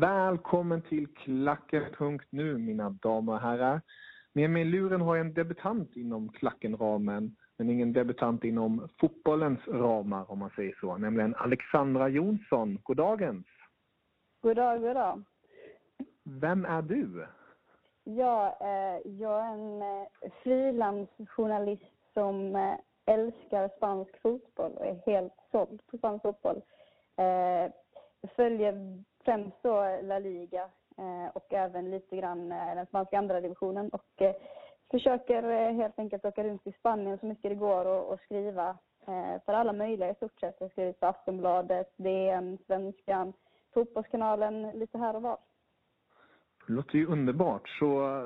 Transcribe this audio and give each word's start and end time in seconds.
Välkommen 0.00 0.82
till 0.82 1.06
Klacken.nu 1.14 2.58
mina 2.58 2.90
damer 2.90 3.32
och 3.32 3.40
herrar. 3.40 3.80
Med 4.32 4.50
mig 4.50 4.62
i 4.62 4.64
luren 4.64 5.00
har 5.00 5.16
jag 5.16 5.26
en 5.26 5.34
debutant 5.34 5.96
inom 5.96 6.28
Klackenramen, 6.32 7.36
men 7.56 7.70
ingen 7.70 7.92
debutant 7.92 8.44
inom 8.44 8.88
fotbollens 9.00 9.68
ramar 9.68 10.30
om 10.30 10.38
man 10.38 10.50
säger 10.56 10.76
så, 10.80 10.96
nämligen 10.96 11.34
Alexandra 11.34 12.08
Jonsson. 12.08 12.78
God 12.82 12.96
dagens! 12.96 13.46
God 14.40 14.56
dag, 14.56 14.80
god 14.80 14.96
dag. 14.96 15.22
Vem 16.24 16.64
är 16.64 16.82
du? 16.82 17.26
Ja, 18.04 18.58
eh, 18.60 19.12
jag 19.12 19.46
är 19.46 19.52
en 19.52 19.82
eh, 19.82 20.32
frilansjournalist 20.42 21.92
som 22.14 22.56
eh, 22.56 22.74
älskar 23.06 23.70
spansk 23.76 24.20
fotboll 24.22 24.72
och 24.72 24.86
är 24.86 25.02
helt 25.06 25.34
såld 25.50 25.86
på 25.86 25.98
spansk 25.98 26.22
fotboll. 26.22 26.62
Eh, 27.16 27.72
följer 28.36 29.04
främst 29.28 29.62
då 29.62 29.98
La 30.02 30.18
Liga 30.18 30.68
eh, 30.98 31.28
och 31.34 31.52
även 31.52 31.90
lite 31.90 32.16
grann 32.16 32.52
eh, 32.52 32.74
den 32.74 32.86
spanska 32.86 33.18
andra 33.18 33.40
divisionen 33.40 33.88
och 33.88 34.22
eh, 34.22 34.34
försöker 34.90 35.72
helt 35.72 35.98
enkelt 35.98 36.24
åka 36.24 36.44
runt 36.44 36.66
i 36.66 36.72
Spanien 36.72 37.18
så 37.18 37.26
mycket 37.26 37.50
det 37.50 37.54
går 37.54 37.84
och, 37.84 38.12
och 38.12 38.20
skriva 38.20 38.78
för 39.44 39.52
alla 39.52 39.72
möjliga 39.72 40.10
i 40.10 40.14
stort 40.14 40.40
sett. 40.40 40.56
Jag 40.60 40.70
skriver 40.70 40.92
för 40.92 41.06
Aftonbladet, 41.06 41.92
DN, 41.96 42.58
Svenskan, 42.66 43.32
Fotbollskanalen, 43.74 44.70
lite 44.70 44.98
här 44.98 45.16
och 45.16 45.22
var. 45.22 45.38
Det 46.66 46.72
låter 46.72 46.98
ju 46.98 47.06
underbart. 47.06 47.68
Så 47.68 48.22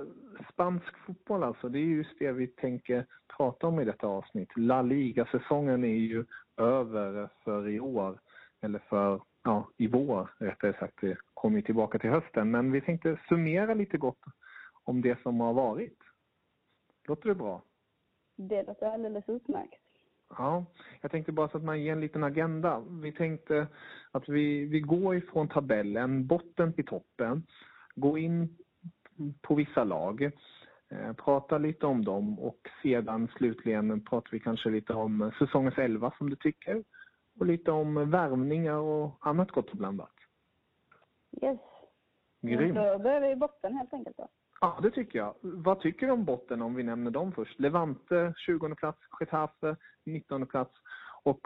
spansk 0.53 0.99
fotboll 1.07 1.43
alltså, 1.43 1.69
det 1.69 1.79
är 1.79 1.83
just 1.83 2.19
det 2.19 2.33
vi 2.33 2.47
tänker 2.47 3.07
prata 3.37 3.67
om 3.67 3.81
i 3.81 3.84
detta 3.84 4.07
avsnitt. 4.07 4.51
La 4.57 4.83
Liga-säsongen 4.83 5.84
är 5.84 5.89
ju 5.89 6.25
över 6.57 7.29
för 7.45 7.69
i 7.69 7.81
år, 7.81 8.19
eller 8.61 8.79
för 8.79 9.21
ja, 9.42 9.69
i 9.76 9.86
vår 9.86 10.30
rättare 10.38 10.78
sagt. 10.78 11.00
Det 11.00 11.16
kommer 11.34 11.56
ju 11.56 11.62
tillbaka 11.62 11.98
till 11.98 12.10
hösten. 12.10 12.50
Men 12.50 12.72
vi 12.72 12.80
tänkte 12.80 13.19
summera 13.28 13.75
lite 13.75 13.98
gott 13.98 14.25
om 14.84 15.00
det 15.00 15.22
som 15.22 15.41
har 15.41 15.53
varit. 15.53 15.98
Låter 17.08 17.28
det 17.28 17.34
bra? 17.34 17.62
Det 18.36 18.62
låter 18.62 18.86
alldeles 18.86 19.28
utmärkt. 19.28 19.82
Ja, 20.38 20.64
jag 21.00 21.10
tänkte 21.10 21.32
bara 21.32 21.48
så 21.48 21.56
att 21.56 21.64
man 21.64 21.82
ger 21.82 21.92
en 21.92 22.00
liten 22.00 22.25
agenda. 22.25 22.80
Vi 22.80 23.12
tänkte 23.12 23.66
att 24.10 24.28
vi, 24.28 24.64
vi 24.64 24.80
går 24.80 25.16
ifrån 25.16 25.48
tabellen, 25.48 26.26
botten 26.26 26.72
till 26.72 26.86
toppen, 26.86 27.47
går 27.94 28.19
in 28.19 28.56
på 29.42 29.54
vissa 29.54 29.84
lag, 29.84 30.22
eh, 30.88 31.12
pratar 31.12 31.59
lite 31.59 31.86
om 31.86 32.04
dem 32.04 32.38
och 32.38 32.69
sedan 32.82 33.28
slutligen 33.36 34.04
pratar 34.04 34.30
vi 34.30 34.41
kanske 34.41 34.70
lite 34.70 34.92
om 34.92 35.32
säsongens 35.38 35.78
elva 35.78 36.14
som 36.19 36.30
du 36.30 36.36
tycker 36.36 36.82
och 37.41 37.47
lite 37.47 37.70
om 37.70 38.10
värvningar 38.10 38.75
och 38.76 39.10
annat 39.20 39.50
gott 39.50 39.70
och 39.70 39.76
blandat. 39.76 40.12
Yes. 41.43 41.59
Grymt. 42.41 42.75
Då 42.76 42.98
börjar 42.98 43.20
vi 43.20 43.31
i 43.31 43.37
botten 43.37 43.76
helt 43.76 43.93
enkelt 43.94 44.16
då. 44.16 44.28
Ja, 44.60 44.78
det 44.82 44.91
tycker 44.91 45.19
jag. 45.19 45.34
Vad 45.41 45.81
tycker 45.81 46.06
du 46.06 46.12
om 46.12 46.25
botten 46.25 46.62
om 46.62 46.75
vi 46.75 46.82
nämner 46.82 47.10
dem 47.10 47.32
först? 47.32 47.60
Levante 47.60 48.34
20 48.37 48.75
plats, 48.75 48.98
Getafe 49.21 49.76
19 50.04 50.47
plats 50.47 50.72
och 51.22 51.41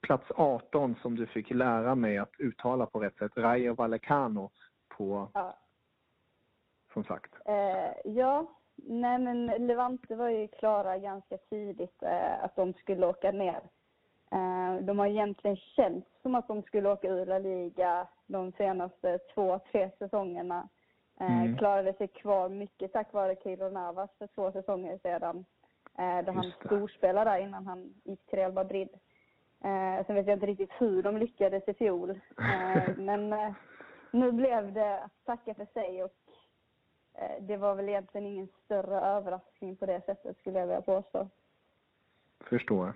plats 0.00 0.24
18 0.36 0.94
som 1.02 1.16
du 1.16 1.26
fick 1.26 1.50
lära 1.50 1.94
mig 1.94 2.18
att 2.18 2.32
uttala 2.38 2.86
på 2.86 3.00
rätt 3.00 3.16
sätt, 3.16 3.32
Rayo 3.36 3.74
Vallecano 3.74 4.50
på, 4.88 5.28
Ja. 5.34 5.58
som 6.92 7.04
sagt. 7.04 7.32
Eh, 7.44 7.92
ja, 8.12 8.46
nej 8.76 9.18
men 9.18 9.46
Levante 9.46 10.14
var 10.16 10.28
ju 10.28 10.48
klara 10.48 10.98
ganska 10.98 11.36
tidigt 11.38 12.02
eh, 12.02 12.44
att 12.44 12.56
de 12.56 12.72
skulle 12.74 13.06
åka 13.06 13.30
ner. 13.32 13.60
Eh, 14.32 14.76
de 14.80 14.98
har 14.98 15.06
egentligen 15.06 15.56
känts 15.56 16.08
som 16.22 16.34
att 16.34 16.48
de 16.48 16.62
skulle 16.62 16.88
åka 16.88 17.08
ur 17.08 17.26
La 17.26 17.38
Liga 17.38 18.08
de 18.26 18.52
senaste 18.52 19.18
två, 19.34 19.60
tre 19.72 19.90
säsongerna. 19.98 20.68
Eh, 21.20 21.42
Mm. 21.42 21.58
Klarade 21.58 21.92
sig 21.92 22.08
kvar 22.08 22.48
mycket 22.48 22.92
tack 22.92 23.12
vare 23.12 23.36
Keylor 23.42 23.70
Navas 23.70 24.10
för 24.18 24.26
två 24.26 24.52
säsonger 24.52 24.98
sedan. 25.02 25.44
Eh, 25.98 26.24
då 26.24 26.32
han 26.32 26.52
storspelade 26.64 27.30
där 27.30 27.38
innan 27.38 27.66
han 27.66 27.94
gick 28.04 28.26
till 28.26 28.38
Real 28.38 28.52
Madrid. 28.52 28.88
Sen 30.06 30.14
vet 30.14 30.26
jag 30.26 30.36
inte 30.36 30.46
riktigt 30.46 30.72
hur 30.78 31.02
de 31.02 31.16
lyckades 31.16 31.68
i 31.68 31.74
fjol. 31.74 32.20
Men 32.96 33.54
nu 34.10 34.32
blev 34.32 34.72
det 34.72 35.02
att 35.02 35.24
tacka 35.24 35.54
för 35.54 35.66
sig 35.66 36.04
och 36.04 36.14
det 37.40 37.56
var 37.56 37.74
väl 37.74 37.88
egentligen 37.88 38.26
ingen 38.26 38.48
större 38.64 39.00
överraskning 39.00 39.76
på 39.76 39.86
det 39.86 40.00
sättet 40.06 40.38
skulle 40.38 40.58
jag 40.58 40.66
vilja 40.66 40.82
påstå. 40.82 41.28
Förstår. 42.40 42.92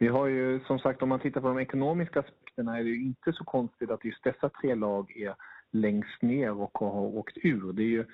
Vi 0.00 0.08
har 0.08 0.26
ju 0.26 0.60
som 0.60 0.78
sagt 0.78 1.02
om 1.02 1.08
man 1.08 1.20
tittar 1.20 1.40
på 1.40 1.48
de 1.48 1.58
ekonomiska 1.58 2.20
aspekterna 2.20 2.78
är 2.78 2.84
det 2.84 2.90
ju 2.90 3.02
inte 3.04 3.32
så 3.32 3.44
konstigt 3.44 3.90
att 3.90 4.04
just 4.04 4.24
dessa 4.24 4.48
tre 4.48 4.74
lag 4.74 5.16
är 5.16 5.34
längst 5.70 6.22
ner 6.22 6.52
och 6.60 6.78
har 6.78 7.00
åkt 7.00 7.36
ur. 7.42 7.72
Det 7.72 7.82
är 7.82 7.86
ju 7.86 8.04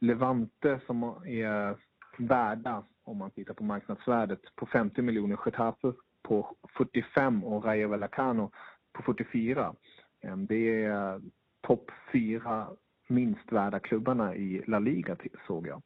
Levante 0.00 0.80
som 0.86 1.02
är 1.26 1.76
värda, 2.18 2.84
om 3.04 3.16
man 3.18 3.30
tittar 3.30 3.54
på 3.54 3.64
marknadsvärdet, 3.64 4.40
på 4.56 4.66
50 4.66 5.02
miljoner. 5.02 5.38
Getafe 5.44 5.92
på 6.22 6.56
45 6.76 7.44
och 7.44 7.64
Rayo 7.64 7.88
Vallecano 7.88 8.50
på 8.92 9.02
44. 9.02 9.74
Eh, 10.20 10.36
Det 10.36 10.84
är 10.84 11.20
topp 11.60 11.90
fyra 12.12 12.68
minst 13.08 13.52
värda 13.52 13.78
klubbarna 13.80 14.34
i 14.34 14.62
La 14.66 14.78
Liga 14.78 15.16
såg 15.46 15.66
jag. 15.66 15.82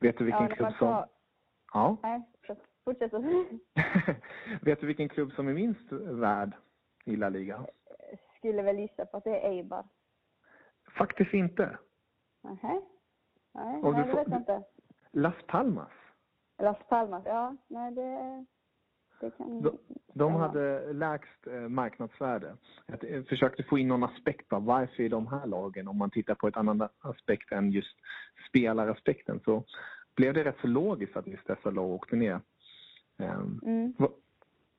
Vet 0.00 0.18
du 0.18 0.24
vilken 0.24 0.42
Ja, 0.42 0.48
klubb 0.56 0.68
som... 0.68 0.78
så- 0.78 1.06
Ja. 1.72 1.96
Nej, 2.02 2.22
fortsätt. 2.84 3.12
Vet 4.62 4.80
du 4.80 4.86
vilken 4.86 5.08
klubb 5.08 5.32
som 5.32 5.48
är 5.48 5.54
minst 5.54 5.92
värd 5.92 6.52
i 7.04 7.16
La 7.16 7.28
Liga? 7.28 7.66
Skulle 8.38 8.62
väl 8.62 8.78
gissa 8.78 9.06
på 9.06 9.16
att 9.16 9.24
det 9.24 9.40
är 9.40 9.50
Eibar. 9.50 9.84
Faktiskt 10.98 11.34
inte. 11.34 11.78
Nähä? 12.42 12.80
Nej, 13.54 13.82
nej 13.82 13.92
det 13.92 14.10
får- 14.10 14.16
vet 14.18 14.28
jag 14.28 14.40
inte. 14.40 14.62
Las 15.12 15.34
Palmas. 15.46 15.90
Las 16.58 16.78
Palmas, 16.88 17.22
ja. 17.26 17.56
Nej, 17.68 17.92
det, 17.92 18.44
kan 19.36 19.62
De, 19.62 19.78
de 20.12 20.34
hade 20.34 20.92
lägst 20.92 21.46
eh, 21.46 21.52
marknadsvärde. 21.68 22.56
Jag 22.86 23.04
eh, 23.04 23.22
försökte 23.24 23.62
få 23.62 23.78
in 23.78 23.88
någon 23.88 24.04
aspekt 24.04 24.52
av 24.52 24.64
varför 24.64 25.02
i 25.02 25.08
de 25.08 25.26
här 25.26 25.46
lagen, 25.46 25.88
om 25.88 25.96
man 25.98 26.10
tittar 26.10 26.34
på 26.34 26.48
ett 26.48 26.56
annat 26.56 26.92
aspekt 27.00 27.52
än 27.52 27.70
just 27.70 27.96
spelaraspekten, 28.48 29.40
så 29.44 29.64
blev 30.16 30.34
det 30.34 30.44
rätt 30.44 30.58
så 30.60 30.66
logiskt 30.66 31.16
att 31.16 31.26
just 31.26 31.46
dessa 31.46 31.70
lag 31.70 31.90
åkte 31.90 32.16
ner. 32.16 32.40
Ehm, 33.18 33.60
Mm. 33.64 33.94
vad, 33.98 34.10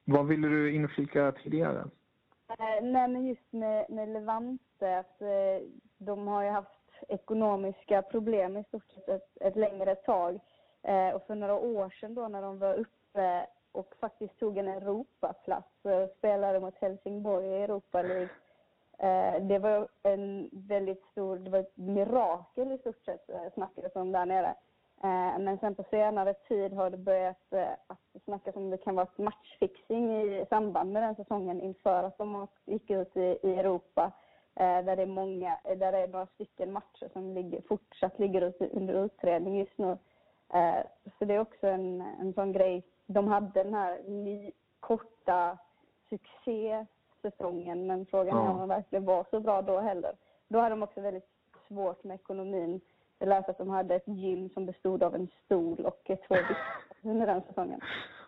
vad 0.05 0.27
ville 0.27 0.47
du 0.47 0.75
inflika 0.75 1.31
tidigare? 1.31 1.83
Eh, 2.47 2.83
nej, 2.83 3.07
men 3.07 3.25
just 3.27 3.51
med, 3.53 3.85
med 3.89 4.09
Levante, 4.09 4.97
att 4.97 5.21
eh, 5.21 5.67
de 5.97 6.27
har 6.27 6.43
ju 6.43 6.49
haft 6.49 6.69
ekonomiska 7.07 8.01
problem 8.01 8.57
i 8.57 8.63
stort 8.63 8.91
sett 8.91 9.09
ett, 9.09 9.37
ett 9.41 9.55
längre 9.55 9.95
tag. 9.95 10.39
Eh, 10.81 11.09
och 11.09 11.27
för 11.27 11.35
några 11.35 11.55
år 11.55 11.89
sedan 11.89 12.15
då 12.15 12.27
när 12.27 12.41
de 12.41 12.59
var 12.59 12.73
uppe 12.73 13.47
och 13.71 13.93
faktiskt 13.99 14.39
tog 14.39 14.57
en 14.57 14.67
Europaplats 14.67 15.85
och 15.85 16.09
spelade 16.17 16.59
mot 16.59 16.75
Helsingborg 16.75 17.45
i 17.45 17.63
Europa 17.63 18.01
League. 18.01 18.29
Eh, 18.97 19.41
det 19.47 19.59
var 19.59 19.87
en 20.03 20.49
väldigt 20.53 21.03
stor, 21.11 21.37
det 21.37 21.49
var 21.49 21.59
ett 21.59 21.77
mirakel 21.77 22.71
i 22.71 22.77
stort 22.77 23.05
sett 23.05 23.29
snackades 23.53 23.95
om 23.95 24.11
där 24.11 24.25
nere. 24.25 24.55
Eh, 25.03 25.39
men 25.39 25.57
sen 25.59 25.75
på 25.75 25.83
senare 25.89 26.33
tid 26.33 26.73
har 26.73 26.89
det 26.89 26.97
börjat 26.97 27.53
eh, 27.53 27.71
att 27.87 28.23
snackas 28.25 28.55
om 28.55 28.69
det 28.69 28.77
kan 28.77 28.95
vara 28.95 29.07
matchfixing 29.15 30.23
i 30.23 30.45
samband 30.49 30.91
med 30.91 31.03
den 31.03 31.15
säsongen 31.15 31.61
inför 31.61 32.03
att 32.03 32.17
de 32.17 32.47
gick 32.65 32.89
ut 32.89 33.17
i, 33.17 33.39
Europa. 33.43 34.11
Eh, 34.55 34.85
där 34.85 34.95
det 34.95 35.01
är 35.01 35.05
många, 35.05 35.57
där 35.63 35.91
det 35.91 35.97
är 35.97 36.07
några 36.07 36.25
stycken 36.27 36.71
matcher 36.71 37.09
som 37.13 37.33
ligger, 37.33 37.61
fortsatt 37.61 38.19
ligger 38.19 38.41
ut, 38.41 38.61
under 38.61 39.05
utredning 39.05 39.59
just 39.59 39.77
nu. 39.77 39.97
Så 41.19 41.25
det 41.25 41.33
är 41.33 41.39
också 41.39 41.67
en, 41.67 42.01
en 42.01 42.33
sån 42.33 42.51
grej. 42.51 42.83
De 43.05 43.27
hade 43.27 43.63
den 43.63 43.73
här 43.73 44.03
ny, 44.07 44.51
korta 44.79 45.57
succésäsongen 46.09 47.87
men 47.87 48.05
frågan 48.05 48.37
är 48.37 48.41
Ja. 48.43 48.51
om 48.51 48.57
de 48.57 48.67
verkligen 48.67 49.05
var 49.05 49.25
så 49.29 49.39
bra 49.39 49.61
då 49.61 49.79
heller. 49.79 50.15
Då 50.47 50.59
hade 50.59 50.75
de 50.75 50.83
också 50.83 51.01
väldigt 51.01 51.29
svårt 51.67 52.03
med 52.03 52.15
ekonomin. 52.15 52.81
Att 53.19 53.57
de 53.57 53.69
hade 53.69 53.95
ett 53.95 54.07
gym 54.07 54.49
som 54.49 54.65
bestod 54.65 55.03
av 55.03 55.15
en 55.15 55.27
stol 55.45 55.85
och 55.85 56.01
två 56.05 56.15
byxor 56.17 56.55
under 57.01 57.27
den 57.27 57.41
säsongen. 57.41 57.81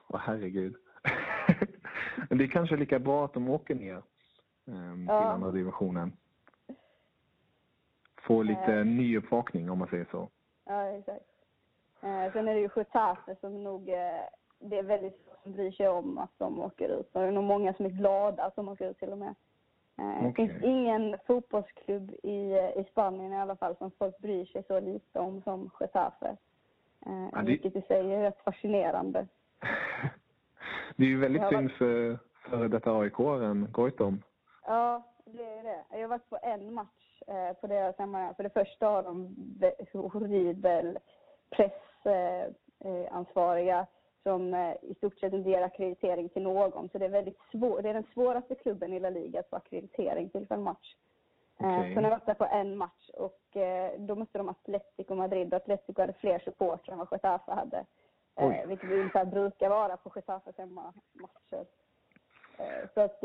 Åh 0.07 0.19
herregud. 0.24 0.75
Men 2.30 2.38
det 2.38 2.44
är 2.44 2.48
kanske 2.48 2.75
lika 2.75 3.00
bra 3.00 3.25
att 3.25 3.34
de 3.34 3.50
åker 3.50 3.75
ner 3.75 4.01
till 4.66 5.06
Ja. 5.07 5.24
andra 5.31 5.51
divisionen. 5.51 6.12
Få 8.22 8.42
lite 8.44 8.74
Eh. 8.74 8.86
nyuppvakning 8.86 9.69
om 9.69 9.78
man 9.80 9.88
säger 9.88 10.07
så. 10.12 10.30
Ja, 10.66 10.84
exakt. 10.84 11.25
Eh, 12.01 12.33
sen 12.33 12.48
är 12.48 12.54
det 12.54 12.60
ju 12.60 12.69
Getafe 12.75 13.36
som 13.42 13.63
nog, 13.63 13.90
eh, 13.90 14.22
det 14.60 14.78
är 14.78 14.83
väldigt 14.83 15.25
få 15.25 15.31
som 15.44 15.51
bryr 15.54 15.72
sig 15.72 15.88
om 15.88 16.18
att 16.18 16.31
de 16.38 16.60
åker 16.60 16.90
ut. 16.90 17.10
Och 17.16 17.22
det 17.22 17.28
är 17.28 17.31
nog 17.31 17.44
många 17.44 17.74
som 17.74 17.86
är 17.86 17.90
glada 17.90 18.44
att 18.44 18.56
de 18.56 18.69
åker 18.69 18.90
ut 18.90 19.00
till 19.00 19.12
och 19.12 19.18
med. 19.18 19.36
Eh, 19.99 20.21
Det 20.23 20.29
Okej. 20.29 20.47
finns 20.47 20.63
ingen 20.63 21.17
fotbollsklubb 21.27 22.11
i, 22.23 22.51
eh, 22.51 22.77
i 22.81 22.85
Spanien 22.91 23.33
i 23.33 23.38
alla 23.39 23.55
fall 23.55 23.75
som 23.75 23.91
folk 23.91 24.17
bryr 24.17 24.45
sig 24.45 24.63
så 24.67 24.79
lite 24.79 25.19
om 25.19 25.41
som 25.41 25.69
Getafe. 25.79 26.38
Eh, 27.05 27.27
Ja, 27.31 27.38
det- 27.38 27.44
Vilket 27.44 27.75
i 27.75 27.81
sig 27.81 28.13
är 28.13 28.21
rätt 28.21 28.39
fascinerande. 28.44 29.27
Det 30.95 31.03
är 31.03 31.07
ju 31.07 31.19
väldigt 31.19 31.41
Ja, 31.41 31.49
synd 31.49 31.71
för 31.71 32.17
före 32.49 32.67
detta 32.67 32.91
AIK-aren 32.91 33.67
Goitom. 33.71 34.23
Ja, 34.65 35.03
det 35.25 35.44
är 35.44 35.63
det. 35.63 35.83
Jag 35.91 35.99
har 36.01 36.07
varit 36.07 36.29
på 36.29 36.38
en 36.41 36.73
match 36.73 37.21
eh, 37.27 37.53
på 37.61 37.67
deras 37.67 37.97
hemma. 37.97 38.33
För 38.33 38.44
det 38.44 38.49
första 38.49 38.88
har 38.88 39.03
de 39.03 39.35
horribel 39.94 40.97
pressansvariga 41.49 43.79
eh, 43.79 43.85
som 44.27 44.53
eh, 44.53 44.74
i 44.81 44.94
stort 44.97 45.19
sett 45.19 45.33
inte 45.33 45.50
ger 45.50 45.62
akkreditering 45.62 46.29
till 46.29 46.41
någon. 46.41 46.89
Så 46.89 46.97
det 46.97 47.06
är 47.06 47.09
väldigt 47.09 47.39
svårt. 47.51 47.83
Det 47.83 47.89
är 47.89 47.94
den 47.94 48.07
svåraste 48.13 48.56
klubben 48.56 48.94
i 48.94 49.00
La 49.00 49.09
Liga 49.09 49.39
att 49.39 49.50
få 49.50 49.56
akkreditering 49.56 50.29
till 50.29 50.47
för 50.47 50.56
en 50.56 50.63
match. 50.63 50.95
Eh, 51.59 51.79
Okej. 51.79 51.95
Så 51.95 52.01
var 52.01 52.21
där 52.25 52.33
på 52.33 52.45
en 52.45 52.77
match 52.77 53.09
och 53.13 53.57
eh, 53.57 54.00
då 54.00 54.15
mötte 54.15 54.38
de 54.38 54.50
Atletico 54.50 55.15
Madrid 55.15 55.53
och 55.53 55.62
Atletico 55.62 56.01
hade 56.01 56.13
fler 56.13 56.39
supportrar 56.39 56.94
än 56.94 56.97
vad 57.00 57.07
Getafe 57.12 57.51
hade. 57.51 57.85
Oj. 58.35 58.65
Vilket 58.68 58.91
ungefär 58.91 59.25
brukar 59.25 59.69
vara 59.69 59.97
på 59.97 60.12
Getafes 60.15 60.57
hemmamatcher. 60.57 61.65
Så 62.94 63.01
att 63.01 63.21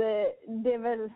det 0.46 0.74
är 0.74 0.78
väl 0.78 1.12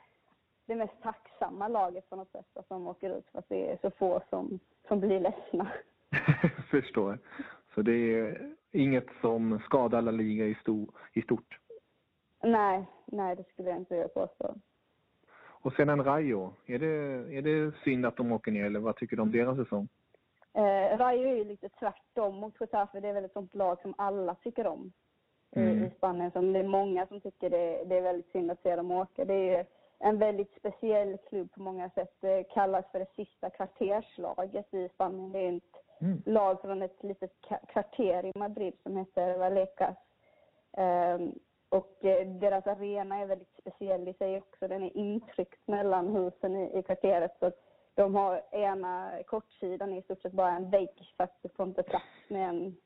det 0.67 0.75
mest 0.75 1.03
tacksamma 1.03 1.69
laget 1.69 2.11
på 2.11 2.17
något 2.17 2.33
sätt 2.33 2.57
att 2.57 2.69
de 2.69 2.87
åker 2.87 3.19
ut 3.19 3.29
för 3.33 3.39
att 3.39 3.49
det 3.49 3.73
är 3.73 3.79
så 3.83 3.91
få 3.91 4.23
som, 4.31 4.59
som 4.89 5.01
blir 5.01 5.21
ledsna. 5.21 5.73
Förstår. 6.71 7.19
Så 7.75 7.83
det 7.83 7.93
är 7.93 8.57
inget 8.77 9.07
som 9.21 9.59
skadar 9.65 10.03
La 10.03 10.11
Liga 10.11 10.45
i, 10.45 10.55
sto- 10.55 10.93
i 11.13 11.23
stort. 11.23 11.59
Nej, 12.43 12.87
nej 13.07 13.37
det 13.37 13.45
skulle 13.49 13.69
jag 13.71 13.79
inte 13.79 13.95
vilja 13.95 14.09
påstå. 14.09 14.55
Och 15.63 15.73
sedan 15.73 16.05
Rayo, 16.05 16.53
är 16.67 16.79
det, 16.79 16.87
är 17.37 17.43
det 17.43 17.73
synd 17.85 18.07
att 18.07 18.17
de 18.17 18.33
åker 18.33 18.53
ner 18.53 18.65
eller 18.65 18.81
vad 18.81 18.97
tycker 18.97 19.17
du 19.17 19.23
om 19.23 19.33
deras 19.33 19.57
säsong? 19.57 19.89
Eh, 20.53 20.99
Rayo 20.99 21.29
är 21.29 21.37
ju 21.37 21.45
lite 21.45 21.69
tvärtom 21.69 22.35
mot 22.37 22.61
Getafe. 22.61 23.01
Det 23.01 23.09
är 23.09 23.13
väl 23.15 23.25
ett 23.25 23.33
sånt 23.33 23.55
lag 23.55 23.81
som 23.83 23.95
alla 23.99 24.35
tycker 24.35 24.67
om 24.67 24.93
i- 25.57 25.61
Mm. 25.61 25.85
i 25.85 25.91
Spanien. 25.91 26.31
Som 26.31 26.53
det 26.53 26.59
är 26.59 26.69
många 26.69 27.07
som 27.07 27.21
tycker 27.21 27.51
det, 27.51 27.85
det 27.85 27.97
är 27.97 28.03
väldigt 28.03 28.33
synd 28.33 28.51
att 28.51 28.63
se 28.63 28.77
dem 28.77 28.91
åka. 28.91 29.25
Det 29.25 29.35
är 29.35 29.59
ju 29.59 29.65
en 29.99 30.19
väldigt 30.19 30.53
speciell 30.59 31.17
klubb 31.29 31.53
på 31.53 31.61
många 31.63 31.91
sätt. 31.91 32.15
Det 32.21 32.45
kallas 32.45 32.85
för 32.93 32.99
det 32.99 33.15
sista 33.17 33.51
kvarterslaget 33.51 34.75
i 34.75 34.89
Spanien. 34.95 35.33
Det 35.33 35.39
är 35.39 35.53
ett 35.57 35.86
Mm. 36.01 36.23
lag 36.27 36.61
från 36.61 36.83
ett 36.83 37.03
litet 37.03 37.33
kvarter 37.69 38.27
i 38.27 38.39
Madrid 38.39 38.75
som 38.83 38.97
heter 38.97 39.39
Vallecas. 39.39 39.97
Um, 40.77 41.39
och 41.69 42.05
eh, 42.05 42.27
deras 42.27 42.67
arena 42.67 43.17
är 43.17 43.27
väldigt 43.27 43.57
speciell 43.61 44.09
i 44.09 44.15
sig 44.15 44.39
också. 44.39 44.69
Den 44.69 44.83
är 44.83 44.97
intryckt 44.97 45.69
mellan 45.69 46.09
husen 46.09 46.57
i, 46.57 46.79
i 46.79 46.83
kvarteret. 46.83 47.37
Så 47.41 47.53
de 47.95 48.15
har 48.15 48.43
ena 48.51 49.23
kortsidan 49.27 49.93
är 49.93 49.99
i 49.99 50.03
stort 50.03 50.23
sett 50.23 50.33
bara 50.33 50.57
en 50.57 50.71
vägg 50.71 51.15
fast 51.17 51.33
du 51.43 51.49
får 51.49 51.67
inte 51.67 51.83
plats 51.83 52.05
med 52.29 52.49
en, 52.49 52.77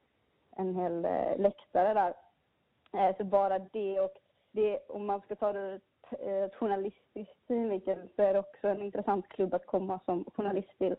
en 0.56 0.74
hel 0.74 1.04
eh, 1.04 1.38
läktare 1.38 1.94
där. 1.94 2.14
Eh, 3.00 3.16
så 3.16 3.24
bara 3.24 3.58
det 3.58 4.00
och 4.00 4.14
det, 4.50 4.78
om 4.88 5.06
man 5.06 5.20
ska 5.20 5.36
ta 5.36 5.52
det 5.52 5.60
ur 5.60 5.74
ett, 5.74 6.20
eh, 6.20 6.42
ett 6.42 6.54
journalistiskt 6.54 7.46
synvinkel 7.46 8.08
så 8.16 8.22
är 8.22 8.32
det 8.32 8.38
också 8.38 8.68
en 8.68 8.82
intressant 8.82 9.28
klubb 9.28 9.54
att 9.54 9.66
komma 9.66 10.00
som 10.04 10.24
journalist 10.24 10.78
till. 10.78 10.96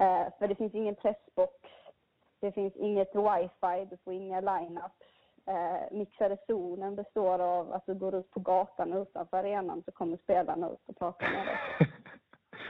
Eh, 0.00 0.26
för 0.38 0.48
det 0.48 0.54
finns 0.54 0.74
ingen 0.74 0.94
pressbox, 0.94 1.52
det 2.40 2.52
finns 2.52 2.76
inget 2.76 3.14
wifi, 3.14 3.86
du 3.90 3.96
får 4.04 4.12
inga 4.12 4.40
line-ups. 4.40 5.12
Eh, 5.46 5.96
mixade 5.96 6.36
zonen 6.46 6.96
består 6.96 7.38
av 7.38 7.72
att 7.72 7.86
du 7.86 7.94
går 7.94 8.14
ut 8.14 8.30
på 8.30 8.40
gatan 8.40 8.92
utanför 8.92 9.36
arenan 9.36 9.82
så 9.84 9.92
kommer 9.92 10.16
spelarna 10.16 10.70
ut 10.70 10.88
och 10.88 10.98
pratar 10.98 11.30
med 11.30 11.46
dig. 11.46 11.56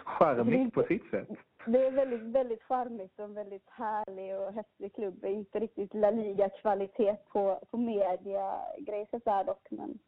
Charmigt 0.04 0.74
på 0.74 0.82
sitt 0.82 1.10
sätt. 1.10 1.28
Det 1.66 1.86
är 1.86 1.90
väldigt, 1.90 2.22
väldigt 2.22 2.62
charmigt 2.62 3.18
och 3.18 3.24
en 3.24 3.34
väldigt 3.34 3.70
härlig 3.70 4.38
och 4.38 4.52
häftig 4.52 4.94
klubb. 4.94 5.24
Inte 5.24 5.58
riktigt 5.58 5.94
La 5.94 6.10
Liga-kvalitet 6.10 7.16
på, 7.28 7.60
på 7.70 7.76
media-grejset 7.76 9.24
där 9.24 9.44
dock. 9.44 9.66
Men, 9.70 9.98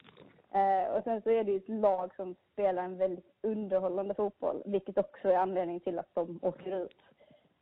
eh, 0.54 0.96
och 0.96 1.04
sen 1.04 1.22
så 1.22 1.30
är 1.30 1.44
det 1.44 1.50
ju 1.52 1.56
ett 1.56 1.68
lag 1.68 2.14
som 2.16 2.34
spelar 2.52 2.82
en 2.82 2.96
väldigt 2.98 3.34
underhållande 3.42 4.14
fotboll, 4.14 4.62
vilket 4.64 4.98
också 4.98 5.28
är 5.28 5.36
anledning 5.36 5.80
till 5.80 5.98
att 5.98 6.14
de 6.14 6.38
åker 6.42 6.84
ut. 6.84 6.96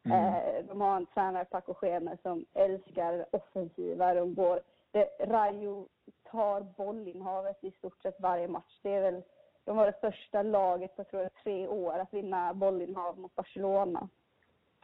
Mm. 0.05 0.35
Eh, 0.35 0.65
de 0.69 0.81
har 0.81 0.97
en 0.97 1.07
tränare, 1.07 1.45
Paco 1.45 1.75
Schemer, 1.75 2.19
som 2.23 2.45
älskar 2.55 3.27
offensiva. 3.31 4.15
Det, 4.93 5.05
Rayo 5.21 5.89
tar 6.31 6.61
bollinnehavet 6.61 7.65
i 7.65 7.71
stort 7.71 8.03
sett 8.03 8.21
varje 8.21 8.49
match. 8.49 8.79
Det 8.83 8.91
är 8.95 9.03
väl, 9.03 9.23
de 9.65 9.77
var 9.77 9.87
det 9.87 10.01
första 10.01 10.43
laget 10.43 10.97
på 10.97 11.05
tror 11.05 11.23
jag, 11.23 11.35
tre 11.35 11.69
år 11.69 11.99
att 11.99 12.15
vinna 12.15 12.55
bollinnehav 12.55 13.19
mot 13.19 13.35
Barcelona. 13.35 14.09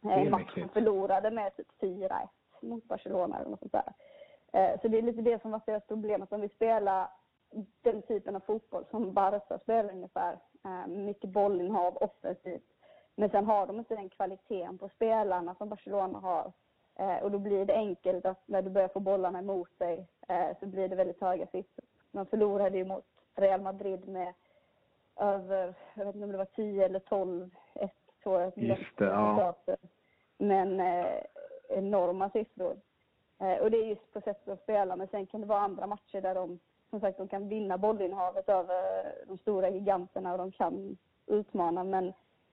En 0.03 0.31
match 0.31 0.41
mäktigt. 0.41 0.61
som 0.61 0.69
förlorade 0.69 1.31
med 1.31 1.57
typ 1.57 1.69
4-1 1.81 2.29
mot 2.61 2.85
Barcelona 2.85 3.39
eller 3.39 3.51
något 3.51 3.61
sånt 3.61 3.73
där. 3.73 3.93
Eh, 4.53 4.81
Så 4.81 4.89
det 4.89 4.99
är 4.99 5.03
lite 5.03 5.23
det 5.23 5.43
som 5.43 5.51
var 5.51 5.61
deras 5.67 5.87
problem, 5.87 6.23
att 6.23 6.31
de 6.31 6.41
vill 6.41 6.51
spela 6.51 7.11
den 7.83 8.03
typen 8.03 8.37
av 8.37 8.41
fotboll 8.41 8.85
som 8.91 9.13
Barca 9.13 9.59
spelar 9.59 9.93
ungefär. 9.93 10.39
Eh, 10.65 10.87
Mycket 10.87 11.31
bollinnehav 11.31 11.97
offensivt. 11.97 12.63
Men 13.15 13.31
sen 13.31 13.45
har 13.47 13.67
de 13.67 13.79
inte 13.79 13.95
den 13.97 14.09
kvaliteten 14.09 14.79
på 14.79 14.89
spelarna 14.89 15.55
som 15.55 15.69
Barcelona 15.69 16.19
har. 16.19 16.53
Eh, 16.99 17.23
Och 17.23 17.31
då 17.31 17.39
blir 17.39 17.65
det 17.65 17.75
enkelt 17.75 18.27
att 18.27 18.43
när 18.49 18.63
du 18.63 18.71
börjar 18.71 18.89
få 18.89 19.01
bollarna 19.01 19.39
emot 19.39 19.79
dig 19.79 20.07
eh, 20.29 20.57
så 20.61 20.67
blir 20.67 20.89
det 20.89 20.97
väldigt 20.97 21.21
höga 21.21 21.47
siffror. 21.47 21.85
Man 22.11 22.27
förlorade 22.27 22.79
ju 22.79 22.85
mot 22.85 23.07
Real 23.35 23.61
Madrid 23.61 24.09
med 24.09 24.35
över, 25.17 25.75
jag 25.95 26.05
vet 26.05 26.15
inte 26.15 26.25
om 26.25 26.33
det 26.33 26.39
var 26.39 26.45
10 26.45 26.85
eller 26.85 26.99
12, 26.99 27.51
1 27.75 27.93
tror 28.23 28.41
jag. 28.41 28.53
Just 28.59 28.97
det, 28.99 29.05
ja. 29.05 29.55
Men 30.39 30.81
eh, 30.81 31.21
enorma 31.69 32.31
siffror. 32.31 32.77
Och 33.61 33.71
det 33.71 33.77
är 33.79 33.87
just 33.87 34.13
på 34.13 34.21
sättet 34.21 34.49
att 34.49 34.63
spela. 34.63 34.97
Men 34.97 35.09
sen 35.09 35.27
kan 35.27 35.41
det 35.41 35.47
vara 35.47 35.61
andra 35.61 35.87
matcher 35.87 36.21
där 36.21 36.35
de, 36.35 36.59
som 36.91 37.01
sagt, 37.01 37.19
de 37.19 37.29
kan 37.29 37.49
vinna 37.49 37.79
bollinnehavet 37.79 38.49
över 38.49 39.13
de 39.27 39.39
stora 39.39 39.71
giganterna 39.71 40.33
och 40.33 40.39
de 40.39 40.53
kan 40.53 40.97
utmana. 41.27 41.85
Men 41.85 42.07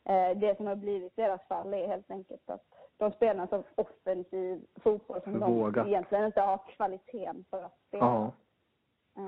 eh, 0.03 0.37
det 0.37 0.57
som 0.57 0.67
har 0.67 0.75
blivit 0.75 1.15
deras 1.15 1.47
fall 1.47 1.73
är 1.73 1.87
helt 1.87 2.11
enkelt 2.11 2.49
att 2.49 2.63
de 2.97 3.11
spelar 3.11 3.41
en 3.41 3.47
sån 3.47 3.63
offensiv 3.75 4.65
fotboll 4.83 5.21
som 5.21 5.39
Vågat. 5.39 5.85
de 5.85 5.89
egentligen 5.89 6.25
inte 6.25 6.41
har 6.41 6.59
kvaliteten 6.75 7.45
för 7.49 7.63
att 7.63 7.77
spela. 7.87 8.05
Ja. 8.05 8.31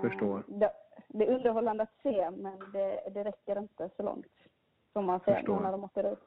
Förstår. 0.02 0.44
Det, 0.48 0.72
det 1.08 1.28
är 1.28 1.36
underhållande 1.36 1.84
att 1.84 1.96
se, 2.04 2.32
men 2.32 2.60
det, 2.74 3.10
det 3.14 3.24
räcker 3.24 3.60
inte 3.60 3.90
så 3.98 4.04
långt 4.04 4.34
som 4.94 5.06
man 5.06 5.20
ser 5.20 5.36
Förstår. 5.36 5.60
när 5.60 5.72
de 5.72 5.84
åker 5.84 6.12
ut. 6.12 6.20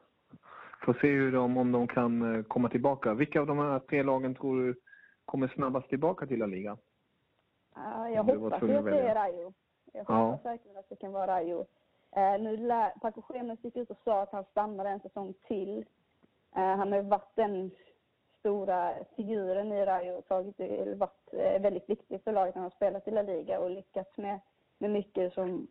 Får 0.85 0.93
se 0.93 1.07
hur 1.07 1.31
de, 1.31 1.57
om 1.57 1.71
de 1.71 1.87
kan 1.87 2.35
eh, 2.35 2.43
komma 2.43 2.69
tillbaka. 2.69 3.13
Vilka 3.13 3.41
av 3.41 3.47
de 3.47 3.59
här 3.59 3.79
tre 3.79 4.03
lagen 4.03 4.35
tror 4.35 4.61
du 4.61 4.75
kommer 5.25 5.47
snabbast 5.47 5.89
tillbaka 5.89 6.27
till 6.27 6.39
La 6.39 6.45
Liga? 6.45 6.77
Ja, 7.85 8.09
jag 8.09 8.25
du 8.27 8.37
hoppas 8.37 8.63
att 8.63 8.67
det 8.67 8.99
är. 8.99 9.15
Rayo. 9.15 9.53
Jag 9.93 10.05
Ja. 10.09 10.13
hoppas 10.13 10.45
verkligen 10.45 10.77
att 10.77 10.89
det 10.89 10.95
kan 10.95 11.11
vara 11.11 11.27
Rayo. 11.27 11.65
Eh, 12.15 12.39
nu 12.41 12.57
lär, 12.57 12.89
Paco 13.01 13.21
Schemes 13.21 13.63
gick 13.63 13.75
ut 13.77 13.89
och 13.91 13.97
sa 14.03 14.21
att 14.21 14.31
han 14.31 14.43
stannar 14.43 14.85
en 14.85 14.99
säsong 14.99 15.33
till. 15.47 15.85
Eh, 16.55 16.61
han 16.75 16.91
har 16.91 16.95
ju 17.01 17.01
varit 17.09 17.35
den 17.35 17.71
stora 18.39 18.93
figuren 19.15 19.71
i 19.71 19.85
Rayo 19.85 20.11
och 20.17 20.27
tagit, 20.27 20.59
eller 20.59 20.95
varit 20.95 21.33
eh, 21.33 21.61
väldigt 21.61 21.89
viktig 21.89 22.23
för 22.23 22.31
laget 22.31 22.55
när 22.55 22.61
han 22.61 22.71
har 22.71 22.75
spelat 22.75 23.07
i 23.07 23.11
La 23.11 23.21
Liga 23.21 23.59
och 23.59 23.69
lyckats 23.69 24.17
med, 24.17 24.39
med 24.77 24.89
mycket 24.89 25.33
som 25.33 25.67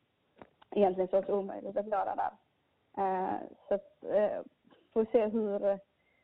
egentligen 0.70 1.08
sågs 1.08 1.28
omöjligt 1.28 1.76
att 1.76 1.86
göra 1.86 2.14
där. 2.16 2.32
Eh, 2.98 3.36
så 3.68 3.74
att, 3.74 4.04
eh, 4.04 4.40
får 4.92 5.04
se 5.12 5.26
hur, 5.26 5.78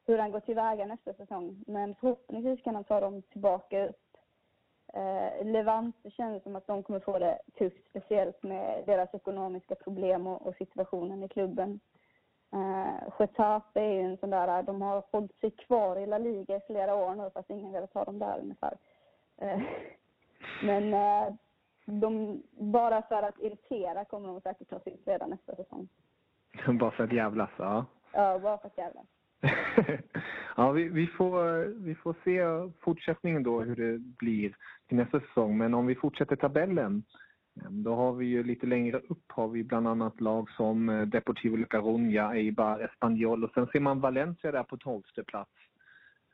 hur 0.06 0.18
han 0.18 0.30
går 0.32 0.40
tillväga 0.40 0.86
nästa 0.86 1.12
säsong. 1.14 1.64
Men 1.66 1.94
förhoppningsvis 1.94 2.62
kan 2.62 2.74
han 2.74 2.84
ta 2.84 3.00
dem 3.00 3.22
tillbaka 3.22 3.86
upp. 3.88 4.00
Eh, 4.96 5.46
Levante 5.46 6.10
känns 6.10 6.42
som 6.42 6.56
att 6.56 6.66
de 6.66 6.82
kommer 6.82 7.00
få 7.00 7.18
det 7.18 7.38
tufft, 7.58 7.88
speciellt 7.90 8.42
med 8.42 8.82
deras 8.86 9.14
ekonomiska 9.14 9.74
problem 9.74 10.26
och, 10.26 10.46
och 10.46 10.56
situationen 10.56 11.22
i 11.22 11.28
klubben. 11.28 11.80
Eh, 12.52 13.12
Getafe 13.18 13.80
är 13.80 13.92
ju 13.92 14.00
en 14.00 14.16
sån 14.16 14.30
där, 14.30 14.62
de 14.62 14.82
har 14.82 15.02
hållit 15.12 15.40
sig 15.40 15.50
kvar 15.50 15.96
i 15.96 16.06
La 16.06 16.18
Liga 16.18 16.56
i 16.56 16.60
flera 16.66 16.94
år 16.94 17.14
nu 17.14 17.30
fast 17.34 17.50
ingen 17.50 17.72
velat 17.72 17.94
ha 17.94 18.04
dem 18.04 18.18
där 18.18 18.38
ungefär. 18.42 18.76
Eh, 19.38 19.60
men 20.62 20.94
eh, 20.94 21.34
de, 21.84 22.42
bara 22.50 23.02
för 23.02 23.22
att 23.22 23.38
irritera 23.38 24.04
kommer 24.04 24.28
de 24.28 24.40
säkert 24.40 24.68
ta 24.68 24.80
sig 24.80 24.92
ut 24.92 25.06
redan 25.08 25.30
nästa 25.30 25.56
säsong. 25.56 25.88
Bara 26.78 26.90
för 26.90 27.04
att 27.04 27.12
jävlas, 27.12 27.50
ja. 27.56 27.84
Ja, 28.12 28.38
bara 28.38 28.58
för 28.58 28.66
att 28.66 28.78
jävla. 28.78 29.00
ja, 30.56 30.72
vi, 30.72 30.88
vi, 30.88 31.06
får, 31.06 31.64
vi 31.84 31.94
får 31.94 32.14
se 32.24 32.40
fortsättningen 32.80 33.42
då 33.42 33.60
hur 33.60 33.76
det 33.76 33.98
blir 33.98 34.56
till 34.88 34.96
nästa 34.96 35.20
säsong. 35.20 35.58
Men 35.58 35.74
om 35.74 35.86
vi 35.86 35.94
fortsätter 35.94 36.36
tabellen, 36.36 37.02
eh, 37.56 37.70
då 37.70 37.94
har 37.94 38.12
vi 38.12 38.26
ju 38.26 38.42
lite 38.42 38.66
längre 38.66 38.98
upp 39.08 39.24
har 39.28 39.48
vi 39.48 39.64
bland 39.64 39.88
annat 39.88 40.20
lag 40.20 40.50
som 40.50 40.88
eh, 40.88 41.02
Deportivo 41.02 41.56
La 41.56 41.66
Coruña, 41.66 42.34
Eibar, 42.34 42.80
Espanyol 42.80 43.44
och 43.44 43.50
sen 43.54 43.66
ser 43.66 43.80
man 43.80 44.00
Valencia 44.00 44.52
där 44.52 44.62
på 44.62 44.76
tolfte 44.76 45.24
plats. 45.24 45.52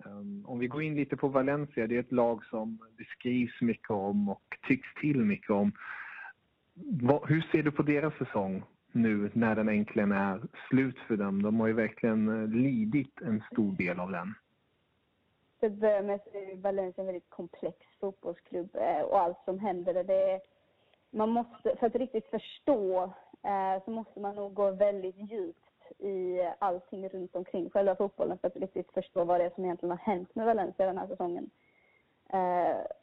Ehm, 0.04 0.46
om 0.46 0.58
vi 0.58 0.66
går 0.66 0.82
in 0.82 0.94
lite 0.94 1.16
på 1.16 1.28
Valencia, 1.28 1.86
det 1.86 1.96
är 1.96 2.00
ett 2.00 2.12
lag 2.12 2.44
som 2.44 2.78
det 2.98 3.04
skrivs 3.04 3.60
mycket 3.60 3.90
om 3.90 4.28
och 4.28 4.42
tycks 4.68 4.94
till 5.00 5.24
mycket 5.24 5.50
om. 5.50 5.72
Hur 7.26 7.40
ser 7.52 7.62
du 7.62 7.70
på 7.70 7.82
deras 7.82 8.14
säsong 8.14 8.64
nu 8.92 9.30
när 9.34 9.54
den 9.54 9.68
äntligen 9.68 10.12
är 10.12 10.40
slut 10.68 10.98
för 10.98 11.16
dem? 11.16 11.42
De 11.42 11.60
har 11.60 11.66
ju 11.66 11.72
verkligen 11.72 12.28
eh, 12.28 12.48
lidit 12.48 13.20
en 13.20 13.42
stor 13.52 13.72
del 13.72 14.00
av 14.00 14.10
den. 14.10 14.34
För 15.60 15.66
att 15.66 15.72
börja 15.72 16.02
med 16.02 16.20
så 16.24 16.38
är 16.38 16.56
Valencia 16.56 17.02
en 17.02 17.06
väldigt 17.06 17.30
komplex 17.30 17.76
fotbollsklubb 18.00 18.76
eh, 18.76 19.00
och 19.00 19.20
allt 19.20 19.38
som 19.44 19.58
händer 19.58 19.94
där. 19.94 20.04
Det 20.04 20.32
är, 20.32 20.40
man 21.10 21.28
måste, 21.28 21.76
för 21.76 21.86
att 21.86 21.94
riktigt 21.94 22.26
förstå 22.30 23.02
eh, 23.42 23.84
så 23.84 23.90
måste 23.90 24.20
man 24.20 24.34
nog 24.34 24.54
gå 24.54 24.70
väldigt 24.70 25.30
djupt 25.30 25.58
i 25.98 26.40
allting 26.58 27.08
runt 27.08 27.36
omkring 27.36 27.70
själva 27.70 27.96
fotbollen 27.96 28.38
för 28.38 28.48
att 28.48 28.56
riktigt 28.56 28.92
förstå 28.92 29.24
vad 29.24 29.40
det 29.40 29.44
är 29.44 29.50
som 29.50 29.64
egentligen 29.64 29.90
har 29.90 30.12
hänt 30.12 30.34
med 30.34 30.46
Valencia 30.46 30.86
den 30.86 30.98
här 30.98 31.06
säsongen. 31.06 31.50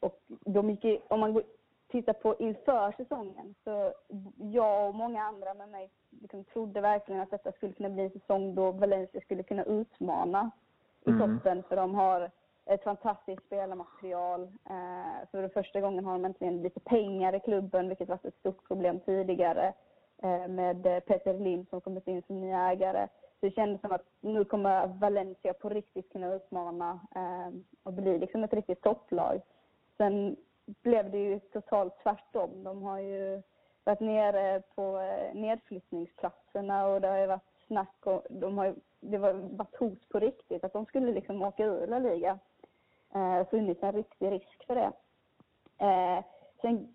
Och 0.00 0.20
de 0.28 0.70
gick, 0.70 1.02
om 1.08 1.20
man 1.20 1.32
går, 1.32 1.42
tittar 1.90 2.12
på 2.12 2.36
inför 2.38 2.92
säsongen 2.96 3.54
så 3.64 3.92
jag 4.36 4.88
och 4.88 4.94
många 4.94 5.22
andra 5.22 5.54
med 5.54 5.68
mig 5.68 5.90
liksom 6.20 6.44
trodde 6.44 6.80
verkligen 6.80 7.20
att 7.20 7.30
detta 7.30 7.52
skulle 7.52 7.72
kunna 7.72 7.88
bli 7.88 8.02
en 8.02 8.10
säsong 8.10 8.54
då 8.54 8.70
Valencia 8.72 9.20
skulle 9.20 9.42
kunna 9.42 9.64
utmana 9.64 10.50
i 11.04 11.10
Mm. 11.10 11.20
toppen 11.38 11.62
för 11.62 11.76
de 11.76 11.94
har 11.94 12.30
ett 12.66 12.82
fantastiskt 12.84 13.46
spelarmaterial. 13.46 14.42
Eh, 14.42 15.28
för 15.30 15.48
första 15.48 15.80
gången 15.80 16.04
har 16.04 16.12
de 16.12 16.24
äntligen 16.24 16.62
lite 16.62 16.80
pengar 16.80 17.34
i 17.34 17.40
klubben, 17.40 17.88
vilket 17.88 18.08
varit 18.08 18.24
ett 18.24 18.38
stort 18.38 18.68
problem 18.68 19.00
tidigare. 19.00 19.72
Eh, 20.22 20.48
med 20.48 20.82
Peter 21.06 21.34
Lim 21.38 21.66
som 21.66 21.80
kommit 21.80 22.08
in 22.08 22.22
som 22.26 22.40
ny 22.40 22.50
ägare. 22.50 23.08
Så 23.40 23.46
det 23.46 23.50
kändes 23.50 23.80
som 23.80 23.92
att 23.92 24.04
nu 24.20 24.44
kommer 24.44 24.86
Valencia 24.86 25.52
på 25.52 25.68
riktigt 25.68 26.12
kunna 26.12 26.34
utmana 26.34 27.00
eh, 27.14 27.54
och 27.82 27.92
bli 27.92 28.18
liksom 28.18 28.44
ett 28.44 28.52
riktigt 28.52 28.82
topplag. 28.82 29.40
Sen 29.96 30.36
blev 30.82 31.10
det 31.10 31.18
ju 31.18 31.40
totalt 31.40 31.98
tvärtom. 32.02 32.64
De 32.64 32.82
har 32.82 32.98
ju 32.98 33.42
varit 33.84 34.00
nere 34.00 34.62
på 34.74 35.00
eh, 35.00 35.34
nedflyttningsplatserna 35.34 36.86
och 36.86 37.00
det 37.00 37.08
har 37.08 37.18
ju 37.18 37.26
varit 37.26 37.50
snack 37.66 38.06
och 38.06 38.26
de 38.30 38.58
har 38.58 38.64
ju, 38.64 38.74
det 39.00 39.16
har 39.16 39.32
varit 39.32 39.76
hot 39.76 40.08
på 40.08 40.18
riktigt 40.18 40.64
att 40.64 40.72
de 40.72 40.86
skulle 40.86 41.12
liksom 41.12 41.42
åka 41.42 41.64
ur 41.64 41.86
La 41.86 41.98
Liga. 41.98 42.38
Eh, 43.14 43.48
funnits 43.48 43.82
en 43.82 43.92
riktig 43.92 44.30
risk 44.30 44.66
för 44.66 44.74
det. 44.74 44.92
Eh, 45.86 46.24
sen 46.60 46.94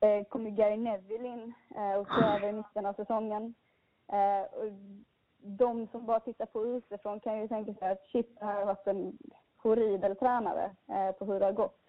eh, 0.00 0.24
kom 0.24 0.46
ju 0.46 0.50
Gary 0.50 0.76
Neville 0.76 1.28
in 1.28 1.54
eh, 1.76 1.94
och 1.94 2.08
tog 2.08 2.24
över 2.24 2.48
i 2.48 2.52
mitten 2.52 2.86
av 2.86 2.92
säsongen. 2.92 3.54
Eh, 4.12 4.42
och 4.52 4.72
de 5.36 5.86
som 5.86 6.06
bara 6.06 6.20
tittar 6.20 6.46
på 6.46 6.66
utifrån 6.66 7.20
kan 7.20 7.38
ju 7.38 7.48
tänka 7.48 7.74
sig 7.74 7.90
att 7.90 8.06
shit, 8.12 8.38
det 8.38 8.44
här 8.44 8.54
har 8.54 8.66
varit 8.66 8.86
en 8.86 9.18
horribel 9.56 10.16
tränare 10.16 10.70
eh, 10.88 11.12
på 11.12 11.24
hur 11.24 11.40
det 11.40 11.46
har 11.46 11.52
gått. 11.52 11.81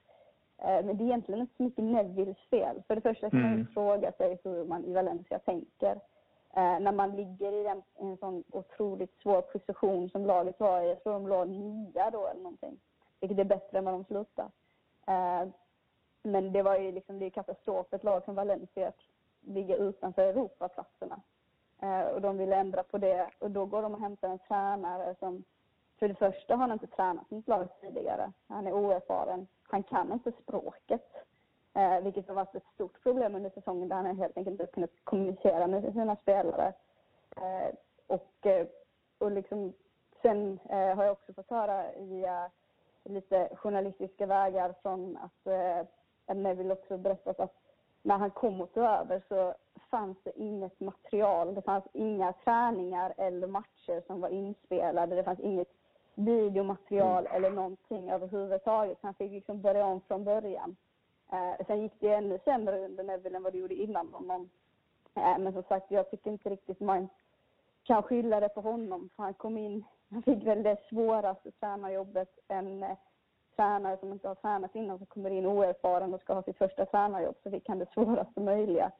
Eh, 0.58 0.86
men 0.86 0.98
det 0.98 1.04
är 1.04 1.06
egentligen 1.06 1.42
inte 1.42 1.56
så 1.58 1.64
mycket 1.64 1.84
Nevilles 1.84 2.38
fel. 2.50 2.84
För 2.88 2.96
det 2.96 3.02
första 3.02 3.30
kan 3.30 3.42
man 3.42 3.54
Mm. 3.54 3.68
fråga 3.68 4.12
sig 4.12 4.40
hur 4.44 4.66
man 4.66 4.86
i 4.86 4.94
Valencia 4.94 5.40
tänker. 5.40 6.00
Eh, 6.56 6.80
när 6.80 6.92
man 6.92 7.16
ligger 7.16 7.52
i 7.52 7.68
en, 7.68 7.84
en 7.96 8.18
sån 8.18 8.44
otroligt 8.52 9.22
svår 9.22 9.42
position 9.42 10.10
som 10.10 10.26
laget 10.26 10.60
var 10.60 10.82
i. 10.82 10.88
Jag 10.90 11.04
tror 11.04 11.14
de 11.14 11.28
låg 11.28 11.50
nia 11.50 12.10
då 12.12 12.28
eller 12.28 12.42
någonting. 12.42 12.80
Vilket 13.20 13.40
är 13.40 13.44
bättre 13.44 13.78
än 13.78 13.86
vad 13.86 13.94
de 13.94 14.04
slutade. 14.06 14.50
Eh, 15.08 15.48
men 16.24 16.52
det 16.54 16.62
var 16.62 16.78
ju 16.78 16.92
liksom, 16.92 17.20
det 17.20 17.26
är 17.26 17.30
katastrof 17.30 17.94
ett 17.94 18.04
lag 18.04 18.24
som 18.24 18.36
Valencia 18.36 18.88
att 18.88 19.00
ligga 19.42 19.76
utanför 19.76 20.22
Europaplatserna. 20.22 21.22
Eh, 21.82 22.02
och 22.02 22.22
de 22.22 22.38
ville 22.38 22.56
ändra 22.56 22.84
på 22.84 22.98
det. 22.98 23.30
Och 23.40 23.52
då 23.52 23.66
går 23.66 23.82
de 23.82 23.94
och 23.94 24.00
hämtar 24.02 24.30
en 24.30 24.40
tränare 24.40 25.16
som 25.20 25.44
för 26.00 26.08
det 26.08 26.16
första 26.16 26.54
har 26.56 26.62
han 26.62 26.72
inte 26.72 26.88
tränat 26.88 27.28
sitt 27.30 27.48
lag 27.48 27.68
tidigare. 27.82 28.32
Han 28.48 28.68
är 28.68 28.74
oerfaren. 28.74 29.48
Han 29.74 29.84
kan 29.84 30.14
inte 30.14 30.32
språket. 30.32 31.08
Eh, 31.74 32.00
vilket 32.02 32.28
har 32.28 32.36
varit 32.36 32.56
ett 32.56 32.74
stort 32.74 33.04
problem 33.04 33.36
under 33.36 33.50
säsongen 33.50 33.90
där 33.90 33.96
han 33.96 34.18
helt 34.18 34.38
enkelt 34.38 34.62
inte 34.62 34.74
kunnat 34.74 34.90
kommunicera 35.04 35.68
med 35.68 35.94
sina 35.94 36.16
spelare. 36.16 36.74
Eh, 37.36 37.76
och, 38.08 38.46
eh, 38.46 38.68
och 39.18 39.32
liksom, 39.32 39.74
sen 40.22 40.60
eh, 40.70 40.96
har 40.96 41.04
jag 41.04 41.12
också 41.12 41.34
fått 41.34 41.50
höra 41.50 41.86
via 42.00 42.52
lite 43.04 43.50
journalistiska 43.56 44.26
vägar 44.26 44.74
från 44.82 45.18
att 45.18 45.48
eh, 45.48 46.36
Neville 46.36 46.74
också 46.74 46.98
berättat 46.98 47.40
att 47.40 47.56
när 48.02 48.18
han 48.18 48.32
kom 48.32 48.62
och 48.62 48.74
tog 48.74 48.84
över 48.84 49.22
så 49.28 49.54
fanns 49.90 50.18
det 50.24 50.40
inget 50.40 50.80
material. 50.80 51.56
Det 51.56 51.62
fanns 51.62 51.86
inga 51.94 52.34
träningar 52.34 53.14
eller 53.18 53.48
matcher 53.48 54.04
som 54.08 54.22
var 54.22 54.30
inspelade. 54.30 55.16
Det 55.16 55.24
fanns 55.24 55.40
inget 55.40 55.72
videomaterial 56.16 57.26
eller 57.32 57.50
någonting 57.52 58.10
överhuvudtaget. 58.12 58.98
Han 59.02 59.14
fick 59.14 59.32
liksom 59.32 59.62
börja 59.62 59.86
om 59.86 60.02
från 60.02 60.24
början. 60.24 60.76
Eh, 61.32 61.66
sen 61.68 61.82
gick 61.82 61.94
det 62.00 62.14
ännu 62.14 62.40
sämre 62.46 62.86
under 62.86 63.04
Neville 63.04 63.38
än 63.38 63.44
vad 63.44 63.54
det 63.54 63.60
gjorde 63.60 63.76
innan 63.76 64.14
honom. 64.14 64.50
Eh, 65.16 65.38
men 65.40 65.54
som 65.54 65.64
sagt, 65.64 65.92
jag 65.92 66.12
tycker 66.12 66.32
inte 66.32 66.50
riktigt 66.50 66.80
man 66.80 67.10
kan 67.84 68.04
skylla 68.04 68.40
det 68.40 68.50
på 68.50 68.62
honom. 68.62 69.10
För 69.16 69.24
han 69.24 69.34
kom 69.34 69.58
in, 69.58 69.84
han 70.12 70.24
fick 70.24 70.44
väl 70.44 70.64
det 70.64 70.78
svåraste 70.90 71.52
tränarjobbet. 71.52 72.40
En 72.48 72.84
eh, 72.84 72.98
tränare 73.56 73.98
som 73.98 74.12
inte 74.12 74.28
har 74.28 74.36
tränat 74.36 74.76
innan 74.76 74.98
som 74.98 75.06
kommer 75.08 75.30
in 75.30 75.46
oerfaren 75.46 76.14
och 76.14 76.22
ska 76.22 76.34
ha 76.34 76.44
sitt 76.44 76.58
första 76.58 76.86
tränarjobb 76.86 77.36
så 77.44 77.52
fick 77.52 77.70
han 77.70 77.80
det 77.80 77.90
svåraste 77.94 78.40
möjliga. 78.40 78.92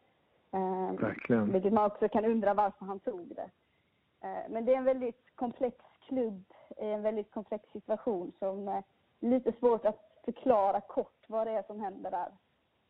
Eh, 0.52 0.92
Verkligen. 1.00 1.52
vilket 1.52 1.74
man 1.74 1.86
också 1.86 2.10
kan 2.10 2.26
undra 2.26 2.54
varför 2.54 2.86
han 2.86 3.00
tog 3.00 3.36
det. 3.36 3.50
Eh, 4.28 4.44
Men 4.50 4.66
det 4.66 4.74
är 4.74 4.78
en 4.78 4.84
väldigt 4.84 5.36
komplex 5.36 5.76
klubb 6.08 6.44
i 6.78 6.86
en 6.92 7.02
väldigt 7.02 7.32
komplex 7.32 7.70
situation 7.72 8.32
som 8.40 8.68
är 8.68 8.84
lite 9.20 9.52
svårt 9.60 9.86
att 9.86 10.00
förklara 10.26 10.82
kort 10.82 11.26
vad 11.28 11.48
det 11.48 11.52
är 11.52 11.64
som 11.64 11.80
händer 11.80 12.12
där. 12.12 12.32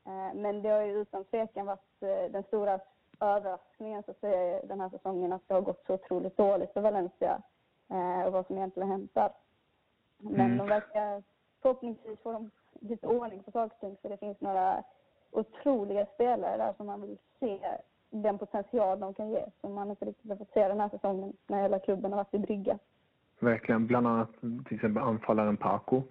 Eh, 0.06 0.34
Men 0.36 0.62
det 0.62 0.70
har 0.70 0.82
ju 0.82 1.02
utan 1.02 1.24
tvekan 1.26 1.66
varit 1.66 2.02
eh, 2.04 2.32
den 2.32 2.44
stora 2.44 2.80
överraskningen 3.20 4.04
så 4.04 4.12
att 4.12 4.20
säga, 4.20 4.62
den 4.66 4.82
här 4.82 4.90
säsongen 4.90 5.34
att 5.34 5.48
det 5.48 5.54
har 5.54 5.62
gått 5.62 5.84
så 5.88 5.94
otroligt 5.94 6.38
dåligt 6.38 6.74
för 6.74 6.82
Valencia 6.82 7.42
eh, 7.90 8.26
och 8.26 8.34
vad 8.34 8.48
som 8.48 8.58
egentligen 8.58 8.90
har 8.90 8.98
hänt 8.98 9.12
där. 9.14 9.32
Men 10.18 10.42
Mm. 10.46 10.58
de 10.58 10.68
verkar 10.68 11.24
förhoppningsvis 11.62 12.20
få 12.20 12.32
de 12.32 12.52
lite 12.80 13.08
ordning 13.08 13.44
på 13.44 13.52
saker 13.52 13.76
och 13.76 13.80
ting 13.80 13.98
för 14.02 14.10
det 14.10 14.18
finns 14.18 14.42
några 14.42 14.84
otroliga 15.32 16.06
spelare 16.06 16.58
där 16.58 16.74
som 16.78 16.86
man 16.88 17.02
vill 17.02 17.18
se 17.40 17.60
den 18.10 18.38
potential 18.38 19.00
de 19.00 19.14
kan 19.14 19.30
ge 19.30 19.46
som 19.62 19.74
man 19.74 19.90
inte 19.90 20.06
riktigt 20.06 20.30
har 20.30 20.38
fått 20.38 20.54
se 20.54 20.68
den 20.68 20.80
här 20.80 20.90
säsongen 20.90 21.34
när 21.48 21.62
hela 21.62 21.80
klubben 21.80 22.12
har 22.12 22.18
varit 22.18 22.34
i 22.34 22.40
brygga. 22.40 22.80
Verkligen. 23.44 23.88
Bland 23.88 24.08
annat 24.08 24.30
till 24.42 24.76
exempel 24.76 25.04
anfallaren 25.04 25.58
Paco 25.58 26.04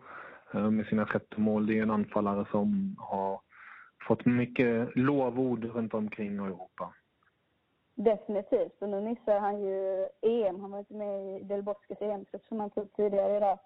eh, 0.54 0.70
med 0.70 0.86
sina 0.86 1.06
13 1.06 1.42
mål. 1.42 1.66
Det 1.66 1.78
är 1.78 1.82
en 1.82 1.90
anfallare 1.90 2.46
som 2.50 2.96
har 2.98 3.40
fått 4.08 4.26
mycket 4.26 4.96
lovord 4.96 5.64
runt 5.64 5.94
omkring 5.94 6.36
Europa. 6.36 6.92
Definitivt. 7.94 8.82
Och 8.82 8.88
nu 8.88 9.00
missar 9.00 9.40
han 9.40 9.62
ju 9.62 10.06
EM. 10.22 10.60
Han 10.60 10.70
var 10.70 10.78
inte 10.78 10.94
med 10.94 11.40
i 11.40 11.44
Del 11.44 11.62
Bosques 11.62 12.00
EM-trupp 12.00 12.44
som 12.44 12.60
han 12.60 12.70
tog 12.70 12.92
tidigare 12.92 13.36
idag. 13.36 13.58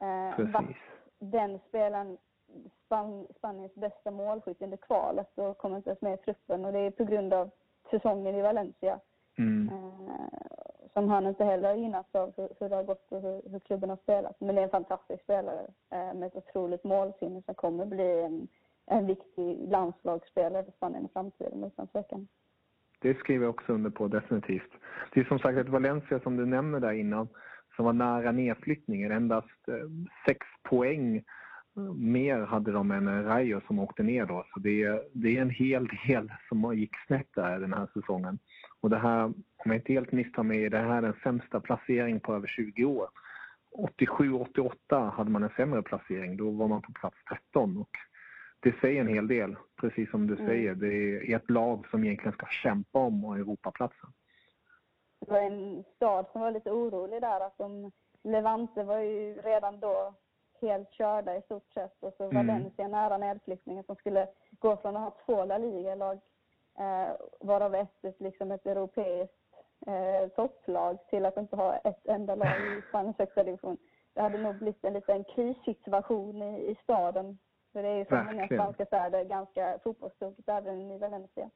Eh, 0.00 0.36
Precis. 0.36 0.76
Den 1.18 1.58
spelaren, 1.68 2.18
Span 2.86 3.26
Spaniens 3.38 3.74
bästa 3.74 4.10
målskytt 4.10 4.62
under 4.62 4.76
kvalet 4.76 5.38
och 5.38 5.58
kommer 5.58 5.76
inte 5.76 5.90
ens 5.90 6.02
med 6.02 6.14
i 6.14 6.16
truppen. 6.16 6.64
Och 6.64 6.72
det 6.72 6.78
är 6.78 6.90
på 6.90 7.04
grund 7.04 7.34
av 7.34 7.50
säsongen 7.90 8.34
i 8.34 8.42
Valencia. 8.42 9.00
Mm. 9.38 9.70
Som 10.94 11.08
han 11.08 11.26
inte 11.26 11.44
heller 11.44 11.68
har 11.68 11.76
gynnats 11.76 12.14
av 12.14 12.32
hur, 12.36 12.48
hur 12.60 12.68
det 12.68 12.76
har 12.76 12.84
gått 12.84 13.12
och 13.12 13.22
hur, 13.22 13.42
hur 13.50 13.58
klubben 13.58 13.90
har 13.90 13.96
spelat. 13.96 14.40
Men 14.40 14.54
det 14.54 14.60
är 14.60 14.64
en 14.64 14.70
fantastisk 14.70 15.22
spelare 15.22 15.66
eh, 15.90 16.14
med 16.14 16.26
ett 16.26 16.36
otroligt 16.36 16.84
målsinne 16.84 17.42
som 17.42 17.54
kommer 17.54 17.86
bli 17.86 18.20
en, 18.20 18.48
en 18.86 19.06
viktig 19.06 19.68
landslagsspelare 19.68 20.64
för 20.64 20.72
Spanien 20.72 21.04
i 21.04 21.08
framtiden 21.12 21.64
utan 21.64 21.86
tvekan. 21.86 22.28
Det 23.00 23.18
skriver 23.18 23.44
jag 23.44 23.54
också 23.54 23.72
under 23.72 23.90
på 23.90 24.08
definitivt. 24.08 24.70
Det 25.14 25.20
är 25.20 25.24
som 25.24 25.38
sagt 25.38 25.58
ett 25.58 25.68
Valencia 25.68 26.20
som 26.20 26.36
du 26.36 26.46
nämner, 26.46 26.80
där 26.80 26.92
innan 26.92 27.28
som 27.76 27.84
var 27.84 27.92
nära 27.92 28.32
nedflyttningen. 28.32 29.12
Endast 29.12 29.68
eh, 29.68 29.74
sex 30.26 30.46
poäng 30.62 31.16
eh, 31.16 31.82
mer 31.94 32.40
hade 32.40 32.72
de 32.72 32.90
än 32.90 33.24
Rayo 33.24 33.60
som 33.66 33.78
åkte 33.78 34.02
ner 34.02 34.26
då. 34.26 34.44
Så 34.54 34.60
det 34.60 34.82
är, 34.82 35.02
det 35.12 35.36
är 35.36 35.42
en 35.42 35.50
hel 35.50 35.88
del 36.06 36.32
som 36.48 36.76
gick 36.76 36.96
snett 37.06 37.28
där 37.34 37.60
den 37.60 37.72
här 37.72 37.88
säsongen. 37.94 38.38
Och 38.84 38.90
det 38.90 38.98
här, 38.98 39.24
om 39.24 39.34
jag 39.64 39.76
inte 39.76 39.92
helt 39.92 40.12
misstar 40.12 40.42
mig, 40.42 40.70
det 40.70 40.78
här 40.78 40.96
är 40.96 41.02
den 41.02 41.20
sämsta 41.22 41.60
placering 41.60 42.20
på 42.20 42.34
över 42.34 42.46
20 42.46 42.84
år. 42.84 43.08
87-88 43.98 45.10
hade 45.10 45.30
man 45.30 45.42
en 45.42 45.50
sämre 45.56 45.82
placering, 45.82 46.36
då 46.36 46.50
var 46.50 46.68
man 46.68 46.82
på 46.82 46.92
plats 46.92 47.16
13. 47.28 47.76
Och 47.76 47.90
det 48.60 48.74
säger 48.80 49.00
en 49.00 49.08
hel 49.08 49.28
del, 49.28 49.56
precis 49.80 50.10
som 50.10 50.26
du 50.26 50.34
mm. 50.34 50.46
säger. 50.46 50.74
Det 50.74 50.94
är 50.94 51.36
ett 51.36 51.50
lag 51.50 51.86
som 51.90 52.04
egentligen 52.04 52.32
ska 52.32 52.46
kämpa 52.46 52.98
om 52.98 53.24
Europaplatsen. 53.24 54.10
Det 55.20 55.32
var 55.32 55.40
en 55.40 55.84
stad 55.96 56.26
som 56.32 56.40
var 56.40 56.50
lite 56.50 56.70
orolig 56.70 57.20
där. 57.20 57.40
Att 57.40 57.58
de, 57.58 57.92
Levante 58.24 58.82
var 58.82 58.98
ju 58.98 59.34
redan 59.34 59.80
då 59.80 60.14
helt 60.60 60.90
körda 60.92 61.36
i 61.36 61.42
stort 61.42 61.72
sett. 61.74 61.96
Och 62.00 62.14
så 62.16 62.24
mm. 62.24 62.46
Valencia 62.46 62.88
nära 62.88 63.18
nedflyttningen 63.18 63.84
som 63.84 63.96
skulle 63.96 64.28
gå 64.50 64.76
från 64.76 64.96
att 64.96 65.02
ha 65.02 65.16
två 65.26 65.44
La 65.44 65.58
Liga-lag, 65.58 66.20
eh, 66.78 67.16
varav 67.40 67.74
ett 67.74 68.14
liksom 68.18 68.52
ett 68.52 68.66
europeiskt 68.66 69.34
eh, 69.86 70.28
topplag, 70.28 70.98
till 71.10 71.26
att 71.26 71.36
inte 71.36 71.56
ha 71.56 71.76
ett 71.76 72.06
enda 72.06 72.34
lag 72.34 72.48
i 72.48 72.82
Spaniens 72.88 73.18
högsta 73.18 73.44
division. 73.44 73.76
Det 74.14 74.20
hade 74.20 74.38
nog 74.38 74.58
blivit 74.58 74.84
en 74.84 74.92
liten 74.92 75.24
krissituation 75.24 76.42
i, 76.42 76.70
i 76.70 76.76
staden. 76.82 77.38
För 77.72 77.82
det 77.82 77.88
är 77.88 77.96
ju 77.96 78.04
som 78.04 78.26
många 78.26 78.46
spanska 78.46 78.86
städer 78.86 79.24
ganska 79.24 79.78
fotbollstokigt 79.84 80.48
även 80.48 80.90
i 80.90 80.98
Valencia. 80.98 81.50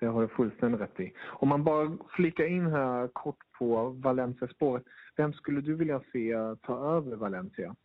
Det 0.00 0.06
har 0.06 0.22
du 0.22 0.28
fullständigt 0.28 0.80
rätt 0.80 1.00
i. 1.00 1.12
Om 1.26 1.48
man 1.48 1.64
bara 1.64 1.98
flikar 2.16 2.44
in 2.44 2.66
här 2.66 3.08
kort 3.08 3.38
på 3.58 3.88
Valencia-spåret. 3.88 4.84
Vem 5.16 5.32
skulle 5.32 5.60
du 5.60 5.74
vilja 5.74 6.00
se 6.12 6.34
ta 6.62 6.96
över 6.96 7.16
Valencia? 7.16 7.76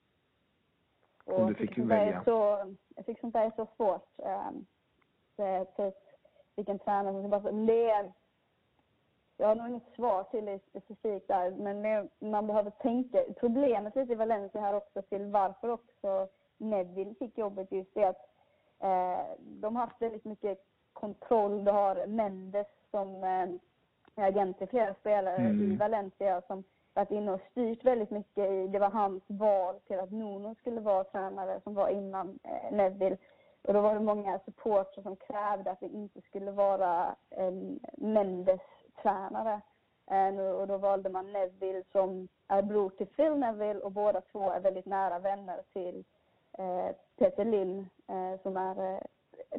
Och 1.25 1.39
Om 1.39 1.47
du 1.47 1.55
fick 1.55 1.77
välja. 1.77 2.23
Så, 2.23 2.65
jag 2.95 3.05
tycker 3.05 3.21
sånt 3.21 3.33
där 3.33 3.45
är 3.45 3.51
så 3.55 3.67
svårt. 3.75 4.09
Um, 4.17 4.65
det, 5.37 5.65
typ, 5.65 5.95
vilken 6.55 6.79
tränare 6.79 7.21
som 7.21 7.29
bara... 7.29 7.51
Det, 7.51 8.11
jag 9.37 9.47
har 9.47 9.55
nog 9.55 9.67
inget 9.67 9.95
svar 9.95 10.23
till 10.23 10.45
det 10.45 10.59
specifikt 10.69 11.27
där, 11.27 11.51
men 11.51 11.81
det, 11.81 12.07
man 12.19 12.47
behöver 12.47 12.69
tänka. 12.71 13.23
Problemet 13.39 13.95
lite 13.95 14.13
i 14.13 14.15
Valencia 14.15 14.61
här 14.61 14.73
också 14.73 15.01
till 15.01 15.25
varför 15.25 15.69
också 15.69 16.27
Neville 16.57 17.15
fick 17.15 17.37
jobbet 17.37 17.71
just 17.71 17.97
är 17.97 18.07
att 18.07 18.29
eh, 18.79 19.25
de 19.39 19.75
har 19.75 19.85
haft 19.85 20.01
väldigt 20.01 20.25
mycket 20.25 20.65
kontroll. 20.93 21.65
Du 21.65 21.71
har 21.71 22.07
Mendes 22.07 22.67
som 22.91 23.23
eh, 23.23 24.25
agent 24.25 24.57
till 24.57 24.67
flera 24.67 24.93
spelare 24.93 25.35
mm. 25.35 25.71
i 25.71 25.75
Valencia 25.75 26.41
som 26.47 26.63
varit 26.93 27.11
inne 27.11 27.31
och 27.31 27.41
styrt 27.51 27.85
väldigt 27.85 28.11
mycket 28.11 28.51
i, 28.51 28.67
det 28.67 28.79
var 28.79 28.89
hans 28.89 29.23
val 29.27 29.75
till 29.87 29.99
att 29.99 30.11
Nuno 30.11 30.55
skulle 30.55 30.81
vara 30.81 31.03
tränare 31.03 31.61
som 31.63 31.73
var 31.73 31.89
innan 31.89 32.39
eh, 32.43 32.71
Neville. 32.71 33.17
Och 33.67 33.73
då 33.73 33.81
var 33.81 33.93
det 33.93 33.99
många 33.99 34.39
supportrar 34.39 35.03
som 35.03 35.15
krävde 35.15 35.71
att 35.71 35.79
det 35.79 35.85
inte 35.87 36.21
skulle 36.21 36.51
vara 36.51 37.15
en 37.29 37.79
Mendes 37.97 38.61
tränare. 39.01 39.61
Och 40.59 40.67
då 40.67 40.77
valde 40.77 41.09
man 41.09 41.33
Neville 41.33 41.83
som 41.91 42.27
är 42.47 42.61
bror 42.61 42.89
till 42.89 43.07
Phil 43.07 43.35
Neville 43.35 43.79
och 43.79 43.91
båda 43.91 44.21
två 44.21 44.51
är 44.51 44.59
väldigt 44.59 44.85
nära 44.85 45.19
vänner 45.19 45.61
till 45.73 46.03
eh, 46.57 46.95
Peter 47.17 47.45
Lim 47.45 47.79
eh, 48.07 48.41
som 48.43 48.57
är 48.57 48.93
eh, 48.93 48.99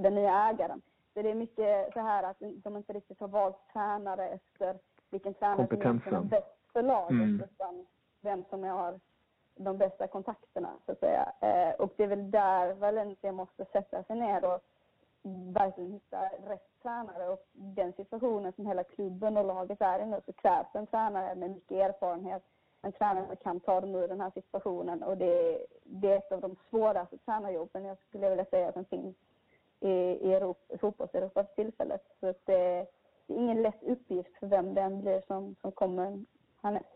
den 0.00 0.14
nya 0.14 0.48
ägaren. 0.48 0.82
Så 1.14 1.22
det 1.22 1.30
är 1.30 1.34
mycket 1.34 1.92
så 1.92 2.00
här 2.00 2.22
att 2.22 2.36
de 2.40 2.76
inte 2.76 2.92
riktigt 2.92 3.20
har 3.20 3.28
valt 3.28 3.56
tränare 3.72 4.28
efter 4.28 4.78
vilken 5.10 5.34
tränare 5.34 6.00
som 6.04 6.14
är 6.14 6.20
bäst 6.20 6.72
för 6.72 6.82
laget 6.82 7.10
mm. 7.10 7.42
utan 7.50 7.86
vem 8.20 8.44
som 8.50 8.64
har 8.64 9.00
de 9.56 9.78
bästa 9.78 10.06
kontakterna 10.06 10.70
så 10.86 10.92
att 10.92 11.00
säga. 11.00 11.32
Eh, 11.40 11.74
och 11.74 11.92
det 11.96 12.02
är 12.02 12.08
väl 12.08 12.30
där 12.30 12.74
Valencia 12.74 13.32
måste 13.32 13.64
sätta 13.64 14.02
sig 14.02 14.16
ner 14.16 14.44
och 14.44 14.60
verkligen 15.52 15.92
hitta 15.92 16.22
rätt 16.46 16.82
tränare. 16.82 17.28
Och 17.28 17.46
den 17.52 17.92
situationen 17.92 18.52
som 18.52 18.66
hela 18.66 18.84
klubben 18.84 19.36
och 19.36 19.44
laget 19.44 19.80
är 19.80 19.98
i 20.00 20.06
nu 20.06 20.20
så 20.26 20.32
krävs 20.32 20.68
en 20.72 20.86
tränare 20.86 21.34
med 21.34 21.50
mycket 21.50 21.76
erfarenhet. 21.76 22.42
En 22.82 22.92
tränare 22.92 23.26
som 23.26 23.36
kan 23.36 23.60
ta 23.60 23.80
dem 23.80 23.94
ur 23.94 24.08
den 24.08 24.20
här 24.20 24.30
situationen 24.30 25.02
och 25.02 25.16
det, 25.16 25.66
det 25.84 26.12
är 26.12 26.16
ett 26.16 26.32
av 26.32 26.40
de 26.40 26.56
svåraste 26.70 27.18
tränarjobben 27.18 27.84
jag 27.84 27.98
skulle 28.08 28.28
vilja 28.28 28.44
säga 28.44 28.72
som 28.72 28.84
finns 28.84 29.16
i, 29.80 29.88
i, 29.88 30.34
Europa, 30.34 30.78
fotbolls-Europa 30.78 31.44
för 31.44 31.54
tillfället. 31.54 32.02
Så 32.20 32.26
att 32.26 32.46
det, 32.46 32.86
det 33.26 33.34
är 33.34 33.38
ingen 33.38 33.62
lätt 33.62 33.82
uppgift 33.82 34.38
för 34.38 34.46
vem 34.46 34.74
den 34.74 35.00
blir 35.00 35.22
som, 35.26 35.56
som 35.60 35.72
kommer 35.72 36.24
härnäst. 36.62 36.95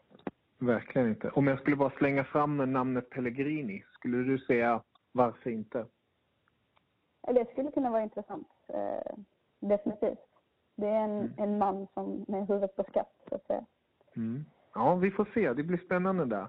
Verkligen 0.60 1.08
inte. 1.08 1.30
Om 1.30 1.46
jag 1.46 1.60
skulle 1.60 1.76
bara 1.76 1.90
slänga 1.90 2.24
fram 2.24 2.72
namnet 2.72 3.10
Pellegrini, 3.10 3.84
skulle 3.92 4.16
du 4.16 4.38
säga 4.38 4.82
varför 5.12 5.50
inte? 5.50 5.86
Det 7.26 7.50
skulle 7.52 7.70
kunna 7.70 7.90
vara 7.90 8.02
intressant, 8.02 8.48
eh, 8.68 9.16
definitivt. 9.60 10.18
Det 10.76 10.86
är 10.86 11.04
en, 11.04 11.20
mm. 11.20 11.32
en 11.36 11.58
man 11.58 11.86
som 11.94 12.24
med 12.28 12.46
huvudet 12.46 12.76
på 12.76 12.84
skatt, 12.84 13.12
så 13.28 13.34
att 13.34 13.46
säga. 13.46 13.64
Mm. 14.16 14.44
Ja, 14.74 14.94
vi 14.94 15.10
får 15.10 15.28
se. 15.34 15.52
Det 15.52 15.62
blir 15.62 15.78
spännande 15.78 16.24
där. 16.24 16.46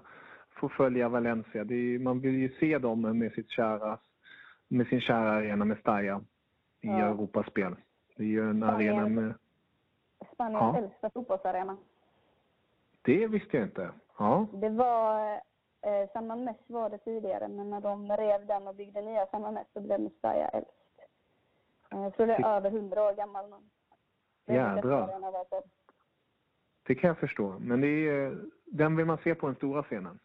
Få 0.50 0.68
följa 0.68 1.08
Valencia. 1.08 1.60
Är, 1.60 1.98
man 1.98 2.20
vill 2.20 2.34
ju 2.34 2.48
se 2.48 2.78
dem 2.78 3.18
med, 3.18 3.32
sitt 3.32 3.50
kära, 3.50 3.98
med 4.68 4.86
sin 4.86 5.00
kära 5.00 5.30
arena 5.30 5.64
Mestalla 5.64 6.20
i 6.80 6.88
ja. 6.88 6.98
Europaspel. 6.98 7.76
Det 8.16 8.22
är 8.22 8.26
ju 8.26 8.50
en 8.50 8.62
Spanien, 8.62 8.94
arena 8.98 9.08
med... 9.08 9.34
Spaniens 10.34 10.60
ja. 10.60 10.78
äldsta 10.78 11.10
fotbollsarena. 11.10 11.76
Det 13.02 13.26
visste 13.26 13.56
jag 13.56 13.66
inte. 13.66 13.90
Ja. 14.18 14.46
Det 14.52 14.68
var, 14.68 15.32
eh, 15.82 16.10
San 16.12 16.44
Mess 16.44 16.56
var 16.66 16.90
det 16.90 16.98
tidigare, 16.98 17.48
men 17.48 17.70
när 17.70 17.80
de 17.80 18.16
rev 18.16 18.46
den 18.46 18.68
och 18.68 18.74
byggde 18.74 19.02
nya 19.02 19.26
San 19.26 19.54
Mess 19.54 19.66
så 19.72 19.80
blev 19.80 20.00
Mestalla 20.00 20.48
äldst. 20.48 20.70
Eh, 21.92 22.02
jag 22.02 22.14
tror 22.14 22.26
det 22.26 22.34
är 22.34 22.56
över 22.56 22.70
hundra 22.70 23.02
år 23.02 23.12
gammal 23.12 23.50
nu. 23.50 23.56
Jädrar. 24.54 25.22
Det 26.86 26.94
kan 26.94 27.08
jag 27.08 27.18
förstå. 27.18 27.56
Men 27.60 27.80
det 27.80 28.08
är, 28.08 28.38
den 28.64 28.96
vill 28.96 29.06
man 29.06 29.18
se 29.18 29.34
på 29.34 29.46
den 29.46 29.56
stora 29.56 29.82
scenen. 29.82 30.18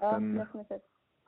Ja, 0.00 0.12
den, 0.12 0.34
definitivt. 0.34 0.82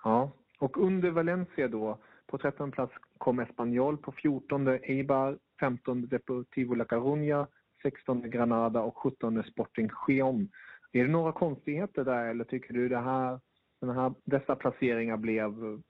Ja, 0.05 0.31
och 0.59 0.77
under 0.77 1.11
Valencia 1.11 1.69
då, 1.69 1.99
på 2.27 2.39
13 2.39 2.71
plats 2.71 2.93
kom 3.19 3.39
Espanyol, 3.39 3.97
på 3.97 4.13
14 4.13 4.69
Eibar, 4.69 5.39
15 5.61 6.09
Deportivo 6.09 6.75
La 6.75 6.85
Coruña, 6.85 7.47
16 7.83 8.31
Granada 8.31 8.83
och 8.83 8.97
17 8.97 9.43
Sporting 9.43 9.91
Gion. 10.09 10.49
Är 10.93 11.05
det 11.05 11.11
några 11.11 11.33
konstigheter 11.33 12.05
där 12.05 12.25
eller 12.25 12.45
tycker 12.45 12.75
du 12.75 12.89
det 12.89 12.99
här, 12.99 13.41
den 13.81 13.91
här, 13.91 14.13
dessa 14.25 14.57
placeringar 14.57 15.17
blev 15.17 15.81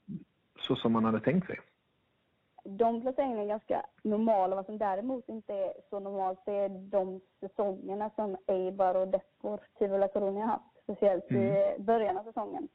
så 0.58 0.76
som 0.76 0.92
man 0.92 1.04
hade 1.04 1.20
tänkt 1.20 1.46
sig? 1.46 1.60
De 2.64 3.00
placeringarna 3.00 3.42
är 3.42 3.46
ganska 3.46 3.86
normala. 4.02 4.56
Vad 4.56 4.66
som 4.66 4.78
däremot 4.78 5.28
inte 5.28 5.54
är 5.54 5.72
så 5.90 6.00
normalt 6.00 6.38
det 6.44 6.52
är 6.52 6.68
de 6.68 7.20
säsongerna 7.40 8.10
som 8.14 8.36
Eibar 8.46 8.94
och 8.94 9.08
Deportivo 9.08 9.98
La 9.98 10.06
Coruña 10.06 10.46
haft. 10.46 10.64
Speciellt 10.82 11.30
mm. 11.30 11.42
i 11.42 11.78
början 11.78 12.18
av 12.18 12.24
säsongen. 12.24 12.68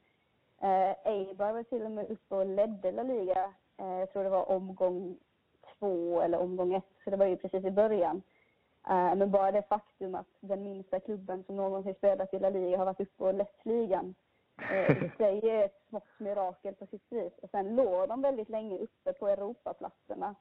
Eh, 0.60 1.12
Eibar 1.12 1.52
var 1.52 1.62
till 1.62 1.82
och 1.82 1.90
med 1.90 2.10
uppe 2.10 2.34
och 2.34 2.46
ledde 2.46 2.92
La 2.92 3.02
Liga. 3.02 3.52
Eh, 3.78 3.86
jag 3.86 4.12
tror 4.12 4.24
det 4.24 4.30
var 4.30 4.50
omgång 4.50 5.16
två 5.78 6.20
eller 6.20 6.38
omgång 6.38 6.74
ett, 6.74 6.84
så 7.04 7.10
det 7.10 7.16
var 7.16 7.26
ju 7.26 7.36
precis 7.36 7.64
i 7.64 7.70
början. 7.70 8.22
Eh, 8.90 9.14
men 9.14 9.30
bara 9.30 9.52
det 9.52 9.68
faktum 9.68 10.14
att 10.14 10.26
den 10.40 10.62
minsta 10.62 11.00
klubben 11.00 11.44
som 11.44 11.56
någonsin 11.56 11.94
spelat 11.94 12.34
i 12.34 12.38
La 12.38 12.50
Liga 12.50 12.78
har 12.78 12.84
varit 12.84 13.00
uppe 13.00 13.24
och 13.24 13.34
lett 13.34 13.64
ligan 13.64 14.14
eh, 14.70 15.04
i 15.04 15.10
sig 15.16 15.50
är 15.50 15.64
ett 15.64 15.82
smått 15.88 16.18
mirakel 16.18 16.74
på 16.74 16.86
sitt 16.86 17.12
vis. 17.12 17.32
Och 17.42 17.50
sen 17.50 17.76
låg 17.76 18.08
de 18.08 18.22
väldigt 18.22 18.48
länge 18.48 18.78
uppe 18.78 19.12
på 19.12 19.28
Europaplatserna. 19.28 20.34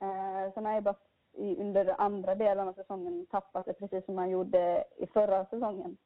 Eh, 0.00 0.52
sen 0.54 0.66
har 0.66 0.72
jag 0.72 0.82
bara 0.82 0.96
under 1.36 2.00
andra 2.00 2.34
delen 2.34 2.68
av 2.68 2.72
säsongen 2.72 3.26
tappat 3.26 3.66
det 3.66 3.72
precis 3.72 4.04
som 4.04 4.14
man 4.14 4.30
gjorde 4.30 4.84
i 4.96 5.06
förra 5.06 5.44
säsongen. 5.44 5.96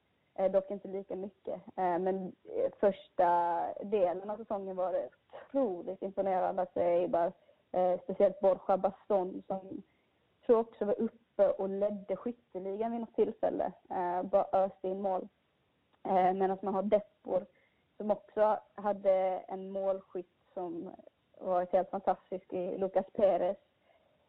Dock 0.52 0.70
inte 0.70 0.88
lika 0.88 1.16
mycket. 1.16 1.62
Men 1.74 2.32
första 2.80 3.60
delen 3.82 4.30
av 4.30 4.36
säsongen 4.36 4.76
var 4.76 4.92
det 4.92 5.08
otroligt 5.32 6.02
imponerande 6.02 6.62
att 6.62 6.72
se 6.72 6.80
Eibar 6.80 7.32
speciellt 8.02 8.40
Borja 8.40 8.76
Baston 8.76 9.42
som 9.46 9.82
tror 10.46 10.58
också 10.58 10.84
var 10.84 11.00
uppe 11.00 11.25
och 11.44 11.68
ledde 11.68 12.16
skytteligan 12.16 12.92
vid 12.92 13.00
något 13.00 13.14
tillfälle. 13.14 13.72
Eh, 13.90 14.22
bara 14.22 14.46
öste 14.52 14.88
in 14.88 15.02
mål. 15.02 15.28
Eh, 16.02 16.32
Medan 16.34 16.58
man 16.62 16.74
har 16.74 16.82
Deppor 16.82 17.46
som 17.96 18.10
också 18.10 18.58
hade 18.74 19.12
en 19.48 19.70
målskytt 19.70 20.32
som 20.54 20.90
varit 21.40 21.72
helt 21.72 21.90
fantastisk 21.90 22.52
i 22.52 22.78
Lucas 22.78 23.06
Perez. 23.12 23.56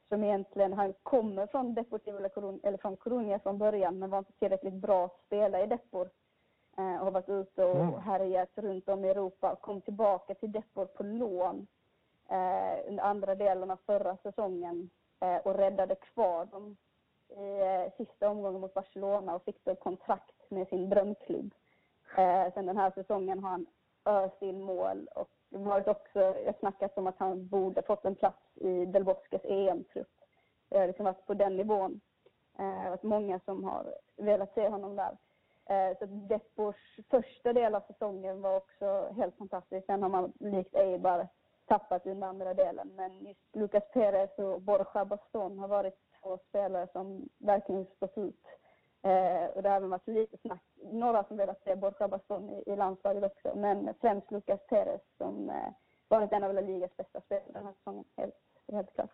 Som 0.09 0.23
egentligen, 0.23 0.73
han 0.73 0.93
kommer 1.03 1.47
från 1.47 1.73
Deportivo 1.73 2.19
La 2.19 2.27
Coruña, 2.27 2.59
eller 2.63 2.77
från 2.77 2.97
Coruña 2.97 3.39
från 3.39 3.57
början 3.57 3.99
men 3.99 4.09
var 4.09 4.17
inte 4.19 4.31
tillräckligt 4.39 4.73
bra 4.73 5.05
att 5.05 5.19
spela 5.25 5.61
i 5.63 5.67
Depor. 5.67 6.09
Eh, 6.77 6.95
och 6.99 7.05
har 7.05 7.11
varit 7.11 7.29
ute 7.29 7.65
och 7.65 7.75
Mm. 7.75 7.93
härjat 7.99 8.49
runt 8.55 8.89
om 8.89 9.05
i 9.05 9.09
Europa 9.09 9.51
och 9.51 9.61
kom 9.61 9.81
tillbaka 9.81 10.33
till 10.35 10.51
Depor 10.51 10.85
på 10.85 11.03
lån 11.03 11.67
eh, 12.29 12.87
under 12.89 13.03
andra 13.03 13.35
delen 13.35 13.71
av 13.71 13.77
förra 13.85 14.17
säsongen 14.17 14.89
eh, 15.19 15.37
och 15.37 15.53
räddade 15.55 15.95
kvar 15.95 16.45
dem 16.45 16.77
i 17.29 17.59
eh, 17.59 17.91
sista 17.97 18.29
omgången 18.29 18.61
mot 18.61 18.73
Barcelona 18.73 19.35
och 19.35 19.43
fick 19.43 19.65
då 19.65 19.75
kontrakt 19.75 20.49
med 20.49 20.67
sin 20.67 20.89
drömklubb. 20.89 21.53
Eh, 22.17 22.53
sen 22.53 22.65
den 22.65 22.77
här 22.77 22.91
säsongen 22.91 23.43
har 23.43 23.49
han 23.49 23.65
öst 24.05 24.41
in 24.41 24.61
mål 24.61 25.07
och 25.15 25.29
varit 25.49 25.87
också, 25.87 26.19
jag 26.19 26.59
snackat 26.59 26.97
om 26.97 27.07
att 27.07 27.19
han 27.19 27.47
borde 27.47 27.81
fått 27.81 28.05
en 28.05 28.15
plats 28.15 28.43
i 28.55 28.85
Del 28.85 29.03
Bosques 29.03 29.41
EM-trupp. 29.43 30.07
Det 30.69 30.79
har 30.79 30.87
liksom 30.87 31.05
varit 31.05 31.25
på 31.25 31.33
den 31.33 31.57
nivån. 31.57 32.01
Eh, 32.59 32.65
det 32.65 32.83
har 32.83 32.89
varit 32.89 33.03
många 33.03 33.39
som 33.45 33.63
har 33.63 33.95
velat 34.17 34.53
se 34.53 34.67
honom 34.67 34.95
där. 34.95 35.17
Eh, 35.65 35.97
så 35.99 36.05
Deppors 36.05 36.99
första 37.09 37.53
del 37.53 37.75
av 37.75 37.81
säsongen 37.81 38.41
var 38.41 38.57
också 38.57 39.13
helt 39.17 39.37
fantastisk. 39.37 39.85
Sen 39.85 40.03
har 40.03 40.09
man 40.09 40.33
likt 40.39 40.75
Eibar 40.75 41.27
tappat 41.65 42.05
i 42.05 42.09
den 42.09 42.23
andra 42.23 42.53
delen. 42.53 42.91
Men 42.95 43.25
just 43.25 43.55
Lucas 43.55 43.83
Perez 43.93 44.37
och 44.37 44.61
Borja 44.61 45.05
Baston 45.05 45.59
har 45.59 45.67
varit 45.67 45.99
två 46.21 46.37
spelare 46.49 46.87
som 46.91 47.29
verkligen 47.37 47.85
stått 47.85 48.17
ut. 48.17 48.43
Eh, 49.01 49.45
och 49.55 49.63
det 49.63 49.69
har 49.69 49.75
även 49.77 49.89
varit 49.89 50.07
lite 50.07 50.37
snack, 50.37 50.63
några 50.91 51.23
som 51.23 51.37
velat 51.37 51.63
se 51.63 51.75
Borja 51.75 52.07
Baston 52.07 52.49
i, 52.49 52.63
i 52.71 52.75
landslaget 52.75 53.23
också. 53.23 53.57
Men 53.59 53.93
främst 54.01 54.31
Lucas 54.31 54.59
Perez 54.69 55.01
som 55.17 55.49
eh, 55.49 55.69
varit 56.07 56.31
en 56.31 56.43
av 56.43 56.53
La 56.53 56.61
Ligas 56.61 56.97
bästa 56.97 57.21
spelare 57.21 57.51
den 57.53 57.65
här 57.65 57.73
säsongen. 57.73 58.03
Helt, 58.17 58.35
helt 58.71 58.93
klart. 58.93 59.11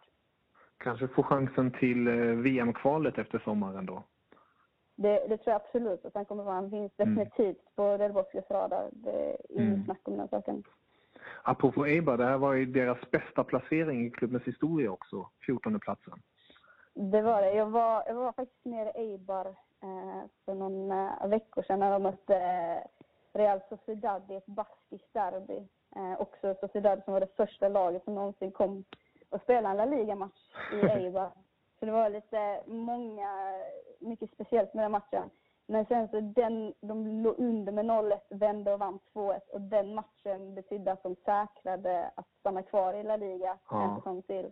Kanske 0.77 1.07
får 1.07 1.23
chansen 1.23 1.71
till 1.71 2.07
eh, 2.07 2.13
VM-kvalet 2.35 3.17
efter 3.17 3.39
sommaren 3.39 3.85
då. 3.85 4.03
Det, 4.95 5.27
det 5.27 5.37
tror 5.37 5.51
jag 5.53 5.55
absolut 5.61 6.05
att 6.05 6.15
han 6.15 6.25
kommer 6.25 6.43
vara. 6.43 6.55
Han 6.55 6.69
finns 6.69 6.91
Mm. 6.97 7.15
definitivt 7.15 7.75
på 7.75 7.97
Del 7.97 8.13
Bosques 8.13 8.49
radar. 8.51 8.89
Det 8.91 9.11
är 9.11 9.37
inget 9.49 9.73
Mm. 9.73 9.85
snack 9.85 9.99
om 10.03 10.17
den 10.17 10.27
saken. 10.27 10.63
Apropå 11.43 11.85
Eibar, 11.85 12.17
det 12.17 12.25
här 12.25 12.37
var 12.37 12.53
ju 12.53 12.65
deras 12.65 13.11
bästa 13.11 13.43
placering 13.43 14.05
i 14.05 14.11
klubbens 14.11 14.43
historia 14.43 14.91
också. 14.91 15.29
14 15.45 15.79
platsen. 15.79 16.21
Det 16.93 17.21
var 17.21 17.41
det. 17.41 17.53
Jag 17.53 17.65
var, 17.65 18.03
jag 18.07 18.13
var 18.15 18.31
faktiskt 18.31 18.65
nere 18.65 18.89
i 18.89 19.11
Eibar 19.11 19.45
eh, 19.81 20.23
för 20.45 20.53
någon 20.53 20.91
eh, 20.91 21.27
veckor 21.27 21.63
sedan 21.63 21.79
när 21.79 21.91
de 21.91 22.03
mötte 22.03 22.35
eh, 22.37 22.83
Real 23.33 23.61
Sociedad 23.69 24.31
i 24.31 24.35
ett 24.35 24.45
baskiskt 24.45 25.13
derby. 25.13 25.67
Eh, 25.95 26.21
också 26.21 26.55
Sociedad 26.59 27.03
som 27.03 27.13
var 27.13 27.19
det 27.19 27.35
första 27.35 27.67
laget 27.69 28.03
som 28.03 28.15
någonsin 28.15 28.51
kom 28.51 28.83
och 29.29 29.41
spelade 29.41 29.69
en 29.69 29.77
La 29.77 29.97
Liga-match 29.97 30.51
i 30.73 30.75
Eibar. 30.89 31.31
Så 31.79 31.85
det 31.85 31.91
var 31.91 32.09
lite 32.09 32.63
många, 32.65 33.59
mycket 33.99 34.31
speciellt 34.31 34.73
med 34.73 34.83
den 34.83 34.91
matchen. 34.91 35.29
Men 35.67 35.85
sen 35.85 36.07
så 36.07 36.19
den, 36.19 36.73
de 36.81 37.07
låg 37.23 37.39
under 37.39 37.71
med 37.71 37.85
0-1, 37.85 38.19
vände 38.29 38.73
och 38.73 38.79
vann 38.79 38.99
2-1 39.13 39.39
och 39.53 39.61
den 39.61 39.95
matchen 39.95 40.55
betydde 40.55 40.91
att 40.91 41.03
de 41.03 41.15
säkrade 41.15 42.11
att 42.15 42.27
stanna 42.39 42.63
kvar 42.63 42.93
i 42.93 43.03
La 43.03 43.15
Liga 43.15 43.57
Ja. 43.69 43.83
en 43.83 43.95
säsong 43.95 44.21
till. 44.21 44.51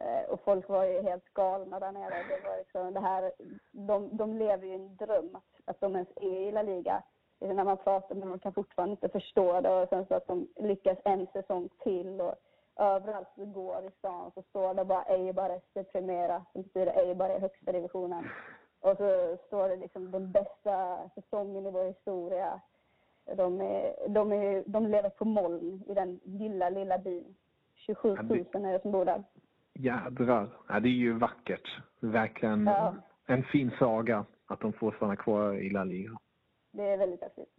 Eh, 0.00 0.30
Och 0.30 0.40
folk 0.40 0.68
var 0.68 0.84
ju 0.84 1.02
helt 1.02 1.24
galna 1.34 1.80
där 1.80 1.92
nere. 1.92 2.14
Det 2.28 2.48
var 2.48 2.56
liksom 2.58 2.94
det 2.94 3.00
här, 3.00 3.32
de, 3.72 4.16
de 4.16 4.34
lever 4.36 4.66
ju 4.66 4.72
i 4.72 4.74
en 4.74 4.96
dröm 4.96 5.36
att, 5.36 5.60
att 5.70 5.80
de 5.80 5.94
ens 5.94 6.08
är 6.16 6.40
i 6.40 6.52
La 6.52 6.62
Liga. 6.62 7.02
När 7.40 7.64
man 7.64 7.76
pratar 7.76 8.14
med 8.14 8.22
dem 8.22 8.30
de 8.30 8.38
kan 8.38 8.52
fortfarande 8.52 8.90
inte 8.90 9.08
förstå 9.08 9.60
det 9.60 9.70
och 9.82 9.88
sen 9.88 10.06
så 10.06 10.14
att 10.14 10.26
de 10.26 10.48
lyckas 10.56 10.98
en 11.04 11.26
säsong 11.32 11.68
till 11.78 12.20
och 12.20 12.34
överallt 12.76 13.28
du 13.34 13.46
går 13.46 13.84
i 13.84 13.90
stan 13.98 14.30
så 14.34 14.42
står 14.42 14.74
det 14.74 14.84
bara 14.84 15.02
Eibar 15.04 15.58
SC 15.60 15.92
Primera 15.92 16.44
som 16.52 16.62
betyder 16.62 16.98
Eibar 16.98 17.30
i 17.30 17.38
högsta 17.38 17.72
divisionen. 17.72 18.28
Och 18.80 18.96
så 18.96 19.36
står 19.46 19.68
det 19.68 19.76
liksom 19.76 20.10
den 20.10 20.32
bästa 20.32 20.98
säsongen 21.14 21.66
i 21.66 21.70
vår 21.70 21.84
historia. 21.84 22.60
De, 23.36 23.60
är, 23.60 24.08
de, 24.08 24.32
är, 24.32 24.62
de 24.66 24.86
lever 24.86 25.08
på 25.10 25.24
moln 25.24 25.82
i 25.86 25.94
den 25.94 26.20
lilla, 26.24 26.70
lilla 26.70 26.98
byn. 26.98 27.34
27 27.74 28.08
Ja, 28.16 28.22
000 28.22 28.28
det- 28.52 28.58
är 28.68 28.72
det 28.72 28.82
som 28.82 28.92
bor 28.92 29.04
där. 29.04 29.24
Jädrar. 29.80 30.48
Ja, 30.68 30.80
det 30.80 30.88
är 30.88 30.90
ju 30.90 31.12
vackert. 31.12 31.78
Verkligen 32.00 32.66
Ja. 32.66 32.94
en 33.26 33.42
fin 33.42 33.70
saga 33.78 34.24
att 34.46 34.60
de 34.60 34.72
får 34.72 34.92
stanna 34.92 35.16
kvar 35.16 35.54
i 35.54 35.70
La 35.70 35.84
Liga. 35.84 36.10
Det 36.72 36.82
är 36.82 36.98
väldigt 36.98 37.20
häftigt. 37.22 37.54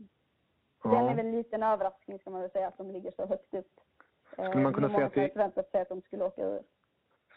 Ja. 0.84 1.10
är 1.10 1.16
väl 1.16 1.26
en 1.26 1.32
liten 1.32 1.64
överraskning 1.64 2.20
ska 2.20 2.30
man 2.30 2.42
väl 2.42 2.52
säga 2.52 2.68
att 2.68 2.78
de 2.78 2.92
ligger 2.92 3.12
så 3.12 3.26
högt 3.28 3.54
upp. 3.54 3.72
Skulle 4.32 4.64
man 4.64 4.74
kunna 4.74 4.88
Eh, 4.88 4.94
säga 4.96 5.06
att 5.06 5.14
det- 5.14 5.30
förväntat 5.34 5.72
sig 5.72 5.82
att 5.82 5.90
de 5.90 6.02
skulle 6.02 6.24
åka 6.24 6.42
ur. 6.46 6.62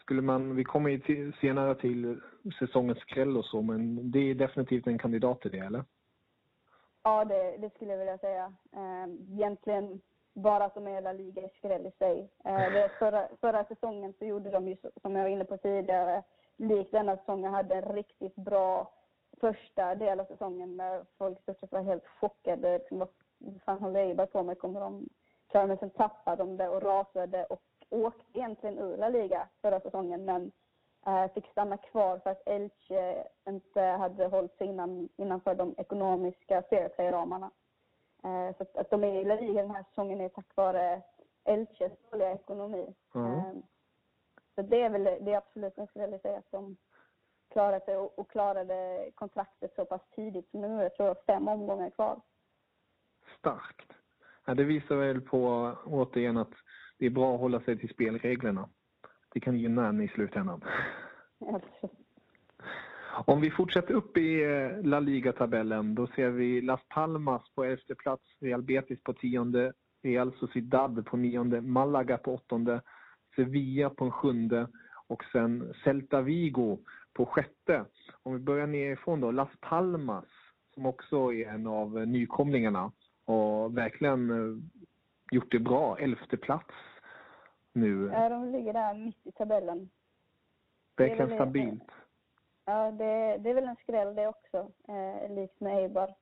Skulle 0.01 0.21
man, 0.21 0.55
vi 0.55 0.63
kommer 0.63 0.89
ju 0.89 0.99
till, 0.99 1.33
senare 1.41 1.75
till 1.75 2.21
säsongens 2.59 2.99
skräll 2.99 3.37
och 3.37 3.45
så, 3.45 3.61
men 3.61 4.11
det 4.11 4.19
är 4.19 4.35
definitivt 4.35 4.87
en 4.87 4.97
kandidat 4.97 5.41
till 5.41 5.51
det, 5.51 5.57
eller? 5.59 5.83
Ja, 7.03 7.25
det, 7.25 7.57
det 7.57 7.69
skulle 7.75 7.91
jag 7.91 7.97
vilja 7.97 8.17
säga. 8.17 8.53
Eh, 8.71 9.33
Egentligen 9.33 10.01
bara 10.33 10.65
att 10.65 10.73
de 10.75 10.87
är 10.87 10.97
i 10.97 11.01
La 11.01 11.11
Liga 11.13 11.43
är 11.43 11.49
skräll 11.57 11.85
i 11.85 11.91
sig. 11.91 12.29
Eh, 12.45 12.71
Det, 12.73 12.89
förra, 12.99 13.27
förra 13.41 13.65
säsongen 13.65 14.13
så 14.19 14.25
gjorde 14.25 14.49
de 14.49 14.67
ju, 14.67 14.77
som 15.01 15.15
jag 15.15 15.23
var 15.23 15.29
inne 15.29 15.45
på 15.45 15.57
tidigare, 15.57 16.23
likt 16.57 16.91
denna 16.91 17.17
säsongen, 17.17 17.53
hade 17.53 17.75
en 17.75 17.93
riktigt 17.95 18.35
bra 18.35 18.91
första 19.39 19.95
del 19.95 20.19
av 20.19 20.25
säsongen 20.25 20.77
där 20.77 21.05
folk 21.17 21.41
stort 21.41 21.59
sett 21.59 21.71
var 21.71 21.81
helt 21.81 22.07
chockade. 22.07 22.77
Liksom, 22.77 22.99
vad 22.99 23.09
fan 23.65 23.79
håller 23.79 23.99
Eibar 23.99 24.25
på 24.25 24.43
med? 24.43 24.59
Kommer 24.59 24.79
de 24.79 25.09
klara 25.47 25.67
Men 25.67 25.77
sen 25.77 25.89
tappade 25.89 26.43
de 26.43 26.57
det 26.57 26.69
och 26.69 26.83
rasade 26.83 27.45
och 27.45 27.61
åkte 27.89 28.39
egentligen 28.39 28.79
ur 28.79 28.97
La 28.97 29.09
Liga 29.09 29.47
förra 29.61 29.79
säsongen 29.79 30.25
men 30.25 30.51
eh, 31.05 31.31
fick 31.33 31.47
stanna 31.47 31.77
kvar 31.77 32.17
för 32.19 32.29
att 32.29 32.47
Elche 32.47 33.23
inte 33.47 33.81
hade 33.81 34.27
hållit 34.27 34.57
sig 34.57 34.67
innan, 34.67 35.09
innanför 35.15 35.55
de 35.55 35.75
ekonomiska 35.77 36.61
fair 36.61 36.89
play-ramarna. 36.89 37.51
Eh, 38.23 38.55
så 38.57 38.63
att, 38.63 38.77
att 38.77 38.89
de 38.89 39.03
är 39.03 39.21
i 39.21 39.25
La 39.25 39.35
Liga 39.35 39.61
den 39.61 39.71
här 39.71 39.83
säsongen 39.83 40.21
är 40.21 40.29
tack 40.29 40.55
vare 40.55 41.01
Elches 41.43 41.91
dåliga 42.11 42.31
ekonomi. 42.31 42.93
Ja. 43.13 43.27
Eh, 43.27 43.53
så 44.55 44.61
det 44.61 44.81
är 44.81 44.89
väl 44.89 45.03
det 45.03 45.33
är 45.33 45.37
absolut, 45.37 45.73
jag 45.75 45.89
skulle 45.89 46.05
vilja 46.05 46.19
säga 46.19 46.37
att 46.37 46.51
de 46.51 46.77
klarade 47.49 47.85
sig 47.85 47.97
och, 47.97 48.19
och 48.19 48.31
klarade 48.31 49.09
kontraktet 49.15 49.73
så 49.75 49.85
pass 49.85 50.01
tidigt 50.15 50.49
som 50.51 50.61
nu. 50.61 50.83
Jag 50.83 50.95
tror 50.95 51.07
var 51.07 51.17
fem 51.27 51.47
omgångar 51.47 51.89
kvar. 51.89 52.21
Starkt. 53.37 53.91
Ja, 54.45 54.53
det 54.53 54.63
visar 54.63 54.95
väl 54.95 55.21
på, 55.21 55.71
återigen, 55.85 56.37
att 56.37 56.53
det 56.97 57.05
är 57.05 57.09
bra 57.09 57.33
att 57.33 57.39
hålla 57.39 57.59
sig 57.59 57.79
till 57.79 57.89
spelreglerna. 57.89 58.69
Det 59.29 59.39
kan 59.39 59.57
gynna 59.57 59.87
en 59.87 60.01
i 60.01 60.07
slutändan. 60.07 60.63
Absolut. 61.39 62.02
Om 63.25 63.41
vi 63.41 63.51
fortsätter 63.51 63.93
upp 63.93 64.17
i 64.17 64.43
eh, 64.43 64.85
La 64.85 64.99
Liga-tabellen, 64.99 65.95
då 65.95 66.07
ser 66.07 66.29
vi 66.29 66.61
Las 66.61 66.81
Palmas 66.89 67.41
på 67.55 67.63
elfte 67.63 67.95
plats, 67.95 68.23
Real 68.39 68.61
Betis 68.61 69.03
på 69.03 69.13
tionde, 69.13 69.73
Real 70.03 70.33
Sociedad 70.39 71.05
på 71.05 71.17
nionde, 71.17 71.61
Malaga 71.61 72.17
på 72.17 72.33
åttonde, 72.33 72.81
Sevilla 73.35 73.89
på 73.89 74.05
en 74.05 74.11
sjunde 74.11 74.67
och 75.07 75.23
sen 75.31 75.73
Celta 75.83 76.21
Vigo 76.21 76.79
på 77.13 77.25
sjätte. 77.25 77.85
Om 78.23 78.33
vi 78.33 78.39
börjar 78.39 78.67
nerifrån 78.67 79.21
då, 79.21 79.31
Las 79.31 79.49
Palmas 79.59 80.25
som 80.73 80.85
också 80.85 81.33
är 81.33 81.47
en 81.47 81.67
av 81.67 82.07
nykomlingarna 82.07 82.91
och 83.25 83.77
verkligen 83.77 84.29
eh, 84.29 84.63
gjort 85.31 85.51
det 85.51 85.59
bra, 85.59 85.97
elfte 85.97 86.37
plats 86.37 86.73
nu. 87.73 88.09
Ja, 88.13 88.29
de 88.29 88.51
ligger 88.51 88.73
där 88.73 88.93
mitt 88.93 89.27
i 89.27 89.31
tabellen. 89.31 89.89
Verkligen 90.97 91.29
stabilt. 91.29 91.91
Ja, 92.65 92.91
det, 92.91 93.37
det 93.37 93.49
är 93.49 93.53
väl 93.53 93.67
en 93.67 93.75
skräll 93.75 94.15
det 94.15 94.27
också, 94.27 94.71
eh, 94.87 95.31
likt 95.35 95.59
med 95.59 95.77
Eibar. 95.77 96.13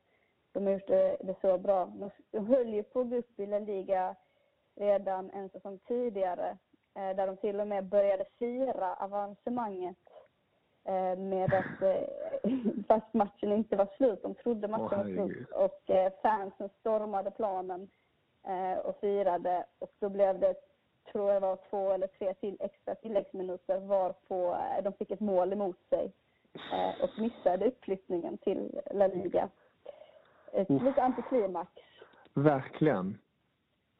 De 0.52 0.66
har 0.66 0.74
gjort 0.74 0.88
det, 0.88 1.18
det 1.22 1.36
så 1.42 1.58
bra. 1.58 1.86
De, 1.86 2.10
de 2.32 2.48
höll 2.48 2.74
ju 2.74 2.84
på 2.84 3.02
att 3.02 3.10
gå 3.10 3.16
upp 3.16 3.40
i 3.40 3.46
La 3.46 3.60
Liga 3.60 4.16
redan 4.76 5.30
en 5.32 5.50
säsong 5.50 5.80
tidigare, 5.88 6.58
eh, 6.96 7.16
där 7.16 7.28
de 7.28 7.38
till 7.38 7.60
och 7.60 7.68
med 7.68 7.86
började 7.86 8.26
fira 8.40 8.96
avancemanget 8.96 9.98
eh, 10.84 11.18
med 11.18 11.54
att, 11.54 11.82
eh, 11.82 12.52
fast 12.88 13.14
matchen 13.14 13.52
inte 13.52 13.76
var 13.76 13.88
slut, 13.98 14.22
de 14.24 14.36
trodde 14.36 14.68
matchen 14.68 14.88
Åh, 14.92 14.98
var 14.98 15.28
slut. 15.28 15.52
Och 15.52 15.90
eh, 15.90 16.12
fansen 16.22 16.70
stormade 16.80 17.32
planen 17.32 17.90
eh, 18.48 18.78
och 18.78 19.00
firade 19.00 19.66
och 19.80 19.92
då 20.00 20.10
blev 20.10 20.40
det 20.40 20.56
tror 21.12 21.32
jag 21.32 21.42
var 21.42 21.58
två 21.70 21.92
eller 21.92 22.08
tre 22.08 22.34
till 22.34 22.58
extra 22.60 22.96
tilläggsminuter 22.96 23.80
varpå 23.80 24.56
eh, 24.56 24.84
de 24.84 24.94
fick 24.94 25.12
ett 25.12 25.20
mål 25.20 25.54
emot 25.54 25.80
sig 25.90 26.12
eh, 26.54 27.04
och 27.04 27.10
missade 27.20 27.68
uppflyttningen 27.68 28.38
till 28.38 28.82
La 28.92 29.08
Liga. 29.08 29.50
Ett 30.54 30.70
Uff. 30.70 30.82
lite 30.82 31.04
antiklimax. 31.04 31.72
Verkligen. 32.34 33.18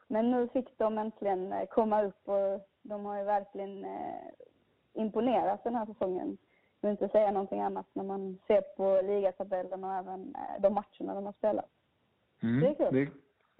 Men 0.08 0.32
nu 0.32 0.48
fick 0.48 0.78
de 0.78 0.98
äntligen 0.98 1.54
eh, 1.54 1.66
komma 1.66 2.04
upp 2.04 2.28
och 2.28 2.68
De 2.82 3.06
har 3.06 3.18
ju 3.18 3.24
verkligen 3.24 3.86
eh, 3.86 4.30
imponerat 4.94 5.64
den 5.64 5.76
här 5.76 5.86
säsongen. 5.86 6.38
Jag 6.82 6.90
vill 6.90 6.92
inte 6.92 7.10
säga 7.10 7.32
någonting 7.32 7.62
annat 7.62 7.88
när 7.94 8.04
man 8.04 8.38
ser 8.48 8.62
på 8.62 9.02
ligatabellen 9.02 9.84
och 9.84 9.94
även 9.94 10.36
eh, 10.36 10.62
de 10.62 10.74
matcherna 10.74 11.16
de 11.16 11.26
har 11.26 11.34
spelat. 11.34 11.70
Mm. 12.44 12.60
Det 12.60 12.68
är 12.68 12.74
kul. 12.74 12.96
Det, 12.96 13.12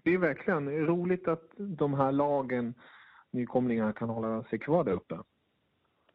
det 0.04 0.14
är 0.14 0.18
verkligen 0.18 0.86
roligt 0.86 1.28
att 1.28 1.52
de 1.58 1.94
här 1.94 2.12
lagen, 2.12 2.74
nykomlingarna, 3.32 3.94
kan 3.94 4.10
hålla 4.10 4.44
sig 4.44 4.60
kvar 4.60 4.84
där 4.84 4.92
uppe. 4.92 5.18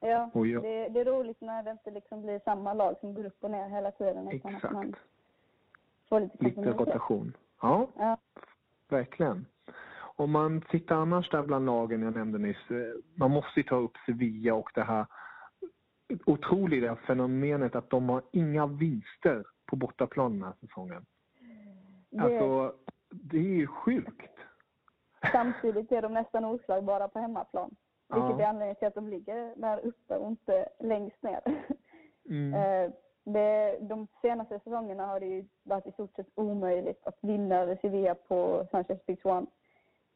Ja, 0.06 0.30
jag... 0.34 0.62
det, 0.62 0.88
det, 0.88 1.00
är 1.00 1.04
roligt 1.04 1.40
när 1.40 1.62
det 1.62 1.70
inte 1.70 1.90
liksom 1.90 2.22
blir 2.22 2.40
samma 2.44 2.74
lag 2.74 2.96
som 3.00 3.14
går 3.14 3.26
upp 3.26 3.44
och 3.44 3.50
ner 3.50 3.68
hela 3.68 3.90
tiden. 3.90 4.28
Exakt. 4.28 4.64
Att 4.64 4.72
man 4.72 4.94
får 6.08 6.20
lite, 6.20 6.44
lite 6.44 6.60
rotation. 6.60 7.36
Ja, 7.60 7.88
ja, 7.96 8.18
verkligen. 8.88 9.46
Om 10.16 10.30
man 10.30 10.60
tittar 10.60 10.96
annars 10.96 11.30
där 11.30 11.42
bland 11.42 11.66
lagen 11.66 12.02
jag 12.02 12.16
nämnde 12.16 12.38
nyss, 12.38 12.70
eh, 12.70 12.76
man 13.14 13.30
måste 13.30 13.62
ta 13.62 13.76
upp 13.76 13.96
Sevilla 14.06 14.54
och 14.54 14.70
det 14.74 14.82
här 14.82 15.06
otroliga 16.26 16.96
fenomenet 16.96 17.74
att 17.74 17.90
de 17.90 18.08
har 18.08 18.22
inga 18.32 18.66
vinster 18.66 19.44
på 19.66 19.76
bortaplan 19.76 20.32
den 20.32 20.42
här 20.42 20.52
säsongen. 20.60 21.06
Det... 22.10 22.20
Alltså, 22.20 22.74
det 23.10 23.38
är 23.38 23.42
ju 23.42 23.66
sjukt. 23.66 24.38
Samtidigt 25.32 25.92
är 25.92 26.02
de 26.02 26.14
nästan 26.14 26.44
oslagbara 26.44 27.08
på 27.08 27.18
hemmaplan. 27.18 27.76
Vilket 28.08 28.38
ja. 28.38 28.44
är 28.44 28.48
anledningen 28.48 28.76
till 28.76 28.88
att 28.88 28.94
de 28.94 29.08
ligger 29.08 29.54
där 29.56 29.78
uppe 29.78 30.16
och 30.16 30.28
inte 30.28 30.68
längst 30.78 31.22
ner. 31.22 31.40
Mm. 32.28 32.54
Eh, 32.54 32.92
det, 33.24 33.78
de 33.80 34.06
senaste 34.22 34.58
säsongerna 34.58 35.06
har 35.06 35.20
det 35.20 35.26
ju 35.26 35.44
varit 35.62 35.86
i 35.86 35.92
stort 35.92 36.16
sett 36.16 36.26
omöjligt 36.34 37.06
att 37.06 37.18
vinna 37.20 37.56
över 37.56 37.76
Sevilla 37.76 38.14
på 38.14 38.66
Sanchez 38.70 39.02
Pizjuan. 39.06 39.46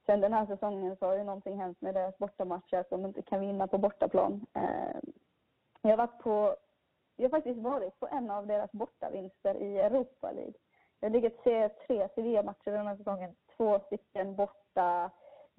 Sen 0.06 0.20
den 0.20 0.32
här 0.32 0.46
säsongen 0.46 0.96
så 0.96 1.06
har 1.06 1.16
ju 1.16 1.24
någonting 1.24 1.60
hänt 1.60 1.80
med 1.80 1.94
deras 1.94 2.18
bortamatcher, 2.18 2.76
att 2.76 2.90
de 2.90 3.06
inte 3.06 3.22
kan 3.22 3.40
vinna 3.40 3.66
på 3.66 3.78
bortaplan. 3.78 4.46
Eh, 4.54 5.00
jag 5.82 5.90
har 5.90 5.96
varit 5.96 6.18
på, 6.18 6.56
jag 7.16 7.24
har 7.24 7.30
faktiskt 7.30 7.60
varit 7.60 8.00
på 8.00 8.08
en 8.08 8.30
av 8.30 8.46
deras 8.46 8.72
bortavinster 8.72 9.54
i 9.54 9.78
Europa 9.78 10.32
League. 10.32 10.54
Jag 11.00 11.10
har 11.10 11.20
lyckats 11.20 11.42
se 11.44 11.68
tre 11.68 12.08
Sevilla-matcher 12.14 12.70
den 12.70 12.86
här 12.86 12.96
säsongen. 12.96 13.36
Två 13.56 13.78
stycken 13.78 14.36
borta 14.36 15.10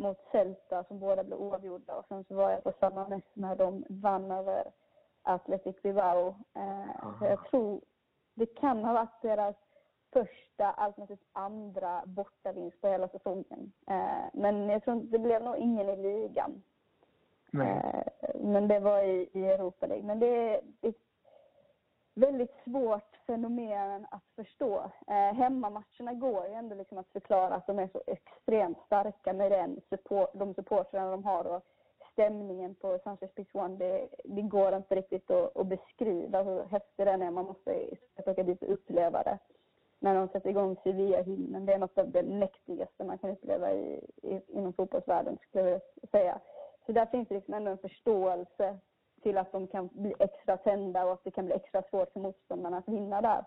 mot 0.01 0.17
Celta 0.31 0.83
som 0.83 0.99
båda 0.99 1.23
blev 1.23 1.39
oavgjorda 1.39 1.95
och 1.95 2.05
sen 2.07 2.23
så 2.23 2.35
var 2.35 2.51
jag 2.51 2.63
på 2.63 2.73
samma 2.79 3.07
mäss 3.07 3.23
när 3.33 3.55
de 3.55 3.85
vann 3.89 4.31
över 4.31 4.71
Athletic 5.21 5.81
Bilbao. 5.81 6.35
Eh, 6.53 7.19
så 7.19 7.25
jag 7.25 7.45
tror 7.45 7.81
det 8.33 8.45
kan 8.45 8.83
ha 8.83 8.93
varit 8.93 9.21
deras 9.21 9.55
första 10.13 10.71
alternativt 10.71 11.27
andra 11.33 12.01
bortavinst 12.05 12.81
på 12.81 12.87
hela 12.87 13.07
säsongen. 13.07 13.71
Eh, 13.87 14.25
men 14.33 14.69
jag 14.69 14.83
tror 14.83 14.97
inte, 14.97 15.17
det 15.17 15.19
blev 15.19 15.43
nog 15.43 15.57
ingen 15.57 15.89
i 15.89 15.95
ligan. 15.95 16.63
Eh, 17.53 18.03
men 18.35 18.67
det 18.67 18.79
var 18.79 19.03
i, 19.03 19.29
i 19.33 19.45
Europa 19.45 19.87
League. 19.87 20.05
Men 20.05 20.19
det 20.19 20.61
ett 20.81 21.10
väldigt 22.13 22.55
svårt 22.63 23.17
fenomen 23.27 24.07
att 24.11 24.23
förstå. 24.35 24.91
Eh, 25.07 25.35
hemmamatcherna 25.35 26.13
går 26.13 26.47
ju 26.47 26.53
ändå 26.53 26.75
liksom 26.75 26.97
att 26.97 27.11
förklara 27.11 27.55
att 27.55 27.67
de 27.67 27.79
är 27.79 27.87
så 27.87 28.01
extremt 28.07 28.77
starka 28.85 29.33
med 29.33 29.51
den 29.51 29.81
support, 29.89 30.29
de 30.33 30.53
supportrarna 30.53 31.11
de 31.11 31.23
har 31.23 31.45
och 31.45 31.63
stämningen 32.11 32.75
på 32.75 32.99
Sanchez 33.03 33.31
Pizjuan. 33.35 33.77
Det, 33.77 34.07
det 34.23 34.41
går 34.41 34.75
inte 34.75 34.95
riktigt 34.95 35.31
att, 35.31 35.57
att 35.57 35.67
beskriva 35.67 36.43
hur 36.43 36.63
häftig 36.63 37.05
den 37.05 37.21
är. 37.21 37.31
Man 37.31 37.45
måste 37.45 37.87
åka 38.25 38.43
dit 38.43 38.63
och 38.63 38.73
uppleva 38.73 39.23
det. 39.23 39.37
När 39.99 40.15
de 40.15 40.27
sätter 40.27 40.49
igång 40.49 40.75
Sevilla-hymnen. 40.83 41.65
Det 41.65 41.73
är 41.73 41.77
något 41.77 41.97
av 41.97 42.11
det 42.11 42.23
mäktigaste 42.23 43.03
man 43.03 43.17
kan 43.17 43.29
uppleva 43.29 43.71
i, 43.73 44.09
i, 44.21 44.41
inom 44.47 44.73
fotbollsvärlden 44.73 45.37
skulle 45.49 45.69
jag 45.69 45.81
säga. 46.11 46.39
Så 46.85 46.91
där 46.91 47.05
finns 47.05 47.27
det 47.27 47.35
liksom 47.35 47.53
ändå 47.53 47.71
en 47.71 47.77
förståelse 47.77 48.77
till 49.21 49.37
att 49.37 49.51
de 49.51 49.67
kan 49.67 49.89
bli 49.91 50.13
extra 50.19 50.57
tända 50.57 51.05
och 51.05 51.13
att 51.13 51.23
det 51.23 51.31
kan 51.31 51.45
bli 51.45 51.55
extra 51.55 51.83
svårt 51.89 52.13
för 52.13 52.19
motståndarna 52.19 52.77
att 52.77 52.87
vinna 52.87 53.21
där. 53.21 53.45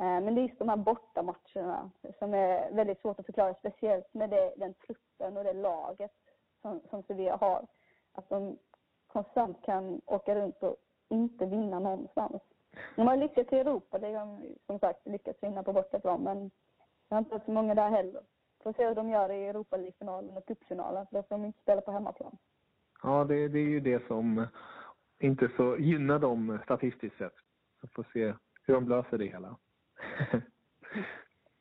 Eh, 0.00 0.20
men 0.20 0.34
det 0.34 0.40
är 0.40 0.42
just 0.42 0.58
de 0.58 0.68
här 0.68 0.76
bortamatcherna 0.76 1.90
som 2.18 2.34
är 2.34 2.72
väldigt 2.72 3.00
svårt 3.00 3.20
att 3.20 3.26
förklara, 3.26 3.54
speciellt 3.54 4.14
med 4.14 4.30
det, 4.30 4.54
den 4.56 4.74
truppen 4.74 5.36
och 5.36 5.44
det 5.44 5.52
laget 5.52 6.12
som, 6.62 6.80
som 6.90 7.02
Sevilla 7.02 7.36
har. 7.36 7.66
Att 8.12 8.28
de 8.28 8.58
konstant 9.06 9.62
kan 9.64 10.00
åka 10.06 10.34
runt 10.34 10.62
och 10.62 10.76
inte 11.08 11.46
vinna 11.46 11.78
någonstans. 11.78 12.42
De 12.96 13.06
har 13.06 13.16
lyckats 13.16 13.52
i 13.52 13.58
Europa, 13.58 13.98
det 13.98 14.14
har 14.14 14.26
de 14.26 14.56
som 14.66 14.78
sagt 14.78 15.06
lyckats 15.06 15.42
vinna 15.42 15.62
på 15.62 15.72
bortaplan, 15.72 16.22
men 16.22 16.50
det 17.08 17.14
har 17.14 17.18
inte 17.18 17.30
varit 17.30 17.44
så 17.44 17.50
många 17.50 17.74
där 17.74 17.90
heller. 17.90 18.22
Får 18.62 18.72
se 18.72 18.88
hur 18.88 18.94
de 18.94 19.10
gör 19.10 19.30
i 19.30 19.46
Europa 19.46 19.76
League-finalen 19.76 20.36
och 20.36 20.46
cupfinalen, 20.46 21.06
för 21.06 21.16
då 21.16 21.22
får 21.22 21.34
de 21.34 21.44
inte 21.44 21.60
spela 21.60 21.80
på 21.80 21.92
hemmaplan. 21.92 22.36
Ja, 23.02 23.24
det, 23.24 23.48
det 23.48 23.58
är 23.58 23.68
ju 23.68 23.80
det 23.80 24.06
som 24.06 24.46
inte 25.22 25.50
så 25.56 25.76
gynnar 25.78 26.18
dem 26.18 26.58
statistiskt 26.64 27.18
sett. 27.18 27.34
Så 27.80 27.88
får 27.88 28.06
se 28.12 28.34
hur 28.62 28.74
de 28.74 28.88
löser 28.88 29.18
det 29.18 29.26
hela. 29.26 29.56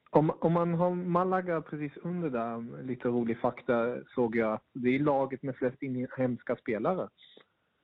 om, 0.10 0.32
om 0.39 0.54
man 0.54 0.74
har 0.74 0.89
Malaga 0.91 1.62
precis 1.62 1.97
under 1.97 2.30
där, 2.30 2.84
lite 2.84 3.08
rolig 3.08 3.39
fakta, 3.39 4.04
såg 4.15 4.36
jag 4.36 4.54
att 4.54 4.65
det 4.74 4.95
är 4.95 5.00
laget 5.00 5.43
med 5.43 5.56
flest 5.56 5.82
inhemska 5.82 6.56
spelare 6.56 7.10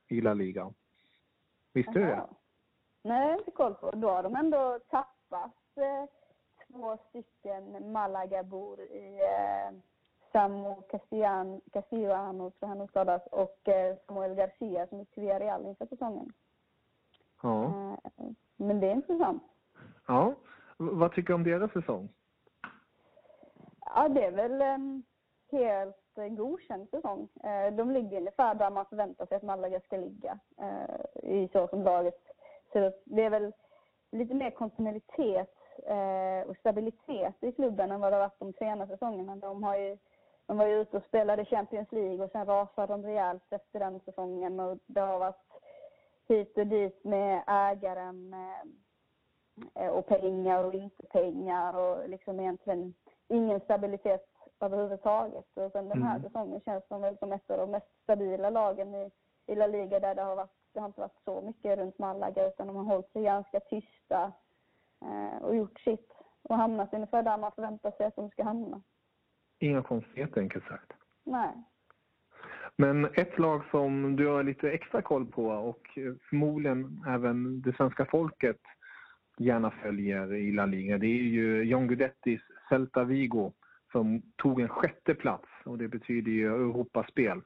i 0.10 0.22
La 0.22 0.34
Liga. 0.34 0.74
Visste 1.74 1.92
du 1.92 2.00
det? 2.00 2.28
Nej, 3.04 3.38
inte 3.40 3.52
koll 3.52 3.74
på. 3.74 3.92
Då 3.92 4.10
har 4.10 4.24
de 4.24 4.36
ändå 4.36 4.80
tappat 4.90 5.56
eh, 5.76 6.06
två 6.68 6.98
stycken 7.10 7.92
Malaga-bor 7.92 8.82
i 8.82 9.20
eh, 9.20 9.78
Samu 10.32 10.76
Castellano, 10.90 11.62
Castellano 11.72 12.52
tror 12.52 12.70
han 12.70 12.82
uttalas, 12.82 13.22
och 13.32 13.68
eh, 13.68 13.96
Samuel 14.08 14.36
Garcia 14.36 14.88
som 14.88 15.00
är 15.00 15.06
till 15.06 15.24
Villarreal 15.24 15.66
inför 15.66 15.86
säsongen. 15.86 16.34
Ja. 17.42 17.63
Eh, 17.66 18.26
men 18.56 18.80
det 18.80 18.88
är 18.88 18.92
intressant. 18.92 19.44
Ja. 20.08 20.34
Vad 20.78 21.12
tycker 21.12 21.28
du 21.28 21.34
om 21.34 21.44
deras 21.44 21.72
säsong? 21.72 22.10
Ja, 23.96 24.10
det 24.10 24.26
är 24.26 24.32
väl 24.32 24.62
en 24.62 25.04
helt 25.52 26.16
godkänd 26.16 26.90
säsong. 26.90 27.28
Eh, 27.44 27.74
de 27.74 27.92
ligger 27.92 28.18
ungefär 28.18 28.56
där 28.56 28.70
man 28.70 28.86
förväntar 28.86 29.26
sig 29.26 29.38
att 29.38 29.44
Malaga 29.44 29.80
ska 29.80 29.98
ligga 29.98 30.40
i 31.24 31.48
så 31.48 31.68
som 31.68 31.84
laget 31.84 32.22
ser 32.72 32.88
ut. 32.88 33.02
Det 33.06 33.24
är 33.24 33.30
väl 33.30 33.54
lite 34.12 34.34
mer 34.34 34.52
kontinuitet 34.52 35.54
och 36.48 36.58
stabilitet 36.58 37.36
i 37.44 37.52
klubben 37.52 37.92
än 37.92 38.02
vad 38.02 38.12
det 38.12 38.16
har 38.16 38.24
varit 38.24 38.40
de 38.40 38.54
senaste 38.54 38.94
säsongerna. 38.94 39.36
De 39.36 39.63
har 39.63 39.78
ju 39.78 39.98
de 40.48 40.58
var 40.58 40.66
ju 40.66 40.82
ute 40.82 40.98
och 40.98 41.04
spelade 41.04 41.46
Champions 41.46 41.92
League 41.92 42.26
och 42.26 42.32
sen 42.32 42.46
rasade 42.46 42.94
de 42.94 43.04
rejält 43.04 43.44
efter 43.50 43.80
den 43.80 44.00
säsongen 44.00 44.60
och 44.60 44.78
det 44.86 45.00
har 45.00 45.20
varit 45.20 45.48
hit 46.28 46.58
och 46.58 46.68
dit 46.68 47.04
med 47.04 47.44
ägaren 47.48 48.36
eh, 49.76 49.88
och 49.88 50.08
pengar 50.08 50.64
och 50.64 50.74
inte 50.74 51.06
pengar 51.06 51.78
och 51.78 52.10
liksom 52.10 52.40
egentligen 52.40 52.94
ingen 53.28 53.60
stabilitet 53.60 54.28
överhuvudtaget. 54.60 55.58
Och 55.58 55.72
sen 55.72 55.90
den 55.90 56.04
här 56.04 56.16
mm. 56.16 56.24
säsongen 56.24 56.62
känns 56.62 56.84
de 56.90 57.02
väl 57.02 57.18
som 57.18 57.32
ett 57.34 57.52
av 57.52 57.58
de 57.58 57.72
mest 57.72 58.04
stabila 58.04 58.50
lagen 58.50 58.96
i, 58.96 59.12
i 59.46 59.56
La 59.56 59.68
Liga 59.68 60.00
där 60.00 60.16
det 60.16 60.22
har, 60.22 60.36
varit, 60.36 60.56
det 60.74 60.80
har 60.80 60.88
inte 60.88 61.02
varit 61.02 61.22
så 61.26 61.42
mycket 61.42 61.80
runt 61.80 62.00
Malaga 62.00 62.48
utan 62.48 62.68
de 62.68 62.76
har 62.76 62.84
hållit 62.84 63.12
sig 63.12 63.24
ganska 63.24 63.60
tysta 63.60 64.32
eh, 65.02 65.44
och 65.44 65.56
gjort 65.56 65.80
sitt 65.80 66.14
och 66.44 66.58
hamnat 66.58 66.94
ungefär 66.94 67.24
där 67.24 67.38
man 67.38 67.52
förväntar 67.52 67.92
sig 67.92 68.06
att 68.06 68.16
de 68.16 68.30
ska 68.30 68.44
hamna. 68.44 68.82
Inga 69.60 69.84
konstigheter 69.84 70.41
enkelt 70.41 70.65
sagt. 70.65 70.93
Nej. 71.24 71.63
Men 72.76 73.06
ett 73.06 73.39
lag 73.39 73.63
som 73.72 74.15
du 74.15 74.28
har 74.28 74.43
lite 74.43 74.72
extra 74.72 75.02
koll 75.02 75.26
på 75.26 75.48
och 75.48 75.88
förmodligen 76.30 77.04
även 77.08 77.62
det 77.62 77.76
svenska 77.76 78.06
folket 78.06 78.62
gärna 79.38 79.72
följer 79.72 80.34
i 80.34 80.52
La 80.52 80.65
Liga, 80.65 80.98
det 80.98 81.08
är 81.08 81.24
ju 81.24 81.63
John 81.63 81.88
Guidettis 81.88 82.41
Celta 82.70 83.04
Vigo 83.04 83.54
som 83.91 84.22
tog 84.36 84.62
en 84.62 84.70
sjätte 84.70 85.15
plats 85.15 85.48
och 85.65 85.78
det 85.78 85.88
betyder 85.88 86.32
ju 86.32 86.48
Europaspel. 86.48 87.41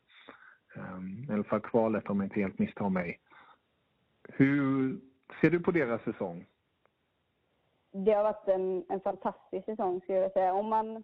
Um, 0.76 1.26
I 1.30 1.34
alla 1.34 1.44
fall 1.44 1.60
kvalet 1.60 2.10
om 2.10 2.20
jag 2.20 2.26
inte 2.26 2.40
helt 2.40 2.60
misstar 2.60 2.90
mig. 2.90 3.20
Hur 4.30 4.98
ser 5.42 5.50
du 5.50 5.60
på 5.60 5.72
deras 5.72 6.02
säsong? 6.02 6.46
Det 7.92 8.12
har 8.12 8.24
varit 8.24 8.48
en, 8.48 8.86
en 8.90 9.02
fantastisk 9.02 9.66
säsong 9.66 10.02
skulle 10.02 10.18
jag 10.18 10.32
säga. 10.32 10.54
Om 10.54 10.66
man 10.70 11.04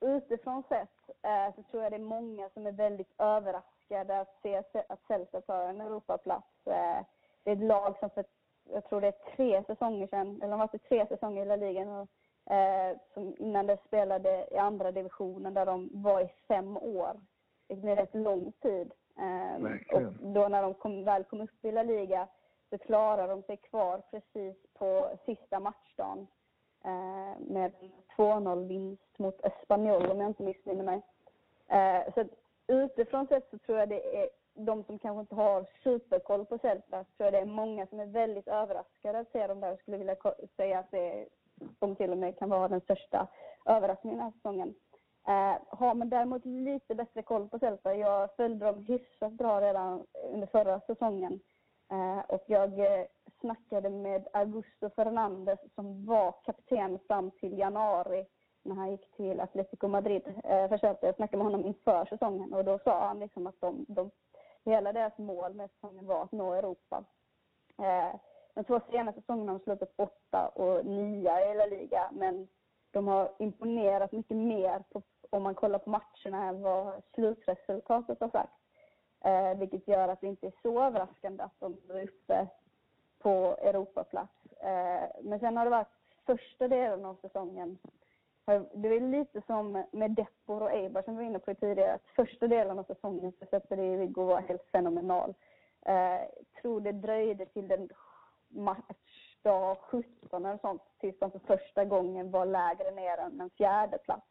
utifrån 0.00 0.62
sett 0.68 1.10
eh, 1.22 1.54
så 1.54 1.62
tror 1.62 1.82
jag 1.82 1.92
det 1.92 1.96
är 1.96 2.00
många 2.00 2.50
som 2.50 2.66
är 2.66 2.72
väldigt 2.72 3.12
överraskade 3.18 4.20
att 4.20 4.38
se 4.42 4.62
att 4.88 5.00
Celta 5.06 5.40
tar 5.40 5.68
en 5.68 5.80
Europaplats. 5.80 6.66
Eh, 6.66 7.04
det 7.44 7.50
är 7.50 7.56
ett 7.56 7.62
lag 7.62 7.98
som 7.98 8.10
för, 8.10 8.24
jag 8.70 8.84
tror 8.84 9.00
det 9.00 9.06
är 9.06 9.36
tre 9.36 9.64
säsonger 9.66 10.06
sedan, 10.06 10.36
eller 10.36 10.50
de 10.50 10.60
har 10.60 10.68
varit 10.68 10.88
tre 10.88 11.06
säsonger 11.06 11.42
i 11.42 11.48
La 11.48 11.56
Liga 11.56 11.82
och, 11.82 12.52
eh, 12.52 12.96
som 13.14 13.36
innan 13.38 13.66
det 13.66 13.78
spelade 13.86 14.48
i 14.50 14.56
andra 14.56 14.92
divisionen 14.92 15.54
där 15.54 15.66
de 15.66 15.90
var 15.92 16.20
i 16.20 16.32
fem 16.48 16.76
år. 16.76 17.20
Det 17.68 17.90
är 17.90 17.96
rätt 17.96 18.14
lång 18.14 18.52
tid. 18.52 18.92
Eh, 19.18 19.64
och 19.92 20.02
då 20.12 20.48
när 20.48 20.62
de 20.62 20.74
kom, 20.74 21.04
väl 21.04 21.24
kom 21.24 21.40
upp 21.40 21.64
i 21.64 21.72
La 21.72 21.82
Liga 21.82 22.28
så 22.70 22.78
klarade 22.78 23.28
de 23.28 23.42
sig 23.42 23.56
kvar 23.56 24.02
precis 24.10 24.56
på 24.78 25.10
sista 25.26 25.60
matchdagen 25.60 26.26
Eh, 26.86 27.38
med 27.38 27.72
2-0-vinst 28.16 29.18
mot 29.18 29.44
Espanyol 29.44 30.10
om 30.10 30.20
jag 30.20 30.30
inte 30.30 30.42
missminner 30.42 30.84
mig. 30.84 31.02
Eh, 31.68 32.14
så 32.14 32.24
utifrån 32.66 33.26
sett 33.26 33.50
så 33.50 33.58
tror 33.58 33.78
jag 33.78 33.88
det 33.88 34.22
är 34.22 34.28
de 34.54 34.84
som 34.84 34.98
kanske 34.98 35.20
inte 35.20 35.34
har 35.34 35.66
superkoll 35.82 36.44
på 36.46 36.58
Celta 36.58 37.04
tror 37.04 37.24
jag 37.26 37.32
det 37.32 37.38
är 37.38 37.46
många 37.46 37.86
som 37.86 38.00
är 38.00 38.06
väldigt 38.06 38.48
överraskade 38.48 39.18
att 39.18 39.32
se 39.32 39.46
dem 39.46 39.60
där 39.60 39.72
och 39.72 39.78
skulle 39.78 39.96
vilja 39.96 40.16
säga 40.56 40.78
att 40.78 40.90
det 40.90 41.26
de 41.78 41.96
till 41.96 42.10
och 42.10 42.18
med 42.18 42.38
kan 42.38 42.48
vara 42.48 42.68
den 42.68 42.80
största 42.80 43.28
överraskningen 43.64 44.18
den 44.18 44.24
här 44.24 44.32
säsongen. 44.32 44.74
Eh, 45.28 45.78
har 45.78 45.94
man 45.94 46.08
däremot 46.08 46.44
lite 46.44 46.94
bättre 46.94 47.22
koll 47.22 47.48
på 47.48 47.58
Celta, 47.58 47.94
jag 47.96 48.36
följde 48.36 48.66
dem 48.66 48.84
hyfsat 48.84 49.32
bra 49.32 49.60
redan 49.60 50.06
under 50.32 50.46
förra 50.46 50.80
säsongen 50.80 51.40
eh, 51.90 52.18
och 52.18 52.44
jag 52.46 52.78
eh, 52.78 53.06
snackade 53.46 53.90
med 53.90 54.28
Augusto 54.32 54.90
Fernandes 54.96 55.58
som 55.74 56.06
var 56.06 56.34
kapten 56.44 56.98
fram 57.08 57.30
till 57.30 57.58
januari 57.58 58.26
när 58.62 58.74
han 58.74 58.90
gick 58.90 59.16
till 59.16 59.40
Atletico 59.40 59.88
Madrid 59.88 60.22
eh, 60.44 60.68
försökte 60.68 61.00
snacka 61.00 61.06
Jag 61.06 61.16
snackade 61.16 61.36
med 61.36 61.52
honom 61.52 61.66
inför 61.66 62.04
säsongen 62.04 62.54
och 62.54 62.64
då 62.64 62.78
sa 62.78 63.06
han 63.06 63.20
liksom 63.20 63.46
att 63.46 63.60
de, 63.60 63.84
de, 63.88 64.10
hela 64.64 64.92
deras 64.92 65.18
mål 65.18 65.54
med 65.54 65.70
säsongen 65.70 66.06
var 66.06 66.22
att 66.22 66.32
nå 66.32 66.52
Europa. 66.52 67.04
Eh, 67.78 68.20
de 68.54 68.64
två 68.64 68.80
senaste 68.90 69.20
säsongerna 69.20 69.52
har 69.52 69.58
de 69.58 69.64
slutat 69.64 69.92
åtta 69.96 70.48
och 70.48 70.86
nia 70.86 71.52
i 71.52 71.54
La 71.54 71.66
Liga 71.66 72.10
men 72.12 72.48
de 72.90 73.08
har 73.08 73.32
imponerat 73.38 74.12
mycket 74.12 74.36
mer 74.36 74.82
på, 74.90 75.02
om 75.30 75.42
man 75.42 75.54
kollar 75.54 75.78
på 75.78 75.90
matcherna 75.90 76.44
än 76.48 76.62
vad 76.62 77.02
slutresultatet 77.14 78.20
har 78.20 78.28
sagt. 78.28 78.52
Eh, 79.24 79.58
vilket 79.58 79.88
gör 79.88 80.08
att 80.08 80.20
det 80.20 80.26
inte 80.26 80.46
är 80.46 80.52
så 80.62 80.82
överraskande 80.82 81.42
att 81.42 81.60
de 81.60 81.76
är 81.88 82.02
uppe 82.04 82.48
på 83.18 83.56
Europaplats. 83.60 84.32
Eh, 84.60 85.08
men 85.22 85.40
sen 85.40 85.56
har 85.56 85.64
det 85.64 85.70
varit 85.70 85.88
första 86.26 86.68
delen 86.68 87.04
av 87.04 87.14
säsongen 87.14 87.78
det 88.74 88.88
är 88.88 89.00
lite 89.00 89.42
som 89.46 89.84
med 89.90 90.10
Depor 90.10 90.62
och 90.62 90.72
Eibar 90.72 91.02
som 91.02 91.16
vi 91.16 91.22
var 91.22 91.30
inne 91.30 91.38
på 91.38 91.54
tidigare. 91.54 91.94
Att 91.94 92.06
första 92.16 92.46
delen 92.46 92.78
av 92.78 92.84
säsongen 92.84 93.32
så 93.38 93.46
släppte 93.46 93.76
det 93.76 93.96
Viggo 93.96 94.24
var 94.24 94.40
helt 94.40 94.66
fenomenal. 94.72 95.34
Eh, 95.82 96.20
tror 96.62 96.80
det 96.80 96.92
dröjde 96.92 97.46
till 97.46 97.68
den 97.68 97.88
matchdag 98.48 99.76
17 99.80 100.44
eller 100.44 100.58
sånt 100.58 100.82
tills 101.00 101.18
de 101.18 101.30
för 101.30 101.38
första 101.38 101.84
gången 101.84 102.30
var 102.30 102.46
lägre 102.46 102.90
ner 102.90 103.18
än 103.18 103.40
en 103.40 103.50
fjärde 103.50 103.98
plats. 103.98 104.26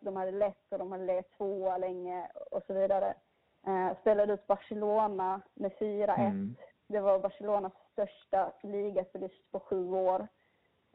De 0.00 0.16
hade 0.16 0.30
lett 0.30 0.72
och 0.72 0.78
de 0.78 0.92
hade 0.92 1.04
legat 1.04 1.30
tvåa 1.36 1.78
länge 1.78 2.28
och 2.50 2.62
så 2.66 2.74
vidare. 2.74 3.14
Eh, 3.66 3.98
spelade 4.00 4.32
ut 4.32 4.46
Barcelona 4.46 5.40
med 5.54 5.72
4-1. 5.72 6.18
Mm. 6.18 6.56
Det 6.86 7.00
var 7.00 7.18
Barcelonas 7.18 7.72
största 7.92 8.52
ligaförlust 8.62 9.52
på 9.52 9.60
sju 9.60 9.92
år. 9.92 10.28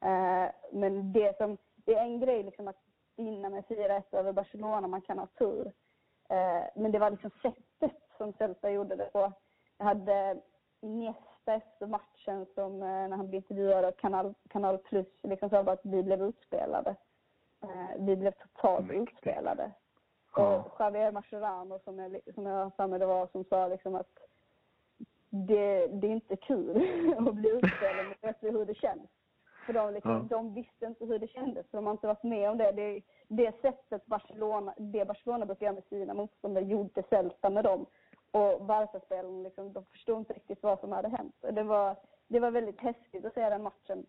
Eh, 0.01 0.49
men 0.71 1.11
det 1.13 1.37
som, 1.37 1.57
det 1.75 1.95
är 1.95 2.03
en 2.03 2.19
grej 2.19 2.43
liksom 2.43 2.67
att 2.67 2.81
vinna 3.15 3.49
med 3.49 3.63
4-1 3.63 4.03
över 4.11 4.31
Barcelona, 4.31 4.87
man 4.87 5.01
kan 5.01 5.19
ha 5.19 5.27
tur. 5.27 5.71
Eh, 6.29 6.63
men 6.75 6.91
det 6.91 6.99
var 6.99 7.11
liksom 7.11 7.31
sättet 7.41 8.01
som 8.17 8.33
Celta 8.33 8.71
gjorde 8.71 8.95
det 8.95 9.09
på. 9.11 9.31
Jag 9.77 9.85
hade 9.85 10.41
Iniesta 10.81 11.53
efter 11.53 11.87
matchen 11.87 12.45
som 12.55 12.73
eh, 12.73 12.87
när 12.87 13.17
han 13.17 13.29
blev 13.29 13.41
intervjuad 13.41 13.85
av 13.85 13.91
Kanal, 13.91 14.33
Kanal 14.49 14.77
Plus 14.77 15.07
liksom 15.23 15.49
sa 15.49 15.59
att 15.59 15.85
vi 15.85 16.03
blev 16.03 16.21
utspelade. 16.21 16.95
Vi 17.97 18.15
blev 18.15 18.31
totalt 18.31 18.89
mm. 18.89 19.03
utspelade. 19.03 19.71
Och 20.31 20.75
Javier 20.79 21.11
Mascherano 21.11 21.79
som 21.79 21.99
jag, 21.99 22.33
som 22.35 22.45
jag 22.45 22.75
för 22.75 22.87
mig 22.87 22.99
det 22.99 23.05
var 23.05 23.27
som 23.27 23.43
sa 23.43 23.67
liksom 23.67 23.95
att 23.95 24.17
det, 25.31 25.87
det 25.87 26.07
är 26.07 26.11
inte 26.11 26.35
kul 26.35 26.77
att 27.27 27.35
bli 27.35 27.49
utspelad, 27.49 28.05
men 28.05 28.15
vet 28.21 28.43
hur 28.43 28.65
det 28.65 28.75
känns. 28.75 29.09
För 29.65 29.73
de, 29.73 29.93
liksom, 29.93 30.11
ja. 30.11 30.37
de 30.37 30.53
visste 30.53 30.85
inte 30.85 31.05
hur 31.05 31.19
det 31.19 31.27
kändes, 31.27 31.67
för 31.67 31.77
de 31.77 31.85
har 31.85 31.91
inte 31.91 32.07
varit 32.07 32.23
med 32.23 32.49
om 32.49 32.57
det. 32.57 32.71
Det, 32.71 33.01
det 33.27 33.61
sättet 33.61 34.05
Barcelona, 34.05 34.73
det 34.77 35.05
Barcelona 35.05 35.45
brukar 35.45 35.65
göra 35.65 35.75
med 35.75 35.83
sina 35.83 36.13
motståndare 36.13 36.65
gjorde 36.65 37.03
Celta 37.09 37.49
med 37.49 37.63
dem. 37.63 37.85
Och 38.31 38.65
Barca-spelarna 38.65 39.43
liksom, 39.43 39.73
de 39.73 39.85
förstod 39.85 40.17
inte 40.17 40.33
riktigt 40.33 40.63
vad 40.63 40.79
som 40.79 40.91
hade 40.91 41.09
hänt. 41.09 41.35
Det 41.41 41.63
var, 41.63 41.95
det 42.27 42.39
var 42.39 42.51
väldigt 42.51 42.79
häftigt 42.79 43.25
att 43.25 43.33
se 43.33 43.49
den 43.49 43.63
matchen. 43.63 44.05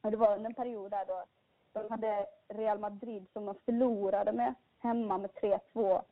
Och 0.00 0.10
det 0.10 0.16
var 0.16 0.36
en 0.36 0.54
period 0.54 0.90
där 0.90 1.04
då 1.06 1.24
de 1.72 1.90
hade 1.90 2.26
Real 2.48 2.78
Madrid 2.78 3.26
som 3.32 3.44
de 3.44 3.54
förlorade 3.64 4.32
med 4.32 4.54
hemma 4.78 5.18
med 5.18 5.30
3-2. 5.30 6.02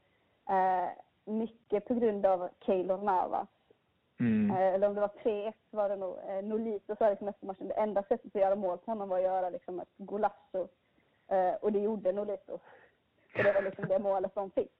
Eh, 0.49 0.91
mycket 1.25 1.89
på 1.89 1.95
grund 1.95 2.27
av 2.27 2.49
Keylor 2.61 2.99
Navas. 2.99 3.49
Mm. 4.23 4.51
Eh, 4.51 4.75
eller 4.75 4.89
om 4.89 4.95
det 4.95 5.01
var 5.01 5.13
3-1 5.23 5.53
var 5.71 5.89
det 5.89 5.97
nog. 5.97 6.19
Eh, 6.29 6.45
Nolito 6.45 6.97
sa 6.97 7.11
liksom 7.11 7.29
efter 7.29 7.47
matchen 7.47 7.69
det 7.69 7.75
enda 7.75 8.03
sättet 8.03 8.37
att 8.37 8.43
göra 8.43 8.55
mål 8.57 8.79
på 8.79 8.91
honom 8.91 9.09
var 9.09 9.17
att 9.17 9.23
göra 9.23 9.51
liksom 9.51 9.81
ett 9.81 9.95
golasso. 9.97 10.69
Eh, 11.29 11.55
och 11.55 11.73
det 11.73 11.79
gjorde 11.79 12.13
Nolito. 12.13 12.59
Så 13.37 13.43
det 13.43 13.53
var 13.53 13.63
liksom 13.63 13.89
det 13.89 13.99
målet 13.99 14.35
de 14.35 14.51
fick. 14.51 14.73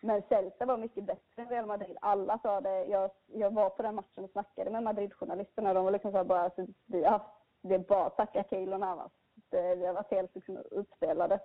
Men 0.00 0.22
Celta 0.28 0.66
var 0.66 0.76
mycket 0.76 1.04
bättre 1.04 1.42
än 1.42 1.48
Real 1.48 1.66
Madrid. 1.66 1.96
Alla 2.00 2.38
sa 2.42 2.60
det. 2.60 2.84
Jag, 2.84 3.10
jag 3.26 3.54
var 3.54 3.70
på 3.70 3.82
den 3.82 3.94
matchen 3.94 4.24
och 4.24 4.30
snackade 4.30 4.70
med 4.70 4.82
Madrid-journalisterna. 4.82 5.74
De 5.74 5.84
var 5.84 5.90
liksom 5.90 6.12
så 6.12 6.24
bara, 6.24 6.40
alltså, 6.40 6.66
vi 6.86 7.04
har, 7.04 7.20
det 7.60 7.74
är 7.74 7.78
bara 7.78 8.06
att 8.06 8.16
tacka 8.16 8.44
Keylor 8.50 8.78
Navas. 8.78 9.12
Det, 9.50 9.74
vi 9.74 9.86
har 9.86 9.94
varit 9.94 10.10
helt 10.10 10.34
liksom, 10.34 10.58
uppspelade. 10.70 11.40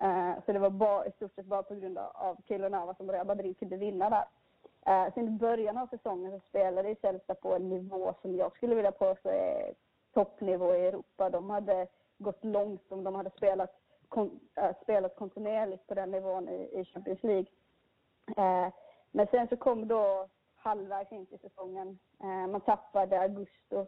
Eh, 0.00 0.32
så 0.46 0.52
det 0.52 0.58
var 0.58 0.70
bara, 0.70 1.06
i 1.06 1.12
stort 1.12 1.34
sett 1.34 1.46
bara 1.46 1.62
på 1.62 1.74
grund 1.74 1.98
av, 1.98 2.10
av 2.14 2.36
Keylor 2.48 2.68
Navas 2.68 2.96
som 2.96 3.12
Real 3.12 3.26
Madrid 3.26 3.58
kunde 3.58 3.76
vinna 3.76 4.10
där. 4.10 4.24
Eh, 4.86 5.14
sen 5.14 5.28
i 5.28 5.30
början 5.30 5.78
av 5.78 5.86
säsongen 5.86 6.32
så 6.32 6.40
spelade 6.48 6.96
Celta 7.00 7.34
på 7.34 7.54
en 7.54 7.68
nivå 7.68 8.14
som 8.22 8.36
jag 8.36 8.56
skulle 8.56 8.74
vilja 8.74 8.92
påstå 8.92 9.28
är 9.28 9.74
toppnivå 10.14 10.74
i 10.74 10.86
Europa. 10.86 11.30
De 11.30 11.50
hade 11.50 11.86
gått 12.18 12.44
långt 12.44 12.92
om 12.92 13.04
de 13.04 13.14
hade 13.14 13.30
spelat, 13.30 13.70
kon, 14.08 14.40
äh, 14.54 14.76
spelat 14.82 15.16
kontinuerligt 15.16 15.86
på 15.86 15.94
den 15.94 16.10
nivån 16.10 16.48
i, 16.48 16.80
i 16.80 16.84
Champions 16.84 17.22
League. 17.22 17.46
Eh, 18.36 18.72
men 19.10 19.26
sen 19.26 19.48
så 19.48 19.56
kom 19.56 19.88
då 19.88 20.28
halvvägs 20.56 21.12
in 21.12 21.26
till 21.26 21.38
säsongen. 21.38 21.98
Eh, 22.20 22.46
man 22.50 22.60
tappade 22.60 23.20
Augusto 23.20 23.86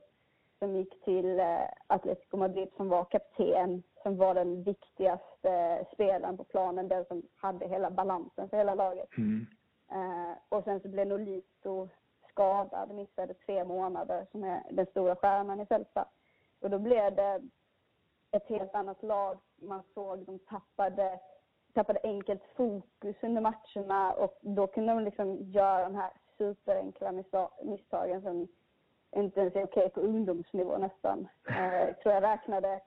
som 0.59 0.77
gick 0.77 1.05
till 1.05 1.41
eh, 1.41 1.69
Atletico 1.87 2.37
Madrid 2.37 2.69
som 2.77 2.89
var 2.89 3.05
kapten, 3.05 3.83
som 4.03 4.17
var 4.17 4.35
den 4.35 4.63
viktigaste 4.63 5.85
spelaren 5.93 6.37
på 6.37 6.45
planen, 6.45 6.89
den 6.89 7.05
som 7.05 7.23
hade 7.37 7.69
hela 7.69 7.91
balansen 7.91 8.49
för 8.49 8.57
hela 8.57 8.75
laget. 8.75 9.19
Mm. 9.19 9.47
Eh, 9.91 10.33
och 10.49 10.65
sen 10.65 10.81
så 10.81 10.89
blev 10.89 11.07
Nolito 11.07 11.89
skadad, 12.29 12.91
missade 12.95 13.35
tre 13.35 13.65
månader, 13.65 14.27
som 14.31 14.45
är 14.45 14.63
den 14.71 14.87
stora 14.87 15.17
stjärnan 15.17 15.61
i 15.61 15.67
Celta. 15.67 16.09
Och 16.61 16.71
då 16.71 16.79
blev 16.79 17.15
det 17.15 17.41
ett 18.31 18.49
helt 18.49 18.75
annat 18.75 19.03
lag. 19.03 19.39
Man 19.57 19.83
såg 19.95 20.19
de 20.27 20.39
tappade 20.39 21.21
tappade 21.75 22.01
enkelt 22.03 22.43
fokus 22.57 23.17
under 23.23 23.41
matcherna 23.41 24.13
och 24.13 24.39
då 24.41 24.67
kunde 24.67 24.93
de 24.93 25.05
liksom 25.05 25.39
göra 25.43 25.85
de 25.85 25.95
här 25.95 26.11
superenkla 26.39 27.13
misstagen 27.63 28.23
som 28.23 28.49
inte 29.17 29.41
ens 29.41 29.55
är 29.55 29.65
okej 29.65 29.85
okay 29.85 29.89
på 29.89 30.01
ungdomsnivå 30.01 30.79
nästan. 30.79 31.29
Eh, 31.49 31.97
tror 31.97 32.15
jag 32.15 32.23
räknade 32.23 32.81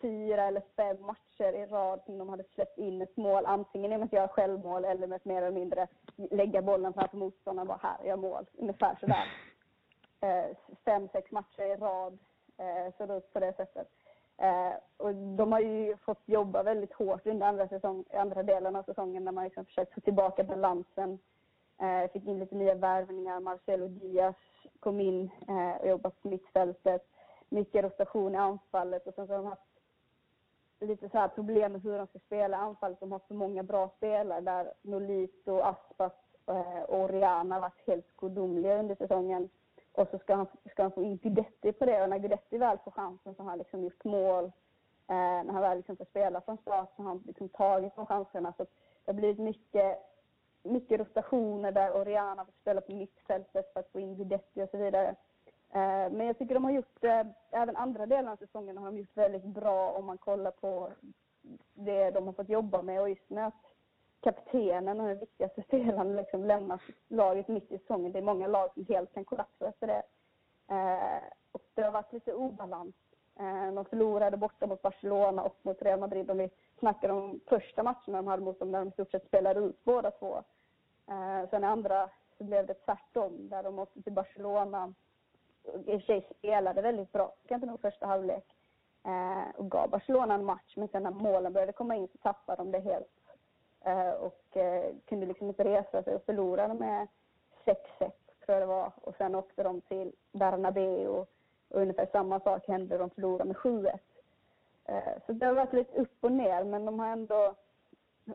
fyra 0.00 0.44
eller 0.44 0.62
fem 0.76 0.96
matcher 1.00 1.52
i 1.52 1.66
rad 1.66 2.00
som 2.06 2.18
de 2.18 2.28
hade 2.28 2.44
släppt 2.54 2.78
in 2.78 3.02
ett 3.02 3.16
mål, 3.16 3.46
antingen 3.46 3.90
genom 3.90 4.06
att 4.06 4.12
göra 4.12 4.28
självmål 4.28 4.84
eller 4.84 5.06
med 5.06 5.16
att 5.16 5.24
mer 5.24 5.42
eller 5.42 5.50
mindre 5.50 5.86
lägga 6.16 6.62
bollen 6.62 6.92
framför 6.92 7.16
motståndaren 7.16 7.70
och 7.70 7.78
bara 7.80 7.88
här, 7.88 8.08
jag 8.08 8.18
mål. 8.18 8.46
Ungefär 8.52 8.96
sådär. 9.00 9.24
Eh, 10.20 10.56
fem, 10.84 11.08
sex 11.12 11.30
matcher 11.30 11.62
i 11.62 11.76
rad 11.76 12.18
eh, 12.56 12.94
såg 12.98 13.08
det 13.08 13.16
ut 13.16 13.32
på 13.32 13.40
det 13.40 13.52
sättet. 13.56 13.88
Eh, 14.36 14.72
och 14.96 15.14
de 15.14 15.52
har 15.52 15.60
ju 15.60 15.96
fått 15.96 16.22
jobba 16.26 16.62
väldigt 16.62 16.92
hårt 16.92 17.26
under 17.26 17.46
andra, 17.46 17.68
säsong, 17.68 18.04
andra 18.14 18.42
delen 18.42 18.76
av 18.76 18.82
säsongen 18.82 19.24
när 19.24 19.32
man 19.32 19.44
liksom 19.44 19.64
försökt 19.64 19.94
få 19.94 20.00
tillbaka 20.00 20.44
balansen. 20.44 21.18
Eh, 21.80 22.10
fick 22.12 22.26
in 22.26 22.38
lite 22.38 22.54
nya 22.54 22.74
värvningar. 22.74 23.40
Marcelo 23.40 23.88
Diaz 23.88 24.36
kom 24.80 25.00
in 25.00 25.30
eh, 25.48 25.80
och 25.80 25.88
jobbade 25.88 26.14
på 26.22 26.28
mittfältet. 26.28 27.06
Mycket 27.48 27.84
rotation 27.84 28.34
i 28.34 28.38
anfallet 28.38 29.06
och 29.06 29.14
sen 29.14 29.26
så 29.26 29.32
har 29.32 29.38
de 29.38 29.46
haft 29.46 29.67
lite 30.86 31.08
så 31.08 31.18
här 31.18 31.28
problem 31.28 31.72
med 31.72 31.82
hur 31.82 31.98
de 31.98 32.06
ska 32.06 32.18
spela 32.18 32.56
anfallet. 32.56 33.00
De 33.00 33.12
har 33.12 33.18
för 33.18 33.34
många 33.34 33.62
bra 33.62 33.90
spelare 33.96 34.40
där 34.40 34.72
Nolito, 34.82 35.60
Aspas 35.60 36.12
eh, 36.46 36.82
och 36.82 37.00
Oriana 37.00 37.60
varit 37.60 37.86
helt 37.86 38.16
gudomliga 38.16 38.78
under 38.78 38.94
säsongen. 38.94 39.48
Och 39.92 40.08
så 40.10 40.18
ska 40.18 40.34
han, 40.34 40.46
ska 40.70 40.82
han 40.82 40.92
få 40.92 41.02
in 41.02 41.16
Guidetti 41.16 41.72
på 41.72 41.84
det 41.84 42.02
och 42.02 42.08
när 42.08 42.18
Guidetti 42.18 42.58
väl 42.58 42.78
får 42.78 42.90
chansen 42.90 43.34
så 43.34 43.42
har 43.42 43.50
han 43.50 43.58
liksom 43.58 43.84
gjort 43.84 44.04
mål. 44.04 44.44
Eh, 45.10 45.44
när 45.44 45.52
han 45.52 45.62
väl 45.62 45.76
liksom 45.76 45.96
får 45.96 46.04
spela 46.04 46.40
från 46.40 46.58
start 46.58 46.92
så 46.96 47.02
har 47.02 47.08
han 47.08 47.22
liksom 47.26 47.48
tagit 47.48 47.96
de 47.96 48.06
chanserna. 48.06 48.52
Så 48.56 48.62
det 48.64 49.12
har 49.12 49.14
blivit 49.14 49.38
mycket, 49.38 49.98
mycket 50.62 51.00
rotationer 51.00 51.72
där 51.72 51.96
Oriana 51.96 52.44
får 52.44 52.52
spela 52.52 52.80
på 52.80 52.92
mittfältet 52.92 53.72
för 53.72 53.80
att 53.80 53.92
få 53.92 54.00
in 54.00 54.16
Guidetti 54.16 54.62
och 54.62 54.70
så 54.70 54.76
vidare. 54.76 55.14
Eh, 55.72 56.10
men 56.10 56.26
jag 56.26 56.38
tycker 56.38 56.54
de 56.54 56.64
har 56.64 56.70
gjort, 56.70 57.04
eh, 57.04 57.26
även 57.50 57.76
andra 57.76 58.06
delar 58.06 58.32
av 58.32 58.36
säsongen 58.36 58.78
har 58.78 58.86
de 58.86 58.98
gjort 58.98 59.16
väldigt 59.16 59.44
bra 59.44 59.92
om 59.92 60.06
man 60.06 60.18
kollar 60.18 60.50
på 60.50 60.90
det 61.74 62.10
de 62.10 62.26
har 62.26 62.32
fått 62.32 62.48
jobba 62.48 62.82
med 62.82 63.00
och 63.00 63.08
just 63.08 63.30
med 63.30 63.46
att 63.46 63.64
kaptenen 64.20 65.00
och 65.00 65.06
den 65.06 65.18
viktigaste 65.18 65.62
spelaren 65.66 66.16
liksom 66.16 66.44
lämnar 66.44 66.82
laget 67.08 67.48
mitt 67.48 67.72
i 67.72 67.78
säsongen. 67.78 68.12
Det 68.12 68.18
är 68.18 68.22
många 68.22 68.46
lag 68.46 68.70
som 68.74 68.86
helt 68.88 69.14
kan 69.14 69.24
kollapsa 69.24 69.68
efter 69.68 69.86
det. 69.86 70.02
Eh, 70.74 71.22
och 71.52 71.62
det 71.74 71.82
har 71.82 71.90
varit 71.90 72.12
lite 72.12 72.34
obalans. 72.34 72.94
De 73.74 73.84
förlorade 73.84 74.36
borta 74.36 74.66
mot 74.66 74.82
Barcelona 74.82 75.42
och 75.42 75.56
mot 75.62 75.82
Real 75.82 76.00
Madrid. 76.00 76.30
Om 76.30 76.38
vi 76.38 76.50
snackar 76.78 77.08
om 77.08 77.40
första 77.46 77.82
matcherna 77.82 78.18
de 78.18 78.26
hade 78.26 78.42
mot 78.42 78.58
dem, 78.58 78.70
när 78.70 78.78
de 78.78 78.88
i 78.88 78.92
stort 78.92 79.10
sett 79.10 79.26
spelade 79.26 79.60
ut 79.60 79.84
båda 79.84 80.10
två. 80.10 80.42
Sen 81.50 81.64
i 81.64 81.66
andra 81.66 82.10
så 82.38 82.44
blev 82.44 82.66
det 82.66 82.74
tvärtom 82.74 83.48
där 83.48 83.62
de 83.62 83.78
åkte 83.78 84.02
till 84.02 84.12
Barcelona. 84.12 84.94
I 85.86 85.96
och 85.96 86.00
för 86.00 86.06
sig 86.06 86.28
spelade 86.38 86.82
väldigt 86.82 87.12
bra, 87.12 87.32
kan 87.48 87.54
inte 87.54 87.66
nog 87.66 87.80
första 87.80 88.06
halvlek. 88.06 88.44
Eh, 89.04 89.56
och 89.56 89.70
gav 89.70 89.90
Barcelona 89.90 90.34
en 90.34 90.44
match, 90.44 90.76
men 90.76 90.88
sen 90.88 91.02
när 91.02 91.10
målen 91.10 91.52
började 91.52 91.72
komma 91.72 91.96
in 91.96 92.08
så 92.08 92.18
tappade 92.18 92.62
de 92.62 92.70
det 92.70 92.80
helt. 92.80 93.18
Eh, 93.80 94.10
och 94.10 94.56
eh, 94.56 94.94
kunde 95.04 95.26
liksom 95.26 95.48
inte 95.48 95.64
resa 95.64 96.02
sig 96.02 96.14
och 96.14 96.24
förlorade 96.24 96.74
med 96.74 97.06
6-1 97.64 97.74
tror 97.98 98.58
jag 98.58 98.62
det 98.62 98.66
var. 98.66 98.92
Och 99.00 99.14
sen 99.18 99.34
åkte 99.34 99.62
de 99.62 99.80
till 99.80 100.12
Bernabeu 100.32 101.08
och 101.08 101.28
ungefär 101.68 102.08
samma 102.12 102.40
sak 102.40 102.68
hände. 102.68 102.98
De 102.98 103.10
förlorade 103.10 103.44
med 103.44 103.56
7-1. 103.56 103.98
Eh, 104.84 105.12
så 105.26 105.32
det 105.32 105.46
har 105.46 105.54
varit 105.54 105.72
lite 105.72 106.00
upp 106.00 106.16
och 106.24 106.32
ner, 106.32 106.64
men 106.64 106.84
de 106.84 106.98
har 106.98 107.06
ändå 107.06 107.54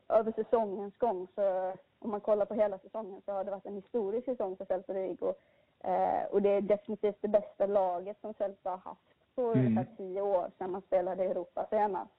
över 0.10 0.32
säsongens 0.32 0.98
gång, 0.98 1.28
så 1.36 1.74
om 2.00 2.12
man 2.12 2.22
kollar 2.22 2.46
på 2.46 2.54
hela 2.54 2.80
säsongen, 2.80 3.22
så 3.26 3.32
har 3.32 3.44
det 3.44 3.52
varit 3.52 3.66
en 3.66 3.76
historisk 3.76 4.26
säsong 4.26 4.58
för 4.58 4.66
Celta 4.66 4.94
Vigo. 4.94 5.34
Eh, 5.84 6.24
och 6.32 6.42
det 6.42 6.50
är 6.50 6.62
definitivt 6.62 7.18
det 7.22 7.28
bästa 7.28 7.66
laget 7.66 8.18
som 8.22 8.34
Celta 8.34 8.70
har 8.70 8.78
haft 8.78 9.36
på 9.36 9.42
mm. 9.42 9.66
ungefär 9.66 9.96
tio 9.98 10.22
år 10.22 10.52
sedan 10.58 10.72
man 10.72 10.82
spelade 10.82 11.24
i 11.24 11.28
Europa 11.28 11.68
senast. 11.70 12.12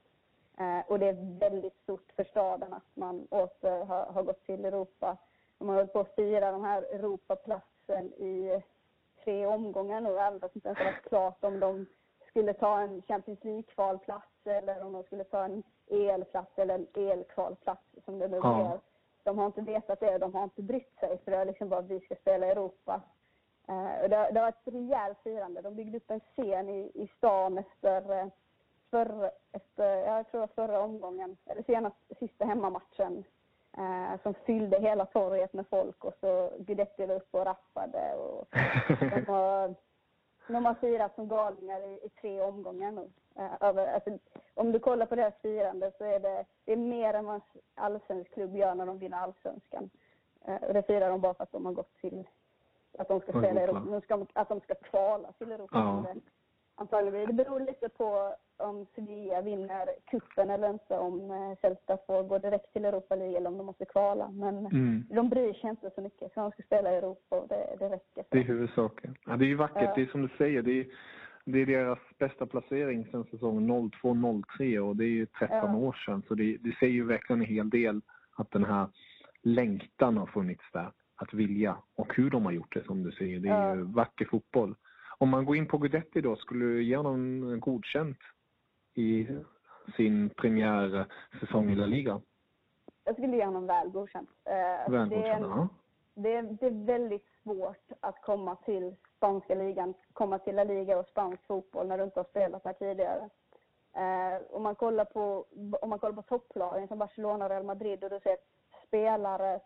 Eh, 0.58 0.90
och 0.90 0.98
det 0.98 1.08
är 1.08 1.38
väldigt 1.38 1.82
stort 1.82 2.12
för 2.16 2.24
staden 2.24 2.72
att 2.72 2.96
man 2.96 3.26
åter 3.30 3.84
har, 3.84 4.06
har 4.06 4.22
gått 4.22 4.46
till 4.46 4.64
Europa. 4.64 5.16
De 5.58 5.68
har 5.68 5.76
hållit 5.76 5.92
på 5.92 6.00
att 6.00 6.14
fira 6.14 6.52
den 6.52 6.64
här 6.64 6.82
Europaplatsen 6.82 8.04
i 8.06 8.62
tre 9.24 9.46
omgångar 9.46 10.00
nu, 10.00 10.18
även 10.18 10.40
inte 10.54 10.68
ens 10.68 10.78
har 10.78 10.84
varit 10.84 11.08
klart 11.08 11.44
om 11.44 11.60
de 11.60 11.86
skulle 12.28 12.52
ta 12.52 12.80
en 12.80 13.02
Champions 13.02 13.44
League-kvalplats 13.44 14.46
eller 14.46 14.84
om 14.84 14.92
de 14.92 15.02
skulle 15.02 15.24
ta 15.24 15.44
en 15.44 15.62
EL-plats 15.86 16.58
eller 16.58 16.74
en 16.74 16.86
EL-kvalplats 16.94 17.82
som 18.04 18.18
det 18.18 18.28
nu 18.28 18.36
ja. 18.42 18.72
är. 18.72 18.80
De 19.22 19.38
har 19.38 19.46
inte 19.46 19.60
vetat 19.60 20.00
det, 20.00 20.18
de 20.18 20.34
har 20.34 20.44
inte 20.44 20.62
brytt 20.62 20.98
sig 21.00 21.18
för 21.24 21.30
det 21.30 21.36
är 21.36 21.44
liksom 21.44 21.68
bara 21.68 21.80
att 21.80 21.90
vi 21.90 22.00
ska 22.00 22.14
spela 22.14 22.46
i 22.46 22.50
Europa. 22.50 23.00
Uh, 23.68 24.08
det, 24.08 24.30
det 24.32 24.40
var 24.40 24.48
ett 24.48 24.62
rejält 24.64 25.18
firande. 25.24 25.62
De 25.62 25.74
byggde 25.74 25.96
upp 25.96 26.10
en 26.10 26.20
scen 26.20 26.68
i, 26.68 26.90
i 26.94 27.10
stan 27.16 27.58
efter, 27.58 28.12
uh, 28.12 28.28
för, 28.90 29.30
efter, 29.52 29.96
jag 29.96 30.30
tror 30.30 30.46
förra 30.46 30.80
omgången, 30.80 31.36
eller 31.46 31.62
senast, 31.62 31.96
sista 32.18 32.44
hemmamatchen. 32.44 33.24
Uh, 33.78 34.22
som 34.22 34.34
fyllde 34.34 34.80
hela 34.80 35.06
torget 35.06 35.52
med 35.52 35.66
folk 35.66 36.04
och 36.04 36.14
så 36.20 36.50
Guidetti 36.58 37.06
var 37.06 37.14
uppe 37.14 37.38
och 37.38 37.46
rappade. 37.46 38.14
Och 38.14 38.46
de 39.00 39.24
har 39.26 39.74
de 40.46 40.64
har 40.64 40.74
firat 40.74 41.14
som 41.14 41.28
galningar 41.28 41.80
i, 41.80 42.06
i 42.06 42.08
tre 42.20 42.40
omgångar 42.40 42.92
nu. 42.92 43.10
Uh, 43.38 43.52
över, 43.60 43.86
alltså, 43.86 44.18
om 44.54 44.72
du 44.72 44.78
kollar 44.78 45.06
på 45.06 45.14
deras 45.14 45.34
firande 45.42 45.92
så 45.98 46.04
är 46.04 46.20
det, 46.20 46.44
det 46.64 46.72
är 46.72 46.76
mer 46.76 47.14
än 47.14 47.24
vad 47.24 47.34
en 47.34 47.40
allsvensk 47.74 48.34
klubb 48.34 48.56
gör 48.56 48.74
när 48.74 48.86
de 48.86 48.98
vinner 48.98 49.18
allsvenskan. 49.18 49.90
Uh, 50.48 50.62
och 50.62 50.74
det 50.74 50.82
firar 50.82 51.10
de 51.10 51.20
bara 51.20 51.34
för 51.34 51.42
att 51.42 51.52
de 51.52 51.66
har 51.66 51.72
gått 51.72 51.96
till 52.00 52.28
att 52.98 53.08
de 53.08 53.20
ska 53.20 53.32
spela 53.32 53.60
Europa, 53.60 54.22
att 54.32 54.48
de 54.48 54.60
ska 54.60 54.74
kvala 54.74 55.32
till 55.32 55.52
Europa. 55.52 55.78
Ja 55.78 56.14
antagligen. 56.74 57.26
Det 57.26 57.44
beror 57.44 57.60
lite 57.60 57.88
på 57.88 58.34
om 58.56 58.86
Sevilla 58.94 59.40
vinner 59.40 59.88
kuppen 60.10 60.50
eller 60.50 60.70
inte, 60.70 60.98
om 60.98 61.30
eh, 61.30 61.58
Celta 61.60 61.98
får 62.06 62.22
gå 62.22 62.38
direkt 62.38 62.72
till 62.72 62.84
Europa 62.84 63.14
League 63.14 63.36
eller 63.36 63.48
om 63.48 63.58
de 63.58 63.66
måste 63.66 63.84
kvala. 63.84 64.30
Men 64.30 64.66
mm. 64.66 65.06
de 65.10 65.28
bryr 65.28 65.52
sig 65.52 65.70
inte 65.70 65.90
så 65.94 66.00
mycket, 66.00 66.34
för 66.34 66.40
de 66.40 66.50
ska 66.50 66.62
spela 66.62 66.92
i 66.92 66.96
Europa 66.96 67.36
och 67.36 67.48
det, 67.48 67.76
det 67.78 67.88
räcker. 67.88 68.24
Det 68.28 68.38
är 68.38 68.42
huvudsaken. 68.42 69.16
Ja, 69.26 69.36
det 69.36 69.44
är 69.44 69.48
ju 69.48 69.54
vackert, 69.54 69.82
ja. 69.82 69.92
det 69.96 70.02
är 70.02 70.06
som 70.06 70.22
du 70.22 70.28
säger, 70.38 70.62
det 70.62 70.80
är, 70.80 70.86
det 71.44 71.58
är 71.58 71.66
deras 71.66 71.98
bästa 72.18 72.46
placering 72.46 73.04
sedan 73.04 73.24
säsongen 73.30 73.90
02-03 74.02 74.78
och 74.78 74.96
det 74.96 75.04
är 75.04 75.08
ju 75.08 75.26
13 75.26 75.58
ja. 75.58 75.76
år 75.76 75.92
sedan. 76.06 76.22
Så 76.28 76.34
det, 76.34 76.56
det 76.56 76.76
säger 76.78 76.92
ju 76.92 77.04
verkligen 77.04 77.40
en 77.40 77.48
hel 77.48 77.70
del 77.70 78.00
att 78.36 78.50
den 78.50 78.64
här 78.64 78.86
längtan 79.42 80.16
har 80.16 80.26
funnits 80.26 80.64
där, 80.72 80.92
att 81.24 81.34
vilja 81.34 81.76
och 81.96 82.14
hur 82.16 82.30
de 82.30 82.44
har 82.44 82.52
gjort 82.52 82.74
det 82.74 82.84
som 82.84 83.02
du 83.02 83.12
säger. 83.12 83.40
Det 83.40 83.48
är 83.48 83.74
ju 83.74 83.82
vacker 83.82 84.24
fotboll. 84.24 84.74
Om 85.18 85.28
man 85.28 85.44
går 85.44 85.56
in 85.56 85.68
på 85.68 85.78
Guidetti 85.78 86.20
då, 86.20 86.36
skulle 86.36 86.64
du 86.64 86.82
ge 86.82 86.96
honom 86.96 87.60
godkänt 87.60 88.18
i 88.94 89.28
sin 89.96 90.30
premiärsäsong 90.30 91.70
i 91.70 91.74
La 91.74 91.86
Liga? 91.86 92.20
Jag 93.04 93.14
skulle 93.14 93.36
ge 93.36 93.44
honom 93.44 93.66
väl 93.66 93.88
godkänt. 93.88 94.30
Eh, 94.44 94.90
väl 94.90 95.08
det, 95.08 95.28
är, 95.28 95.40
ja. 95.40 95.68
det, 96.14 96.34
är, 96.34 96.42
det 96.42 96.66
är 96.66 96.86
väldigt 96.86 97.26
svårt 97.42 97.92
att 98.00 98.22
komma 98.22 98.56
till 98.56 98.94
spanska 99.16 99.54
ligan, 99.54 99.94
komma 100.12 100.38
till 100.38 100.54
La 100.54 100.64
Liga 100.64 100.98
och 100.98 101.06
spansk 101.06 101.46
fotboll 101.46 101.86
när 101.86 101.98
du 101.98 102.04
inte 102.04 102.20
har 102.20 102.24
spelat 102.24 102.64
här 102.64 102.72
tidigare. 102.72 103.30
Eh, 103.96 104.42
om, 104.50 104.62
man 104.62 104.74
kollar 104.74 105.04
på, 105.04 105.44
om 105.82 105.90
man 105.90 105.98
kollar 105.98 106.14
på 106.14 106.22
topplagen 106.22 106.88
som 106.88 106.98
Barcelona 106.98 107.44
och 107.44 107.50
Real 107.50 107.64
Madrid 107.64 108.04
och 108.04 108.10
du 108.10 108.20
ser 108.20 108.36
spelare, 108.86 109.60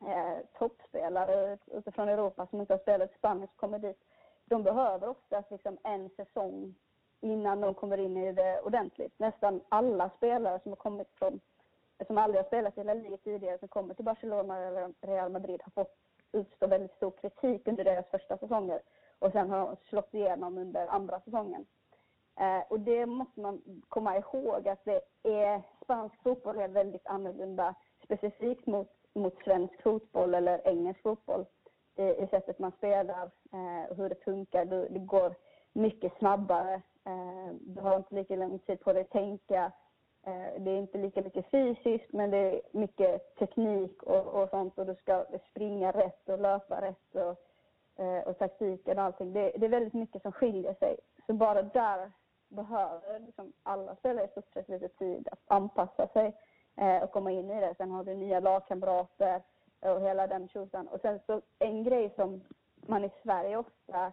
eh, 0.00 0.38
toppspelare 0.58 1.58
utifrån 1.66 2.08
Europa 2.08 2.46
som 2.46 2.60
inte 2.60 2.72
har 2.72 2.78
spelat 2.78 3.10
i 3.10 3.18
Spanien 3.18 3.48
som 3.48 3.56
kommer 3.56 3.78
dit 3.78 4.02
de 4.48 4.62
behöver 4.62 5.08
oftast 5.08 5.50
liksom 5.50 5.78
en 5.82 6.10
säsong 6.10 6.74
innan 7.20 7.60
de 7.60 7.74
kommer 7.74 7.98
in 7.98 8.16
i 8.16 8.32
det 8.32 8.60
ordentligt. 8.60 9.18
Nästan 9.18 9.60
alla 9.68 10.10
spelare 10.10 10.60
som 10.62 10.72
har 10.72 10.76
kommit 10.76 11.08
från, 11.18 11.40
som 12.06 12.18
aldrig 12.18 12.42
har 12.42 12.46
spelat 12.46 12.78
i 12.78 12.84
La 12.84 12.94
Liga 12.94 13.16
tidigare, 13.16 13.58
som 13.58 13.68
kommer 13.68 13.94
till 13.94 14.04
Barcelona 14.04 14.58
eller 14.58 14.92
Real 15.00 15.32
Madrid 15.32 15.60
har 15.64 15.70
fått 15.70 15.96
utstå 16.32 16.66
väldigt 16.66 16.96
stor 16.96 17.10
kritik 17.10 17.68
under 17.68 17.84
deras 17.84 18.06
första 18.06 18.38
säsonger 18.38 18.80
och 19.18 19.32
sen 19.32 19.50
har 19.50 19.58
de 19.58 19.76
slått 19.88 20.14
igenom 20.14 20.58
under 20.58 20.86
andra 20.86 21.20
säsongen. 21.20 21.66
Eh, 22.40 22.62
och 22.68 22.80
det 22.80 23.06
måste 23.06 23.40
man 23.40 23.82
komma 23.88 24.16
ihåg 24.16 24.68
att 24.68 24.84
det 24.84 25.00
är, 25.22 25.62
spansk 25.84 26.22
fotboll 26.22 26.58
är 26.58 26.68
väldigt 26.68 27.06
annorlunda 27.06 27.74
specifikt 28.04 28.66
mot, 28.66 28.92
mot 29.16 29.42
svensk 29.44 29.82
fotboll 29.82 30.34
eller 30.34 30.68
engelsk 30.68 31.02
fotboll 31.02 31.46
i, 31.96 32.02
i 32.02 32.26
sättet 32.30 32.58
man 32.58 32.72
spelar 32.72 33.30
eh, 33.52 33.90
och 33.90 33.96
hur 33.96 34.08
det 34.08 34.24
funkar. 34.24 34.64
Du, 34.64 34.88
det 34.88 34.98
går 34.98 35.34
mycket 35.72 36.18
snabbare. 36.18 36.74
Eh, 37.04 37.54
du 37.60 37.80
har 37.80 37.96
inte 37.96 38.14
lika 38.14 38.36
lång 38.36 38.58
tid 38.58 38.80
på 38.80 38.92
dig 38.92 39.02
att 39.02 39.10
tänka. 39.10 39.72
Eh, 40.26 40.60
det 40.62 40.70
är 40.70 40.78
inte 40.78 40.98
lika 40.98 41.22
mycket 41.22 41.50
fysiskt 41.50 42.12
men 42.12 42.30
det 42.30 42.38
är 42.38 42.60
mycket 42.72 43.36
teknik 43.36 44.02
och, 44.02 44.26
och 44.26 44.50
sånt 44.50 44.78
och 44.78 44.86
du 44.86 44.94
ska 44.94 45.24
springa 45.50 45.90
rätt 45.92 46.28
och 46.28 46.40
löpa 46.40 46.80
rätt 46.80 47.14
och, 47.14 48.04
eh, 48.04 48.22
och 48.22 48.38
taktiken 48.38 48.98
och 48.98 49.04
allting. 49.04 49.32
Det, 49.32 49.52
det, 49.56 49.66
är 49.66 49.70
väldigt 49.70 49.94
mycket 49.94 50.22
som 50.22 50.32
skiljer 50.32 50.74
sig. 50.74 50.96
Så 51.26 51.32
bara 51.32 51.62
där 51.62 52.12
behöver 52.48 53.18
liksom 53.20 53.52
alla 53.62 53.96
spelare 53.96 54.24
i 54.24 54.28
stort 54.28 54.52
sett 54.52 54.68
lite 54.68 54.88
tid 54.88 55.28
att 55.32 55.40
anpassa 55.46 56.08
sig 56.08 56.36
Eh, 56.76 57.02
och 57.02 57.12
komma 57.12 57.30
in 57.30 57.50
i 57.50 57.60
det. 57.60 57.74
Sen 57.76 57.90
har 57.90 58.04
du 58.04 58.14
nya 58.14 58.40
lagkamrater 58.40 59.42
och 59.80 60.00
hela 60.00 60.26
den 60.26 60.48
tjosan. 60.48 60.88
Och 60.88 61.00
sen 61.00 61.20
så 61.26 61.40
en 61.58 61.84
grej 61.84 62.12
som 62.16 62.40
man 62.86 63.04
i 63.04 63.10
Sverige 63.22 63.56
ofta 63.56 64.12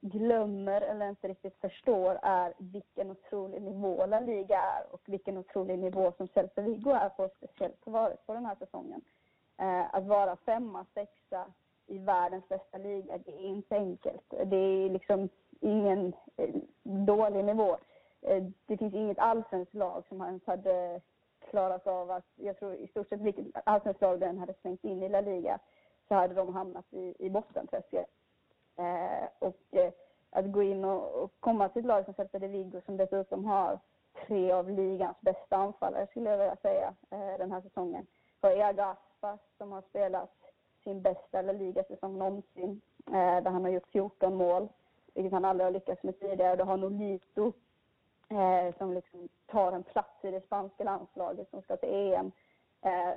glömmer 0.00 0.80
eller 0.80 1.08
inte 1.08 1.28
riktigt 1.28 1.56
förstår 1.60 2.18
är 2.22 2.54
vilken 2.58 3.10
otrolig 3.10 3.62
nivå 3.62 4.06
La 4.06 4.20
Liga 4.20 4.58
är 4.58 4.94
och 4.94 5.00
vilken 5.04 5.38
otrolig 5.38 5.78
nivå 5.78 6.12
som 6.16 6.28
Celta 6.28 6.62
Vigo 6.62 6.90
är 6.90 7.08
på, 7.08 7.30
speciellt 7.36 7.84
har 7.84 7.92
varit 7.92 8.26
på 8.26 8.34
den 8.34 8.46
här 8.46 8.54
säsongen. 8.54 9.00
Eh, 9.58 9.94
att 9.94 10.04
vara 10.04 10.36
femma, 10.36 10.86
sexa 10.94 11.46
i 11.86 11.98
världens 11.98 12.48
bästa 12.48 12.78
liga, 12.78 13.18
det 13.18 13.32
är 13.32 13.46
inte 13.46 13.76
enkelt. 13.76 14.34
Det 14.46 14.56
är 14.56 14.90
liksom 14.90 15.28
ingen 15.60 16.12
eh, 16.36 16.54
dålig 16.82 17.44
nivå. 17.44 17.76
Eh, 18.20 18.42
det 18.66 18.76
finns 18.76 18.94
inget 18.94 19.18
allsvenskt 19.18 19.74
lag 19.74 20.04
som 20.08 20.22
ens 20.22 20.46
hade 20.46 21.00
klarat 21.54 21.86
av 21.86 22.10
att, 22.10 22.24
jag 22.34 22.58
tror 22.58 22.74
i 22.74 22.86
stort 22.86 23.08
sett 23.08 23.20
vilket 23.20 23.46
allsvenskt 23.64 24.02
lag 24.02 24.20
den 24.20 24.38
hade 24.38 24.54
slängt 24.54 24.84
in 24.84 25.02
i 25.02 25.08
La 25.08 25.20
Liga 25.20 25.58
så 26.08 26.14
hade 26.14 26.34
de 26.34 26.54
hamnat 26.54 26.84
i, 26.90 27.14
i 27.18 27.30
bottenträsket. 27.30 28.06
Eh, 28.76 29.28
och 29.38 29.60
eh, 29.70 29.92
att 30.30 30.52
gå 30.52 30.62
in 30.62 30.84
och, 30.84 31.22
och, 31.22 31.32
komma 31.40 31.68
till 31.68 31.80
ett 31.80 31.86
lag 31.86 32.04
som 32.04 32.14
Celta 32.14 32.38
de 32.38 32.48
Vigo 32.48 32.80
som 32.86 32.96
dessutom 32.96 33.44
har 33.44 33.78
tre 34.26 34.52
av 34.52 34.70
ligans 34.70 35.20
bästa 35.20 35.56
anfallare 35.56 36.06
skulle 36.06 36.30
jag 36.30 36.38
vilja 36.38 36.56
säga 36.56 36.94
eh, 37.10 37.38
den 37.38 37.52
här 37.52 37.60
säsongen. 37.60 38.06
Har 38.40 38.50
Iago 38.50 38.82
Aspas 38.82 39.40
som 39.58 39.72
har 39.72 39.82
spelat 39.82 40.36
sin 40.84 41.02
bästa 41.02 41.42
La 41.42 41.52
Liga-säsong 41.52 42.18
någonsin 42.18 42.80
eh, 43.06 43.42
där 43.42 43.50
han 43.50 43.64
har 43.64 43.70
gjort 43.70 43.88
14 43.92 44.34
mål 44.34 44.68
vilket 45.14 45.32
han 45.32 45.44
aldrig 45.44 45.66
har 45.66 45.72
lyckats 45.72 46.02
med 46.02 46.20
tidigare. 46.20 46.56
Du 46.56 46.64
har 46.64 46.76
Nolito 46.76 47.52
eh, 48.34 48.74
som 48.78 48.92
liksom 48.92 49.28
tar 49.46 49.72
en 49.72 49.82
plats 49.82 50.24
i 50.24 50.30
det 50.30 50.40
spanska 50.40 50.84
landslaget 50.84 51.50
som 51.50 51.62
ska 51.62 51.76
till 51.76 51.94
EM. 51.94 52.32
Eh, 52.82 53.14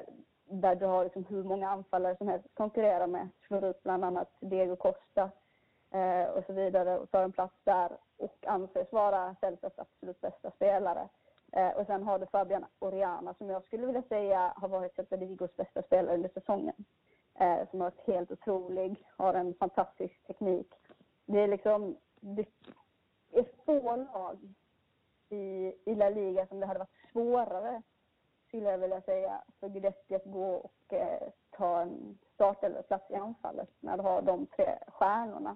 där 0.50 0.76
du 0.76 0.86
har 0.86 1.04
liksom 1.04 1.26
hur 1.26 1.44
många 1.44 1.70
anfallare 1.70 2.18
som 2.18 2.28
helst 2.28 2.46
att 2.46 2.56
konkurrera 2.56 3.08
med. 3.08 3.30
Slår 3.48 3.66
ut 3.66 3.84
bland 3.84 4.06
annat 4.06 4.30
Diego 4.40 4.76
Costa 4.76 5.32
eh, 5.92 6.24
och 6.24 6.44
så 6.46 6.54
vidare 6.54 6.98
och 7.00 7.12
tar 7.12 7.24
en 7.24 7.32
plats 7.32 7.56
där 7.64 7.98
och 8.18 8.48
anses 8.48 8.92
vara 8.92 9.36
Celtas 9.40 9.74
absolut 9.78 10.22
bästa 10.22 10.52
spelare. 10.52 11.10
Eh, 11.52 11.70
och 11.70 11.86
sen 11.86 12.04
har 12.04 12.20
du 12.20 12.26
Fabian 12.26 12.66
Oriana 12.80 13.34
som 13.34 13.50
jag 13.50 13.64
skulle 13.64 13.86
vilja 13.86 14.04
säga 14.10 14.54
har 14.56 14.68
varit 14.68 14.96
Celta 14.96 15.18
Vigos 15.18 15.56
bästa 15.56 15.82
spelare 15.82 16.16
under 16.16 16.30
säsongen. 16.30 16.86
Eh, 17.40 17.70
som 17.70 17.82
har 17.82 17.92
varit 17.92 18.08
helt 18.08 18.32
otrolig, 18.32 19.06
har 19.18 19.34
en 19.34 19.54
fantastisk 19.54 20.24
teknik. 20.28 20.74
Det 21.26 21.40
är 21.40 21.48
liksom, 21.48 21.98
det 22.20 22.46
är 23.32 23.46
få 23.66 23.96
lag 23.96 24.54
i, 25.30 25.74
i 25.86 25.96
La 25.96 26.10
Liga 26.10 26.48
som 26.48 26.60
det 26.60 26.66
hade 26.66 26.80
varit 26.80 27.12
svårare 27.12 27.82
skulle 28.48 28.72
jag 28.72 28.78
vilja 28.78 29.02
säga, 29.02 29.42
för 29.60 29.70
Guidetti 29.70 30.16
att 30.16 30.26
gå 30.26 30.54
och 30.54 30.94
eh, 30.94 31.30
ta 31.52 31.82
en 31.82 32.18
startelvaplats 32.34 33.12
i 33.12 33.16
anfallet 33.16 33.70
när 33.80 33.98
du 33.98 34.04
har 34.04 34.22
de 34.22 34.46
tre 34.46 34.80
stjärnorna. 34.88 35.56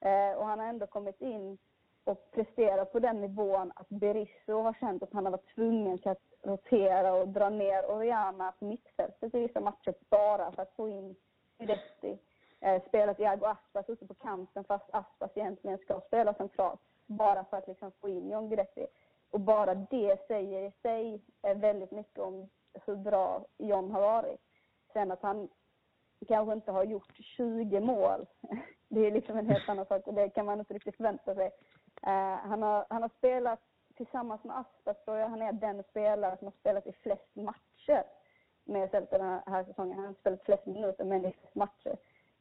Eh, 0.00 0.38
och 0.38 0.46
han 0.46 0.58
har 0.58 0.66
ändå 0.66 0.86
kommit 0.86 1.20
in 1.20 1.58
och 2.04 2.30
presterat 2.30 2.92
på 2.92 2.98
den 2.98 3.20
nivån 3.20 3.72
att 3.76 3.88
Berizzo 3.88 4.62
har 4.62 4.72
känt 4.80 5.02
att 5.02 5.12
han 5.12 5.24
har 5.24 5.32
varit 5.32 5.54
tvungen 5.54 5.98
till 5.98 6.10
att 6.10 6.22
rotera 6.42 7.14
och 7.14 7.28
dra 7.28 7.48
ner 7.50 7.90
Oriana 7.90 8.52
på 8.58 8.64
mittfältet 8.64 9.34
i 9.34 9.40
vissa 9.40 9.60
matcher 9.60 9.94
bara 10.10 10.52
för 10.52 10.62
att 10.62 10.74
få 10.76 10.88
in 10.88 11.16
Guidetti. 11.58 12.18
Eh, 12.60 12.82
spelat 12.88 13.20
Iago 13.20 13.46
Aspas 13.46 13.88
ute 13.88 14.06
på 14.06 14.14
kanten 14.14 14.64
fast 14.64 14.90
Aspas 14.90 15.30
egentligen 15.34 15.78
ska 15.78 16.00
spela 16.00 16.34
centralt 16.34 16.80
bara 17.06 17.44
för 17.44 17.56
att 17.56 17.68
liksom 17.68 17.92
få 18.00 18.08
in 18.08 18.30
John 18.30 18.48
Guidetti. 18.48 18.86
Och 19.30 19.40
bara 19.40 19.74
det 19.74 20.26
säger 20.26 20.62
i 20.62 20.72
sig 20.82 21.20
väldigt 21.54 21.90
mycket 21.90 22.18
om 22.18 22.48
hur 22.86 22.96
bra 22.96 23.44
John 23.58 23.90
har 23.90 24.00
varit. 24.00 24.40
Sen 24.92 25.10
att 25.10 25.22
han 25.22 25.48
kanske 26.28 26.52
inte 26.52 26.72
har 26.72 26.84
gjort 26.84 27.16
20 27.16 27.80
mål, 27.80 28.26
det 28.88 29.06
är 29.06 29.10
liksom 29.10 29.38
en 29.38 29.50
helt 29.50 29.68
annan 29.68 29.86
sak 29.86 30.06
och 30.06 30.14
det 30.14 30.30
kan 30.30 30.46
man 30.46 30.60
inte 30.60 30.74
riktigt 30.74 30.96
förvänta 30.96 31.34
sig. 31.34 31.46
Uh, 32.06 32.48
han, 32.48 32.62
har, 32.62 32.86
han 32.90 33.02
har 33.02 33.10
spelat 33.18 33.60
tillsammans 33.96 34.44
med 34.44 34.58
Aspas, 34.58 35.04
tror 35.04 35.16
jag 35.16 35.28
han 35.28 35.42
är 35.42 35.52
den 35.52 35.82
spelare 35.82 36.36
som 36.36 36.46
har 36.46 36.54
spelat 36.60 36.86
i 36.86 36.92
flest 36.92 37.36
matcher 37.36 38.04
med 38.64 38.90
Celta 38.90 39.18
den 39.18 39.40
här 39.46 39.64
säsongen. 39.64 39.96
Han 39.96 40.06
har 40.06 40.14
spelat 40.14 40.44
flest 40.44 40.66
minuter, 40.66 41.04
men 41.04 41.24
i 41.24 41.32
flest 41.32 41.54
matcher. 41.54 41.96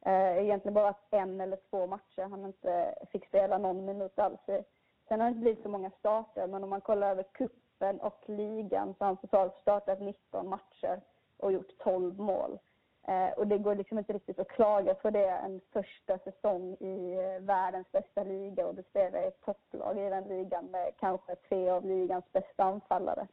Uh, 0.08 0.38
egentligen 0.44 0.74
bara 0.74 0.96
en 1.10 1.42
eller 1.42 1.58
två 1.70 1.88
matcher 1.88 2.22
han 2.22 2.46
inte 2.46 2.96
fick 3.12 3.28
spela 3.28 3.58
någon 3.58 3.86
minut 3.86 4.20
alls 4.20 4.50
i. 4.50 4.64
Sen 5.10 5.20
har 5.20 5.28
det 5.28 5.30
inte 5.30 5.41
blivit 5.41 5.64
så 5.64 5.70
många 5.70 5.89
starter, 5.89 6.47
men 6.47 6.64
om 6.64 6.70
man 6.70 6.82
kollar 6.82 7.12
över 7.12 7.24
kuppen 7.24 7.99
och 7.99 8.24
ligan 8.26 8.93
så 8.93 9.03
har 9.03 9.07
han 9.07 9.18
totalt 9.18 9.57
startat 9.62 10.01
19 10.01 10.49
matcher 10.49 11.01
och 11.38 11.51
gjort 11.51 11.78
12 11.78 12.20
mål. 12.20 12.60
Eh, 13.07 13.30
och 13.38 13.47
det 13.47 13.57
går 13.57 13.76
liksom 13.76 13.97
inte 13.97 14.14
riktigt 14.14 14.39
att 14.39 14.47
klaga 14.47 14.93
på 14.93 15.10
det 15.10 15.30
en 15.30 15.62
första 15.74 16.18
säsong 16.18 16.78
i 16.80 17.14
eh, 17.14 17.41
världens 17.41 17.91
bästa 17.91 18.24
liga 18.24 18.68
och 18.68 18.76
du 18.76 18.84
spelar 18.84 19.24
i 19.24 19.28
ett 19.28 19.41
topplag 19.45 19.99
i 19.99 20.10
den 20.10 20.24
ligan 20.24 20.66
med 20.66 20.93
kanske 20.99 21.36
tre 21.36 21.70
av 21.70 21.86
ligans 21.86 22.32
bästa 22.32 22.64
anfallare. 22.64 23.28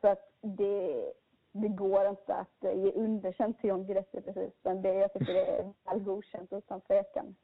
Så 0.00 0.08
att 0.08 0.30
det, 0.40 1.12
det 1.52 1.68
går 1.68 2.08
inte 2.08 2.34
att 2.34 2.64
eh, 2.64 2.84
ge 2.84 2.92
underkänt 2.92 3.60
till 3.60 3.70
John 3.70 3.86
Guidetti 3.86 4.20
precis, 4.20 4.52
men 4.62 4.82
det, 4.82 4.94
jag 4.94 5.12
tycker 5.12 5.34
det 5.34 5.46
är 5.46 5.72
väl 5.84 6.04
godkänt 6.04 6.52
utan 6.52 6.80
tvekan. 6.80 7.36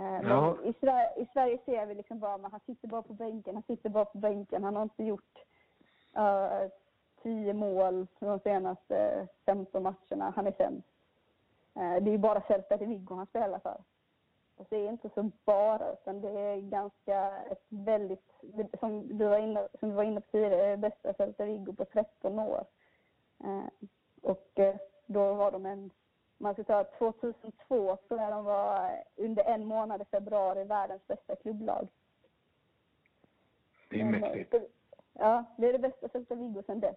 Eh, 0.00 0.20
ja. 0.22 0.56
i, 0.64 0.72
Sverige, 0.80 1.10
i, 1.16 1.26
Sverige, 1.32 1.58
ser 1.64 1.86
vi 1.86 1.94
liksom 1.94 2.18
bara 2.18 2.34
att 2.34 2.52
han 2.52 2.60
sitter 2.66 2.88
bara 2.88 3.02
på 3.02 3.12
bänken, 3.12 3.54
han 3.54 3.62
sitter 3.62 3.88
bara 3.88 4.04
på 4.04 4.18
bänken. 4.18 4.64
Han 4.64 4.76
har 4.76 4.82
inte 4.82 5.04
gjort 5.04 5.38
uh, 6.18 6.68
tio 7.22 7.52
mål 7.52 8.06
de 8.18 8.38
senaste 8.38 9.28
15 9.46 9.82
matcherna. 9.82 10.32
Han 10.36 10.46
är 10.46 10.52
sämst. 10.52 10.88
Uh, 11.76 12.02
det 12.02 12.10
är 12.10 12.12
ju 12.12 12.18
bara 12.18 12.40
Celta 12.40 12.76
de 12.76 12.86
Vigo 12.86 13.14
han 13.14 13.26
spelar 13.26 13.58
för. 13.58 13.78
Och 14.56 14.66
det 14.70 14.76
är 14.76 14.88
inte 14.88 15.10
så 15.14 15.30
bara, 15.44 15.92
utan 15.92 16.20
det 16.20 16.40
är 16.40 16.60
ganska 16.60 17.36
ett 17.50 17.64
väldigt, 17.68 18.32
som 18.80 19.18
du 19.18 19.24
var 19.24 19.38
inne, 19.38 19.68
som 19.80 19.88
du 19.88 19.94
var 19.94 20.04
inne 20.04 20.20
på 20.20 20.30
tidigare, 20.30 20.76
bästa 20.76 21.14
Celta 21.14 21.44
Vigo 21.44 21.72
på 21.72 21.84
13 21.84 22.38
år. 22.38 22.64
Uh, 23.44 23.66
och 24.22 24.58
då 25.06 25.34
var 25.34 25.50
de 25.50 25.66
en 25.66 25.90
man 26.40 26.54
ska 26.54 26.64
säga 26.64 26.84
2002 26.84 27.96
tror 28.08 28.20
jag 28.20 28.32
de 28.32 28.44
var 28.44 28.90
under 29.16 29.44
en 29.44 29.66
månad 29.66 30.02
i 30.02 30.04
februari 30.04 30.64
världens 30.64 31.06
bästa 31.06 31.36
klubblag. 31.36 31.88
Det 33.88 34.00
är 34.00 34.04
mäktigt. 34.04 34.54
Ja, 35.12 35.44
det 35.58 35.68
är 35.68 35.72
det 35.72 35.78
bästa 35.78 36.08
Celta 36.08 36.34
Vigo 36.34 36.62
sedan 36.66 36.80
dess. 36.80 36.96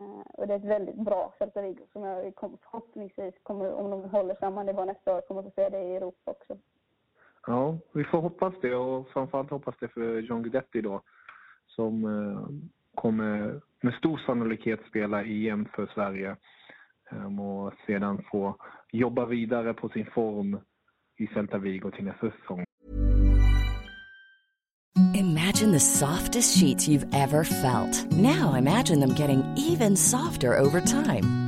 Uh, 0.00 0.20
och 0.20 0.46
det 0.46 0.54
är 0.54 0.58
ett 0.58 0.64
väldigt 0.64 0.94
bra 0.94 1.34
Celta 1.38 1.62
Vigo 1.62 1.86
som 1.92 2.02
jag 2.02 2.34
kommer, 2.34 2.58
förhoppningsvis 2.62 3.34
kommer, 3.42 3.72
om 3.72 3.90
de 3.90 4.10
håller 4.10 4.34
samma 4.34 4.62
nivå 4.62 4.84
nästa 4.84 5.16
år, 5.16 5.20
kommer 5.20 5.42
få 5.42 5.50
se 5.50 5.68
det 5.68 5.82
i 5.82 5.96
Europa 5.96 6.30
också. 6.30 6.58
Ja, 7.46 7.78
vi 7.92 8.04
får 8.04 8.20
hoppas 8.20 8.54
det 8.60 8.74
och 8.74 9.08
framförallt 9.08 9.50
hoppas 9.50 9.74
det 9.80 9.88
för 9.88 10.18
John 10.18 10.42
Guidetti 10.42 10.80
då 10.80 11.02
som 11.66 12.04
uh, 12.04 12.48
kommer 12.94 13.60
med 13.80 13.94
stor 13.94 14.18
sannolikhet 14.18 14.80
spela 14.88 15.24
EM 15.24 15.68
för 15.74 15.86
Sverige 15.86 16.36
Ehm, 17.10 17.40
och 17.40 17.72
sedan 17.86 18.22
få 18.30 18.56
jobba 18.92 19.24
vidare 19.24 19.74
på 19.74 19.88
sin 19.88 20.06
form 20.06 20.60
i 21.18 21.26
Celta 21.26 21.58
Vigo 21.58 21.90
till 21.90 22.04
nästa 22.04 22.30
säsong. 22.30 22.64
Imagine 25.14 25.72
the 25.72 25.80
softest 25.80 26.58
sheets 26.58 26.88
you've 26.88 27.06
ever 27.12 27.44
felt. 27.44 28.06
Now 28.10 28.54
imagine 28.58 29.00
them 29.00 29.14
getting 29.14 29.42
even 29.56 29.96
softer 29.96 30.58
over 30.58 30.80
time. 30.80 31.47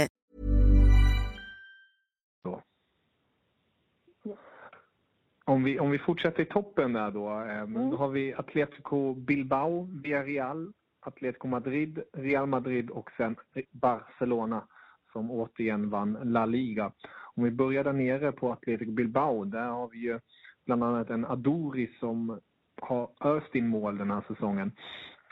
Om 5.51 5.63
vi, 5.63 5.79
om 5.79 5.91
vi 5.91 5.99
fortsätter 5.99 6.43
i 6.43 6.45
toppen 6.45 6.93
där 6.93 7.11
då, 7.11 7.29
eh, 7.29 7.59
mm. 7.59 7.89
då 7.89 7.97
har 7.97 8.09
vi 8.09 8.33
Atletico 8.33 9.13
Bilbao, 9.13 9.87
Villarreal, 10.03 10.73
Atletico 10.99 11.47
Madrid, 11.47 12.03
Real 12.13 12.45
Madrid 12.45 12.89
och 12.89 13.11
sen 13.17 13.35
Barcelona 13.71 14.67
som 15.13 15.31
återigen 15.31 15.89
vann 15.89 16.17
La 16.23 16.45
Liga. 16.45 16.91
Om 17.35 17.43
vi 17.43 17.51
börjar 17.51 17.83
där 17.83 17.93
nere 17.93 18.31
på 18.31 18.51
Atletico 18.51 18.91
Bilbao, 18.91 19.45
där 19.45 19.67
har 19.67 19.87
vi 19.87 19.97
ju 19.97 20.19
bland 20.65 20.83
annat 20.83 21.09
en 21.09 21.25
Adori 21.25 21.95
som 21.99 22.39
har 22.81 23.09
öst 23.21 23.55
in 23.55 23.67
mål 23.67 23.97
den 23.97 24.11
här 24.11 24.23
säsongen. 24.27 24.71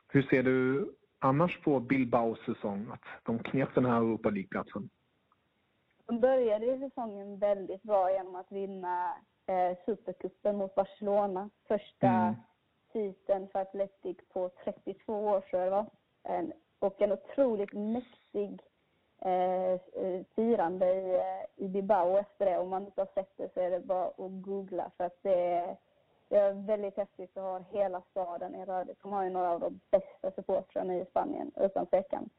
Hur 0.08 0.22
ser 0.22 0.44
du 0.44 0.90
annars 1.20 1.62
på 1.62 1.80
Bilbaos 1.80 2.40
säsong, 2.46 2.88
att 2.92 3.04
de 3.24 3.40
knep 3.40 3.76
den 3.76 3.86
här 3.86 3.98
Europa 3.98 4.30
League-platsen? 4.30 4.90
De 6.06 6.20
började 6.20 6.80
säsongen 6.80 7.40
väldigt 7.40 7.84
bra 7.84 8.12
genom 8.12 8.36
att 8.36 8.52
vinna 8.52 9.14
eh, 9.50 9.78
Supercupen 9.86 10.58
mot 10.58 10.76
Barcelona. 10.76 11.50
Första 11.68 12.08
mm. 12.08 12.36
titeln 12.92 13.48
för 13.48 13.60
Atletic 13.60 14.18
på 14.34 14.50
32 14.64 15.14
år 15.14 15.42
tror 15.42 15.62
jag 15.62 15.72
det 15.72 15.76
var. 15.76 15.86
En, 16.24 16.54
och 16.80 17.02
en 17.02 17.12
otroligt 17.12 17.74
mäktig 17.74 18.62
eh, 19.22 19.72
eh, 19.72 20.26
firande 20.36 20.94
i, 20.94 21.16
eh, 21.16 21.66
i 21.66 21.68
Bilbao 21.68 22.18
efter 22.18 22.46
det. 22.46 22.58
Om 22.58 22.70
man 22.70 22.86
inte 22.86 23.02
har 23.02 23.10
sett 23.14 23.38
det 23.38 23.54
så 23.54 23.60
är 23.60 23.72
det 23.72 23.80
bara 23.80 24.08
att 24.08 24.42
googla 24.42 24.92
för 24.98 25.04
att 25.04 25.20
det 25.22 25.44
är, 25.44 25.78
det 26.28 26.38
är 26.38 26.54
väldigt 26.54 26.98
häftigt 26.98 27.38
att 27.38 27.44
ha 27.44 27.60
hela 27.60 28.02
staden 28.12 28.56
i 28.56 28.66
rörelse. 28.66 28.96
De 29.02 29.12
har 29.12 29.24
ju 29.24 29.30
några 29.30 29.52
av 29.52 29.60
de 29.60 29.80
bästa 29.92 30.32
supportrarna 30.32 30.96
i 30.96 31.06
Spanien 31.06 31.52
utan 31.56 31.86
tvekan. 31.86 32.30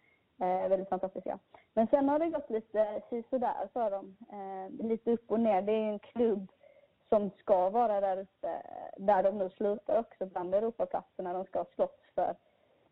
Eh, 0.40 0.68
väldigt 0.68 0.88
fantastiska. 0.88 1.38
Men 1.74 1.86
sen 1.86 2.08
har 2.08 2.18
det 2.18 2.28
gått 2.28 2.50
lite 2.50 3.02
sisådär 3.10 3.68
för 3.72 3.90
dem. 3.90 4.16
Eh, 4.32 4.86
lite 4.86 5.10
upp 5.10 5.30
och 5.30 5.40
ner. 5.40 5.62
Det 5.62 5.72
är 5.72 5.88
en 5.88 5.98
klubb 5.98 6.50
som 7.10 7.30
ska 7.30 7.70
vara 7.70 8.00
där 8.00 8.16
uppe, 8.18 8.62
där 8.96 9.22
de 9.22 9.38
nu 9.38 9.50
slutar 9.50 9.98
också 9.98 10.26
bland 10.26 10.54
Europaplatserna. 10.54 11.32
De 11.32 11.44
ska 11.44 11.64
slåss 11.74 12.00
för 12.14 12.34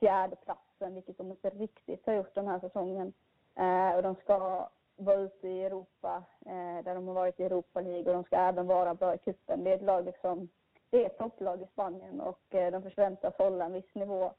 fjärdeplatsen, 0.00 0.94
vilket 0.94 1.18
de 1.18 1.30
inte 1.30 1.50
riktigt 1.50 2.06
har 2.06 2.14
gjort 2.14 2.34
den 2.34 2.48
här 2.48 2.60
säsongen. 2.60 3.12
Eh, 3.54 3.96
och 3.96 4.02
de 4.02 4.14
ska 4.14 4.68
vara 4.96 5.20
ute 5.20 5.48
i 5.48 5.64
Europa, 5.64 6.22
eh, 6.46 6.84
där 6.84 6.94
de 6.94 7.06
har 7.08 7.14
varit 7.14 7.40
i 7.40 7.44
Europa 7.44 7.80
League 7.80 8.06
och 8.06 8.12
de 8.12 8.24
ska 8.24 8.36
även 8.36 8.66
vara 8.66 8.94
bra 8.94 9.14
i 9.14 9.18
cupen. 9.18 9.64
Det 9.64 9.70
är 9.70 9.74
ett 9.74 9.82
lag 9.82 10.04
liksom, 10.04 10.48
det 10.90 11.02
är 11.02 11.06
ett 11.06 11.18
topplag 11.18 11.62
i 11.62 11.66
Spanien 11.66 12.20
och 12.20 12.54
eh, 12.54 12.72
de 12.72 12.82
förväntas 12.82 13.34
hålla 13.38 13.64
en 13.64 13.72
viss 13.72 13.94
nivå. 13.94 14.32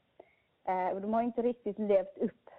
Eh, 0.64 0.88
och 0.88 1.00
de 1.00 1.14
har 1.14 1.22
inte 1.22 1.42
riktigt 1.42 1.78
levt 1.78 2.18
upp 2.18 2.50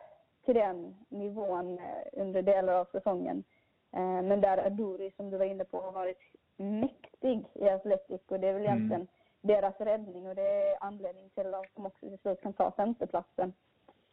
till 0.45 0.55
den 0.55 0.95
nivån 1.09 1.80
eh, 1.80 2.22
under 2.22 2.41
delar 2.41 2.74
av 2.74 2.86
säsongen. 2.86 3.43
Eh, 3.91 4.22
men 4.22 4.41
där 4.41 4.65
Aduri, 4.65 5.11
som 5.15 5.30
du 5.30 5.38
var 5.38 5.45
inne 5.45 5.63
på, 5.63 5.82
har 5.82 5.91
varit 5.91 6.22
mäktig 6.57 7.11
i 7.24 7.69
Atletic 7.69 8.22
och 8.28 8.39
det 8.39 8.47
är 8.47 8.53
väl 8.53 8.65
mm. 8.65 8.78
egentligen 8.78 9.07
deras 9.41 9.76
räddning 9.80 10.28
och 10.28 10.36
det 10.36 10.72
är 10.72 10.78
anledningen 10.82 11.30
till 11.30 11.53
att 11.53 11.65
de 11.76 11.86
också 11.86 12.09
till 12.09 12.17
slut 12.17 12.41
kan 12.41 12.53
ta 12.53 12.72
femteplatsen. 12.72 13.53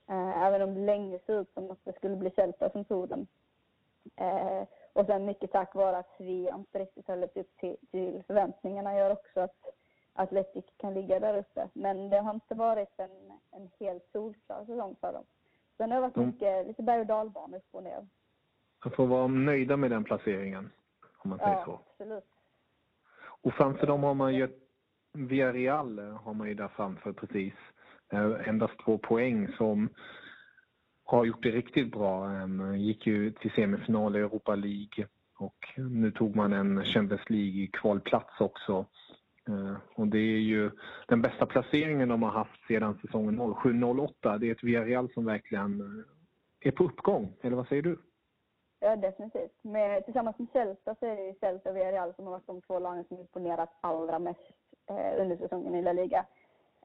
Eh, 0.09 0.43
även 0.43 0.63
om 0.63 0.75
det 0.75 0.81
länge 0.81 1.19
såg 1.27 1.37
ut 1.37 1.55
som 1.55 1.71
att 1.71 1.85
det 1.85 1.97
skulle 1.97 2.17
bli 2.17 2.31
Celta 2.31 2.71
som 2.71 2.85
tog 2.85 3.09
den. 3.09 3.27
Eh, 4.17 4.63
och 4.93 5.07
sen 5.07 5.25
mycket 5.25 5.53
tack 5.53 5.75
vare 5.75 5.99
att 5.99 6.15
vi 6.19 6.51
inte 6.57 6.79
riktigt 6.79 7.09
har 7.09 7.17
levt 7.17 7.37
upp 7.37 7.57
till, 7.57 7.77
till 7.91 8.23
förväntningarna 8.27 8.95
gör 8.95 9.11
också 9.11 9.41
att 9.41 9.67
Atletic 10.13 10.65
kan 10.77 10.95
ligga 10.95 11.21
där 11.21 11.39
uppe. 11.39 11.69
Men 11.73 12.11
det 12.11 12.21
har 12.21 12.35
inte 12.35 12.55
varit 12.55 13.01
en, 13.01 13.11
en 13.51 13.71
helt 13.81 14.09
solklar 14.13 14.65
säsong 14.65 14.97
för 15.01 15.13
dem. 15.13 15.25
Sen 15.77 15.91
har 15.91 16.01
det 16.01 16.09
varit 16.09 16.17
mycket, 16.17 16.67
lite 16.67 16.83
berg 16.83 17.01
och 17.01 17.07
dalbana 17.07 17.57
upp 17.57 17.69
och 17.71 17.83
ner. 17.83 18.07
De 18.83 18.91
får 18.91 19.07
vara 19.07 19.27
nöjda 19.27 19.77
med 19.77 19.91
den 19.91 20.05
placeringen, 20.05 20.71
om 21.19 21.31
man 21.31 21.39
säger 21.39 21.53
ja, 21.53 21.65
så. 21.65 21.81
absolut. 21.91 22.38
Och 23.43 23.55
framför 23.55 23.87
dem 23.87 24.03
har 24.03 24.15
man 24.15 24.35
ju 24.35 24.49
Villarreal 25.13 25.99
har 25.99 26.35
man 26.35 26.49
ju 26.49 26.55
där 26.55 26.69
framför 26.69 27.13
precis. 27.13 27.55
Eh, 28.13 28.49
endast 28.49 28.75
två 28.85 28.99
poäng 28.99 29.49
som 29.57 29.89
har 31.05 31.25
gjort 31.25 31.43
det 31.43 31.51
riktigt 31.51 31.93
bra. 31.93 32.31
Ehm, 32.31 32.77
gick 32.77 33.07
ju 33.07 33.31
till 33.31 33.51
semifinal 33.51 34.17
i 34.17 34.19
Europa 34.19 34.55
League 34.55 35.07
och 35.39 35.59
nu 35.77 36.11
tog 36.11 36.37
man 36.37 36.53
en 36.53 36.85
Champions 36.85 37.31
League-kvalplats 37.31 38.41
också. 38.41 38.87
Eh, 39.49 39.77
och 39.95 40.09
det 40.09 40.19
är 40.19 40.41
ju 40.41 40.71
den 41.07 41.23
bästa 41.23 41.47
placeringen 41.47 42.09
de 42.09 42.23
har 42.23 42.31
haft 42.31 42.67
sedan 42.69 42.99
säsongen 43.03 43.41
07-08. 43.41 44.39
Det 44.39 44.49
är 44.49 44.53
ett 44.53 44.65
Villarreal 44.65 45.13
som 45.13 45.25
verkligen 45.25 45.81
eh, 45.81 46.69
är 46.69 46.71
på 46.71 46.85
uppgång, 46.85 47.37
eller 47.43 47.57
vad 47.57 47.69
säger 47.69 47.83
du? 47.83 47.99
Ja, 48.81 48.97
definitivt. 48.97 49.59
Men 49.63 50.03
tillsammans 50.03 50.39
med 50.39 50.49
Celta 50.53 50.95
så 50.95 51.07
är 51.07 51.17
det 51.17 51.23
ju 51.23 51.35
Celta 51.35 51.71
och 51.71 51.77
Villarreal 51.77 52.15
som 52.15 52.25
har 52.25 52.33
varit 52.33 52.47
de 52.47 52.63
två 52.63 52.79
lagen 52.79 53.05
som 53.05 53.19
imponerat 53.19 53.71
allra 53.81 54.19
mest 54.19 54.53
eh, 54.87 55.21
under 55.21 55.37
säsongen 55.37 55.75
i 55.75 55.83
La 55.83 55.93
Liga. 55.93 56.27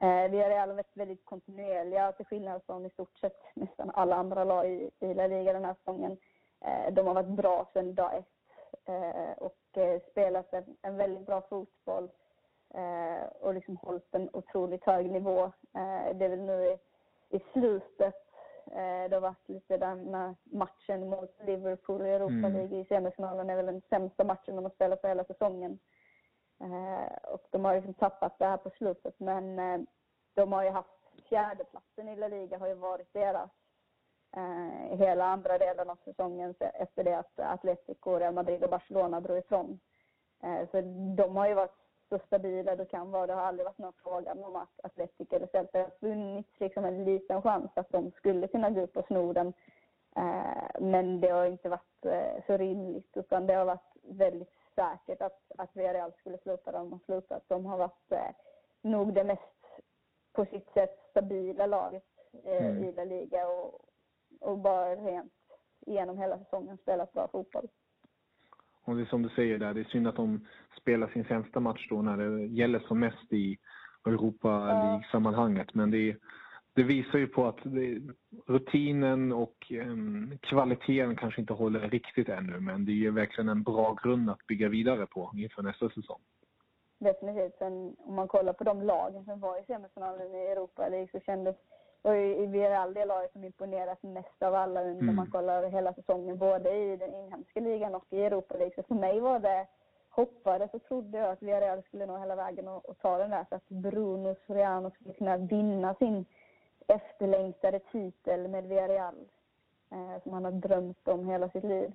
Eh, 0.00 0.30
Villarreal 0.30 0.68
har 0.68 0.76
varit 0.76 0.96
väldigt 0.96 1.24
kontinuerliga 1.24 2.12
till 2.12 2.26
skillnad 2.26 2.62
från 2.66 2.86
i 2.86 2.90
stort 2.90 3.18
sett 3.18 3.40
nästan 3.54 3.90
alla 3.90 4.16
andra 4.16 4.44
lag 4.44 4.70
i, 4.70 4.90
i 5.00 5.14
La 5.14 5.26
Liga 5.26 5.52
den 5.52 5.64
här 5.64 5.74
säsongen. 5.74 6.16
Eh, 6.60 6.92
de 6.92 7.06
har 7.06 7.14
varit 7.14 7.36
bra 7.36 7.68
sedan 7.72 7.94
dag 7.94 8.16
ett 8.16 8.26
eh, 8.84 9.32
och 9.38 9.78
eh, 9.78 10.00
spelat 10.10 10.54
en, 10.54 10.76
en, 10.82 10.96
väldigt 10.96 11.26
bra 11.26 11.40
fotboll 11.40 12.10
eh, 12.74 13.26
och 13.40 13.54
liksom 13.54 13.76
hållit 13.76 14.14
en 14.14 14.30
otroligt 14.32 14.84
hög 14.84 15.10
nivå. 15.10 15.44
Eh, 15.74 16.16
det 16.16 16.24
är 16.24 16.28
väl 16.28 16.42
nu 16.42 16.64
i, 16.64 16.78
i 17.36 17.40
slutet 17.52 18.23
det 19.08 19.10
har 19.12 19.20
varit 19.20 19.48
lite 19.48 19.76
den 19.76 20.10
matchen 20.44 21.08
mot 21.08 21.36
Liverpool 21.46 22.06
i 22.06 22.10
Europa 22.10 22.32
mm. 22.32 22.52
League 22.52 22.66
mm. 22.68 22.80
i 22.80 22.84
semifinalen 22.84 23.50
är 23.50 23.56
väl 23.56 23.66
den 23.66 23.82
sämsta 23.88 24.24
matchen 24.24 24.56
de 24.56 24.64
har 24.64 24.70
spelat 24.70 25.02
på 25.02 25.08
hela 25.08 25.24
säsongen. 25.24 25.78
Eh, 26.60 27.32
och 27.32 27.46
de 27.50 27.64
har 27.64 27.74
liksom 27.74 27.94
tappat 27.94 28.38
det 28.38 28.46
här 28.46 28.56
på 28.56 28.70
slutet 28.70 29.20
men 29.20 29.58
eh, 29.58 29.80
de 30.34 30.52
har 30.52 30.62
ju 30.62 30.70
haft 30.70 30.88
fjärdeplatsen 31.28 32.08
i 32.08 32.16
La 32.16 32.28
Liga 32.28 32.58
har 32.58 32.68
ju 32.68 32.74
varit 32.74 33.12
deras 33.12 33.50
eh, 34.36 34.98
hela 34.98 35.24
andra 35.24 35.58
delen 35.58 35.90
av 35.90 35.98
säsongen 36.04 36.54
efter 36.60 37.04
det 37.04 37.18
att 37.18 37.38
Atletico, 37.38 38.18
Real 38.18 38.34
Madrid 38.34 38.64
och 38.64 38.70
Barcelona 38.70 39.20
drog 39.20 39.38
ifrån. 39.38 39.80
Så 40.70 40.80
de 41.16 41.36
har 41.36 41.48
ju 41.48 41.54
varit 41.54 41.83
så 42.18 42.26
stabila 42.26 42.76
det 42.76 42.84
kan 42.84 43.10
vara. 43.10 43.26
Det 43.26 43.32
har 43.32 43.42
aldrig 43.42 43.64
varit 43.64 43.78
någon 43.78 43.92
fråga 43.92 44.32
om 44.32 44.56
att 44.56 44.80
Atletico 44.82 45.36
eller 45.36 45.46
Celta 45.46 45.78
har 45.78 45.90
funnits 46.00 46.60
liksom 46.60 46.84
en 46.84 47.04
liten 47.04 47.42
chans 47.42 47.70
att 47.74 47.90
de 47.90 48.10
skulle 48.10 48.48
kunna 48.48 48.70
gå 48.70 48.80
upp 48.80 48.96
och 48.96 49.06
sno 49.06 49.32
den. 49.32 49.52
Men 50.80 51.20
det 51.20 51.28
har 51.28 51.46
inte 51.46 51.68
varit 51.68 52.06
så 52.46 52.56
rimligt 52.56 53.16
utan 53.16 53.46
det 53.46 53.54
har 53.54 53.64
varit 53.64 53.96
väldigt 54.02 54.52
säkert 54.74 55.22
att, 55.22 55.40
att 55.58 55.76
Villarreal 55.76 56.12
skulle 56.12 56.38
sluta 56.38 56.72
där 56.72 56.78
de 56.78 56.92
har 56.92 56.98
slutat. 56.98 57.42
De 57.48 57.66
har 57.66 57.78
varit 57.78 58.12
eh, 58.12 58.34
nog 58.82 59.14
det 59.14 59.24
mest, 59.24 59.66
på 60.32 60.44
sitt 60.44 60.72
sätt, 60.74 60.98
stabila 61.10 61.66
laget 61.66 62.04
eh, 62.44 62.66
mm. 62.66 62.84
i 62.84 62.92
La 62.92 63.04
Liga 63.04 63.48
och, 63.48 63.80
och 64.40 64.58
bara 64.58 64.96
rent 64.96 65.32
genom 65.86 66.18
hela 66.18 66.38
säsongen 66.38 66.78
spelat 66.78 67.12
bra 67.12 67.28
fotboll. 67.28 67.68
Och 68.84 68.96
det 68.96 69.02
är 69.02 69.06
som 69.06 69.22
du 69.22 69.28
säger 69.28 69.58
där, 69.58 69.74
det 69.74 69.80
är 69.80 69.84
synd 69.84 70.08
att 70.08 70.16
de 70.16 70.46
spelar 70.80 71.08
sin 71.08 71.24
sämsta 71.24 71.60
match 71.60 71.86
då 71.90 72.02
när 72.02 72.16
det 72.16 72.46
gäller 72.46 72.78
som 72.78 73.00
mest 73.00 73.32
i 73.32 73.58
Europa 74.06 74.48
League-sammanhanget. 74.66 75.74
Men 75.74 75.90
det 75.90 76.16
det 76.74 76.82
visar 76.82 77.18
ju 77.18 77.26
på 77.26 77.46
att 77.46 77.58
det, 77.62 78.00
rutinen 78.46 79.32
och 79.32 79.72
um, 79.86 80.38
kvaliteten 80.42 81.16
kanske 81.16 81.40
inte 81.40 81.52
håller 81.52 81.80
riktigt 81.80 82.28
ännu 82.28 82.60
men 82.60 82.84
det 82.84 83.06
är 83.06 83.10
verkligen 83.10 83.48
en 83.48 83.62
bra 83.62 83.96
grund 84.02 84.30
att 84.30 84.46
bygga 84.46 84.68
vidare 84.68 85.06
på 85.06 85.30
inför 85.34 85.62
nästa 85.62 85.88
säsong. 85.90 86.20
Definitivt. 86.98 87.58
Sen 87.58 87.96
om 87.98 88.14
man 88.14 88.28
kollar 88.28 88.52
på 88.52 88.64
de 88.64 88.82
lagen 88.82 89.24
som 89.24 89.40
var 89.40 89.60
i 89.60 89.64
semifinalen 89.66 90.34
i 90.34 90.46
Europa 90.46 90.88
League 90.88 91.08
så 91.12 91.20
kändes 91.20 91.56
och 92.04 92.16
i 92.16 92.46
Villarreal 92.46 92.94
det 92.94 93.04
laget 93.04 93.32
som 93.32 93.44
imponerat 93.44 94.02
mest 94.02 94.42
av 94.42 94.54
alla 94.54 94.80
mm. 94.80 95.06
när 95.06 95.12
man 95.12 95.30
kollar 95.30 95.70
hela 95.70 95.94
säsongen 95.94 96.38
både 96.38 96.70
i 96.76 96.96
den 96.96 97.14
inhemska 97.14 97.60
ligan 97.60 97.94
och 97.94 98.04
i 98.10 98.24
Europa 98.24 98.54
League. 98.56 98.74
Så 98.76 98.82
för 98.82 98.94
mig 98.94 99.20
var 99.20 99.38
det 99.38 99.66
hoppades 100.10 100.74
och 100.74 100.82
trodde 100.84 101.18
jag 101.18 101.30
att 101.30 101.42
Villarreal 101.42 101.82
skulle 101.82 102.06
nå 102.06 102.18
hela 102.18 102.36
vägen 102.36 102.68
och, 102.68 102.88
och 102.88 102.98
ta 102.98 103.18
den 103.18 103.30
där 103.30 103.46
så 103.48 103.54
att 103.54 103.68
Bruno 103.68 104.36
Soriano 104.46 104.90
skulle 104.90 105.14
kunna 105.14 105.36
vinna 105.36 105.94
sin 105.94 106.24
efterlängtade 106.86 107.78
titel 107.78 108.48
med 108.48 108.64
Villarreal 108.64 109.14
eh, 109.90 110.22
som 110.22 110.32
han 110.32 110.44
har 110.44 110.52
drömt 110.52 111.08
om 111.08 111.28
hela 111.28 111.48
sitt 111.48 111.64
liv. 111.64 111.92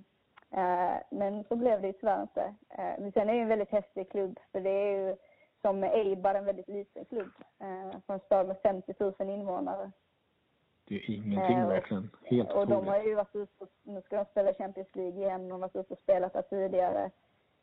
Eh, 0.52 0.96
men 1.10 1.44
så 1.44 1.56
blev 1.56 1.82
det 1.82 1.88
ju 1.88 1.94
tyvärr 1.94 2.22
inte. 2.22 2.54
Eh, 2.70 2.94
men 3.00 3.12
sen 3.12 3.30
är 3.30 3.34
det 3.34 3.42
en 3.42 3.48
väldigt 3.48 3.72
häftig 3.72 4.12
klubb 4.12 4.40
för 4.52 4.62
det 4.62 4.70
är 4.70 5.08
ju 5.08 5.16
som 5.62 5.84
Eibar 5.84 6.36
en 6.36 6.46
väldigt 6.46 6.68
liten 6.68 7.06
klubb. 7.06 7.32
Eh, 7.60 8.00
från 8.06 8.14
en 8.14 8.20
stad 8.20 8.48
med 8.48 8.58
50 8.64 8.94
000 9.00 9.14
invånare. 9.20 9.92
Det 10.86 10.96
är 10.96 11.10
ingenting 11.10 11.58
eh, 11.58 11.68
verkligen. 11.68 12.10
Helt 12.24 12.52
Och 12.52 12.68
de 12.68 12.88
har 12.88 13.04
ju 13.04 13.16
varit 13.16 13.36
ute 13.36 13.64
och, 13.64 13.70
nu 13.84 14.02
ska 14.02 14.18
de 14.18 14.26
spela 14.26 14.54
Champions 14.54 14.96
League 14.96 15.24
igen. 15.24 15.44
De 15.44 15.52
har 15.52 15.60
varit 15.60 15.76
ute 15.76 15.94
och 15.94 16.00
spelat 16.00 16.34
där 16.34 16.42
tidigare. 16.42 17.12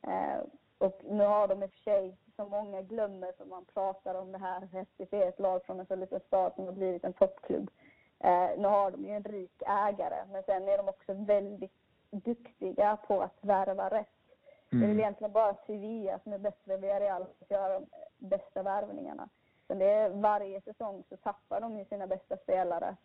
Eh, 0.03 0.40
och 0.78 1.01
nu 1.05 1.24
har 1.24 1.49
de 1.49 1.62
i 1.62 1.66
och 1.66 1.70
för 1.70 1.78
sig 1.78 2.16
som 2.36 2.51
många 2.51 2.82
glömmer 2.82 3.32
som 3.38 3.49
man 3.49 3.64
pratar 3.64 4.14
om 4.14 4.32
det 4.32 4.38
här. 4.38 4.61
Hästis 4.72 5.12
är 5.12 5.28
ett 5.28 5.40
lag 5.40 5.64
från 5.64 5.80
en 5.80 5.86
så 5.86 5.97
liten 5.97 6.20
stad 6.20 6.53
som 6.55 6.64
har 6.64 6.72
blivit 6.72 7.05
en 7.05 7.12
toppklubb. 7.12 7.70
Eh, 8.18 8.51
nu 8.59 8.68
har 8.68 8.90
de 8.90 9.05
ju 9.05 9.11
en 9.11 9.24
rik 9.24 9.62
ägare, 9.66 10.24
men 10.32 10.42
sen 10.42 10.68
är 10.68 10.76
de 10.76 10.88
också 10.88 11.12
väldigt 11.14 11.72
duktiga 12.11 12.97
på 12.97 13.22
att 13.22 13.38
värva 13.40 13.88
rätt. 13.88 14.09
Mm. 14.72 14.80
Det 14.80 14.86
är 14.86 14.90
mm. 14.90 15.00
egentligen 15.00 15.32
bara 15.32 15.56
Sevilla 15.66 16.18
som 16.18 16.32
är 16.32 16.38
bättre 16.38 16.76
Villarreal 16.76 17.26
göra 17.48 17.80
de 17.80 17.86
bästa 18.18 18.62
värvningarna. 18.62 19.28
Så 19.66 19.74
det 19.74 19.90
är, 19.90 20.10
varje 20.10 20.60
säsong 20.60 21.04
så 21.08 21.16
tappar 21.16 21.60
de 21.60 21.78
ju 21.78 21.84
sina 21.84 22.06
bästa 22.06 22.36
spelare. 22.36 22.96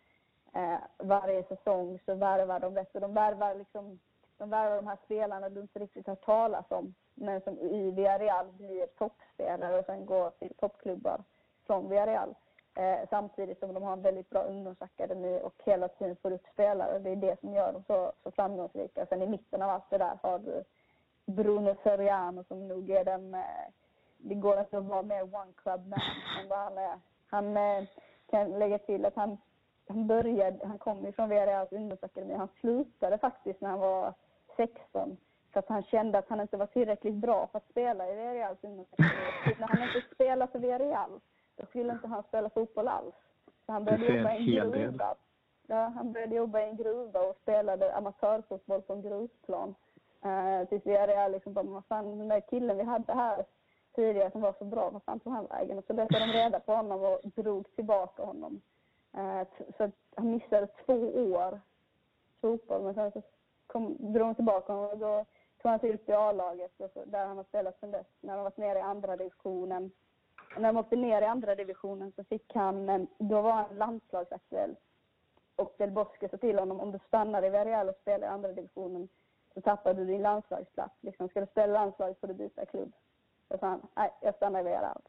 Eh, 0.53 0.79
varje 0.97 1.43
säsong 1.43 1.99
så 2.05 2.15
värvar 2.15 2.59
de. 2.59 2.85
Och 2.93 3.01
de 3.01 3.13
värvar 3.13 3.55
liksom 3.55 3.99
de 4.37 4.49
värvar 4.49 4.75
de 4.75 4.87
här 4.87 4.97
spelarna 5.05 5.49
du 5.49 5.61
inte 5.61 5.79
riktigt 5.79 6.07
har 6.07 6.15
talat 6.15 6.71
om 6.71 6.93
men 7.13 7.41
som 7.41 7.59
i 7.59 7.91
Villarreal 7.91 8.51
blir 8.51 8.85
toppspelare 8.85 9.79
och 9.79 9.85
sen 9.85 10.05
går 10.05 10.29
till 10.29 10.53
toppklubbar 10.59 11.23
från 11.67 11.89
Villarreal. 11.89 12.35
Eh, 12.75 12.99
samtidigt 13.09 13.59
som 13.59 13.73
de 13.73 13.83
har 13.83 13.93
en 13.93 14.01
väldigt 14.01 14.29
bra 14.29 14.43
ungdomsakademi 14.43 15.39
och 15.43 15.53
hela 15.65 15.87
tiden 15.87 16.15
får 16.15 16.33
ut 16.33 16.45
spelare. 16.53 16.99
Det 16.99 17.09
är 17.09 17.15
det 17.15 17.39
som 17.39 17.53
gör 17.53 17.73
dem 17.73 17.83
så, 17.87 18.11
så 18.23 18.31
framgångsrika. 18.31 19.05
Sen 19.05 19.21
i 19.21 19.27
mitten 19.27 19.61
av 19.61 19.69
allt 19.69 19.89
det 19.89 19.97
där 19.97 20.19
har 20.21 20.39
du 20.39 20.63
Bruno 21.35 21.75
Soriano 21.83 22.43
som 22.43 22.67
nog 22.67 22.89
är 22.89 23.05
den... 23.05 23.33
Eh, 23.33 23.67
det 24.17 24.35
går 24.35 24.59
inte 24.59 24.77
att 24.77 24.85
vara 24.85 25.01
mer 25.01 25.23
one 25.23 25.53
club 25.55 25.87
man 25.87 25.99
än 26.41 26.49
vad 26.49 26.59
han 26.59 26.77
är. 26.77 26.99
Han 27.27 27.57
eh, 27.57 27.87
kan 28.29 28.59
lägga 28.59 28.77
till 28.77 29.05
att 29.05 29.15
han, 29.15 29.37
han 29.87 30.07
började, 30.07 30.67
han 30.67 30.77
kom 30.77 31.05
ju 31.05 31.11
från 31.11 31.29
Villarreals 31.29 31.71
ungdomsakademi. 31.71 32.33
Han 32.33 32.47
slutade 32.59 33.17
faktiskt 33.17 33.61
när 33.61 33.69
han 33.69 33.79
var 33.79 34.13
16 34.57 35.17
för 35.53 35.59
att 35.59 35.69
han 35.69 35.83
kände 35.83 36.17
att 36.17 36.29
han 36.29 36.41
inte 36.41 36.57
var 36.57 36.65
tillräckligt 36.65 37.13
bra 37.13 37.47
för 37.47 37.57
att 37.57 37.69
spela 37.69 38.09
i 38.09 38.15
Villarreals 38.15 38.63
ungdomsakademi. 38.63 39.55
När 39.59 39.67
han 39.67 39.83
inte 39.83 40.15
spelade 40.15 40.51
för 40.51 40.59
Villarreal, 40.59 41.19
då 41.55 41.65
skulle 41.65 41.93
inte 41.93 42.07
han 42.07 42.23
spela 42.23 42.49
fotboll 42.49 42.87
alls. 42.87 43.15
Så 43.65 43.71
han 43.71 43.85
började 43.85 44.05
jobba 44.05 44.33
i 44.33 44.57
en 44.57 44.71
gruvgruva. 44.71 45.15
Ja, 45.67 45.91
han 45.95 46.11
började 46.11 46.35
jobba 46.35 46.59
i 46.59 46.69
en 46.69 46.77
gruva 46.77 47.19
och 47.19 47.35
spelade 47.41 47.95
amatörfotboll 47.95 48.81
på 48.81 48.93
en 48.93 49.01
grusplan. 49.01 49.75
Uh, 50.25 50.67
tills 50.67 50.85
vi 50.85 50.95
är 50.95 51.29
liksom 51.29 51.53
bara, 51.53 51.65
vad 51.65 51.85
fan, 51.85 52.17
den 52.17 52.27
där 52.27 52.41
killen 52.49 52.77
vi 52.77 52.83
hade 52.83 53.13
här 53.13 53.45
tidigare 53.95 54.31
som 54.31 54.41
var 54.41 54.55
så 54.59 54.65
bra, 54.65 54.89
vad 54.89 55.03
fan 55.03 55.19
tog 55.19 55.33
han 55.33 55.45
vägen? 55.45 55.77
Och 55.77 55.85
så 55.87 55.93
letade 55.93 56.25
de 56.25 56.31
reda 56.31 56.59
på 56.59 56.75
honom 56.75 57.03
och 57.03 57.19
drog 57.23 57.75
tillbaka 57.75 58.23
honom. 58.23 58.61
Uh, 59.17 59.43
så 59.77 59.91
han 60.15 60.31
missade 60.31 60.67
två 60.67 60.93
år 61.33 61.59
fotboll, 62.41 62.81
men 62.81 62.93
sen 62.93 63.11
så 63.11 63.21
kom, 63.67 63.95
drog 63.99 64.27
de 64.27 64.35
tillbaka 64.35 64.73
honom 64.73 64.89
och 64.89 64.97
då 64.97 65.25
tog 65.61 65.69
han 65.69 65.79
sig 65.79 65.93
upp 65.93 66.09
i 66.09 66.13
A-laget, 66.13 66.81
alltså, 66.81 67.05
där 67.05 67.25
han 67.25 67.37
har 67.37 67.43
spelat 67.43 67.79
sedan 67.79 67.91
dess. 67.91 68.07
När 68.21 68.35
de 68.35 68.43
varit 68.43 68.57
nere 68.57 68.79
i 68.79 68.81
andra 68.81 69.17
divisionen. 69.17 69.91
Och 70.55 70.61
när 70.61 70.73
de 70.73 70.79
åkte 70.79 70.95
ner 70.95 71.21
i 71.21 71.25
andra 71.25 71.55
divisionen 71.55 72.11
så 72.15 72.23
fick 72.23 72.55
han, 72.55 73.07
då 73.17 73.41
var 73.41 73.51
han 73.51 73.77
landslagsaktuell. 73.77 74.75
Och 75.55 75.75
Del 75.77 75.91
Bosque 75.91 76.29
sa 76.29 76.37
till 76.37 76.59
honom, 76.59 76.79
om 76.79 76.91
du 76.91 76.99
stannar 77.07 77.45
i 77.45 77.49
Villarreal 77.49 77.89
och 77.89 77.95
spelar 77.95 78.27
i 78.27 78.31
andra 78.31 78.51
divisionen 78.51 79.09
så 79.53 79.61
tappar 79.61 79.93
du 79.93 80.05
din 80.05 80.21
landslagsplats. 80.21 80.95
Liksom, 81.01 81.29
ska 81.29 81.39
du 81.39 81.47
spela 81.47 81.73
landslag 81.73 82.15
får 82.19 82.27
du 82.27 82.33
byta 82.33 82.65
klubb. 82.65 82.93
Så 83.49 83.65
han, 83.65 83.87
nej, 83.95 84.11
jag 84.21 84.35
stannar 84.35 84.59
i 84.59 84.63
Villarreal. 84.63 85.01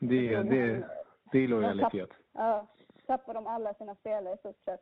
Det, 0.00 0.42
det, 0.42 0.88
det 1.32 1.38
är 1.38 1.48
lojalitet. 1.48 2.10
Ja, 2.32 2.66
tappade 3.06 3.38
de 3.38 3.46
alla 3.46 3.74
sina 3.74 3.94
spelare 3.94 4.34
i 4.34 4.38
stort 4.38 4.64
sett. 4.64 4.80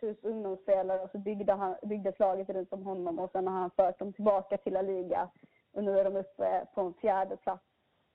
Typ 0.00 0.18
ungdomsspelare 0.22 1.00
och 1.00 1.10
så 1.10 1.18
byggde 1.18 1.52
han, 1.52 1.76
byggdes 1.82 2.18
laget 2.18 2.48
runt 2.48 2.72
om 2.72 2.82
honom 2.82 3.18
och 3.18 3.30
sen 3.30 3.46
har 3.46 3.60
han 3.60 3.70
fört 3.70 3.98
dem 3.98 4.12
tillbaka 4.12 4.56
till 4.56 4.72
La 4.72 4.82
Liga. 4.82 5.28
Och 5.72 5.84
nu 5.84 5.98
är 5.98 6.04
de 6.04 6.16
uppe 6.16 6.66
på 6.74 6.80
en 6.80 6.94
fjärde 6.94 7.36
plats 7.36 7.64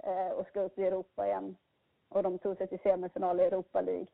eh, 0.03 0.27
och 0.27 0.47
ska 0.47 0.61
upp 0.61 0.79
i 0.79 0.83
Europa 0.83 1.27
igen. 1.27 1.55
Och 2.09 2.23
de 2.23 2.39
tog 2.39 2.57
sig 2.57 2.67
till 2.67 2.79
semifinal 2.79 3.39
i 3.39 3.43
Europa 3.43 3.81
League. 3.81 4.07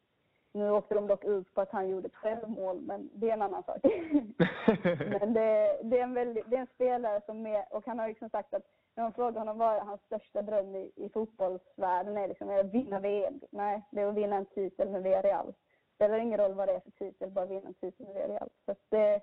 Nu 0.51 0.71
åkte 0.71 0.95
de 0.95 1.07
dock 1.07 1.23
ut 1.23 1.53
på 1.53 1.61
att 1.61 1.71
han 1.71 1.89
gjorde 1.89 2.07
ett 2.07 2.15
självmål, 2.15 2.81
men 2.81 3.09
det 3.13 3.29
är 3.29 3.33
en 3.33 3.41
annan 3.41 3.63
sak. 3.63 3.77
men 5.21 5.33
det, 5.33 5.79
det, 5.83 5.99
är 5.99 6.03
en 6.03 6.13
väldigt, 6.13 6.49
det 6.49 6.55
är 6.55 6.61
en 6.61 6.67
spelare 6.75 7.21
som 7.25 7.45
är, 7.45 7.65
och 7.73 7.85
han 7.85 7.99
har 7.99 8.07
liksom 8.07 8.29
sagt 8.29 8.53
att 8.53 8.63
när 8.95 9.03
man 9.03 9.13
frågar 9.13 9.39
honom 9.39 9.57
vad 9.57 9.75
är 9.75 9.79
hans 9.79 10.01
största 10.01 10.41
dröm 10.41 10.75
i, 10.75 10.91
i 10.95 11.09
fotbollsvärlden 11.09 12.17
är 12.17 12.27
liksom 12.27 12.49
att 12.49 12.65
vinna 12.65 12.99
VM. 12.99 13.39
Nej, 13.49 13.81
det 13.91 14.01
är 14.01 14.07
att 14.07 14.15
vinna 14.15 14.35
en 14.35 14.45
titel 14.45 14.89
med 14.89 15.03
Villarreal. 15.03 15.45
Det 15.45 15.95
spelar 15.95 16.17
ingen 16.19 16.39
roll 16.39 16.53
vad 16.53 16.67
det 16.67 16.73
är 16.73 16.79
för 16.79 16.91
titel, 16.91 17.31
bara 17.31 17.45
vinna 17.45 17.67
en 17.67 17.73
titel 17.73 18.05
med 18.05 18.15
Villarreal. 18.15 18.49
Så 18.65 18.75
det, 18.89 19.21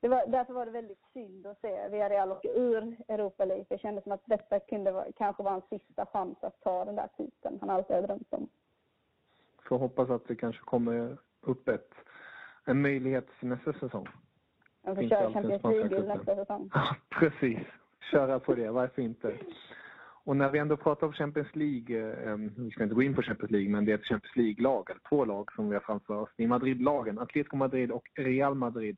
det 0.00 0.08
var, 0.08 0.26
därför 0.26 0.52
var 0.52 0.66
det 0.66 0.72
väldigt 0.72 1.02
synd 1.12 1.46
att 1.46 1.60
se 1.60 1.88
Villarreal 1.88 2.32
åka 2.32 2.48
ur 2.48 2.96
Europa 3.08 3.44
League. 3.44 3.64
Det 3.68 3.78
kändes 3.78 4.04
som 4.04 4.12
att 4.12 4.26
detta 4.26 4.60
kunde 4.60 4.92
vara, 4.92 5.06
kanske 5.16 5.42
vara 5.42 5.52
hans 5.52 5.68
sista 5.68 6.06
chans 6.06 6.38
att 6.40 6.60
ta 6.60 6.84
den 6.84 6.96
där 6.96 7.08
titeln 7.16 7.58
han 7.60 7.70
alltid 7.70 7.96
har 7.96 8.02
drömt 8.02 8.34
om 8.34 8.48
får 9.68 9.78
hoppas 9.78 10.10
att 10.10 10.28
det 10.28 10.36
kanske 10.36 10.62
kommer 10.62 11.16
upp 11.40 11.68
ett, 11.68 11.94
en 12.64 12.82
möjlighet 12.82 13.28
till 13.38 13.48
nästa 13.48 13.72
säsong. 13.72 14.08
Han 14.84 14.96
får 14.96 15.08
köra 15.08 15.32
Champions 15.32 15.62
League 15.62 16.16
nästa 16.16 16.36
säsong. 16.36 16.70
Ja, 16.74 16.96
precis. 17.10 17.58
Köra 18.10 18.40
på 18.40 18.54
det, 18.54 18.70
varför 18.70 19.02
inte? 19.02 19.36
Och 20.24 20.36
när 20.36 20.50
vi 20.50 20.58
ändå 20.58 20.76
pratar 20.76 21.06
om 21.06 21.12
Champions 21.12 21.56
League, 21.56 22.12
eh, 22.30 22.36
vi 22.56 22.70
ska 22.70 22.82
inte 22.82 22.94
gå 22.94 23.02
in 23.02 23.14
på 23.14 23.22
Champions 23.22 23.50
League, 23.50 23.70
men 23.70 23.84
det 23.84 23.92
är 23.92 23.98
ett 23.98 24.04
Champions 24.04 24.36
League-lag, 24.36 24.88
två 25.08 25.24
lag 25.24 25.52
som 25.52 25.68
vi 25.68 25.74
har 25.74 25.80
framför 25.80 26.14
oss. 26.14 26.30
Det 26.36 26.44
är 26.44 26.48
Madrid-lagen, 26.48 27.18
Atletico 27.18 27.56
Madrid 27.56 27.90
och 27.90 28.10
Real 28.14 28.54
Madrid. 28.54 28.96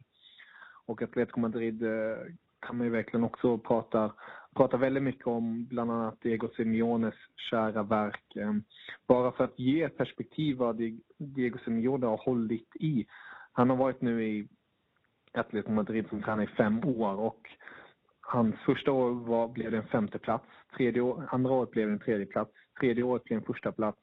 Och 0.86 1.02
Atletico 1.02 1.40
Madrid 1.40 1.82
eh, 1.82 2.16
kan 2.60 2.76
man 2.76 2.86
ju 2.86 2.92
verkligen 2.92 3.24
också 3.24 3.58
prata, 3.58 4.12
pratar 4.58 4.78
väldigt 4.78 5.02
mycket 5.02 5.26
om, 5.26 5.64
bland 5.64 5.90
annat 5.90 6.20
Diego 6.20 6.48
Simeones 6.56 7.14
kära 7.50 7.82
verk. 7.82 8.36
Eh, 8.36 8.52
bara 9.08 9.32
för 9.32 9.44
att 9.44 9.58
ge 9.58 9.88
perspektiv 9.88 10.56
vad 10.56 10.82
Diego 11.18 11.58
Simeone 11.64 12.06
har 12.06 12.16
hållit 12.16 12.76
i. 12.76 13.06
Han 13.52 13.70
har 13.70 13.76
varit 13.76 14.00
nu 14.00 14.24
i 14.24 14.48
Atletico 15.32 15.72
Madrid 15.72 16.06
som 16.08 16.22
tränare 16.22 16.44
i 16.44 16.56
fem 16.56 16.84
år 16.84 17.20
och 17.20 17.40
hans 18.20 18.54
första 18.66 18.92
år 18.92 19.10
var, 19.10 19.48
blev 19.48 19.70
det 19.70 19.76
en 19.76 19.86
femte 19.86 20.18
plats. 20.18 20.46
Tredje 20.76 21.00
år, 21.00 21.28
andra 21.30 21.52
året 21.52 21.70
blev 21.70 21.86
det 21.86 21.92
en 21.92 22.00
tredje 22.00 22.26
plats. 22.26 22.52
Tredje 22.80 23.02
året 23.02 23.24
blev 23.24 23.38
en 23.38 23.44
första 23.44 23.72
plats. 23.72 23.98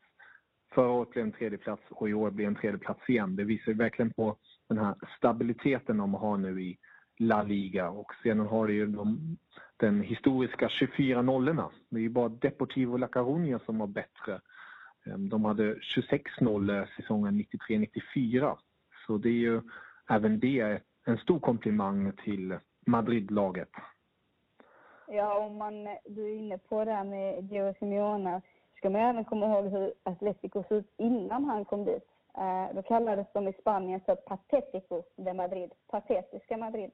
Förra 0.74 0.90
året 0.90 1.10
blev 1.10 1.26
det 1.26 1.30
en 1.30 1.38
tredje 1.38 1.58
plats 1.58 1.84
och 1.90 2.10
i 2.10 2.14
år 2.14 2.32
blir 2.32 2.46
det 2.46 2.52
en 2.52 2.56
tredje 2.56 2.80
plats 2.80 3.10
igen. 3.10 3.36
Det 3.36 3.44
visar 3.44 3.74
verkligen 3.74 4.14
på 4.14 4.38
den 4.70 4.78
här 4.78 4.96
stabiliteten 5.18 5.98
de 5.98 6.14
har 6.14 6.38
nu 6.38 6.62
i 6.62 6.78
La 7.20 7.44
Liga 7.44 7.90
och 7.90 8.12
sedan 8.24 8.40
har 8.40 8.68
det 8.68 8.74
ju 8.74 8.86
de, 8.86 9.38
den 9.78 10.02
historiska 10.02 10.70
24 10.70 11.22
nollorna. 11.22 11.70
Det 11.90 11.98
är 11.98 12.02
ju 12.02 12.10
bara 12.10 12.30
Deportivo 12.30 12.98
La 12.98 13.08
Coruña 13.08 13.60
som 13.66 13.80
var 13.80 13.88
bättre. 13.88 14.42
Ehm, 15.06 15.30
de 15.30 15.46
hade 15.46 15.76
26 15.82 16.32
nollor 16.42 16.90
säsongen 16.96 17.46
93-94. 17.70 18.58
Så 19.08 19.18
det 19.18 19.30
är 19.30 19.34
ju 19.34 19.62
även 20.10 20.40
det 20.40 20.82
en 21.06 21.18
stor 21.18 21.40
komplimang 21.40 22.12
till 22.24 22.58
Madrid-laget. 22.86 23.70
Ja, 25.08 25.38
om 25.40 25.58
man, 25.58 25.88
du 26.06 26.26
är 26.26 26.36
inne 26.36 26.58
på 26.58 26.86
det 26.86 26.92
här 26.92 27.04
med 27.04 27.44
Diego 27.44 27.74
Simeone 27.80 28.42
ska 28.76 28.90
man 28.90 29.02
även 29.02 29.26
komma 29.26 29.46
ihåg 29.46 29.66
hur 29.66 29.94
Atletico 30.04 30.64
såg 30.64 30.78
ut 30.78 30.94
innan 30.98 31.46
han 31.46 31.66
kom 31.66 31.86
dit. 31.86 32.04
Eh, 32.38 32.76
då 32.76 32.82
kallades 32.82 33.28
de 33.34 33.48
i 33.48 33.54
Spanien 33.54 34.02
för 34.06 34.16
Patetico 34.16 35.04
de 35.16 35.34
Madrid, 35.34 35.72
patetiska 35.88 36.58
Madrid. 36.58 36.92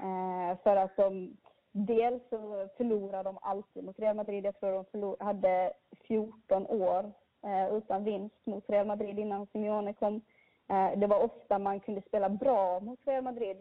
Eh, 0.00 0.58
för 0.62 0.76
att 0.76 0.96
de 0.96 1.36
dels 1.72 2.22
så 2.30 2.68
förlorade 2.76 3.22
de 3.22 3.38
alltid 3.42 3.84
mot 3.84 3.98
Real 3.98 4.16
Madrid. 4.16 4.44
Jag 4.44 4.60
tror 4.60 4.84
de 4.92 5.16
hade 5.24 5.72
14 6.06 6.66
år 6.66 7.12
eh, 7.42 7.76
utan 7.76 8.04
vinst 8.04 8.46
mot 8.46 8.70
Real 8.70 8.86
Madrid 8.86 9.18
innan 9.18 9.46
Simeone 9.46 9.92
kom. 9.92 10.20
Eh, 10.68 10.98
det 10.98 11.06
var 11.06 11.24
ofta 11.24 11.58
man 11.58 11.80
kunde 11.80 12.02
spela 12.02 12.28
bra 12.28 12.80
mot 12.80 12.98
Real 13.04 13.24
Madrid, 13.24 13.56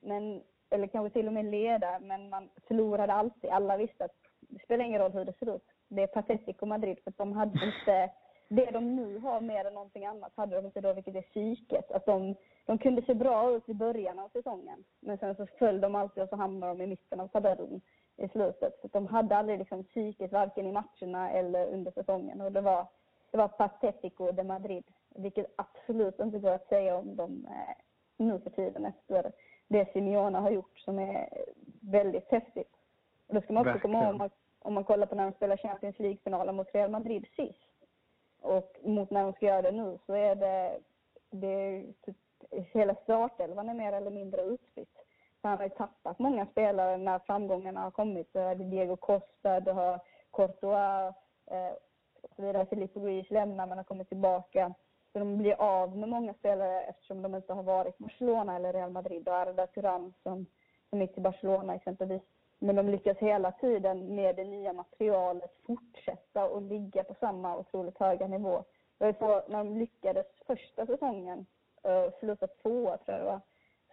men, 0.00 0.42
eller 0.70 0.86
kanske 0.86 1.10
till 1.10 1.26
och 1.26 1.32
med 1.32 1.44
leda, 1.44 1.98
men 2.00 2.28
man 2.28 2.48
förlorade 2.68 3.12
alltid. 3.12 3.50
Alla 3.50 3.76
visste 3.76 4.04
att 4.04 4.16
det 4.40 4.64
spelar 4.64 4.84
ingen 4.84 5.00
roll 5.00 5.12
hur 5.12 5.24
det 5.24 5.38
ser 5.38 5.56
ut. 5.56 5.66
Det 5.88 6.02
är 6.02 6.06
Patetico 6.06 6.66
Madrid, 6.66 6.98
för 7.04 7.12
de 7.16 7.32
hade 7.32 7.66
inte 7.66 8.10
det 8.54 8.70
de 8.70 8.96
nu 8.96 9.18
har 9.18 9.40
mer 9.40 9.64
än 9.64 9.74
någonting 9.74 10.06
annat 10.06 10.32
hade 10.36 10.56
de 10.56 10.66
inte 10.66 10.80
då, 10.80 10.92
vilket 10.92 11.16
är 11.16 11.22
psyket. 11.22 11.90
Att 11.90 12.06
de, 12.06 12.34
de 12.66 12.78
kunde 12.78 13.02
se 13.02 13.14
bra 13.14 13.50
ut 13.50 13.68
i 13.68 13.74
början 13.74 14.18
av 14.18 14.28
säsongen, 14.28 14.84
men 15.00 15.18
sen 15.18 15.36
så 15.36 15.46
föll 15.46 15.80
de 15.80 15.94
alltid 15.94 16.22
och 16.22 16.28
så 16.28 16.36
hamnade 16.36 16.72
de 16.72 16.84
i 16.84 16.86
mitten 16.86 17.20
av 17.20 17.28
tabellen 17.28 17.80
i 18.16 18.28
slutet. 18.28 18.78
Så 18.80 18.88
de 18.92 19.06
hade 19.06 19.36
aldrig 19.36 19.58
liksom 19.58 19.84
psyket, 19.84 20.32
varken 20.32 20.66
i 20.66 20.72
matcherna 20.72 21.30
eller 21.30 21.66
under 21.66 21.90
säsongen. 21.90 22.40
Och 22.40 22.52
det 22.52 22.60
var, 22.60 22.86
det 23.30 23.38
var 23.38 23.48
Patetico 23.48 24.32
de 24.32 24.44
Madrid, 24.44 24.84
vilket 25.14 25.46
absolut 25.56 26.20
inte 26.20 26.38
går 26.38 26.50
att 26.50 26.68
säga 26.68 26.96
om 26.96 27.16
dem 27.16 27.46
eh, 27.50 27.74
nu 28.16 28.40
för 28.40 28.50
tiden 28.50 28.84
efter 28.84 29.32
det 29.68 29.92
Simeone 29.92 30.38
har 30.38 30.50
gjort, 30.50 30.78
som 30.78 30.98
är 30.98 31.28
väldigt 31.80 32.30
häftigt. 32.30 32.72
Och 33.28 33.34
då 33.34 33.40
ska 33.40 33.52
man 33.52 33.68
också 33.68 33.80
komma 33.80 34.02
ihåg, 34.02 34.10
om 34.10 34.18
man, 34.18 34.30
om 34.58 34.74
man 34.74 34.84
kollar 34.84 35.06
på 35.06 35.14
när 35.14 35.24
de 35.24 35.32
spelar 35.32 35.56
Champions 35.56 35.98
League-finalen 35.98 36.56
mot 36.56 36.74
Real 36.74 36.90
Madrid 36.90 37.26
sist, 37.36 37.71
och 38.42 38.76
mot 38.82 39.10
när 39.10 39.22
de 39.22 39.32
ska 39.32 39.46
göra 39.46 39.62
det 39.62 39.72
nu 39.72 39.98
så 40.06 40.12
är 40.14 40.34
det, 40.34 40.78
det 41.30 41.84
typ, 42.04 42.16
hela 42.50 42.94
startelvan 42.94 43.68
är 43.68 43.74
mer 43.74 43.92
eller 43.92 44.10
mindre 44.10 44.42
utbytt. 44.42 44.96
Så 45.42 45.48
han 45.48 45.58
har 45.58 45.64
ju 45.64 45.70
tappat 45.70 46.18
många 46.18 46.46
spelare 46.46 46.96
när 46.96 47.18
framgångarna 47.18 47.80
har 47.80 47.90
kommit. 47.90 48.32
Du 48.32 48.38
har 48.38 48.54
Diego 48.54 48.96
Costa, 48.96 49.60
du 49.60 49.72
har 49.72 50.00
Courtois 50.32 51.14
eh, 51.46 51.72
och 52.22 52.30
så 52.36 52.42
vidare. 52.42 52.66
Filippo 52.66 53.00
Luis 53.00 53.30
lämnar 53.30 53.66
men 53.66 53.78
har 53.78 53.84
kommit 53.84 54.08
tillbaka. 54.08 54.74
Så 55.12 55.18
de 55.18 55.38
blir 55.38 55.60
av 55.60 55.96
med 55.96 56.08
många 56.08 56.34
spelare 56.34 56.82
eftersom 56.82 57.22
de 57.22 57.34
inte 57.34 57.52
har 57.52 57.62
varit 57.62 57.98
Barcelona 57.98 58.56
eller 58.56 58.72
Real 58.72 58.90
Madrid. 58.90 59.28
Och 59.28 59.34
Arda 59.34 59.66
Turan 59.66 60.14
som, 60.22 60.46
som 60.90 61.00
gick 61.00 61.14
till 61.14 61.22
Barcelona 61.22 61.74
exempelvis 61.74 62.22
men 62.62 62.76
de 62.76 62.88
lyckas 62.88 63.18
hela 63.18 63.52
tiden 63.52 64.14
med 64.14 64.36
det 64.36 64.44
nya 64.44 64.72
materialet 64.72 65.50
fortsätta 65.66 66.48
och 66.48 66.62
ligga 66.62 67.04
på 67.04 67.14
samma 67.20 67.56
otroligt 67.56 67.98
höga 67.98 68.26
nivå. 68.26 68.64
Så 68.98 69.42
när 69.48 69.58
de 69.58 69.76
lyckades 69.76 70.26
första 70.46 70.86
säsongen, 70.86 71.46
uh, 71.86 72.10
förlusta 72.20 72.46
tvåa 72.46 72.96
tror 72.96 73.18
jag 73.18 73.20
det 73.20 73.30
var, 73.30 73.40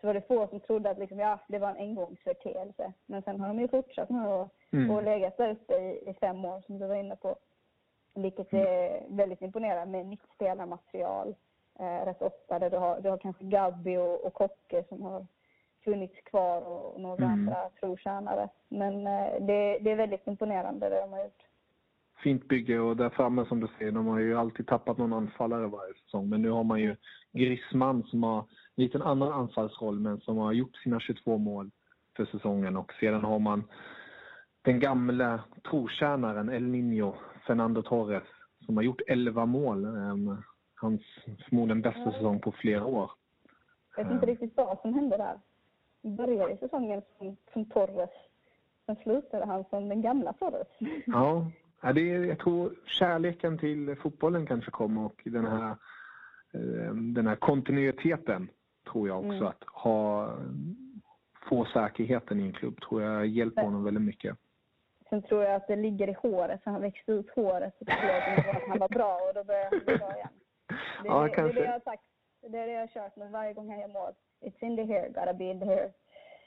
så 0.01 0.07
var 0.07 0.13
det 0.13 0.27
få 0.27 0.47
som 0.47 0.59
trodde 0.59 0.89
att 0.89 0.99
liksom, 0.99 1.19
ja, 1.19 1.39
det 1.47 1.59
var 1.59 1.69
en 1.69 1.77
engångsföreteelse. 1.77 2.93
Men 3.05 3.21
sen 3.21 3.39
har 3.39 3.47
de 3.47 3.59
ju 3.59 3.67
fortsatt 3.67 4.09
nu 4.09 4.27
och, 4.27 4.49
mm. 4.71 4.91
och 4.91 5.03
legat 5.03 5.37
där 5.37 5.51
uppe 5.51 5.75
i, 5.75 6.09
i, 6.09 6.13
fem 6.13 6.45
år 6.45 6.61
som 6.65 6.79
du 6.79 6.87
var 6.87 6.95
inne 6.95 7.15
på. 7.15 7.35
Vilket 8.15 8.53
är 8.53 9.03
väldigt 9.07 9.41
imponerande 9.41 9.97
med 9.97 10.05
nytt 10.05 10.33
spelarmaterial 10.35 11.35
eh, 11.79 12.05
rätt 12.05 12.21
ofta. 12.21 12.59
Där 12.59 12.69
du, 12.69 12.77
har, 12.77 12.99
du 12.99 13.09
har 13.09 13.17
kanske 13.17 13.43
Gabby 13.43 13.97
och, 13.97 14.25
och 14.25 14.33
Kocke 14.33 14.83
som 14.89 15.01
har 15.01 15.25
funnits 15.89 16.21
kvar 16.25 16.61
och 16.61 17.01
några 17.01 17.25
mm. 17.25 17.39
andra 17.39 17.69
trotjänare. 17.79 18.49
Men 18.69 19.07
eh, 19.07 19.45
det, 19.47 19.79
det 19.81 19.91
är 19.91 19.95
väldigt 19.95 20.27
imponerande 20.27 20.89
det 20.89 21.01
de 21.01 21.11
har 21.11 21.23
gjort. 21.23 21.43
Fint 22.23 22.47
bygge 22.47 22.79
och 22.79 22.97
där 22.97 23.09
framme 23.09 23.45
som 23.45 23.59
du 23.59 23.67
ser, 23.79 23.91
de 23.91 24.07
har 24.07 24.19
ju 24.19 24.37
alltid 24.37 24.67
tappat 24.67 24.97
någon 24.97 25.13
anfallare 25.13 25.67
varje 25.67 25.93
säsong. 25.93 26.29
Men 26.29 26.41
nu 26.41 26.49
har 26.49 26.63
man 26.63 26.79
ju 26.79 26.95
Griezmann 27.31 28.03
som 28.03 28.23
har 28.23 28.39
en 28.39 28.83
liten 28.83 29.01
annan 29.01 29.31
anfallsroll 29.31 29.99
men 29.99 30.19
som 30.19 30.37
har 30.37 30.53
gjort 30.53 30.75
sina 30.75 30.99
22 30.99 31.37
mål 31.37 31.71
för 32.15 32.25
säsongen. 32.25 32.77
Och 32.77 32.93
sedan 32.99 33.23
har 33.23 33.39
man 33.39 33.63
den 34.61 34.79
gamla 34.79 35.43
trotjänaren 35.69 36.49
El 36.49 36.63
Niño, 36.63 37.13
Fernando 37.47 37.81
Torres, 37.81 38.23
som 38.65 38.77
har 38.77 38.83
gjort 38.83 39.01
11 39.07 39.45
mål. 39.45 39.87
Hans 40.75 41.01
förmodligen 41.49 41.81
bästa 41.81 42.11
säsong 42.11 42.39
på 42.39 42.51
flera 42.51 42.85
år. 42.85 43.11
Jag 43.99 44.03
vet 44.03 44.13
inte 44.13 44.25
riktigt 44.25 44.57
vad 44.57 44.79
som 44.79 44.93
hände 44.93 45.17
där. 45.17 45.39
Började 46.01 46.57
säsongen 46.57 47.01
som, 47.17 47.37
som 47.53 47.65
Torres. 47.65 48.09
Sen 48.85 48.95
slutade 48.95 49.45
han 49.45 49.65
som 49.69 49.89
den 49.89 50.01
gamla 50.01 50.33
Torres. 50.33 50.67
Ja, 51.05 51.51
det 51.93 52.11
är, 52.11 52.23
jag 52.23 52.39
tror 52.39 52.75
kärleken 52.85 53.57
till 53.57 53.95
fotbollen 53.95 54.45
kanske 54.45 54.71
kommer 54.71 55.05
och 55.05 55.21
den 55.25 55.45
här, 55.45 55.69
eh, 56.53 56.93
den 56.93 57.27
här 57.27 57.35
kontinuiteten 57.35 58.49
tror 58.91 59.07
jag 59.07 59.17
också. 59.17 59.31
Mm. 59.31 59.47
Att 59.47 59.63
ha, 59.63 60.33
få 61.49 61.65
säkerheten 61.65 62.39
i 62.39 62.43
en 62.43 62.53
klubb 62.53 62.81
tror 62.81 63.01
jag 63.01 63.27
hjälper 63.27 63.61
honom 63.61 63.83
väldigt 63.83 64.03
mycket. 64.03 64.37
Sen 65.09 65.21
tror 65.21 65.43
jag 65.43 65.55
att 65.55 65.67
det 65.67 65.75
ligger 65.75 66.07
i 66.07 66.13
håret, 66.13 66.63
så 66.63 66.69
han 66.69 66.81
växte 66.81 67.11
ut 67.11 67.29
håret 67.29 67.81
och 67.81 67.87
trodde 67.87 68.17
att 68.17 68.69
han 68.69 68.79
var 68.79 68.89
bra 68.89 69.15
och 69.15 69.33
då 69.33 69.43
började 69.43 69.69
han 69.71 69.79
bli 69.85 69.97
bra 69.97 70.15
igen. 70.15 70.29
Det, 70.67 70.75
Ja, 71.07 71.23
det, 71.23 71.35
det 71.35 71.49
är 71.49 71.53
det 71.53 71.65
jag 71.65 71.71
har 71.71 71.79
sagt. 71.79 72.03
Det 72.41 72.57
är 72.57 72.67
det 72.67 72.73
jag 72.73 72.79
har 72.79 72.87
kört 72.87 73.15
med 73.15 73.31
varje 73.31 73.53
gång 73.53 73.69
han 73.69 73.79
gör 73.79 73.87
mål. 73.87 74.13
It's 74.59 74.65
in 74.65 74.75
the 74.75 74.85
hair, 74.93 75.09
gotta 75.09 75.33
be 75.33 75.43
in 75.51 75.59
the 75.59 75.65
hair. 75.65 75.91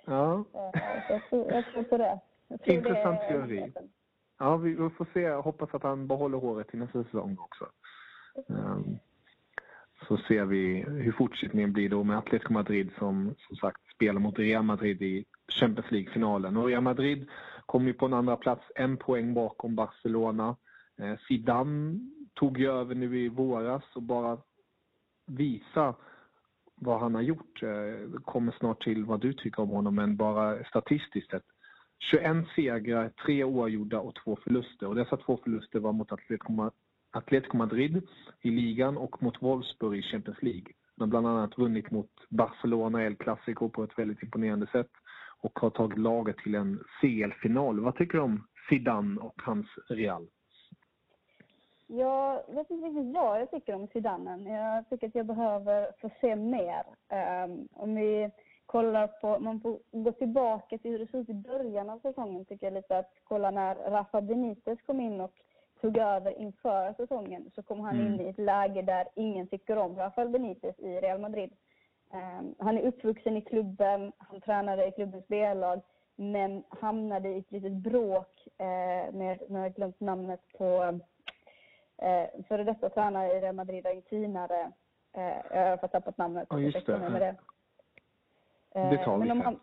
Ja, 0.06 0.44
Eh, 0.54 0.70
så 1.06 1.12
jag, 1.12 1.28
tror, 1.30 1.52
jag 1.52 1.64
tror 1.72 1.82
på 1.82 1.96
det. 1.96 2.20
Tror 2.64 2.76
Intressant 2.76 3.20
det 3.20 3.28
teori. 3.28 3.72
ja 4.38 4.56
vi, 4.56 4.76
får 4.76 5.06
se. 5.12 5.20
Jag 5.20 5.42
hoppas 5.42 5.74
att 5.74 5.82
han 5.82 6.06
behåller 6.06 6.38
håret 6.38 6.68
till 6.68 6.78
nästa 6.78 7.04
säsong 7.04 7.36
också. 7.40 7.66
Ehm, 8.48 8.98
så 10.08 10.16
ser 10.16 10.44
vi 10.44 10.84
hur 10.88 11.12
fortsättningen 11.12 11.72
blir 11.72 11.88
då 11.88 12.04
med 12.04 12.18
Atletico 12.18 12.52
Madrid 12.52 12.90
som 12.98 13.34
som 13.38 13.56
sagt 13.56 13.80
spelar 13.94 14.20
mot 14.20 14.38
Real 14.38 14.62
Madrid 14.62 15.02
i 15.02 15.24
Champions 15.48 15.90
League-finalen. 15.90 16.56
Och 16.56 16.66
Real 16.66 16.82
Madrid 16.82 17.28
kom 17.66 17.86
ju 17.86 17.94
på 17.94 18.06
en 18.06 18.14
andra 18.14 18.36
plats, 18.36 18.62
en 18.74 18.96
poäng 18.96 19.34
bakom 19.34 19.74
Barcelona. 19.74 20.56
Eh, 21.00 21.16
Zidane 21.28 21.98
tog 22.34 22.58
ju 22.58 22.70
över 22.70 22.94
nu 22.94 23.18
i 23.18 23.28
våras 23.28 23.82
och 23.94 24.02
bara 24.02 24.38
visa 25.26 25.94
vad 26.82 27.00
han 27.00 27.14
har 27.14 27.22
gjort. 27.22 27.62
Eh, 27.62 28.20
kommer 28.24 28.52
snart 28.58 28.82
till 28.84 29.04
vad 29.04 29.20
du 29.20 29.32
tycker 29.32 29.62
om 29.62 29.68
honom, 29.68 29.94
men 29.94 30.16
bara 30.16 30.64
statistiskt 30.64 31.30
sett. 31.30 31.44
21 32.10 32.46
segrar, 32.54 33.12
tre 33.26 33.44
oavgjorda 33.44 34.00
och 34.00 34.14
två 34.14 34.38
förluster. 34.44 34.86
Och 34.86 34.94
dessa 34.94 35.16
två 35.16 35.40
förluster 35.44 35.78
var 35.78 35.92
mot 35.92 36.12
Atletico 37.12 37.56
Madrid 37.56 38.02
i 38.40 38.50
ligan 38.50 38.96
och 38.96 39.22
mot 39.22 39.42
Wolfsburg 39.42 39.98
i 39.98 40.02
Champions 40.02 40.42
League. 40.42 40.72
De 40.96 41.02
har 41.02 41.06
bland 41.08 41.26
annat 41.26 41.58
vunnit 41.58 41.90
mot 41.90 42.10
Barcelona 42.28 43.04
El 43.04 43.16
Clasico 43.16 43.68
på 43.68 43.84
ett 43.84 43.98
väldigt 43.98 44.22
imponerande 44.22 44.66
sätt 44.66 44.90
och 45.40 45.58
har 45.58 45.70
tagit 45.70 45.98
laget 45.98 46.36
till 46.36 46.54
en 46.54 46.80
CL-final. 47.00 47.80
Vad 47.80 47.96
tycker 47.96 48.18
du 48.18 48.24
om 48.24 48.46
Zidane 48.68 49.20
och 49.20 49.42
hans 49.42 49.66
Real? 49.88 50.26
Jag 51.98 52.42
vet 52.48 52.70
inte 52.70 52.86
riktigt 52.86 53.14
vad 53.14 53.40
jag 53.40 53.50
tycker 53.50 53.74
om 53.74 53.86
Zidanen. 53.92 54.46
Jag 54.46 54.88
tycker 54.88 55.06
att 55.08 55.14
jag 55.14 55.26
behöver 55.26 55.92
få 56.00 56.10
se 56.20 56.36
mer. 56.36 56.82
Ehm, 57.08 57.68
om 57.72 57.94
vi 57.94 58.30
kollar 58.66 59.06
på, 59.06 59.38
man 59.38 59.60
får 59.60 59.78
gå 59.92 60.12
tillbaka 60.12 60.78
till 60.78 60.90
hur 60.90 60.98
det 60.98 61.10
såg 61.10 61.20
ut 61.20 61.28
i 61.28 61.34
början 61.34 61.90
av 61.90 61.98
säsongen 61.98 62.44
tycker 62.44 62.66
jag 62.66 62.74
lite 62.74 62.98
att 62.98 63.12
kolla 63.24 63.50
när 63.50 63.74
Rafa 63.74 64.20
Benitez 64.20 64.78
kom 64.86 65.00
in 65.00 65.20
och 65.20 65.32
tog 65.80 65.96
över 65.98 66.38
inför 66.40 66.92
säsongen 66.92 67.50
så 67.54 67.62
kom 67.62 67.80
han 67.80 68.00
Mm. 68.00 68.06
in 68.14 68.20
i 68.20 68.28
ett 68.28 68.38
läge 68.38 68.82
där 68.82 69.08
ingen 69.14 69.46
tycker 69.46 69.78
om 69.78 69.96
Rafael 69.96 70.28
Benitez 70.28 70.78
i 70.78 71.00
Real 71.00 71.20
Madrid. 71.20 71.50
Ehm, 72.12 72.54
han 72.58 72.78
är 72.78 72.82
uppvuxen 72.82 73.36
i 73.36 73.40
klubben, 73.40 74.12
han 74.18 74.40
tränade 74.40 74.86
i 74.86 74.92
klubbens 74.92 75.28
B-lag 75.28 75.80
men 76.16 76.64
hamnade 76.68 77.28
i 77.28 77.38
ett 77.38 77.52
litet 77.52 77.72
bråk 77.72 78.46
eh, 78.58 79.12
med, 79.14 79.38
nu 79.48 79.58
har 79.58 79.62
jag 79.64 79.74
glömt 79.74 80.00
namnet 80.00 80.40
på 80.58 80.98
eh, 82.02 82.28
före 82.48 82.64
detta 82.64 82.88
tränare 82.90 83.32
i 83.32 83.40
Real 83.40 83.54
Madrid, 83.54 83.86
argentinare. 83.86 84.72
Eh, 85.12 85.36
jag 85.50 85.76
har 85.76 85.88
tappat 85.88 86.18
namnet. 86.18 86.46
Ja, 86.50 86.58
just 86.58 86.86
det. 86.86 86.98
Med 86.98 87.20
det. 87.20 87.34
Eh, 88.80 88.90
Det 88.90 89.04
tar 89.04 89.18
vi 89.18 89.28
men 89.28 89.38
de, 89.38 89.42
sen. 89.44 89.58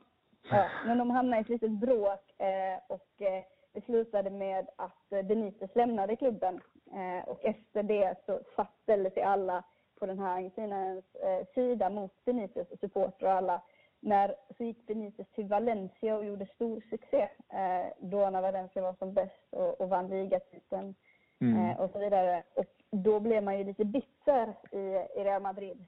ja, 0.50 0.66
men 0.86 0.98
de 0.98 1.10
hamnade 1.10 1.38
i 1.38 1.42
ett 1.42 1.50
litet 1.50 1.72
bråk 1.72 2.40
eh, 2.42 2.80
och 2.88 3.22
eh, 3.22 3.44
det 3.74 3.82
slutade 3.86 4.30
med 4.30 4.70
att 4.76 5.12
eh, 5.12 5.22
Benitez 5.22 5.76
lämnade 5.76 6.16
klubben. 6.16 6.62
Eh, 6.94 7.30
och 7.30 7.46
efter 7.46 7.84
det 7.84 8.16
så 8.26 8.40
fastställde 8.56 9.12
sig 9.12 9.24
alla 9.24 9.64
på 10.00 10.06
den 10.06 10.20
här 10.20 10.34
argentinarens 10.36 11.16
eh, 11.16 11.46
sida 11.54 11.90
mot 11.90 12.26
Benitez 12.26 12.72
och 12.72 12.80
supportrar 12.80 13.30
och 13.32 13.38
alla. 13.38 13.62
När 14.00 14.36
så 14.58 14.64
gick 14.64 14.88
Benitez 14.88 15.28
till 15.32 15.46
Valencia 15.48 16.16
och 16.16 16.26
gjorde 16.26 16.46
stor 16.46 16.82
succé. 16.90 17.22
Eh, 17.50 17.86
då 18.00 18.30
när 18.30 18.42
Valencia 18.42 18.82
var 18.82 18.94
som 18.94 19.14
bäst 19.14 19.48
och, 19.54 19.82
och 19.82 19.90
vann 19.90 20.08
ligatiteln 20.08 20.96
Mm. 21.42 21.70
eh, 21.70 21.80
och 21.80 21.92
så 21.92 22.00
vidare. 22.00 22.44
Och 22.56 22.66
då 22.92 23.20
blev 23.20 23.44
man 23.44 23.58
ju 23.58 23.64
lite 23.64 23.86
bitter 23.86 24.54
i, 24.72 24.78
i 25.20 25.24
Real 25.24 25.42
Madrid. 25.42 25.86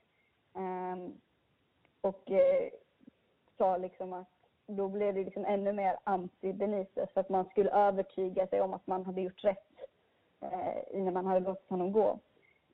Ehm, 0.56 1.14
och 2.02 2.32
eh, 2.32 2.70
sa 3.58 3.78
liksom 3.78 4.14
att 4.14 4.28
då 4.68 4.88
blev 4.88 5.14
det 5.14 5.24
liksom 5.24 5.46
ännu 5.46 5.74
mer 5.74 5.98
anti 6.04 6.54
Benitez 6.54 7.10
för 7.14 7.22
att 7.22 7.30
man 7.30 7.46
skulle 7.46 7.72
övertyga 7.72 8.48
sig 8.48 8.62
om 8.62 8.74
att 8.74 8.88
man 8.88 9.06
hade 9.06 9.22
gjort 9.22 9.44
rätt 9.44 9.72
eh, 10.42 10.98
innan 11.00 11.14
man 11.14 11.26
hade 11.26 11.40
låtit 11.40 11.70
honom 11.70 11.92
gå. 11.92 12.20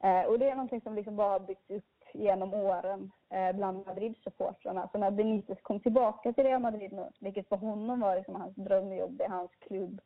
Eh, 0.03 0.21
och 0.21 0.39
det 0.39 0.49
är 0.49 0.55
någonting 0.55 0.81
som 0.81 0.95
liksom 0.95 1.15
bara 1.15 1.31
har 1.31 1.39
byggts 1.39 1.69
upp 1.69 1.83
genom 2.13 2.53
åren 2.53 3.11
eh, 3.29 3.55
bland 3.55 3.85
Madrid-supportrarna. 3.87 4.89
Så 4.91 4.97
när 4.97 5.11
Benitez 5.11 5.61
kom 5.61 5.79
tillbaka 5.79 6.33
till 6.33 6.43
Real 6.43 6.61
Madrid 6.61 6.91
nu, 6.93 7.09
vilket 7.19 7.49
för 7.49 7.55
honom 7.55 7.99
var 7.99 8.15
liksom 8.15 8.35
hans 8.35 8.55
drömjobb, 8.55 9.17
det 9.17 9.23
är 9.23 9.29
hans 9.29 9.51
klubb, 9.59 10.01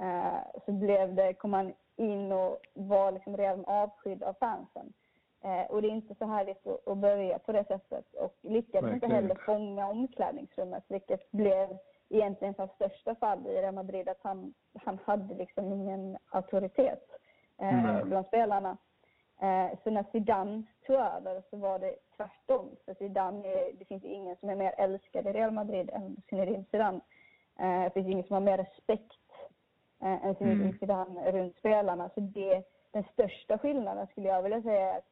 eh, 0.00 0.60
så 0.66 0.72
blev 0.72 1.14
det, 1.14 1.34
kom 1.34 1.52
han 1.52 1.72
in 1.98 2.32
och 2.32 2.58
var 2.74 3.12
liksom 3.12 3.36
redan 3.36 3.64
avskydd 3.64 4.22
av 4.22 4.32
fansen. 4.32 4.92
Eh, 5.44 5.70
och 5.70 5.82
det 5.82 5.88
är 5.88 5.92
inte 5.92 6.14
så 6.14 6.26
härligt 6.26 6.66
att, 6.66 6.88
att 6.88 6.98
börja 6.98 7.38
på 7.38 7.52
det 7.52 7.64
sättet. 7.64 8.14
Och 8.14 8.36
lyckades 8.42 8.74
inte 8.74 8.90
Verkligen 8.90 9.14
heller 9.14 9.30
inte. 9.30 9.42
fånga 9.42 9.88
omklädningsrummet, 9.88 10.84
vilket 10.88 11.30
blev 11.30 11.78
egentligen 12.08 12.54
hans 12.58 12.72
största 12.72 13.14
fall 13.14 13.46
i 13.46 13.62
Real 13.62 13.74
Madrid, 13.74 14.08
att 14.08 14.20
han, 14.22 14.54
han 14.84 14.98
hade 15.04 15.34
liksom 15.34 15.72
ingen 15.72 16.18
auktoritet 16.30 17.10
eh, 17.58 18.04
bland 18.04 18.26
spelarna. 18.26 18.76
Eh, 19.40 19.78
så 19.84 19.90
när 19.90 20.04
Zidane 20.12 20.62
tog 20.86 20.96
över 20.96 21.42
så 21.50 21.56
var 21.56 21.78
det 21.78 21.94
tvärtom. 22.16 22.76
För 22.84 22.94
Zidane, 22.94 23.48
är, 23.48 23.72
det 23.78 23.84
finns 23.84 24.04
ingen 24.04 24.36
som 24.36 24.50
är 24.50 24.56
mer 24.56 24.74
älskad 24.78 25.26
i 25.26 25.32
Real 25.32 25.50
Madrid 25.50 25.90
än 25.92 26.16
Zinedine 26.30 26.64
Zidane. 26.70 27.00
Eh, 27.58 27.84
det 27.84 27.90
finns 27.94 28.08
ingen 28.08 28.24
som 28.26 28.34
har 28.34 28.40
mer 28.40 28.56
respekt 28.58 29.17
eh, 30.00 30.24
än 30.26 30.34
Zinedine 30.34 30.64
Mm. 30.64 30.78
Zidane 30.78 31.32
runt 31.32 31.56
spelarna. 31.56 32.10
Så 32.14 32.20
det, 32.20 32.62
den 32.90 33.04
största 33.12 33.58
skillnaden 33.58 34.06
skulle 34.06 34.28
jag 34.28 34.42
vilja 34.42 34.62
säga 34.62 34.92
är 34.94 34.98
att 34.98 35.04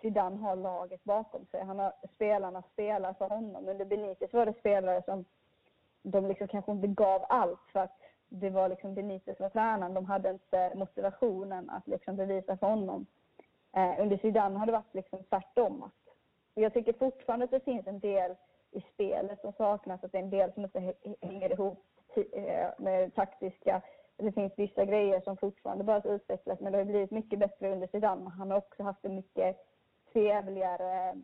Zidane 0.00 0.36
har 0.36 0.56
laget 0.56 1.04
bakom 1.04 1.46
sig. 1.46 1.64
Han 1.64 1.78
har 1.78 1.92
spelarna 2.14 2.62
spelar 2.62 3.12
för 3.12 3.28
honom. 3.28 3.68
Under 3.68 3.84
Benitez 3.84 4.32
var 4.32 4.46
det 4.46 4.52
spelare 4.58 5.02
som 5.02 5.24
de 6.02 6.26
liksom 6.26 6.48
kanske 6.48 6.72
inte 6.72 6.86
gav 6.86 7.24
allt 7.28 7.60
för 7.72 7.80
att 7.80 7.98
det 8.28 8.50
var 8.50 8.68
liksom 8.68 8.94
Benitez 8.94 9.36
som 9.36 9.44
var 9.44 9.50
tränaren. 9.50 9.94
De 9.94 10.04
hade 10.04 10.30
inte 10.30 10.72
motivationen 10.74 11.70
att 11.70 11.86
liksom 11.88 12.16
bevisa 12.16 12.56
för 12.56 12.66
honom. 12.66 13.06
Eh, 13.76 14.00
under 14.00 14.16
Zidane 14.16 14.58
har 14.58 14.66
det 14.66 14.72
varit 14.72 14.94
liksom 14.94 15.24
tvärtom. 15.24 15.82
Att, 15.82 16.14
jag 16.54 16.72
tycker 16.72 16.92
fortfarande 16.92 17.44
att 17.44 17.50
det 17.50 17.60
finns 17.64 17.86
en 17.86 18.00
del 18.00 18.34
i 18.70 18.80
spelet 18.80 19.40
som 19.40 19.52
saknas. 19.52 20.04
Att 20.04 20.12
det 20.12 20.18
är 20.18 20.22
en 20.22 20.30
del 20.30 20.52
som 20.52 20.64
inte 20.64 20.78
hä- 20.80 21.14
hänger 21.20 21.52
ihop 21.52 21.84
eh, 22.32 22.68
med 22.78 23.14
taktiska. 23.14 23.82
Det 24.16 24.32
finns 24.32 24.52
vissa 24.56 24.84
grejer 24.84 25.20
som 25.20 25.36
fortfarande 25.36 25.84
behöver 25.84 26.10
utvecklas 26.14 26.60
men 26.60 26.72
det 26.72 26.78
har 26.78 26.84
blivit 26.84 27.10
mycket 27.10 27.38
bättre 27.38 27.72
under 27.72 27.86
Zidane. 27.86 28.30
Han 28.30 28.50
har 28.50 28.58
också 28.58 28.82
haft 28.82 29.04
en 29.04 29.14
mycket 29.14 29.56
trevligare 30.12 31.14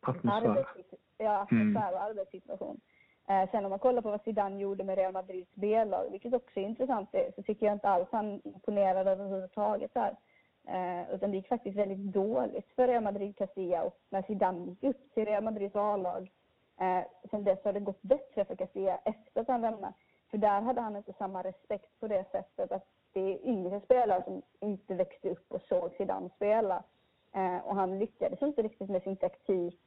Atmosfär. 0.00 0.40
arbets- 0.40 0.94
ja, 1.18 1.38
atmosfär 1.42 1.92
och 1.94 2.02
arbetssituation. 2.02 2.80
Eh, 3.28 3.50
sen 3.50 3.64
om 3.64 3.70
man 3.70 3.78
kollar 3.78 4.02
på 4.02 4.10
vad 4.10 4.22
Zidane 4.22 4.60
gjorde 4.60 4.84
med 4.84 4.98
Real 4.98 5.12
Madrids 5.12 5.54
B-lag, 5.54 6.10
vilket 6.10 6.34
också 6.34 6.60
är 6.60 6.64
intressant, 6.64 7.12
det- 7.12 7.34
så 7.34 7.42
tycker 7.42 7.66
jag 7.66 7.72
inte 7.72 7.88
alls 7.88 8.08
han 8.12 8.40
imponerade 8.44 9.10
överhuvudtaget 9.10 9.94
där. 9.94 10.16
Eh, 10.68 11.14
utan 11.14 11.30
det 11.30 11.36
gick 11.36 11.48
faktiskt 11.48 11.76
väldigt 11.78 12.12
dåligt 12.12 12.70
för 12.76 12.88
Real 12.88 13.02
Madrid 13.02 13.36
Castilla 13.36 13.82
och 13.82 13.98
när 14.10 14.22
Zidane 14.22 14.64
gick 14.66 14.84
upp 14.84 15.14
till 15.14 15.24
Real 15.24 15.44
Madrids 15.44 15.76
A-lag, 15.76 16.30
eh, 16.80 17.04
sen 17.30 17.44
dess 17.44 17.64
har 17.64 17.72
det 17.72 17.80
gått 17.80 18.02
bättre 18.02 18.44
för 18.44 18.56
Castilla 18.56 18.98
efter 19.04 19.40
att 19.40 19.48
han 19.48 19.60
lämnade. 19.60 19.92
För 20.30 20.38
där 20.38 20.60
hade 20.60 20.80
han 20.80 20.96
inte 20.96 21.12
samma 21.12 21.42
respekt 21.42 22.00
på 22.00 22.06
det 22.08 22.24
sättet 22.30 22.72
att 22.72 22.86
det 23.12 23.20
är 23.20 23.46
yngre 23.46 23.80
spelare 23.80 24.22
som 24.24 24.42
inte 24.60 24.94
växte 24.94 25.30
upp 25.30 25.52
och 25.52 25.62
såg 25.62 25.90
Zidane 25.96 26.28
spela. 26.36 26.82
Eh, 27.32 27.58
och 27.66 27.74
han 27.76 27.98
lyckades 27.98 28.42
inte 28.42 28.62
riktigt 28.62 28.90
med 28.90 29.02
sin 29.02 29.16
taktik 29.16 29.80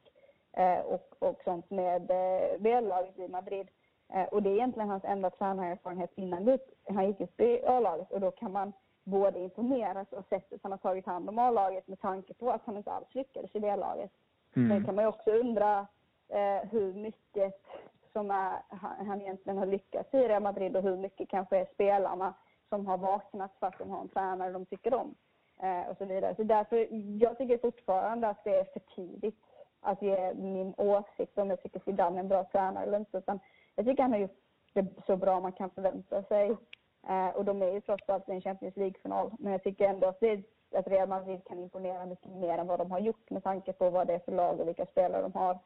eh, 0.52 0.78
och, 0.78 1.14
och 1.18 1.40
sånt 1.44 1.70
med 1.70 2.10
eh, 2.10 2.58
B-laget 2.60 3.18
i 3.18 3.28
Madrid. 3.28 3.68
Eh, 4.08 4.24
och 4.24 4.42
det 4.42 4.50
är 4.50 4.54
egentligen 4.54 4.88
hans 4.90 5.04
enda 5.04 5.30
tränarerfarenhet 5.30 6.10
innan 6.14 6.44
det- 6.44 6.58
han 6.88 7.06
gick 7.06 7.20
upp 7.20 7.40
i 7.40 7.64
A-laget 7.66 8.10
och 8.12 8.20
då 8.20 8.30
kan 8.30 8.52
man 8.52 8.72
både 9.04 9.38
imponeras 9.38 10.12
av 10.12 10.22
sättet 10.28 10.60
han 10.62 10.72
har 10.72 10.78
tagit 10.78 11.06
hand 11.06 11.28
om 11.28 11.38
A-laget 11.38 11.88
med 11.88 12.00
tanke 12.00 12.34
på 12.34 12.50
att 12.50 12.62
han 12.64 12.76
inte 12.76 12.92
alls 12.92 13.14
lyckades 13.14 13.54
i 13.54 13.60
B-laget. 13.60 14.10
Sen 14.54 14.70
Mm. 14.70 14.84
kan 14.84 14.94
man 14.94 15.04
ju 15.04 15.08
också 15.08 15.30
undra 15.30 15.86
eh, 16.28 16.68
hur 16.70 16.94
mycket 16.94 17.60
som 18.14 18.30
är, 18.30 18.62
han, 19.06 19.20
egentligen 19.20 19.58
har 19.58 19.66
lyckats 19.66 20.14
i 20.14 20.28
Real 20.28 20.42
Madrid 20.42 20.76
och 20.76 20.82
hur 20.82 20.96
mycket 20.96 21.28
kanske 21.28 21.58
är 21.58 21.68
spelarna 21.74 22.34
som 22.68 22.86
har 22.86 22.98
vaknat 22.98 23.52
för 23.60 23.66
att 23.66 23.78
de 23.78 23.90
har 23.90 24.00
en 24.00 24.08
tränare 24.08 24.52
de 24.52 24.66
tycker 24.66 24.94
om. 24.94 25.14
Eh, 25.62 25.90
och 25.90 25.96
så 25.98 26.04
vidare. 26.04 26.34
Så 26.34 26.42
därför, 26.42 26.88
jag 27.22 27.38
tycker 27.38 27.58
fortfarande 27.58 28.28
att 28.28 28.44
det 28.44 28.54
är 28.54 28.64
för 28.64 28.80
tidigt 28.94 29.44
att 29.80 30.02
ge 30.02 30.34
min 30.34 30.74
åsikt 30.76 31.38
om 31.38 31.50
jag 31.50 31.62
tycker 31.62 31.80
Zidane 31.84 32.16
är 32.16 32.20
en 32.20 32.28
bra 32.28 32.44
tränare 32.44 32.84
eller 32.84 32.98
inte. 32.98 33.18
Utan 33.18 33.40
jag 33.74 33.86
tycker 33.86 34.02
han 34.02 34.12
har 34.12 34.18
gjort 34.18 34.38
det 34.72 34.86
så 35.06 35.16
bra 35.16 35.40
man 35.40 35.52
kan 35.52 35.70
förvänta 35.70 36.22
sig. 36.22 36.56
Eh, 37.08 37.28
och 37.28 37.44
de 37.44 37.62
är 37.62 37.72
ju 37.72 37.80
trots 37.80 38.08
allt 38.08 38.28
i 38.28 38.32
en 38.32 38.40
Champions 38.40 38.76
League-final. 38.76 39.30
Men 39.38 39.52
jag 39.52 39.62
tycker 39.62 39.88
ändå 39.88 40.06
att, 40.06 40.20
det, 40.20 40.42
att 40.74 40.88
Real 40.88 41.08
Madrid 41.08 41.44
kan 41.44 41.58
imponera 41.58 42.06
mycket 42.06 42.30
mer 42.30 42.58
än 42.58 42.66
vad 42.66 42.78
de 42.78 42.90
har 42.90 43.00
gjort 43.00 43.30
med 43.30 43.42
tanke 43.44 43.72
på 43.72 43.90
vad 43.90 44.06
det 44.06 44.14
är 44.14 44.18
för 44.18 44.32
lag 44.32 44.60
och 44.60 44.68
vilka 44.68 44.86
spelare 44.86 45.22
de 45.22 45.32
har. 45.32 45.58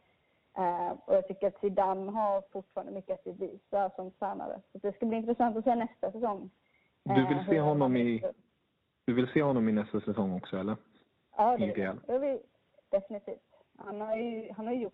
Eh, 0.58 0.90
och 1.04 1.14
jag 1.14 1.28
tycker 1.28 1.46
att 1.46 1.60
Zidane 1.60 2.10
har 2.12 2.42
fortfarande 2.52 2.92
mycket 2.92 3.14
att 3.14 3.24
bevisa 3.24 3.90
som 3.96 4.10
tränare. 4.10 4.60
Så 4.72 4.78
det 4.78 4.92
ska 4.92 5.06
bli 5.06 5.16
intressant 5.16 5.56
att 5.56 5.64
se 5.64 5.74
nästa 5.74 6.12
säsong. 6.12 6.50
Du 7.02 7.26
vill 7.26 7.44
se 7.48 7.60
honom 7.60 7.96
i, 7.96 8.22
du 9.04 9.14
vill 9.14 9.28
se 9.28 9.42
honom 9.42 9.68
i 9.68 9.72
nästa 9.72 10.00
säsong 10.00 10.36
också, 10.36 10.56
eller? 10.56 10.76
Ja, 11.36 11.56
det 11.56 11.66
vill 11.66 11.78
jag. 12.06 12.18
vill, 12.18 12.38
definitivt. 12.90 13.48
Han 13.78 14.00
har 14.00 14.16
ju 14.16 14.52
han 14.52 14.66
har 14.66 14.74
gjort... 14.74 14.92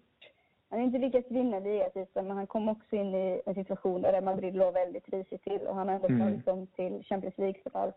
Han 0.69 0.79
har 0.79 0.87
inte 0.87 0.99
lyckats 0.99 1.31
vinna 1.31 1.59
ligatiteln, 1.59 2.29
men 2.29 2.37
han 2.37 2.47
kom 2.47 2.69
också 2.69 2.97
in 2.97 3.15
i 3.15 3.43
en 3.47 3.55
situation 3.55 4.03
där 4.03 4.21
Madrid 4.21 4.55
låg 4.55 4.75
väldigt 4.75 5.09
risigt 5.09 5.45
till 5.45 5.61
och 5.61 5.75
han 5.75 5.89
har 5.89 5.95
ändå 5.95 6.09
mm. 6.09 6.21
tagit 6.21 6.47
dem 6.47 6.67
till 6.67 7.05
Champions 7.05 7.39
League-final. 7.39 7.93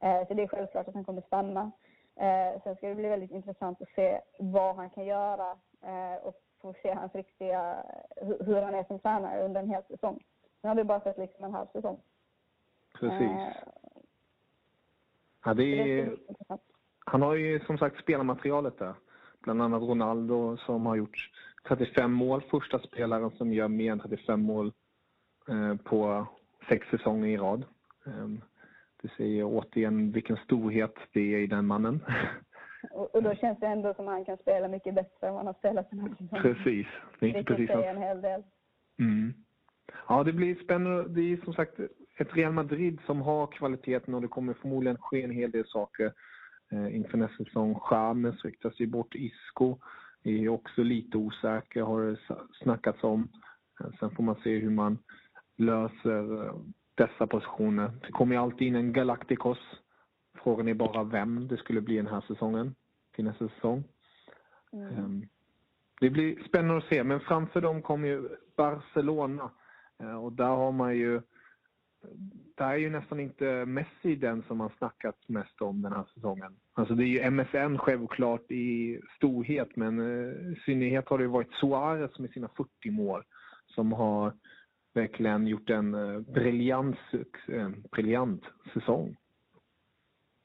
Eh, 0.00 0.28
så 0.28 0.34
det 0.34 0.42
är 0.42 0.48
självklart 0.48 0.88
att 0.88 0.94
han 0.94 1.04
kommer 1.04 1.22
stanna. 1.22 1.70
Eh, 2.16 2.62
sen 2.62 2.76
ska 2.76 2.88
det 2.88 2.94
bli 2.94 3.08
väldigt 3.08 3.30
intressant 3.30 3.82
att 3.82 3.94
se 3.94 4.20
vad 4.38 4.76
han 4.76 4.90
kan 4.90 5.04
göra 5.04 5.50
eh, 5.82 6.26
och 6.26 6.40
få 6.60 6.74
se 6.82 6.94
hans 6.94 7.14
riktiga, 7.14 7.84
hur 8.40 8.62
han 8.62 8.74
är 8.74 8.84
som 8.84 8.98
tränare 8.98 9.44
under 9.44 9.60
en 9.60 9.70
hel 9.70 9.82
säsong. 9.82 10.22
Nu 10.62 10.68
har 10.68 10.76
vi 10.76 10.84
bara 10.84 11.00
sett 11.00 11.18
liksom 11.18 11.44
en 11.44 11.54
halv 11.54 11.66
säsong. 11.72 12.00
Precis. 13.00 13.20
Eh, 13.20 13.52
ja, 15.44 15.54
det 15.54 16.00
är, 16.00 16.16
han 17.06 17.22
har 17.22 17.34
ju 17.34 17.60
som 17.60 17.78
sagt 17.78 18.02
spelarmaterialet 18.02 18.78
där. 18.78 18.94
Bland 19.40 19.62
annat 19.62 19.82
Ronaldo 19.82 20.56
som 20.56 20.86
har 20.86 20.96
gjort 20.96 21.30
35 21.68 22.12
mål. 22.12 22.42
Första 22.50 22.78
spelaren 22.78 23.30
som 23.30 23.52
gör 23.52 23.68
mer 23.68 23.92
än 23.92 24.00
35 24.00 24.42
mål 24.42 24.72
eh, 25.48 25.76
på 25.76 26.26
sex 26.68 26.86
säsonger 26.90 27.28
i 27.28 27.36
rad. 27.36 27.64
Eh, 28.06 28.28
det 29.02 29.08
säger 29.16 29.44
återigen 29.44 30.12
vilken 30.12 30.36
storhet 30.36 30.94
det 31.12 31.34
är 31.34 31.38
i 31.38 31.46
den 31.46 31.66
mannen. 31.66 32.04
Och, 32.90 33.14
och, 33.14 33.22
då 33.22 33.34
känns 33.34 33.60
det 33.60 33.66
ändå 33.66 33.94
som 33.94 34.08
att 34.08 34.14
han 34.14 34.24
kan 34.24 34.36
spela 34.36 34.68
mycket 34.68 34.94
bättre 34.94 35.26
än 35.26 35.34
vad 35.34 35.36
han 35.36 35.46
har 35.46 35.54
spelat 35.54 35.90
den 35.90 36.00
här 36.00 36.08
säsongen. 36.08 36.42
Precis. 36.42 36.86
Det 37.18 37.30
är 37.30 37.42
precis 37.42 37.68
säger 37.68 37.90
en 37.90 38.02
hel 38.02 38.20
del. 38.20 38.42
Mm. 38.98 39.34
Ja, 40.08 40.24
det 40.24 40.32
blir 40.32 40.54
spännande. 40.54 41.08
Det 41.08 41.32
är 41.32 41.36
som 41.36 41.52
sagt 41.52 41.80
ett 42.16 42.36
Real 42.36 42.52
Madrid 42.52 43.00
som 43.06 43.20
har 43.22 43.46
kvaliteten 43.46 44.14
och 44.14 44.20
det 44.20 44.28
kommer 44.28 44.54
förmodligen 44.54 44.98
ske 44.98 45.22
en 45.22 45.30
hel 45.30 45.50
del 45.50 45.66
saker 45.66 46.12
eh, 46.72 46.96
inför 46.96 47.18
nästa 47.18 47.44
säsong. 47.44 47.74
Chamez 47.74 48.44
ryktas 48.44 48.80
ju 48.80 48.86
bort. 48.86 49.14
Isco 49.14 49.78
är 50.22 50.48
också 50.48 50.82
lite 50.82 51.16
osäker, 51.16 51.82
har 51.82 52.02
det 52.02 52.16
snackats 52.62 53.04
om. 53.04 53.28
Eh, 53.80 53.90
sen 54.00 54.10
får 54.10 54.22
man 54.22 54.36
se 54.44 54.58
hur 54.58 54.70
man 54.70 54.98
löser 55.56 56.46
eh, 56.46 56.54
dessa 56.94 57.26
positioner. 57.26 57.92
Det 58.06 58.12
kommer 58.12 58.34
ju 58.34 58.42
alltid 58.42 58.68
in 58.68 58.74
en 58.74 58.92
Galacticos. 58.92 59.58
Frågan 60.42 60.68
är 60.68 60.74
bara 60.74 61.04
vem 61.04 61.48
det 61.48 61.56
skulle 61.56 61.80
bli 61.80 61.96
den 61.96 62.06
här 62.06 62.20
säsongen, 62.20 62.74
till 63.14 63.24
nästa 63.24 63.48
säsong. 63.48 63.84
Mm. 64.72 65.04
Um, 65.04 65.28
det 66.00 66.10
blir 66.10 66.44
spännande 66.48 66.76
att 66.76 66.88
se, 66.88 67.04
men 67.04 67.20
framför 67.20 67.60
dem 67.60 67.82
kommer 67.82 68.08
ju 68.08 68.28
Barcelona. 68.56 69.50
Uh, 70.02 70.24
och 70.24 70.32
där 70.32 70.48
har 70.48 70.72
man 70.72 70.96
ju 70.96 71.20
där 72.54 72.70
är 72.70 72.76
ju 72.76 72.90
nästan 72.90 73.20
inte 73.20 73.66
Messi 73.66 74.16
den 74.16 74.42
som 74.42 74.58
man 74.58 74.70
snackat 74.78 75.16
mest 75.26 75.60
om 75.60 75.82
den 75.82 75.92
här 75.92 76.04
säsongen. 76.14 76.56
Alltså 76.72 76.94
det 76.94 77.04
är 77.04 77.06
ju 77.06 77.30
MSN 77.30 77.78
självklart 77.78 78.50
i 78.50 79.00
storhet 79.16 79.76
men 79.76 79.98
eh, 79.98 80.52
i 80.52 80.60
synnerhet 80.64 81.08
har 81.08 81.18
det 81.18 81.26
varit 81.26 81.52
Suarez 81.52 82.18
med 82.18 82.30
sina 82.30 82.48
40 82.48 82.90
mål 82.90 83.22
som 83.66 83.92
har 83.92 84.32
verkligen 84.94 85.46
gjort 85.46 85.70
en 85.70 85.94
eh, 85.94 86.20
briljant, 86.20 86.96
eh, 87.48 87.68
briljant 87.92 88.42
säsong. 88.74 89.16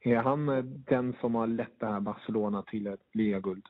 Är 0.05 0.15
han 0.15 0.49
eh, 0.49 0.63
den 0.63 1.15
som 1.21 1.35
har 1.35 1.47
lett 1.47 1.79
det 1.79 1.85
här 1.85 1.99
Barcelona 1.99 2.61
till 2.61 2.87
ett 2.87 3.15
ligaguld? 3.15 3.65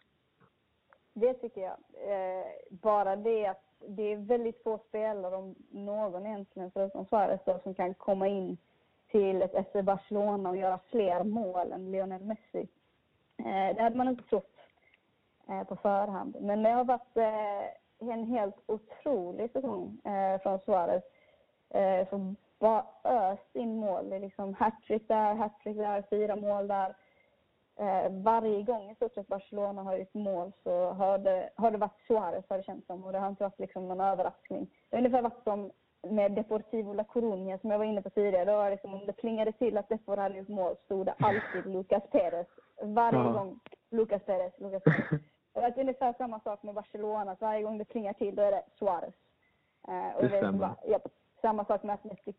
Det 1.13 1.33
tycker 1.33 1.61
jag. 1.61 1.77
Eh, 2.11 2.45
bara 2.69 3.15
det 3.15 3.47
att 3.47 3.63
det 3.87 4.13
är 4.13 4.17
väldigt 4.17 4.63
få 4.63 4.79
spelare, 4.87 5.35
om 5.35 5.55
någon 5.69 6.25
egentligen, 6.25 6.71
förutom 6.71 7.05
Suarez 7.05 7.63
som 7.63 7.73
kan 7.73 7.93
komma 7.93 8.27
in 8.27 8.57
till 9.11 9.41
ett 9.41 9.67
FC 9.67 9.73
Barcelona 9.83 10.49
och 10.49 10.57
göra 10.57 10.79
fler 10.89 11.23
mål 11.23 11.71
än 11.71 11.91
Lionel 11.91 12.23
Messi. 12.23 12.67
Eh, 13.37 13.75
det 13.75 13.81
hade 13.81 13.97
man 13.97 14.07
inte 14.07 14.23
trott 14.23 14.51
på 15.67 15.75
förhand. 15.75 16.37
Men 16.41 16.63
det 16.63 16.69
har 16.69 16.83
varit 16.83 17.17
en 17.99 18.23
helt 18.23 18.55
otrolig 18.65 19.51
säsong 19.51 20.01
från 20.43 20.59
Suarez. 20.59 21.03
Eh, 21.69 22.07
bara 22.59 22.85
öst 23.03 23.55
in 23.55 23.77
mål. 23.77 24.09
Det 24.09 24.15
är 24.15 24.19
liksom 24.19 24.53
hattrick 24.53 25.07
där, 25.07 25.35
hattrick 25.35 25.77
där, 25.77 26.03
fyra 26.09 26.35
mål 26.35 26.67
där. 26.67 26.95
Eh, 27.79 28.11
varje 28.11 28.63
gång 28.63 28.89
i 28.89 28.95
stort 28.95 29.13
sett 29.13 29.27
Barcelona 29.27 29.83
har 29.83 29.97
gjort 29.97 30.13
mål 30.13 30.51
så 30.63 30.91
har 30.91 31.17
det, 31.17 31.49
har 31.55 31.71
det 31.71 31.77
varit 31.77 32.01
Suarez 32.07 32.45
har 32.49 32.57
det 32.57 32.63
känts 32.63 32.87
som 32.87 33.03
och 33.03 33.11
det 33.11 33.19
har 33.19 33.29
inte 33.29 33.43
varit 33.43 33.59
liksom 33.59 33.87
någon 33.87 34.01
överraskning. 34.01 34.69
Det 34.89 34.95
har 34.95 34.99
ungefär 34.99 35.21
varit 35.21 35.43
som 35.43 35.71
med 36.09 36.31
Deportivo 36.31 36.93
La 36.93 37.03
Coruña 37.03 37.57
som 37.61 37.71
jag 37.71 37.77
var 37.77 37.85
inne 37.85 38.01
på 38.01 38.09
tidigare. 38.09 38.45
Då 38.45 38.51
var 38.51 38.69
liksom, 38.69 38.93
om 38.93 39.05
det 39.05 39.13
plingade 39.13 39.51
till 39.51 39.77
att 39.77 39.89
Depor 39.89 40.17
hade 40.17 40.37
gjort 40.37 40.47
mål 40.47 40.75
stod 40.85 41.05
det 41.05 41.15
alltid 41.19 41.73
Lucas 41.73 42.03
Perez. 42.11 42.47
Varje 42.81 43.19
ja. 43.19 43.31
gång 43.31 43.59
Lucas 43.89 44.23
Perez, 44.23 44.53
Lucas 44.59 44.83
Perez. 44.83 45.21
Det 45.53 45.61
har 45.61 45.69
varit 45.69 45.77
ungefär 45.77 46.13
samma 46.13 46.39
sak 46.39 46.63
med 46.63 46.75
Barcelona. 46.75 47.35
Så 47.35 47.45
varje 47.45 47.63
gång 47.63 47.77
det 47.77 47.85
plingar 47.85 48.13
till 48.13 48.35
då 48.35 48.41
är 48.41 48.51
det 48.51 48.63
Suarez. 48.79 49.13
Eh, 49.87 50.15
och 50.15 50.21
det, 50.21 50.27
det 50.27 50.37
stämmer. 50.37 50.59
Bara, 50.59 50.75
ja, 50.87 50.99
samma 51.45 51.65
sak 51.65 51.83
med 51.83 51.93
Atletic 51.93 52.35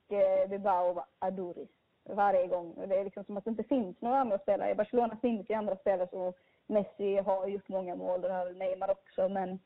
Bilbao 0.49 1.05
Aduris 1.19 1.69
varje 2.09 2.47
gång. 2.47 2.75
Det 2.89 2.97
är 2.97 3.05
liksom 3.05 3.25
som 3.25 3.37
att 3.37 3.45
det 3.45 3.51
inte 3.51 3.65
finns 3.65 4.01
några 4.01 4.19
andra 4.19 4.39
spelare. 4.39 4.71
I 4.71 4.75
Barcelona 4.75 5.17
finns 5.23 5.51
ju 5.51 5.55
andra 5.55 5.77
spelare 5.77 6.09
så 6.11 6.35
Messi 6.67 7.17
har 7.17 7.47
gjort 7.47 7.69
många 7.69 7.97
mål, 7.97 8.21
det 8.21 8.33
har 8.33 8.51
Neymar 8.53 8.91
också, 8.91 9.29
men 9.29 9.59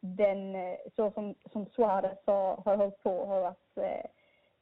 den, 0.00 0.54
eh, 0.54 0.76
så 0.96 1.10
som, 1.10 1.34
som 1.52 1.66
Suarez 1.66 2.18
har, 2.26 2.56
har 2.56 2.76
hållit 2.76 3.02
på 3.02 3.26
har 3.26 3.40
varit 3.40 3.76
eh, 3.76 4.10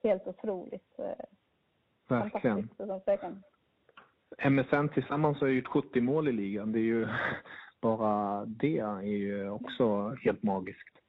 helt 0.03 0.27
otroligt 0.27 0.99
eh, 0.99 1.25
Verkligen. 2.09 2.69
MSN 4.51 4.89
tillsammans 4.95 5.41
har 5.41 5.47
gjort 5.47 5.69
70 5.69 6.01
mål 6.01 6.29
i 6.29 6.33
ligan. 6.33 6.73
Det 6.73 6.79
är 6.79 6.83
ju 6.95 7.09
bara 7.81 8.45
det 8.45 8.79
är 8.79 9.03
ju 9.03 9.51
också 9.51 10.09
helt 10.09 10.43
magiskt. 10.43 11.02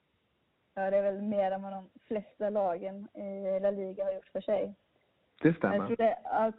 Ja, 0.73 0.89
det 0.89 0.97
är 0.97 1.01
väl 1.01 1.21
mer 1.21 1.51
än 1.51 1.61
vad 1.61 1.71
de 1.71 1.89
flesta 2.07 2.49
lagen 2.49 3.07
i 3.13 3.59
La 3.59 3.71
Liga 3.71 4.05
har 4.05 4.13
gjort 4.13 4.29
för 4.31 4.41
sig. 4.41 4.75
Det 5.41 5.53
stämmer. 5.53 5.75
Jag 5.75 5.87
tror 5.87 5.97
det, 5.97 6.17
jag 6.23 6.53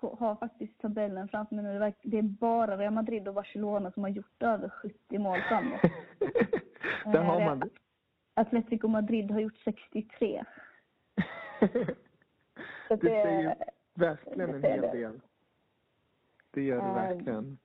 har 0.00 0.36
faktiskt 0.36 0.80
tabellen 0.80 1.28
framför 1.28 1.54
mig 1.54 1.64
nu. 1.64 1.92
Det 2.02 2.18
är 2.18 2.22
bara 2.22 2.76
Real 2.76 2.92
Madrid 2.92 3.28
och 3.28 3.34
Barcelona 3.34 3.90
som 3.90 4.02
har 4.02 4.10
gjort 4.10 4.42
över 4.42 4.68
70 4.68 5.18
mål 5.18 5.40
framåt. 5.48 5.80
Där 7.04 7.22
har 7.22 7.44
man 7.44 7.60
det. 7.60 7.68
Atletico 8.34 8.88
Madrid 8.88 9.30
har 9.30 9.40
gjort 9.40 9.56
63. 9.64 10.44
Så 12.88 12.96
det, 12.96 12.96
det 12.96 13.22
säger 13.22 13.56
verkligen 13.94 14.40
en 14.40 14.62
hel 14.62 14.80
del. 14.80 15.20
Det 16.50 16.62
gör 16.62 16.76
det 16.76 16.88
um, 16.88 16.94
verkligen. 16.94 17.58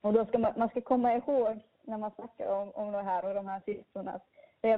Och 0.00 0.12
då 0.12 0.26
ska 0.26 0.38
man, 0.38 0.52
man 0.56 0.68
ska 0.68 0.80
komma 0.80 1.14
ihåg 1.14 1.60
när 1.82 1.98
man 1.98 2.10
snackar 2.10 2.52
om, 2.52 2.70
om 2.70 2.92
det 2.92 3.02
här 3.02 3.24
och 3.24 3.34
de 3.34 3.48
här 3.48 3.60
siffrorna 3.60 4.12
att 4.12 4.26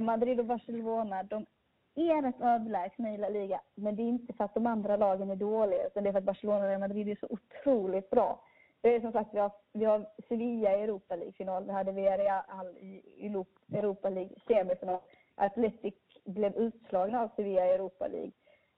Madrid 0.00 0.40
och 0.40 0.46
Barcelona, 0.46 1.22
de 1.22 1.46
är 1.94 2.22
rätt 2.22 2.40
överlägsna 2.40 3.14
i 3.14 3.16
La 3.16 3.28
Liga. 3.28 3.60
Men 3.74 3.96
det 3.96 4.02
är 4.02 4.08
inte 4.08 4.32
för 4.32 4.44
att 4.44 4.54
de 4.54 4.66
andra 4.66 4.96
lagen 4.96 5.30
är 5.30 5.36
dåliga, 5.36 5.86
utan 5.86 6.04
det 6.04 6.10
är 6.10 6.12
för 6.12 6.18
att 6.18 6.24
Barcelona 6.24 6.58
och 6.58 6.68
Real 6.68 6.80
Madrid 6.80 7.08
är 7.08 7.16
så 7.20 7.26
otroligt 7.30 8.10
bra. 8.10 8.44
Det 8.80 8.94
är 8.94 9.00
som 9.00 9.12
sagt, 9.12 9.34
vi 9.34 9.38
har, 9.38 9.52
vi 9.72 9.84
har 9.84 10.06
Sevilla 10.28 10.76
i 10.76 10.82
Europa 10.82 11.16
League-final, 11.16 11.64
vi 11.64 11.72
hade 11.72 11.92
Villarreal 11.92 12.66
i 12.76 13.26
Europa 13.72 14.08
League 14.08 14.34
semifinal. 14.46 15.00
Atletic 15.34 15.94
blev 16.24 16.56
utslagna 16.56 17.22
av 17.22 17.30
Sevilla 17.36 17.66
i 17.66 17.70
Europa 17.70 18.08
League. 18.08 18.32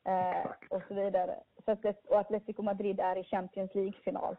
Eh, 0.05 0.47
och 0.71 0.83
så 0.89 0.95
vidare. 0.95 1.35
Så 1.65 1.71
att, 1.71 1.85
och 2.07 2.19
Atletico 2.19 2.63
Madrid 2.63 3.01
är 3.01 3.17
i 3.17 3.25
Champions 3.25 3.75
League-final. 3.75 4.37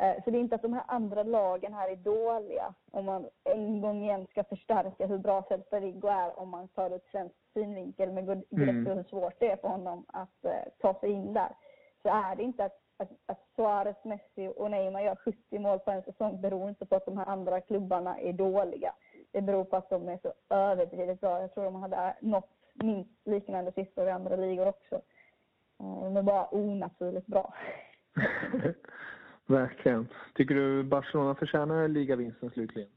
Eh, 0.00 0.24
så 0.24 0.30
det 0.30 0.38
är 0.38 0.40
inte 0.40 0.54
att 0.54 0.62
de 0.62 0.72
här 0.72 0.84
andra 0.86 1.22
lagen 1.22 1.74
här 1.74 1.88
är 1.88 1.96
dåliga, 1.96 2.74
om 2.90 3.04
man 3.04 3.28
en 3.44 3.80
gång 3.80 4.02
igen 4.02 4.26
ska 4.30 4.44
förstärka 4.44 5.06
hur 5.06 5.18
bra 5.18 5.44
Celta 5.48 5.80
Vigo 5.80 6.08
är 6.08 6.38
om 6.38 6.48
man 6.48 6.68
tar 6.68 6.90
ett 6.90 7.06
svenskt 7.10 7.36
synvinkel 7.54 8.12
med 8.12 8.26
grepp 8.26 8.52
mm. 8.52 8.86
hur 8.86 9.02
svårt 9.02 9.34
det 9.38 9.50
är 9.50 9.56
för 9.56 9.68
honom 9.68 10.04
att 10.08 10.44
uh, 10.44 10.50
ta 10.78 10.94
sig 11.00 11.10
in 11.10 11.32
där. 11.32 11.52
Så 12.02 12.08
är 12.08 12.36
det 12.36 12.42
inte 12.42 12.64
att, 12.64 12.78
att, 12.96 13.10
att 13.26 13.46
Suarez, 13.56 14.04
Messi 14.04 14.52
och 14.56 14.70
Neymar 14.70 15.00
gör 15.00 15.16
70 15.16 15.58
mål 15.58 15.78
på 15.78 15.90
en 15.90 16.02
säsong 16.02 16.40
beror 16.40 16.68
inte 16.68 16.86
på 16.86 16.96
att 16.96 17.06
de 17.06 17.18
här 17.18 17.26
andra 17.26 17.60
klubbarna 17.60 18.20
är 18.20 18.32
dåliga. 18.32 18.94
Det 19.32 19.40
beror 19.40 19.64
på 19.64 19.76
att 19.76 19.90
de 19.90 20.08
är 20.08 20.18
så 20.22 20.32
överdrivet 20.54 21.20
bra. 21.20 21.40
Jag 21.40 21.54
tror 21.54 21.64
de 21.64 21.74
hade 21.74 22.16
nått 22.20 22.50
minst 22.74 23.26
liknande 23.26 23.72
siffror 23.72 24.06
i 24.06 24.10
andra 24.10 24.36
ligor 24.36 24.68
också. 24.68 24.94
Uh, 25.82 26.04
de 26.04 26.16
är 26.16 26.22
bara 26.22 26.54
onaturligt 26.54 27.26
bra. 27.26 27.54
Verkligen. 29.48 30.08
Tycker 30.34 30.54
du 30.54 30.82
Barcelona 30.82 31.34
förtjänar 31.34 31.88
ligavinsten 31.88 32.50
slutligen? 32.50 32.90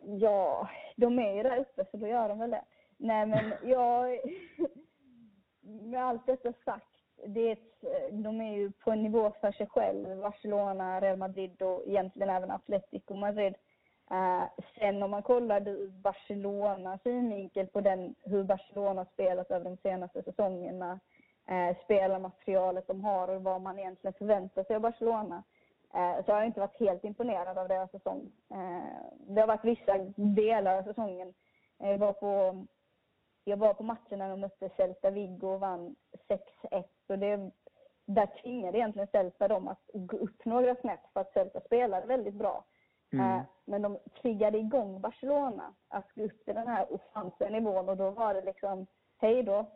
Ja, 0.00 0.68
de 0.96 1.18
är 1.18 1.34
ju 1.34 1.42
där 1.42 1.58
uppe 1.58 1.84
så 1.90 1.96
då 1.96 2.06
gör 2.06 2.28
de 2.28 2.38
väl 2.38 2.50
det. 2.50 2.64
Nej 2.96 3.26
men 3.26 3.52
jag, 3.70 4.18
med 5.60 6.04
allt 6.04 6.26
detta 6.26 6.52
sagt, 6.64 6.86
det 7.26 7.50
är 7.50 7.58
de 8.10 8.40
är 8.40 8.56
ju 8.56 8.72
på 8.72 8.90
en 8.90 9.02
nivå 9.02 9.32
för 9.40 9.52
sig 9.52 9.66
själv. 9.66 10.20
Barcelona, 10.20 11.00
Real 11.00 11.16
Madrid 11.16 11.62
och 11.62 11.82
egentligen 11.86 12.30
även 12.30 12.50
Atletico 12.50 13.14
Madrid. 13.14 13.54
Uh, 14.10 14.44
sen 14.78 15.02
om 15.02 15.10
man 15.10 15.22
kollar 15.22 15.68
ur 15.68 15.88
Barcelonas 15.88 17.02
synvinkel 17.02 17.66
på 17.66 17.80
den, 17.80 18.14
hur 18.22 18.44
Barcelona 18.44 19.04
spelat 19.04 19.50
över 19.50 19.64
de 19.64 19.76
senaste 19.76 20.22
säsongerna, 20.22 21.00
uh, 21.50 21.76
spelarmaterialet 21.84 22.86
de 22.86 23.04
har 23.04 23.28
och 23.28 23.42
vad 23.42 23.60
man 23.60 23.78
egentligen 23.78 24.14
förväntar 24.14 24.64
sig 24.64 24.76
av 24.76 24.82
Barcelona, 24.82 25.42
uh, 25.94 26.24
så 26.24 26.32
har 26.32 26.38
jag 26.38 26.46
inte 26.46 26.60
varit 26.60 26.80
helt 26.80 27.04
imponerad 27.04 27.58
av 27.58 27.68
deras 27.68 27.90
säsong. 27.90 28.32
det 29.18 29.40
har 29.40 29.46
varit 29.46 29.64
vissa 29.64 29.98
delar 30.16 30.78
av 30.78 30.82
säsongen. 30.82 31.34
Jag 31.78 31.98
var 31.98 32.12
på, 32.12 32.64
jag 33.44 33.56
var 33.56 33.74
på 33.74 33.82
matchen 33.82 34.18
när 34.18 34.30
de 34.30 34.40
mötte 34.40 34.70
Celta 34.76 35.10
Vigo 35.10 35.46
och 35.46 35.60
vann 35.60 35.96
6-1 36.28 36.84
och 37.08 37.18
det, 37.18 37.50
där 38.06 38.26
tvingade 38.42 38.78
egentligen 38.78 39.08
Celta 39.08 39.48
dem 39.48 39.68
att 39.68 39.90
gå 39.92 40.16
upp 40.16 40.44
några 40.44 40.74
snett 40.74 41.00
för 41.12 41.20
att 41.20 41.32
Celta 41.32 41.60
spelade 41.60 42.06
väldigt 42.06 42.34
bra. 42.34 42.64
Mm. 43.12 43.26
Eh, 43.26 43.42
men 43.64 43.82
de 43.82 43.98
triggade 44.22 44.58
igång 44.58 45.00
Barcelona 45.00 45.74
att 45.88 46.12
gå 46.14 46.22
upp 46.24 46.44
till 46.44 46.54
den 46.54 46.68
här 46.68 46.92
ofantliga 46.92 47.50
nivån 47.50 47.88
och 47.88 47.96
då 47.96 48.10
var 48.10 48.34
det 48.34 48.42
liksom 48.42 48.86
hej 49.18 49.42
då. 49.42 49.66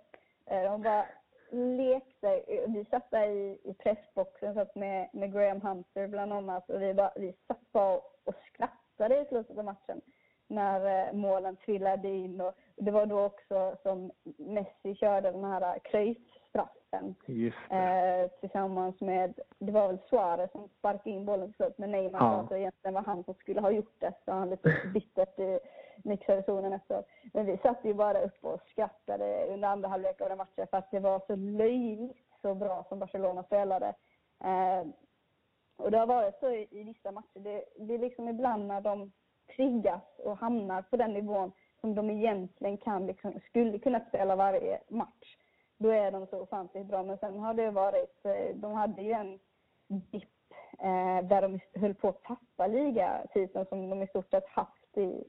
Eh, 0.46 0.62
de 0.62 0.82
bara 0.82 1.06
lekte. 1.52 2.42
Vi 2.66 2.84
satt 2.90 3.10
där 3.10 3.26
i, 3.26 3.58
i 3.64 3.74
pressboxen 3.74 4.54
satt 4.54 4.74
med, 4.74 5.08
med 5.12 5.32
Graham 5.32 5.60
Hunter 5.60 6.06
bland 6.06 6.32
annat 6.32 6.70
och 6.70 6.82
vi, 6.82 6.94
bara, 6.94 7.12
vi 7.16 7.34
satt 7.46 7.72
bara 7.72 7.96
och 8.24 8.34
skrattade 8.52 9.20
i 9.20 9.24
slutet 9.24 9.58
av 9.58 9.64
matchen 9.64 10.00
när 10.46 11.08
eh, 11.08 11.12
målen 11.12 11.56
trillade 11.56 12.08
in. 12.08 12.40
Och 12.40 12.54
det 12.76 12.90
var 12.90 13.06
då 13.06 13.24
också 13.24 13.76
som 13.82 14.10
Messi 14.38 14.94
körde 14.94 15.30
den 15.30 15.44
här 15.44 15.78
kröjsstraffen 15.78 16.40
straffen. 16.50 17.14
Eh, 17.70 18.30
tillsammans 18.40 19.00
med, 19.00 19.40
det 19.58 19.72
var 19.72 19.88
väl 19.88 19.98
Suarez 20.10 20.52
som 20.52 20.68
sparkade 20.78 21.10
in 21.10 21.24
bollen 21.24 21.46
till 21.46 21.56
slut, 21.56 21.78
men 21.78 21.90
Neymar 21.90 22.18
ja. 22.20 22.46
det 22.48 22.60
egentligen 22.60 22.94
var 22.94 23.02
han 23.02 23.24
som 23.24 23.34
skulle 23.34 23.60
ha 23.60 23.70
gjort 23.70 23.94
det. 23.98 24.12
Så 24.24 24.32
han 24.32 24.50
lite 24.50 24.80
bittert 24.94 25.38
mixade 26.04 26.42
zonen 26.42 26.72
efteråt. 26.72 27.06
Men 27.32 27.46
vi 27.46 27.56
satt 27.56 27.84
ju 27.84 27.94
bara 27.94 28.22
uppe 28.22 28.46
och 28.46 28.60
skrattade 28.70 29.46
under 29.48 29.68
andra 29.68 29.88
halvlek 29.88 30.20
av 30.20 30.28
den 30.28 30.38
matchen 30.38 30.66
för 30.70 30.76
att 30.76 30.90
det 30.90 31.00
var 31.00 31.22
så 31.26 31.36
löjligt 31.36 32.16
så 32.42 32.54
bra 32.54 32.84
som 32.88 32.98
Barcelona 32.98 33.42
spelade. 33.42 33.94
Eh, 34.44 34.86
och 35.76 35.90
det 35.90 35.98
har 35.98 36.06
varit 36.06 36.40
så 36.40 36.50
i, 36.50 36.68
i 36.70 36.82
vissa 36.82 37.12
matcher. 37.12 37.40
Det, 37.40 37.64
det 37.78 37.94
är 37.94 37.98
liksom 37.98 38.28
ibland 38.28 38.66
när 38.66 38.80
de 38.80 39.12
triggas 39.56 40.18
och 40.24 40.38
hamnar 40.38 40.82
på 40.82 40.96
den 40.96 41.12
nivån 41.12 41.52
som 41.80 41.94
de 41.94 42.10
egentligen 42.10 42.76
kan, 42.76 43.06
liksom, 43.06 43.40
skulle 43.48 43.78
kunna 43.78 44.00
spela 44.00 44.36
varje 44.36 44.80
match 44.88 45.36
då 45.80 45.88
är 45.88 46.10
de 46.10 46.26
så 46.26 46.40
ofantligt 46.40 46.86
bra. 46.86 47.02
Men 47.02 47.18
sen 47.18 47.38
har 47.38 47.54
det 47.54 47.70
varit, 47.70 48.24
eh, 48.24 48.56
de 48.56 48.72
hade 48.72 49.02
ju 49.02 49.12
en 49.12 49.38
dipp 49.86 50.52
eh, 50.78 51.28
där 51.28 51.42
de 51.42 51.60
höll 51.80 51.94
på 51.94 52.08
att 52.08 52.22
tappa 52.22 52.66
ligatiteln 52.66 53.66
som 53.66 53.90
de 53.90 54.02
i 54.02 54.06
stort 54.06 54.30
sett 54.30 54.48
haft 54.48 54.98
i, 54.98 55.24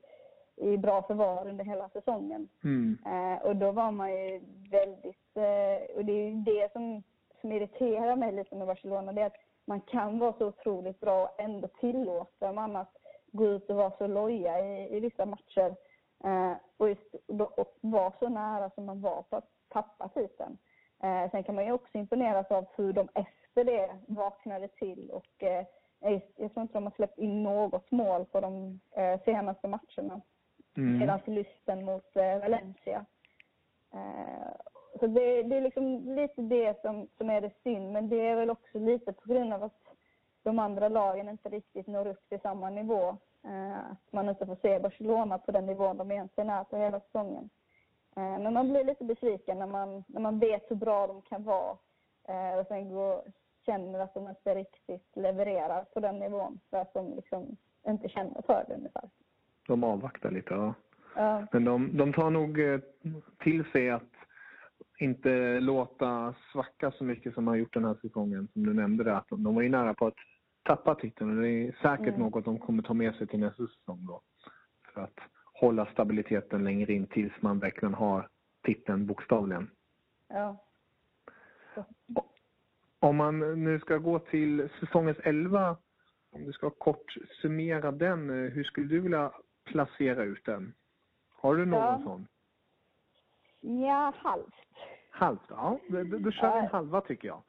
i 0.62 0.78
bra 0.78 1.02
förvar 1.02 1.48
under 1.50 1.66
hela 1.66 1.90
säsongen. 1.90 2.50
Mm. 2.64 2.98
Eh, 3.06 3.42
och 3.42 3.56
då 3.56 3.72
var 3.72 3.92
man 3.92 4.12
ju 4.12 4.42
väldigt, 4.72 5.38
eh, 5.38 5.96
och 5.98 6.06
det 6.06 6.12
är 6.12 6.30
ju 6.30 6.36
det 6.36 6.72
som, 6.74 7.04
som 7.42 7.52
irriterar 7.52 8.16
mig 8.16 8.32
lite 8.32 8.56
med 8.56 8.68
Barcelona, 8.68 9.14
det 9.14 9.22
är 9.22 9.26
att 9.26 9.42
man 9.66 9.82
kan 9.82 10.20
vara 10.20 10.34
så 10.34 10.48
otroligt 10.48 11.00
bra 11.00 11.24
och 11.24 11.42
ändå 11.42 11.68
tillåter 11.68 12.54
man 12.54 12.76
att 12.76 12.98
gå 13.32 13.48
ut 13.48 13.70
och 13.70 13.76
vara 13.76 13.92
så 13.98 14.08
loja 14.08 14.66
i, 14.66 14.98
i 14.98 15.00
vissa 15.00 15.26
matcher. 15.26 15.76
Eh, 16.24 16.54
och, 16.78 16.90
just, 16.90 17.16
och, 17.58 17.78
vara 17.82 18.14
så 18.20 18.30
nära 18.30 18.70
som 18.70 18.86
man 18.86 19.02
var 19.02 19.22
på 19.22 19.36
att 19.36 19.50
tappa 19.70 20.08
titeln. 20.08 20.58
Eh, 21.04 21.32
sen 21.32 21.44
kan 21.44 21.56
man 21.56 21.66
ju 21.66 21.72
också 21.72 21.98
imponeras 21.98 22.52
av 22.52 22.66
hur 22.76 22.94
de 22.94 23.10
efter 23.16 23.64
det 23.64 23.90
vaknade 24.08 24.68
till 24.68 25.10
och 25.10 25.44
eh, 25.44 25.66
jag 26.36 26.54
tror 26.54 26.62
inte 26.62 26.74
de 26.74 26.84
har 26.84 26.92
släppt 26.96 27.20
in 27.20 27.44
något 27.44 27.92
mål 27.92 28.26
på 28.26 28.40
de 28.40 28.80
eh, 28.96 29.22
senaste 29.26 29.68
matcherna. 29.68 30.22
Mm. 30.78 31.00
Hela 31.00 31.20
förlusten 31.20 31.86
mot 31.86 32.16
eh, 32.16 32.40
Valencia. 32.40 33.06
Eh, 33.94 34.52
så 35.00 35.08
det, 35.08 35.44
det, 35.44 35.58
är 35.58 35.62
liksom 35.62 36.16
lite 36.16 36.42
det 36.42 36.82
som, 36.82 37.08
som 37.18 37.30
är 37.30 37.42
det 37.42 37.52
synd, 37.64 37.92
men 37.92 38.10
det 38.10 38.28
är 38.28 38.36
väl 38.36 38.50
också 38.50 38.80
lite 38.80 39.14
på 39.14 39.34
grund 39.34 39.54
av 39.54 39.64
att 39.64 39.82
de 40.44 40.60
andra 40.60 40.90
lagen 40.90 41.30
inte 41.30 41.50
riktigt 41.50 41.88
når 41.88 42.08
upp 42.08 42.30
till 42.30 42.40
samma 42.40 42.70
nivå. 42.70 43.18
Eh, 43.44 43.92
att 43.92 44.12
man 44.12 44.30
inte 44.30 44.46
får 44.46 44.58
se 44.62 44.80
Barcelona 44.80 45.38
på 45.38 45.52
den 45.52 45.66
nivån 45.66 45.98
de 45.98 46.12
egentligen 46.12 46.50
är 46.50 46.64
på 46.64 46.78
hela 46.78 47.00
säsongen. 47.00 47.50
Eh, 48.16 48.40
men 48.40 48.54
man 48.54 48.70
blir 48.70 48.84
lite 48.84 49.04
besviken 49.04 49.60
när 49.60 49.68
man, 49.68 50.04
när 50.08 50.22
man 50.22 50.40
vet 50.40 50.72
hur 50.72 50.76
bra 50.76 51.08
de 51.08 51.22
kan 51.22 51.44
vara 51.44 51.78
eh, 52.28 52.60
och 52.60 52.68
sen 52.68 52.90
går, 52.90 53.24
känner 53.66 54.00
att 54.00 54.14
de 54.14 54.30
inte 54.30 54.56
riktigt 54.56 55.16
levererar 55.16 55.84
på 55.84 56.00
den 56.00 56.20
nivån 56.20 56.60
för 56.70 56.78
att 56.78 56.94
de 56.94 57.14
liksom 57.16 57.58
inte 57.88 58.10
känner 58.10 58.42
för 58.42 58.66
det 58.68 58.76
ungefär. 58.76 59.10
De 59.68 59.84
avvaktar 59.84 60.32
lite, 60.32 60.54
ja. 60.54 60.74
ja. 61.16 61.48
Men 61.52 61.66
de, 61.66 61.98
de 61.98 62.14
tar 62.14 62.30
nog 62.30 62.60
eh, 62.60 62.80
till 63.40 63.66
sig 63.72 63.90
att 63.90 64.12
inte 65.00 65.60
låta 65.60 66.34
svacka 66.52 66.92
så 66.92 67.04
mycket 67.04 67.34
som 67.34 67.46
de 67.46 67.50
har 67.50 67.56
gjort 67.56 67.74
den 67.74 67.86
här 67.86 67.96
säsongen. 68.02 68.48
Som 68.54 68.66
du 68.66 68.74
nämnde 68.74 69.18
att 69.18 69.30
de, 69.30 69.44
de 69.44 69.56
var 69.56 69.62
ju 69.62 69.70
nära 69.70 69.94
på 69.94 70.08
att 70.08 70.16
tappa 70.64 70.96
titeln 70.96 71.38
och 71.38 71.44
det 71.44 71.50
är 71.50 71.72
säkert 71.72 72.08
mm. 72.08 72.20
något 72.20 72.46
de 72.46 72.60
kommer 72.60 72.84
ta 72.84 72.94
med 72.94 73.16
sig 73.16 73.28
till 73.28 73.40
nästa 73.40 73.68
säsong 73.68 74.06
då. 74.06 74.22
För 74.94 75.02
att 75.02 75.20
hålla 75.54 75.86
stabiliteten 75.86 76.64
längre 76.64 76.94
in 76.94 77.08
tills 77.08 77.34
man 77.42 77.60
verkligen 77.60 77.94
har 77.94 78.28
titeln 78.64 79.06
bokstavligen. 79.06 79.70
Ja. 80.28 80.58
Om 83.00 83.16
man 83.16 83.64
nu 83.64 83.80
ska 83.80 83.98
gå 83.98 84.20
till 84.20 84.70
säsongens 84.80 85.18
11, 85.24 85.78
om 86.32 86.46
du 86.46 86.54
ska 86.54 86.70
kort 86.70 87.16
summera 87.42 87.92
den, 87.92 88.30
hur 88.30 88.64
skulle 88.64 88.88
du 88.88 89.00
vilja 89.00 89.32
placera 89.64 90.24
ut 90.24 90.46
den? 90.46 90.74
Har 91.30 91.56
du 91.56 91.66
någon 91.66 91.82
ja. 91.82 92.02
sån? 92.04 92.28
Ja, 93.62 94.14
halvt. 94.18 94.56
Halvt, 95.10 95.42
ja. 95.50 95.78
Då, 95.90 96.04
då 96.04 96.32
kör 96.32 96.58
en 96.58 96.68
halva 96.68 97.02
tycker 97.02 97.28
jag. 97.28 97.42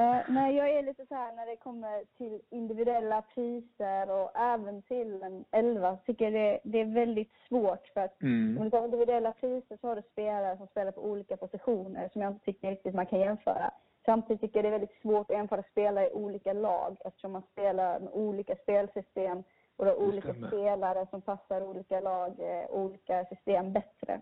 Uh, 0.00 0.20
nej, 0.28 0.56
jag 0.56 0.70
är 0.70 0.82
lite 0.82 1.06
så 1.06 1.14
här 1.14 1.32
när 1.36 1.46
det 1.46 1.56
kommer 1.56 2.04
till 2.16 2.40
individuella 2.50 3.22
priser 3.22 4.10
och 4.10 4.36
även 4.36 4.82
till 4.82 5.22
en 5.22 5.44
elva, 5.50 5.96
tycker 5.96 6.30
det, 6.30 6.60
det 6.64 6.80
är 6.80 6.94
väldigt 6.94 7.32
svårt 7.48 7.86
för 7.94 8.00
att 8.00 8.22
mm. 8.22 8.58
om 8.58 8.64
du 8.64 8.70
tar 8.70 8.84
individuella 8.84 9.32
priser 9.32 9.78
så 9.80 9.88
har 9.88 9.96
du 9.96 10.02
spelare 10.12 10.56
som 10.56 10.66
spelar 10.66 10.92
på 10.92 11.04
olika 11.04 11.36
positioner 11.36 12.08
som 12.12 12.22
jag 12.22 12.32
inte 12.32 12.44
tycker 12.44 12.70
riktigt 12.70 12.94
man 12.94 13.06
kan 13.06 13.20
jämföra. 13.20 13.70
Samtidigt 14.04 14.40
tycker 14.40 14.58
jag 14.58 14.64
det 14.64 14.68
är 14.68 14.78
väldigt 14.78 15.00
svårt 15.02 15.30
att 15.30 15.36
jämföra 15.36 15.62
spelare 15.62 16.06
i 16.06 16.12
olika 16.12 16.52
lag 16.52 16.96
eftersom 17.04 17.32
man 17.32 17.42
spelar 17.52 18.00
med 18.00 18.12
olika 18.12 18.56
spelsystem 18.56 19.42
och 19.80 19.86
är 19.86 19.98
olika 19.98 20.34
spelare 20.34 21.06
som 21.10 21.22
passar 21.22 21.62
olika 21.62 22.00
lag, 22.00 22.34
eh, 22.38 22.70
olika 22.70 23.24
system 23.24 23.72
bättre. 23.72 24.20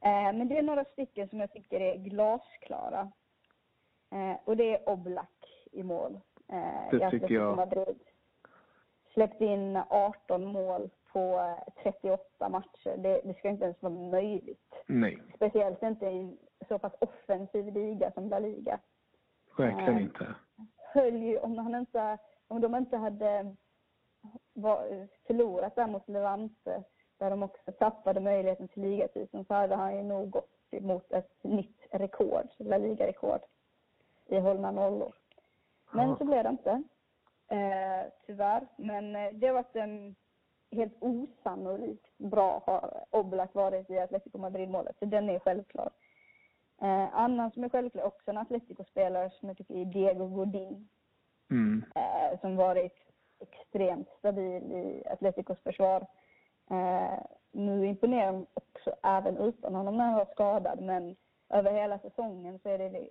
Eh, 0.00 0.32
men 0.32 0.48
det 0.48 0.58
är 0.58 0.62
några 0.62 0.84
stycken 0.84 1.28
som 1.28 1.40
jag 1.40 1.52
tycker 1.52 1.80
är 1.80 1.96
glasklara. 1.96 3.12
Eh, 4.12 4.36
och 4.44 4.56
det 4.56 4.74
är 4.74 4.88
Oblak 4.88 5.66
i 5.72 5.82
mål. 5.82 6.20
Eh, 6.48 6.98
det 6.98 7.10
tycker 7.10 7.34
jag. 7.34 7.56
Madrid. 7.56 8.00
Släppt 9.14 9.40
in 9.40 9.76
18 9.88 10.44
mål 10.44 10.90
på 11.12 11.56
38 11.82 12.48
matcher. 12.48 12.96
Det, 12.96 13.20
det 13.24 13.38
ska 13.38 13.48
inte 13.48 13.64
ens 13.64 13.82
vara 13.82 13.94
möjligt. 13.94 14.74
Nej. 14.86 15.22
Speciellt 15.34 15.82
inte 15.82 16.06
i 16.06 16.18
en 16.18 16.38
så 16.68 16.78
pass 16.78 16.92
offensiv 16.98 17.74
liga 17.74 18.10
som 18.14 18.28
La 18.28 18.38
Liga. 18.38 18.78
Verkligen 19.58 19.98
inte. 19.98 20.34
Höll 20.76 21.16
ju, 21.16 21.38
om, 21.38 21.58
han 21.58 21.74
inte, 21.74 22.18
om 22.48 22.60
de 22.60 22.74
inte 22.74 22.96
hade 22.96 23.56
förlorat 25.26 25.76
där 25.76 25.86
mot 25.86 26.08
Levante 26.08 26.82
där 27.18 27.30
de 27.30 27.42
också 27.42 27.72
tappade 27.72 28.20
möjligheten 28.20 28.68
till 28.68 28.82
ligatiteln 28.82 29.44
så 29.44 29.54
hade 29.54 29.74
han 29.74 29.96
ju 29.96 30.02
nog 30.02 30.30
gått 30.30 30.50
mot 30.80 31.12
ett 31.12 31.44
nytt 31.44 31.86
rekord, 31.90 32.48
La 32.58 32.78
Liga-rekord 32.78 33.40
i 34.26 34.38
hållna 34.38 34.70
nollor. 34.70 35.12
Men 35.90 36.08
ja. 36.08 36.16
så 36.16 36.24
blev 36.24 36.44
det 36.44 36.50
inte. 36.50 36.82
Eh, 37.48 38.12
tyvärr. 38.26 38.66
Men 38.76 39.16
eh, 39.16 39.32
det 39.32 39.46
har 39.46 39.54
varit 39.54 39.76
en 39.76 40.16
helt 40.70 40.96
osannolikt 41.00 42.18
bra 42.18 42.62
har 42.66 43.04
Oblak 43.10 43.54
varit 43.54 43.90
i 43.90 43.98
Atletico 43.98 44.38
Madrid-målet, 44.38 44.96
så 44.98 45.04
den 45.04 45.28
är 45.28 45.38
självklar. 45.38 45.90
Eh, 46.82 47.14
annan 47.14 47.50
som 47.50 47.64
är 47.64 47.68
självklar, 47.68 48.04
också 48.04 48.30
en 48.30 48.38
Atletico-spelare 48.38 49.30
som 49.30 49.48
jag 49.48 49.58
tycker 49.58 49.74
är 49.74 49.84
Diego 49.84 50.26
Godin. 50.26 50.88
Mm. 51.50 51.84
Eh, 51.94 52.40
som 52.40 52.56
varit 52.56 53.05
extremt 53.40 54.08
stabil 54.18 54.72
i 54.72 55.02
Atleticos 55.06 55.58
försvar. 55.62 56.06
Eh, 56.70 57.18
nu 57.52 57.86
imponerar 57.86 58.32
de 58.32 58.46
också 58.54 58.94
även 59.02 59.36
utan 59.36 59.74
honom 59.74 59.96
när 59.96 60.04
han 60.04 60.14
var 60.14 60.28
skadad, 60.32 60.80
men 60.80 61.16
över 61.48 61.72
hela 61.72 61.98
säsongen 61.98 62.58
så 62.58 62.68
är 62.68 62.78
det 62.78 63.08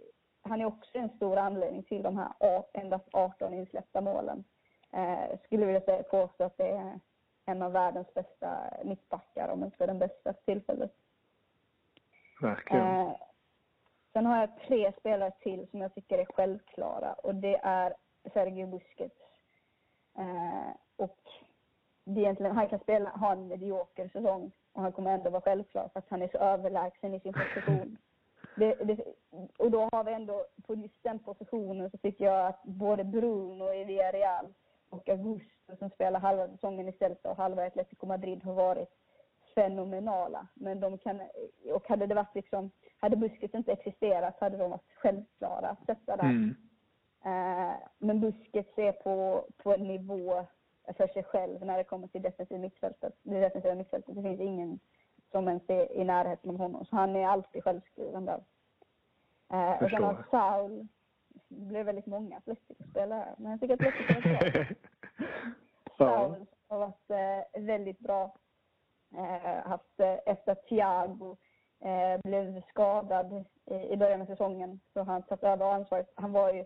han 0.50 0.62
är 0.62 0.66
också 0.66 0.98
en 0.98 1.10
stor 1.10 1.38
anledning 1.38 1.84
till 1.84 2.04
de 2.04 2.18
här 2.18 2.64
endast 2.74 3.06
18 3.12 3.54
insläppta 3.54 4.02
målen. 4.02 4.44
Eh, 4.92 5.40
skulle 5.44 5.66
vilja 5.66 5.82
säga, 5.82 6.04
påstå 6.04 6.44
att 6.44 6.58
det 6.58 6.70
är 6.70 7.00
en 7.46 7.62
av 7.62 7.72
världens 7.72 8.14
bästa 8.14 8.74
mittbackar, 8.84 9.50
om 9.50 9.64
inte 9.64 9.86
den 9.86 10.00
bästa 10.00 10.34
för 10.34 10.42
tillfället. 10.42 10.92
Verkligen. 12.42 12.86
Eh, 12.86 13.16
sen 14.14 14.26
har 14.26 14.40
jag 14.40 14.60
tre 14.68 14.92
spelare 15.00 15.32
till 15.40 15.68
som 15.72 15.82
jag 15.82 15.96
tycker 15.96 16.18
är 16.18 16.26
självklara 16.26 17.14
och 17.14 17.36
det 17.36 17.60
är 17.64 17.94
Sergio 18.34 18.68
Busquets. 18.68 19.25
Eh, 20.18 20.72
och 20.96 21.20
det 22.06 22.22
egentligen, 22.22 22.56
han 22.56 22.70
kan 22.70 22.80
spela, 22.80 23.10
ha 23.10 23.32
en 23.32 23.48
medioker 23.48 24.10
säsong 24.14 24.52
och 24.74 24.82
han 24.82 24.92
kommer 24.92 25.12
ändå 25.12 25.30
vara 25.30 25.42
självklar 25.42 25.90
för 25.94 26.00
att 26.00 26.10
han 26.10 26.22
är 26.22 26.28
så 26.28 26.38
överlägsen 26.38 27.14
i 27.14 27.20
sin 27.20 27.34
position. 27.54 27.98
Det, 28.56 28.76
det, 28.76 29.04
och 29.58 29.72
då 29.72 29.90
har 29.92 30.04
vi 30.04 30.14
ändå, 30.14 30.46
på 30.68 30.76
just 30.76 31.04
den 31.04 31.20
positionen 31.20 31.90
så 31.90 31.98
tycker 31.98 32.26
jag 32.26 32.48
att 32.48 32.64
både 32.64 33.04
Bruno 33.04 33.74
i 33.74 33.84
Villarreal 33.84 34.54
och 34.90 35.10
Augusto 35.10 35.78
som 35.80 35.90
spelar 35.90 36.20
halva 36.20 36.48
säsongen 36.48 36.88
i 36.88 36.92
Celta 36.92 37.30
och 37.30 37.38
halva 37.38 37.64
i 37.64 37.68
Atletico 37.68 38.06
Madrid 38.06 38.44
har 38.44 38.54
varit 38.54 38.90
fenomenala. 39.56 40.48
Men 40.54 40.80
de 40.80 40.98
kan, 40.98 41.22
och 41.74 41.88
hade 41.88 42.08
det 42.08 42.16
varit 42.16 42.36
liksom, 42.36 42.72
hade 43.00 43.16
Busquets 43.16 43.56
inte 43.56 43.72
existerat 43.72 44.40
hade 44.40 44.58
de 44.58 44.70
varit 44.70 44.94
självklara 44.96 45.70
att 45.70 45.86
sätta 45.86 46.18
där. 46.18 46.24
Mm. 46.24 46.56
Uh, 47.26 47.76
men 47.98 48.20
Busquets 48.20 48.78
är 48.78 48.92
på, 48.92 49.46
på 49.58 49.74
en 49.74 49.88
nivå 49.88 50.46
för 50.94 51.08
sig 51.08 51.24
själv 51.24 51.66
när 51.66 51.78
det 51.78 51.84
kommer 51.84 52.08
till 52.08 52.22
defensiv 52.22 52.60
mittfältet. 52.60 53.14
Det 53.24 53.40
defensiva 53.40 53.76
mittfältet. 53.76 54.16
Det 54.16 54.22
finns 54.22 54.40
ingen 54.40 54.80
som 55.32 55.48
ens 55.48 55.70
är 55.70 55.92
i 55.92 56.04
närheten 56.04 56.50
av 56.50 56.58
honom. 56.58 56.86
Så 56.86 56.96
han 56.96 57.16
är 57.16 57.28
alltid 57.28 57.64
självskriven 57.64 58.26
där. 58.26 58.44
Uh, 59.54 59.84
och 59.84 59.90
sen 59.90 60.04
har 60.04 60.26
Saul, 60.32 60.88
det 61.48 61.66
blev 61.66 61.86
väldigt 61.86 62.06
många 62.06 62.38
Atletico-spelare 62.38 63.36
men 63.38 63.52
jag 63.52 63.60
tycker 63.60 63.74
att 63.74 63.94
Atletico 63.94 64.30
var 64.30 64.52
bra. 64.52 64.66
Saul 65.98 66.46
har 66.68 66.80
varit 66.80 67.10
uh, 67.10 67.66
väldigt 67.66 68.00
bra. 68.00 68.36
Uh, 69.14 69.68
haft, 69.68 70.00
efter 70.26 70.52
att 70.52 70.68
Thiago 70.68 71.38
blev 72.24 72.62
skadad 72.70 73.46
i 73.66 73.98
början 73.98 74.22
av 74.22 74.26
säsongen 74.26 74.80
så 74.94 75.00
har 75.00 75.06
han 75.06 75.24
tagit 75.24 75.44
över 75.44 75.66
ansvaret. 75.66 76.12
Han 76.16 76.32
var 76.32 76.54
ju 76.54 76.66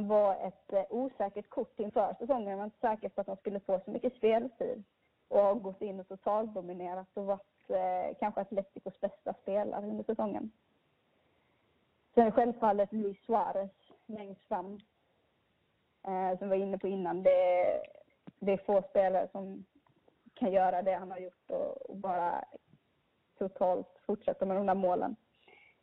var 0.00 0.34
ett 0.46 0.72
eh, 0.72 0.84
osäkert 0.90 1.48
kort 1.48 1.80
inför 1.80 2.14
säsongen. 2.18 2.48
Han 2.48 2.58
var 2.58 2.64
inte 2.64 2.80
säker 2.80 3.08
på 3.08 3.20
att 3.20 3.26
han 3.26 3.36
skulle 3.36 3.60
få 3.60 3.80
så 3.84 3.90
mycket 3.90 4.16
speltid 4.16 4.84
och 5.28 5.40
har 5.40 5.54
gått 5.54 5.82
in 5.82 6.00
och 6.00 6.08
totaldominerat 6.08 7.08
och 7.14 7.26
varit 7.26 7.70
eh, 7.70 8.16
kanske 8.18 8.40
Atleticos 8.40 9.00
bästa 9.00 9.34
spelare 9.42 9.86
under 9.86 10.04
säsongen. 10.04 10.50
Sen 12.14 12.32
självfallet 12.32 12.92
Luis 12.92 13.24
Suarez 13.26 13.70
längst 14.06 14.44
fram, 14.44 14.80
eh, 16.02 16.38
som 16.38 16.48
vi 16.50 16.56
var 16.58 16.66
inne 16.66 16.78
på 16.78 16.88
innan. 16.88 17.22
Det, 17.22 17.80
det 18.38 18.52
är 18.52 18.56
få 18.56 18.82
spelare 18.82 19.28
som 19.32 19.64
kan 20.34 20.52
göra 20.52 20.82
det 20.82 20.94
han 20.94 21.10
har 21.10 21.18
gjort 21.18 21.50
och, 21.50 21.90
och 21.90 21.96
bara 21.96 22.44
totalt 23.38 24.00
fortsätta 24.06 24.46
med 24.46 24.56
de 24.56 24.66
där 24.66 24.74
målen. 24.74 25.16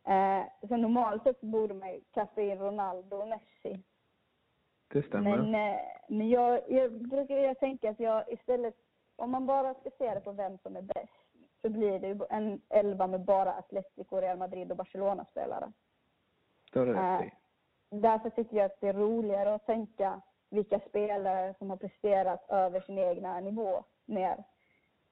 Eh, 0.04 0.68
sen 0.68 0.80
normalt 0.80 1.22
sett 1.22 1.40
borde 1.40 1.74
man 1.74 2.00
kasta 2.14 2.42
in 2.42 2.58
Ronaldo 2.58 3.16
och 3.16 3.28
Messi 3.28 3.82
det 4.92 5.02
stämmer. 5.02 5.36
Men, 5.36 5.54
eh, 5.54 5.80
men 6.08 6.28
jag, 6.28 6.60
jag 6.68 6.92
brukar 6.92 7.36
jag 7.36 7.58
tänka 7.58 7.90
att 7.90 8.00
jag 8.00 8.32
istället, 8.32 8.74
om 9.16 9.30
man 9.30 9.46
bara 9.46 9.74
ska 9.74 9.90
se 9.98 10.14
det 10.14 10.20
på 10.20 10.32
vem 10.32 10.58
som 10.58 10.76
är 10.76 10.82
bäst, 10.82 11.12
så 11.62 11.68
blir 11.68 11.98
det 11.98 12.08
ju 12.08 12.18
en 12.30 12.60
elva 12.68 13.06
med 13.06 13.20
bara 13.20 13.52
Atletico, 13.52 14.16
Real 14.16 14.38
Madrid 14.38 14.70
och 14.70 14.76
Barcelona-spelare. 14.76 15.72
Det 16.72 16.78
har 16.78 16.86
du 16.86 16.92
rätt 16.92 17.24
i. 17.24 17.32
Därför 17.90 18.30
tycker 18.30 18.56
jag 18.56 18.66
att 18.66 18.80
det 18.80 18.88
är 18.88 18.92
roligare 18.92 19.54
att 19.54 19.66
tänka 19.66 20.22
vilka 20.50 20.80
spelare 20.80 21.54
som 21.58 21.70
har 21.70 21.76
presterat 21.76 22.50
över 22.50 22.80
sin 22.80 22.98
egna 22.98 23.40
nivå 23.40 23.84
mer. 24.04 24.44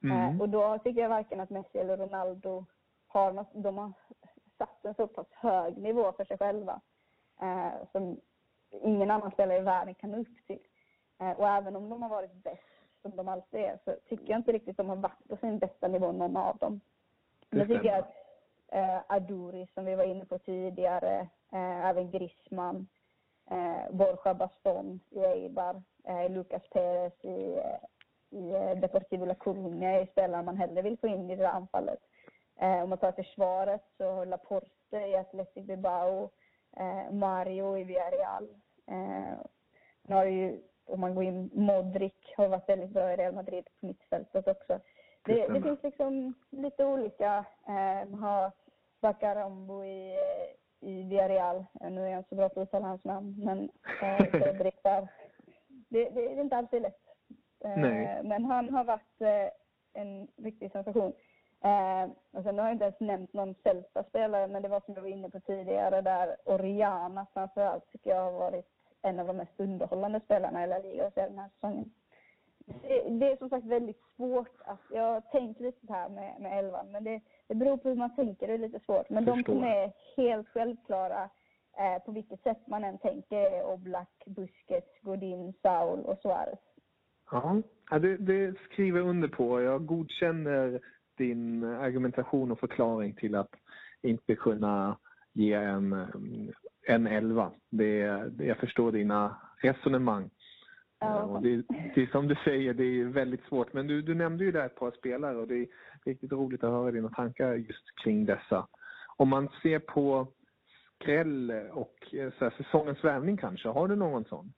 Mm. 0.02 0.16
Eh, 0.16 0.40
och 0.40 0.48
då 0.48 0.78
tycker 0.78 1.00
jag 1.00 1.08
varken 1.08 1.40
att 1.40 1.50
Messi 1.50 1.78
eller 1.78 1.96
Ronaldo 1.96 2.66
har, 3.08 3.46
de 3.52 3.78
har 3.78 3.92
satt 4.58 4.84
en 4.84 4.94
så 4.94 5.06
pass 5.06 5.26
hög 5.30 5.78
nivå 5.78 6.12
för 6.12 6.24
sig 6.24 6.38
själva. 6.38 6.80
Eh, 7.40 7.86
som 7.92 8.20
ingen 8.70 9.10
annan 9.10 9.30
spelare 9.30 9.58
i 9.58 9.62
världen 9.62 9.94
kan 9.94 10.10
nå 10.10 10.18
upp 10.18 10.46
till. 10.46 10.58
Eh, 11.20 11.30
och 11.30 11.48
även 11.48 11.76
om 11.76 11.90
de 11.90 12.02
har 12.02 12.08
varit 12.08 12.32
bäst, 12.32 12.62
som 13.02 13.16
de 13.16 13.28
alltid 13.28 13.60
är, 13.60 13.78
så 13.84 13.96
tycker 14.08 14.30
jag 14.30 14.38
inte 14.38 14.52
riktigt 14.52 14.76
de 14.76 14.88
har 14.88 14.96
varit 14.96 15.28
på 15.28 15.36
sin 15.36 15.58
bästa 15.58 15.88
nivå, 15.88 16.12
någon 16.12 16.36
av 16.36 16.56
dem. 16.56 16.80
Jag 17.50 17.68
tycker 17.68 17.98
att 17.98 18.14
eh, 18.68 18.98
Aduri, 19.06 19.66
som 19.74 19.84
vi 19.84 19.94
var 19.94 20.04
inne 20.04 20.24
på 20.24 20.38
tidigare, 20.38 21.28
eh, 21.52 21.86
även 21.86 22.10
Griezmann, 22.10 22.88
eh, 23.50 23.90
Borja 23.90 24.34
Baston 24.34 25.00
i 25.10 25.18
Eibar, 25.18 25.82
eh, 26.04 26.30
Lucas 26.30 26.62
Perez 26.70 27.24
i, 27.24 27.54
eh, 27.54 27.80
i 28.30 28.50
eh, 28.50 28.78
Deportivo 28.78 29.24
La 29.24 29.34
Coruña 29.34 29.88
är 29.88 30.06
spelare 30.06 30.42
man 30.42 30.56
hellre 30.56 30.82
vill 30.82 30.98
få 30.98 31.06
in 31.06 31.30
i 31.30 31.36
det 31.36 31.50
anfallet. 31.50 32.00
Om 32.82 32.88
man 32.88 32.98
tar 32.98 33.12
försvaret 33.12 33.82
så 33.96 34.24
Laporte 34.24 34.96
i 34.96 35.16
Athletic 35.16 35.66
Bilbao, 35.66 36.30
Mario 37.10 37.78
i 37.78 37.84
Villarreal. 37.84 38.48
Eh, 38.86 39.38
nu 40.02 40.14
har 40.14 40.24
ju, 40.24 40.60
om 40.84 41.00
man 41.00 41.14
går 41.14 41.24
in, 41.24 41.50
Modric 41.54 42.12
har 42.36 42.48
varit 42.48 42.68
väldigt 42.68 42.90
bra 42.90 43.12
i 43.12 43.16
Real 43.16 43.34
Madrid 43.34 43.68
på 43.80 43.86
mittfältet 43.86 44.48
också. 44.48 44.80
Det, 45.22 45.46
det 45.46 45.62
finns 45.62 45.82
liksom 45.82 46.34
lite 46.50 46.84
olika. 46.84 47.44
Eh, 47.68 48.08
man 48.08 48.22
har 48.22 48.52
Bacarambo 49.00 49.84
i, 49.84 50.18
i 50.80 51.02
Villarreal. 51.02 51.64
Eh, 51.80 51.90
nu 51.90 52.06
är 52.06 52.10
jag 52.10 52.18
inte 52.18 52.28
så 52.28 52.34
bra 52.34 52.48
på 52.48 52.60
att 52.60 52.68
uttala 52.68 52.86
hans 52.86 53.04
namn, 53.04 53.44
men 53.44 53.70
eh, 54.02 54.30
Cedric 54.30 54.74
där. 54.82 55.08
Det, 55.88 56.04
det, 56.04 56.10
det, 56.10 56.32
är 56.32 56.40
inte 56.40 56.56
alltid 56.56 56.82
lätt. 56.82 57.00
Eh, 57.64 58.22
men 58.22 58.44
han 58.44 58.70
har 58.70 58.84
varit 58.84 59.20
eh, 59.20 59.48
en 60.02 60.28
riktig 60.36 60.72
sensation. 60.72 61.12
Eh, 61.64 62.10
och 62.30 62.42
sen 62.42 62.58
har 62.58 62.64
jag 62.64 62.74
inte 62.74 62.84
ens 62.84 63.00
nämnt 63.00 63.32
någon 63.32 63.54
Celta-spelare, 63.54 64.48
men 64.48 64.62
det 64.62 64.68
var 64.68 64.80
som 64.80 64.94
jag 64.94 65.02
var 65.02 65.08
inne 65.08 65.30
på 65.30 65.40
tidigare 65.40 66.00
där 66.00 66.36
Oriana 66.44 67.26
framförallt 67.34 67.92
tycker 67.92 68.10
jag 68.10 68.24
har 68.24 68.32
varit 68.32 68.66
en 69.02 69.20
av 69.20 69.26
de 69.26 69.36
mest 69.36 69.60
underhållande 69.60 70.20
spelarna 70.20 70.64
i 70.64 70.66
La 70.66 70.78
Liga 70.78 71.10
den 71.14 71.38
här 71.38 71.48
säsongen. 71.48 71.90
Det, 72.82 73.08
det, 73.08 73.32
är 73.32 73.36
som 73.36 73.48
sagt 73.48 73.66
väldigt 73.66 74.02
svårt 74.16 74.60
att, 74.64 74.80
jag 74.90 75.30
tänker 75.30 75.64
lite 75.64 75.92
här 75.92 76.08
med, 76.08 76.40
med 76.40 76.58
elvan, 76.58 76.92
men 76.92 77.04
det, 77.04 77.20
det 77.46 77.54
beror 77.54 77.76
på 77.76 77.88
hur 77.88 77.96
man 77.96 78.16
tänker, 78.16 78.46
det 78.46 78.54
är 78.54 78.58
lite 78.58 78.80
svårt. 78.80 79.10
Men 79.10 79.24
de 79.24 79.44
som 79.44 79.64
är 79.64 79.92
helt 80.16 80.48
självklara 80.48 81.30
eh, 81.78 82.02
på 82.04 82.12
vilket 82.12 82.42
sätt 82.42 82.66
man 82.66 82.84
än 82.84 82.98
tänker 82.98 83.36
är 83.36 83.64
Oblak, 83.64 84.22
Busquets, 84.26 85.00
Godin, 85.02 85.54
Saul 85.62 86.00
och 86.00 86.18
Suarez. 86.18 86.58
Ja, 87.30 87.62
det, 87.98 88.16
det 88.16 88.58
skriver 88.58 88.98
jag 88.98 89.08
under 89.08 89.28
på. 89.28 89.62
Jag 89.62 89.86
godkänner 89.86 90.80
din 91.20 91.64
argumentation 91.64 92.52
och 92.52 92.60
förklaring 92.60 93.14
till 93.14 93.34
att 93.34 93.50
inte 94.02 94.34
kunna 94.34 94.98
ge 95.32 95.52
en, 95.52 96.06
en 96.86 97.06
elva. 97.06 97.52
Det, 97.70 97.98
jag 98.38 98.56
förstår 98.56 98.92
dina 98.92 99.36
resonemang. 99.62 100.30
Ja. 101.00 101.22
Och 101.22 101.42
det, 101.42 101.62
det 101.94 102.02
är 102.02 102.06
som 102.06 102.28
du 102.28 102.34
säger, 102.44 102.74
det 102.74 102.84
är 102.84 103.04
väldigt 103.04 103.44
svårt. 103.44 103.72
Men 103.72 103.86
du, 103.86 104.02
du 104.02 104.14
nämnde 104.14 104.44
ju 104.44 104.52
där 104.52 104.66
ett 104.66 104.74
par 104.74 104.90
spelare 104.90 105.36
och 105.36 105.48
det 105.48 105.54
är 105.54 105.66
riktigt 106.04 106.32
roligt 106.32 106.64
att 106.64 106.70
höra 106.70 106.90
dina 106.90 107.08
tankar 107.08 107.54
just 107.54 107.84
kring 108.04 108.26
dessa. 108.26 108.66
Om 109.16 109.28
man 109.28 109.48
ser 109.62 109.78
på 109.78 110.26
skräll 110.94 111.50
och 111.72 111.96
så 112.10 112.44
här, 112.44 112.54
säsongens 112.56 113.04
värvning 113.04 113.36
kanske, 113.36 113.68
har 113.68 113.88
du 113.88 113.96
någon 113.96 114.24
sån? 114.24 114.52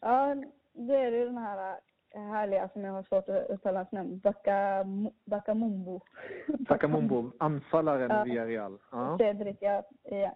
Ja, 0.00 0.34
det 0.72 0.94
är 0.94 1.12
ju 1.12 1.24
den 1.24 1.38
här 1.38 1.78
härliga 2.14 2.68
som 2.68 2.84
jag 2.84 2.92
har 2.92 3.02
svårt 3.02 3.28
att 3.28 3.50
uttala 3.50 3.78
hans 3.78 3.92
namn. 3.92 4.20
Bakamumbo. 5.24 6.00
Bakamumbo, 6.68 7.30
anfallaren 7.38 8.30
ja. 8.30 8.46
Real. 8.46 8.78
Ja. 8.90 9.18
Cedric, 9.18 9.56
ja, 9.60 9.82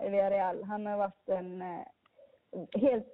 via 0.01 0.31
Real. 0.31 0.63
Han 0.63 0.87
har 0.87 0.97
varit 0.97 1.29
en 1.29 1.63
eh, 1.63 1.81
helt, 2.81 3.07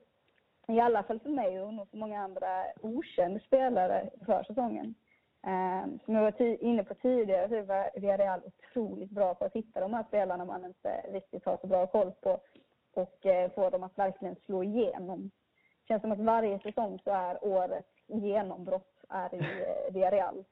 i 0.69 0.81
alla 0.81 1.03
fall 1.03 1.21
för 1.21 1.31
mig 1.31 1.61
och 1.63 1.75
nog 1.75 1.91
för 1.91 1.97
många 1.97 2.21
andra, 2.21 2.65
okänd 2.83 3.43
spelare 3.43 4.11
för 4.27 4.43
säsongen. 4.43 4.95
Um, 5.47 5.99
som 6.05 6.15
jag 6.15 6.23
var 6.23 6.65
inne 6.65 6.85
på 6.85 6.95
tidigare 6.95 7.49
så 7.49 7.63
var 7.63 7.91
Villarreal 8.01 8.41
otroligt 8.45 9.11
bra 9.11 9.35
på 9.35 9.45
att 9.45 9.53
hitta 9.53 9.81
de 9.81 9.95
här 9.95 10.05
spelarna 10.09 10.45
man 10.45 10.65
inte 10.65 11.05
riktigt 11.13 11.45
har 11.45 11.59
så 11.61 11.67
bra 11.67 11.87
koll 11.87 12.13
på 12.21 12.41
och 12.95 13.27
uh, 13.27 13.55
få 13.55 13.71
dem 13.71 13.83
att 13.83 13.99
verkligen 13.99 14.37
slå 14.47 14.63
igenom. 14.63 15.31
Det 15.81 15.89
känns 15.89 16.03
som 16.03 16.13
att 16.13 16.19
varje 16.19 16.59
säsong 16.59 17.01
så 17.05 17.11
är 17.11 17.45
årets 17.45 17.98
genombrott 18.09 19.05
är 19.09 19.35
i 19.35 19.39
eh, 19.39 19.95
Villarreal. 19.95 20.45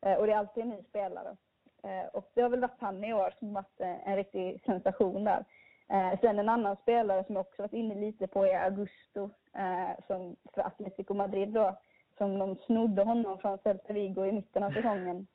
Eh, 0.00 0.14
och 0.14 0.26
det 0.26 0.32
är 0.32 0.36
alltid 0.36 0.62
en 0.62 0.70
ny 0.70 0.82
spelare. 0.82 1.36
Eh, 1.82 2.06
och 2.12 2.30
det 2.34 2.42
har 2.42 2.48
väl 2.48 2.60
varit 2.60 2.80
han 2.80 3.04
i 3.04 3.14
år 3.14 3.34
som 3.38 3.52
varit 3.52 3.80
eh, 3.80 4.08
en 4.08 4.16
riktig 4.16 4.62
sensation 4.66 5.24
där. 5.24 5.44
Eh, 5.88 6.20
sen 6.20 6.38
en 6.38 6.48
annan 6.48 6.76
spelare 6.76 7.24
som 7.24 7.36
jag 7.36 7.46
också 7.46 7.62
varit 7.62 7.72
inne 7.72 7.94
lite 7.94 8.26
på 8.26 8.46
är 8.46 8.64
Augusto 8.64 9.30
eh, 9.54 10.04
som 10.06 10.36
för 10.52 10.62
Atletico 10.66 11.14
Madrid 11.14 11.48
då. 11.48 11.76
Som 12.18 12.38
de 12.38 12.56
snodde 12.56 13.02
honom 13.02 13.38
från 13.38 13.58
Celta 13.58 13.92
Vigo 13.92 14.24
i 14.24 14.32
mitten 14.32 14.62
av 14.62 14.70
säsongen. 14.70 15.26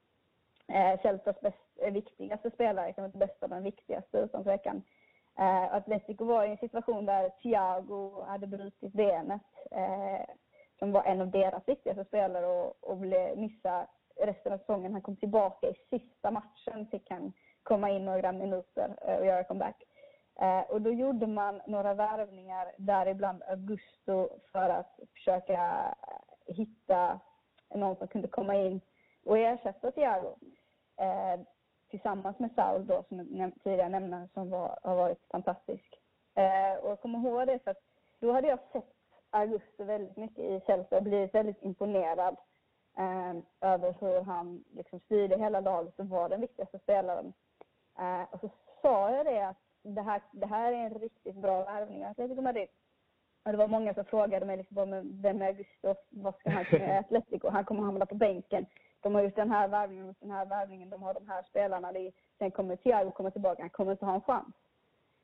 Celtas 1.01 1.41
bäst, 1.41 1.91
viktigaste 1.91 2.51
spelare, 2.51 2.93
kan 2.93 3.05
inte 3.05 3.17
bästa 3.17 3.47
men 3.47 3.63
viktigaste 3.63 4.17
utan 4.17 4.43
tvekan. 4.43 4.81
Atletico 5.71 6.25
var 6.25 6.45
i 6.45 6.49
en 6.49 6.57
situation 6.57 7.05
där 7.05 7.29
Thiago 7.29 8.23
hade 8.27 8.47
brutit 8.47 8.93
benet 8.93 9.41
som 10.83 10.91
var 10.91 11.03
en 11.03 11.21
av 11.21 11.31
deras 11.31 11.67
viktigaste 11.67 12.05
spelare 12.05 12.45
och, 12.45 12.75
och 12.81 12.97
blev, 12.97 13.37
missa 13.37 13.87
resten 14.15 14.53
av 14.53 14.57
säsongen. 14.57 14.93
Han 14.93 15.01
kom 15.01 15.15
tillbaka 15.15 15.67
i 15.67 15.75
sista 15.89 16.31
matchen, 16.31 16.87
fick 16.91 17.09
han 17.09 17.33
komma 17.63 17.89
in 17.89 18.05
några 18.05 18.31
minuter 18.31 18.95
eh, 19.01 19.15
och 19.15 19.25
göra 19.25 19.43
comeback. 19.43 19.83
Eh, 20.39 20.59
och 20.59 20.81
då 20.81 20.91
gjorde 20.91 21.27
man 21.27 21.61
några 21.67 21.93
värvningar, 21.93 22.71
däribland 22.77 23.43
Augusto, 23.47 24.29
för 24.51 24.69
att 24.69 24.99
försöka 25.13 25.95
hitta 26.45 27.19
någon 27.75 27.95
som 27.95 28.07
kunde 28.07 28.27
komma 28.27 28.55
in 28.55 28.81
och 29.25 29.37
ersätta 29.37 29.91
Thiago. 29.91 30.35
Eh, 30.97 31.39
tillsammans 31.89 32.39
med 32.39 32.51
Saul 32.55 32.87
då, 32.87 33.03
som 33.09 33.27
jag 33.37 33.51
tidigare 33.63 33.89
nämnde, 33.89 34.29
som 34.33 34.49
var, 34.49 34.79
har 34.83 34.95
varit 34.95 35.27
fantastisk. 35.31 35.99
Och 36.81 36.89
jag 36.89 37.01
kommer 37.01 37.19
ihåg 37.19 37.47
det 37.47 37.59
för 37.63 37.71
att 37.71 37.83
då 38.19 38.31
hade 38.31 38.47
jag 38.47 38.59
sett 38.71 38.92
Augusto 39.33 39.83
väldigt 39.83 40.17
mycket 40.17 40.39
i 40.39 40.61
Chelsea 40.67 40.97
och 40.97 41.03
blivit 41.03 41.35
väldigt 41.35 41.63
imponerad 41.63 42.37
eh, 42.97 43.33
över 43.61 43.95
hur 43.99 44.21
han 44.21 44.63
liksom 44.75 44.99
styrde 44.99 45.37
hela 45.37 45.59
laget 45.59 45.99
och 45.99 46.09
var 46.09 46.29
den 46.29 46.41
viktigaste 46.41 46.79
spelaren. 46.79 47.33
Eh, 47.99 48.23
och 48.33 48.39
så 48.39 48.49
sa 48.81 49.11
jag 49.11 49.25
det 49.25 49.47
att 49.47 49.57
det 49.81 50.01
här, 50.01 50.21
det 50.31 50.45
här 50.45 50.71
är 50.71 50.85
en 50.85 50.99
riktigt 50.99 51.35
bra 51.35 51.63
värvning 51.63 52.05
av 52.05 52.11
Atletico 52.11 52.41
Madrid. 52.41 52.67
Och 53.45 53.51
det 53.51 53.57
var 53.57 53.67
många 53.67 53.93
som 53.93 54.05
frågade 54.05 54.45
mig 54.45 54.57
liksom, 54.57 55.19
vem 55.21 55.41
är 55.41 55.47
Augusto? 55.47 55.89
och 55.89 56.05
Vad 56.09 56.35
ska 56.35 56.49
han 56.49 56.65
kunna 56.65 56.85
göra 56.85 56.95
i 56.95 56.97
Atletico? 56.97 57.49
Han 57.49 57.65
kommer 57.65 57.83
hamna 57.83 58.05
på 58.05 58.15
bänken. 58.15 58.65
De 59.01 59.15
har 59.15 59.21
gjort 59.21 59.35
den 59.35 59.51
här 59.51 59.67
värvningen, 59.67 60.15
den 60.19 60.31
här 60.31 60.45
värvningen, 60.45 60.89
de 60.89 61.03
har 61.03 61.13
de 61.13 61.27
här 61.27 61.43
spelarna. 61.43 61.91
Det, 61.91 62.11
sen 62.37 62.51
kommer 62.51 62.75
Thiago 62.75 63.11
komma 63.11 63.31
tillbaka, 63.31 63.63
han 63.63 63.69
kommer 63.69 63.91
inte 63.91 64.05
ha 64.05 64.13
en 64.13 64.21
chans. 64.21 64.55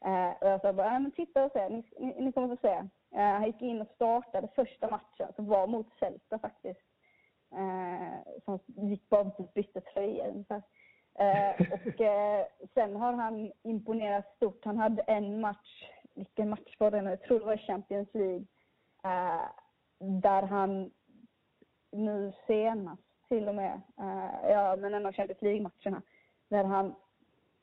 Eh, 0.06 0.30
och 0.42 0.48
jag 0.48 0.62
sa 0.62 0.74
bara, 0.74 1.00
men 1.00 1.12
titta 1.12 1.46
och 1.46 1.52
se, 1.52 1.70
ni, 1.70 1.84
ni, 2.00 2.16
ni 2.20 2.32
kommer 2.32 2.56
få 2.56 2.62
se. 2.62 2.88
Eh, 3.16 3.22
han 3.22 3.46
gick 3.46 3.62
in 3.62 3.82
och 3.82 3.88
startade 3.96 4.48
första 4.56 4.90
matchen, 4.90 5.34
som 5.36 5.48
var 5.48 5.68
mot 5.68 5.88
Celta 6.00 6.40
faktiskt. 6.40 6.82
Eh, 7.52 8.42
som 8.46 8.60
gick 8.66 9.10
bara 9.10 9.22
och 9.22 9.52
bytte 9.56 9.82
tröja 9.82 10.28
ungefär. 10.28 10.62
Eh, 11.20 11.68
och 11.74 12.02
eh, 12.02 12.46
sen 12.74 12.96
har 12.96 13.14
han 13.14 13.52
imponerat 13.64 14.36
stort. 14.36 14.66
Han 14.66 14.78
hade 14.78 15.02
en 15.02 15.42
match, 15.42 15.84
vilken 16.14 16.50
match 16.50 16.76
var 16.80 16.92
det 16.92 17.02
nu? 17.02 17.10
Jag 17.10 17.22
tror 17.22 17.40
det 17.40 17.46
var 17.46 17.58
Champions 17.58 18.14
League. 18.14 18.46
Eh, 19.04 19.50
där 20.00 20.42
han 20.42 20.92
nu 21.92 22.34
senast 22.48 23.04
till 23.28 23.48
och 23.48 23.56
med, 23.56 23.82
eh, 23.98 24.50
ja 24.50 24.76
men 24.76 24.94
en 24.94 25.06
av 25.06 25.14
Champions 25.14 25.42
League-matcherna, 25.42 26.02
där 26.50 26.64
han 26.64 26.96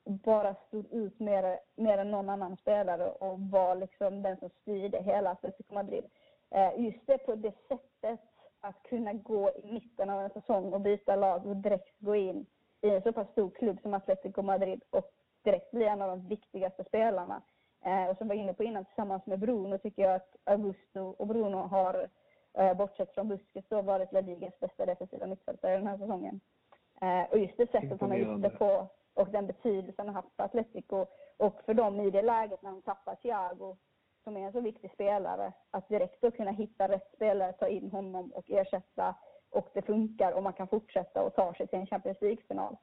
bara 0.06 0.54
stod 0.54 0.92
ut 0.92 1.20
mer, 1.20 1.58
mer 1.74 1.98
än 1.98 2.10
någon 2.10 2.30
annan 2.30 2.56
spelare 2.56 3.10
och 3.10 3.40
var 3.40 3.74
liksom 3.74 4.22
den 4.22 4.36
som 4.36 4.50
styrde 4.62 5.02
hela 5.02 5.30
Atletico 5.30 5.74
Madrid. 5.74 6.04
Eh, 6.50 6.84
just 6.84 7.06
det 7.06 7.18
på 7.18 7.34
det 7.34 7.54
sättet 7.68 8.20
att 8.60 8.82
kunna 8.82 9.12
gå 9.12 9.50
i 9.50 9.72
mitten 9.72 10.10
av 10.10 10.20
en 10.20 10.30
säsong 10.30 10.72
och 10.72 10.80
byta 10.80 11.16
lag 11.16 11.46
och 11.46 11.56
direkt 11.56 11.98
gå 11.98 12.16
in 12.16 12.46
i 12.80 12.90
en 12.90 13.02
så 13.02 13.12
pass 13.12 13.28
stor 13.28 13.50
klubb 13.50 13.80
som 13.82 13.94
Atletico 13.94 14.42
Madrid 14.42 14.82
och 14.90 15.10
direkt 15.42 15.70
bli 15.70 15.84
en 15.84 16.02
av 16.02 16.08
de 16.08 16.28
viktigaste 16.28 16.84
spelarna. 16.84 17.42
Eh, 17.84 18.04
och 18.06 18.16
som 18.16 18.28
var 18.28 18.34
inne 18.34 18.54
på 18.54 18.64
innan, 18.64 18.84
tillsammans 18.84 19.26
med 19.26 19.38
Bruno 19.38 19.78
tycker 19.78 20.02
jag 20.02 20.14
att 20.14 20.36
Augusto 20.44 21.00
och 21.00 21.26
Bruno 21.26 21.56
har, 21.56 22.08
eh, 22.54 22.74
bortsett 22.74 23.14
från 23.14 23.28
Busquets, 23.28 23.68
då 23.68 23.82
varit 23.82 24.12
La 24.12 24.20
Ligas 24.20 24.60
bästa 24.60 24.86
defensiva 24.86 25.26
mittfältare 25.26 25.76
den 25.76 25.86
här 25.86 25.98
säsongen. 25.98 26.40
Och 27.30 27.38
just 27.38 27.56
det 27.56 27.70
sättet 27.70 28.00
han 28.00 28.10
har 28.10 28.16
gjort 28.16 28.42
det 28.42 28.50
på 28.50 28.88
och 29.16 29.28
den 29.30 29.46
betydelsen 29.46 30.06
han 30.06 30.14
har 30.14 30.22
haft 30.22 30.36
för 30.36 30.44
Atletico 30.44 31.06
och 31.36 31.62
för 31.64 31.74
dem 31.74 32.00
i 32.00 32.10
det 32.10 32.22
läget 32.22 32.62
när 32.62 32.70
de 32.70 32.82
tappar 32.82 33.14
Thiago 33.14 33.76
som 34.24 34.36
är 34.36 34.40
en 34.40 34.52
så 34.52 34.60
viktig 34.60 34.90
spelare, 34.90 35.52
att 35.70 35.88
direkt 35.88 36.20
då 36.20 36.30
kunna 36.30 36.50
hitta 36.50 36.88
rätt 36.88 37.10
spelare, 37.14 37.52
ta 37.52 37.68
in 37.68 37.90
honom 37.90 38.32
och 38.32 38.50
ersätta 38.50 39.14
och 39.50 39.68
det 39.74 39.82
funkar 39.82 40.32
och 40.32 40.42
man 40.42 40.52
kan 40.52 40.68
fortsätta 40.68 41.22
och 41.22 41.34
ta 41.34 41.54
sig 41.54 41.66
till 41.66 41.78
en 41.78 41.86
Champions 41.86 42.20
League-final. 42.20 42.76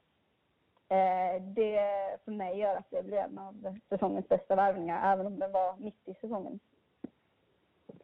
Eh, 0.89 1.41
det 1.41 2.17
för 2.25 2.31
mig 2.31 2.57
gör 2.57 2.75
att 2.75 2.89
det 2.89 3.03
blir 3.03 3.17
en 3.17 3.37
av 3.37 3.79
säsongens 3.89 4.27
bästa 4.27 4.55
värvningar, 4.55 5.13
även 5.13 5.25
om 5.25 5.39
det 5.39 5.47
var 5.47 5.75
mitt 5.77 6.07
i 6.07 6.13
säsongen. 6.13 6.59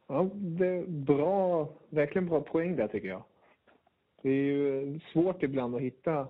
Ja, 0.07 0.29
det 0.33 0.67
är 0.67 0.87
bra, 0.87 1.67
verkligen 1.89 2.27
bra 2.27 2.41
poäng 2.41 2.75
där 2.75 2.87
tycker 2.87 3.07
jag. 3.07 3.23
Det 4.21 4.29
är 4.29 4.33
ju 4.33 4.99
svårt 4.99 5.43
ibland 5.43 5.75
att 5.75 5.81
hitta 5.81 6.27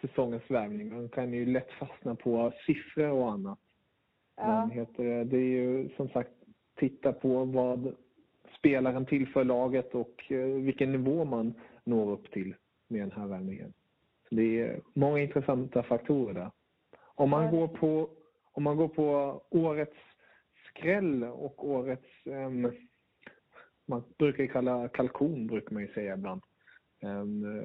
säsongens 0.00 0.50
värvning. 0.50 0.94
Man 0.94 1.08
kan 1.08 1.32
ju 1.32 1.46
lätt 1.46 1.70
fastna 1.70 2.14
på 2.14 2.52
siffror 2.66 3.10
och 3.10 3.32
annat. 3.32 3.58
Ja. 4.36 4.46
Men 4.46 4.70
heter 4.70 5.24
det, 5.24 5.36
är 5.36 5.40
ju 5.40 5.88
som 5.96 6.08
sagt 6.08 6.30
titta 6.76 7.12
på 7.12 7.44
vad 7.44 7.94
spelaren 8.58 9.06
tillför 9.06 9.44
laget 9.44 9.94
och 9.94 10.32
eh, 10.32 10.46
vilken 10.46 10.92
nivå 10.92 11.24
man 11.24 11.54
når 11.84 12.12
upp 12.12 12.30
till 12.30 12.54
med 12.88 13.00
den 13.00 13.12
här 13.12 13.26
värvningen. 13.26 13.72
Det 14.30 14.60
är 14.60 14.80
många 14.94 15.18
intressanta 15.18 15.82
faktorer 15.82 16.34
där. 16.34 16.50
Om 17.00 17.30
man, 17.30 17.50
går 17.50 17.68
på, 17.68 18.10
om 18.52 18.62
man 18.62 18.76
går 18.76 18.88
på 18.88 19.42
årets 19.50 19.96
skräll 20.68 21.24
och 21.24 21.68
årets, 21.68 22.08
um, 22.24 22.72
man 23.86 24.02
brukar 24.18 24.46
kalla 24.46 24.88
kalkon 24.88 25.46
brukar 25.46 25.72
man 25.72 25.82
ju 25.82 25.92
säga 25.92 26.14
ibland. 26.14 26.42
Um, 27.02 27.64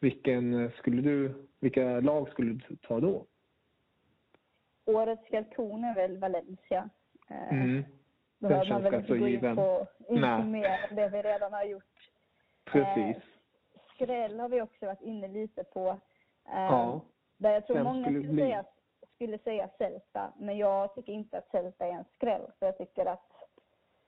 vilken 0.00 0.70
skulle 0.70 1.02
du, 1.02 1.46
vilka 1.60 2.00
lag 2.00 2.28
skulle 2.28 2.52
du 2.52 2.76
ta 2.76 3.00
då? 3.00 3.26
Årets 4.84 5.28
kalkon 5.28 5.84
är 5.84 5.94
väl 5.94 6.18
Valencia. 6.18 6.90
Eh, 7.30 7.52
mm. 7.52 7.84
Behöver 8.38 8.68
man 8.68 8.82
väl 8.82 8.94
inte 8.94 9.18
gå 9.18 9.28
in 9.28 9.56
på 9.56 9.86
inte 10.08 10.44
mer 10.44 10.86
än 10.90 10.96
det 10.96 11.08
vi 11.08 11.22
redan 11.22 11.52
har 11.52 11.64
gjort. 11.64 12.10
Precis. 12.64 13.16
Eh, 13.16 13.22
skräll 13.94 14.40
har 14.40 14.48
vi 14.48 14.62
också 14.62 14.86
varit 14.86 15.02
inne 15.02 15.28
lite 15.28 15.64
på. 15.64 15.88
Eh, 16.48 16.62
ja. 16.62 17.00
Där 17.36 17.52
jag 17.52 17.66
tror 17.66 17.76
Vem 17.76 17.84
många 17.84 18.04
skulle, 18.04 18.22
skulle 18.22 18.42
säga, 18.42 18.64
skulle 19.14 19.38
säga 19.38 19.68
Celta, 19.78 20.32
men 20.38 20.58
jag 20.58 20.94
tycker 20.94 21.12
inte 21.12 21.38
att 21.38 21.50
Celta 21.50 21.86
är 21.86 21.92
en 21.92 22.04
skräll. 22.16 22.42
För 22.58 22.66
jag 22.66 22.78
tycker 22.78 23.06
att 23.06 23.29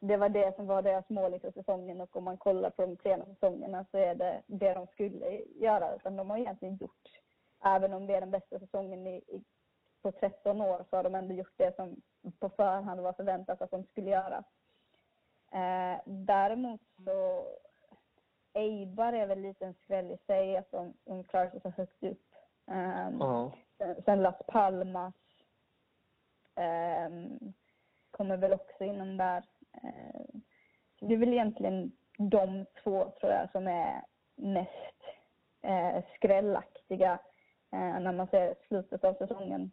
det 0.04 0.16
var 0.16 0.28
det 0.28 0.56
som 0.56 0.66
var 0.66 0.82
deras 0.82 1.08
mål 1.08 1.34
inför 1.34 1.50
säsongen 1.50 2.00
och 2.00 2.16
om 2.16 2.24
man 2.24 2.36
kollar 2.36 2.70
på 2.70 2.82
de 2.82 2.96
tre 2.96 3.24
säsongerna 3.24 3.86
så 3.90 3.98
är 3.98 4.14
det 4.14 4.42
det 4.46 4.74
de 4.74 4.86
skulle 4.86 5.42
göra. 5.42 5.94
Utan 5.96 6.16
de 6.16 6.30
har 6.30 6.38
egentligen 6.38 6.76
gjort, 6.76 7.20
även 7.64 7.92
om 7.92 8.06
det 8.06 8.14
är 8.14 8.20
den 8.20 8.30
bästa 8.30 8.58
säsongen 8.58 9.06
i, 9.06 9.16
i, 9.16 9.44
på 10.02 10.12
13 10.12 10.60
år, 10.60 10.84
så 10.90 10.96
har 10.96 11.02
de 11.04 11.14
ändå 11.14 11.34
gjort 11.34 11.52
det 11.56 11.76
som 11.76 12.02
på 12.38 12.48
förhand 12.48 13.00
var 13.00 13.12
förväntat 13.12 13.62
att 13.62 13.70
de 13.70 13.84
skulle 13.84 14.10
göra. 14.10 14.44
Eh, 15.52 16.00
däremot 16.04 16.80
så 17.04 17.44
Eibar 18.52 19.12
är 19.12 19.26
väl 19.26 19.40
lite 19.40 19.66
en 19.66 19.74
skräll 19.74 20.10
i 20.10 20.18
sig 20.26 20.56
att 20.56 20.70
de, 20.70 20.94
de 21.04 21.24
klarar 21.24 21.50
sig 21.50 21.60
så 21.60 21.70
högt 21.70 22.02
upp. 22.02 22.34
Um, 22.66 23.22
uh 23.22 23.52
sen, 23.78 24.02
sen 24.04 24.22
Las 24.22 24.46
Palmas 24.46 25.14
um, 26.56 27.52
kommer 28.10 28.36
väl 28.36 28.52
också 28.52 28.84
inom 28.84 29.16
där. 29.16 29.44
Eh, 29.74 30.40
det 31.00 31.14
är 31.14 31.18
väl 31.18 31.32
egentligen 31.32 31.92
de 32.18 32.66
två, 32.82 33.12
tror 33.20 33.32
jag, 33.32 33.50
som 33.50 33.66
är 33.66 34.02
mest 34.36 35.02
eh, 35.62 36.04
skrällaktiga 36.14 37.12
eh, 37.72 38.00
när 38.00 38.12
man 38.12 38.26
ser 38.26 38.54
slutet 38.68 39.04
av 39.04 39.14
säsongen. 39.14 39.72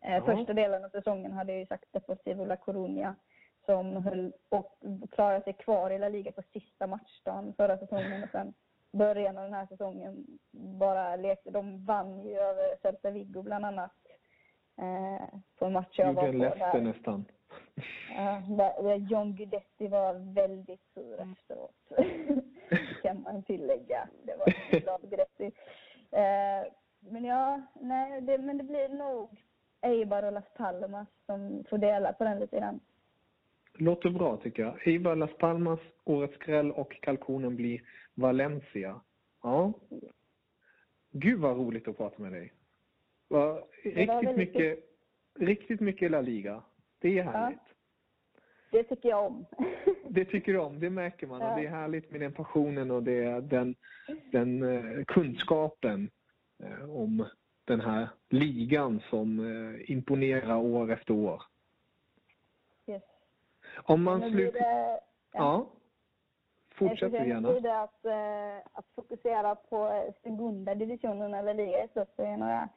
Ja. 0.00 0.22
Första 0.24 0.52
delen 0.52 0.84
av 0.84 0.88
säsongen 0.88 1.32
hade 1.32 1.52
jag 1.52 1.60
ju 1.60 1.66
sagt 1.66 1.92
Deportivo 1.92 2.44
La 2.44 2.56
Coruña 2.56 3.14
som 3.64 3.96
höll 3.96 4.32
och 4.48 4.82
klarade 5.10 5.44
sig 5.44 5.52
kvar 5.52 5.90
i 5.90 5.98
La 5.98 6.08
Liga 6.08 6.32
på 6.32 6.42
sista 6.52 6.86
matchdagen 6.86 7.54
förra 7.56 7.78
säsongen 7.78 8.22
och 8.22 8.30
sen 8.32 8.54
början 8.92 9.38
av 9.38 9.44
den 9.44 9.54
här 9.54 9.66
säsongen 9.66 10.26
bara 10.52 11.16
lekte. 11.16 11.50
De 11.50 11.84
vann 11.84 12.24
ju 12.24 12.38
över 12.38 12.76
Celta 12.82 13.10
Vigo 13.10 13.42
bland 13.42 13.64
annat 13.64 13.92
på 15.58 15.64
en 15.64 15.72
match 15.72 15.98
jag 15.98 16.12
var 16.12 16.26
på. 16.26 16.32
Leicester 16.32 16.80
nästan. 16.80 17.24
Ja, 18.16 18.96
John 18.96 19.36
Guidetti 19.36 19.88
var 19.88 20.34
väldigt 20.34 20.80
sur 20.94 21.20
mm. 21.20 21.32
efteråt. 21.32 21.74
kan 23.02 23.22
man 23.22 23.42
tillägga. 23.42 24.08
Det 24.22 24.36
var 24.36 24.80
glad 24.80 25.00
Guidetti. 25.00 25.44
Eh, 26.10 26.72
men 27.00 27.24
ja, 27.24 27.60
nej, 27.80 28.20
det, 28.20 28.38
men 28.38 28.58
det 28.58 28.64
blir 28.64 28.88
nog 28.88 29.28
Eibar 29.82 30.22
och 30.22 30.32
Las 30.32 30.54
Palmas 30.56 31.08
som 31.26 31.64
får 31.70 31.78
dela 31.78 32.12
på 32.12 32.24
den 32.24 32.38
lite 32.38 32.58
grann. 32.58 32.80
Låter 33.74 34.10
bra 34.10 34.36
tycker 34.36 34.62
jag. 34.62 34.88
Eibar, 34.88 35.16
Las 35.16 35.36
Palmas, 35.38 35.80
Årets 36.04 36.34
skräll 36.34 36.72
och 36.72 37.00
kalkonen 37.00 37.56
blir 37.56 37.82
Valencia. 38.14 39.00
Ja. 39.42 39.72
Gud 41.10 41.40
vad 41.40 41.56
roligt 41.56 41.88
att 41.88 41.96
prata 41.96 42.22
med 42.22 42.32
dig. 42.32 42.52
Va, 43.32 43.62
riktigt, 43.82 44.36
mycket, 44.36 44.78
riktigt 45.38 45.80
mycket 45.80 46.10
La 46.10 46.20
Liga. 46.20 46.62
Det 46.98 47.18
är 47.18 47.22
härligt. 47.22 47.58
Ja. 47.58 47.68
Det 48.70 48.84
tycker 48.84 49.08
jag 49.08 49.26
om. 49.26 49.46
det 50.08 50.24
tycker 50.24 50.52
du 50.52 50.58
om, 50.58 50.80
det 50.80 50.90
märker 50.90 51.26
man. 51.26 51.40
Ja. 51.40 51.50
Och 51.50 51.60
det 51.60 51.66
är 51.66 51.70
härligt 51.70 52.10
med 52.10 52.20
den 52.20 52.32
passionen 52.32 52.90
och 52.90 53.02
det, 53.02 53.40
den, 53.40 53.74
den 54.32 54.62
uh, 54.62 55.04
kunskapen 55.04 56.10
uh, 56.64 56.96
om 56.96 57.26
den 57.64 57.80
här 57.80 58.08
ligan 58.28 59.02
som 59.10 59.38
uh, 59.38 59.90
imponerar 59.90 60.56
år 60.56 60.92
efter 60.92 61.14
år. 61.14 61.42
Yes. 62.86 63.02
Om 63.76 64.02
man 64.02 64.30
slutar... 64.30 64.60
Ja. 64.60 65.00
ja. 65.32 65.66
fortsätter 66.74 67.24
gärna. 67.24 67.48
Jag 67.48 67.56
försöker 67.56 67.74
att, 67.74 68.04
eh, 68.04 68.68
att 68.72 68.86
fokusera 68.94 69.54
på 69.54 70.12
segunda 70.22 70.74
divisionen 70.74 71.34
eller 71.34 71.54
liga 71.54 71.88
så 71.94 72.06
det 72.16 72.22
är 72.22 72.36
några 72.36 72.68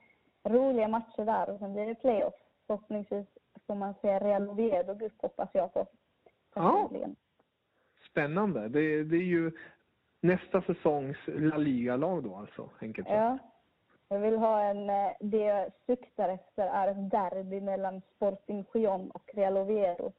roliga 0.45 0.87
matcher 0.87 1.25
där 1.25 1.49
och 1.49 1.59
sen 1.59 1.73
blir 1.73 1.85
det 1.85 1.95
playoff. 1.95 2.33
Förhoppningsvis 2.67 3.27
får 3.67 3.75
man 3.75 3.93
se 4.01 4.19
Real 4.19 4.49
Oviedo 4.49 4.93
gå 4.93 5.05
upp 5.05 5.21
hoppas 5.21 5.49
jag 5.53 5.73
på. 5.73 5.87
Ja. 6.55 6.89
Spännande. 8.09 8.67
Det, 8.69 9.03
det 9.03 9.17
är 9.17 9.21
ju 9.21 9.51
nästa 10.21 10.61
säsongs 10.61 11.17
La 11.25 11.57
Liga-lag 11.57 12.23
då 12.23 12.35
alltså, 12.35 12.69
enkelt 12.79 13.07
Ja. 13.09 13.37
Jag 14.09 14.19
vill 14.19 14.37
ha 14.37 14.61
en, 14.61 14.89
eh, 14.89 15.11
det 15.19 15.37
jag 15.37 15.71
suktar 15.85 16.29
efter 16.29 16.67
är 16.67 16.87
ett 16.87 17.11
derby 17.11 17.61
mellan 17.61 18.01
Sporting 18.15 18.65
Gijon 18.73 19.11
och 19.11 19.29
Real 19.33 19.57
Oviedo. 19.57 20.11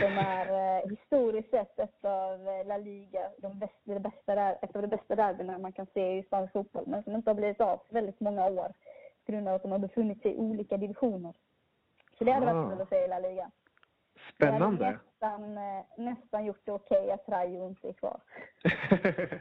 Som 0.00 0.18
är 0.18 0.78
eh, 0.78 0.90
historiskt 0.90 1.50
sett 1.50 1.78
ett 1.78 2.04
av 2.04 2.48
eh, 2.48 2.66
La 2.66 2.76
Liga, 2.76 3.30
de 3.38 3.58
bästa, 3.58 3.94
det 3.94 4.00
bästa, 4.00 4.52
ett 4.52 4.76
av 4.76 4.82
de 4.82 4.88
bästa 4.88 5.14
derbyna 5.14 5.58
man 5.58 5.72
kan 5.72 5.86
se 5.94 6.18
i 6.18 6.22
spansk 6.22 6.52
fotboll, 6.52 6.84
men 6.86 7.02
som 7.02 7.14
inte 7.14 7.30
har 7.30 7.34
blivit 7.34 7.60
av 7.60 7.80
väldigt 7.88 8.20
många 8.20 8.46
år 8.46 8.72
grund 9.32 9.48
av 9.48 9.54
att 9.54 9.62
de 9.62 9.72
har 9.72 9.78
befunnit 9.78 10.22
sig 10.22 10.32
i 10.32 10.36
olika 10.36 10.76
divisioner. 10.76 11.34
Så 12.18 12.24
det 12.24 12.32
hade 12.32 12.46
varit 12.46 12.72
kul 12.72 12.80
att 12.80 12.88
se 12.88 13.04
i 13.04 13.08
La 13.08 13.18
Liga. 13.18 13.50
Spännande. 14.34 14.84
Hade 14.84 14.98
nästan, 15.18 15.54
nästan 15.96 16.44
gjort 16.44 16.60
det 16.64 16.72
okej 16.72 16.98
okay 16.98 17.10
att 17.10 17.28
Rayo 17.28 17.68
inte 17.68 17.88
är 17.88 17.92
kvar. 17.92 18.20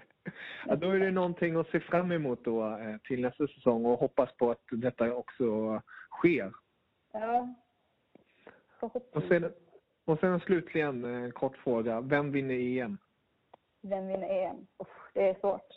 ja, 0.68 0.76
då 0.76 0.90
är 0.90 1.00
det 1.00 1.12
någonting 1.12 1.56
att 1.56 1.68
se 1.68 1.80
fram 1.80 2.12
emot 2.12 2.44
då 2.44 2.80
till 3.04 3.22
nästa 3.22 3.48
säsong 3.48 3.86
och 3.86 4.00
hoppas 4.00 4.32
på 4.38 4.52
att 4.52 4.64
detta 4.72 5.14
också 5.14 5.82
sker. 6.12 6.52
Ja. 7.12 7.54
Och 8.80 9.24
sen, 9.28 9.54
och 10.06 10.20
sen 10.20 10.40
slutligen 10.40 11.06
en 11.06 11.32
kort 11.32 11.58
fråga. 11.58 12.02
Vem 12.02 12.32
vinner 12.32 12.56
EM? 12.56 12.98
Vem 13.82 14.08
vinner 14.08 14.30
EM? 14.30 14.68
Uff, 14.78 14.88
det 15.14 15.30
är 15.30 15.40
svårt. 15.40 15.70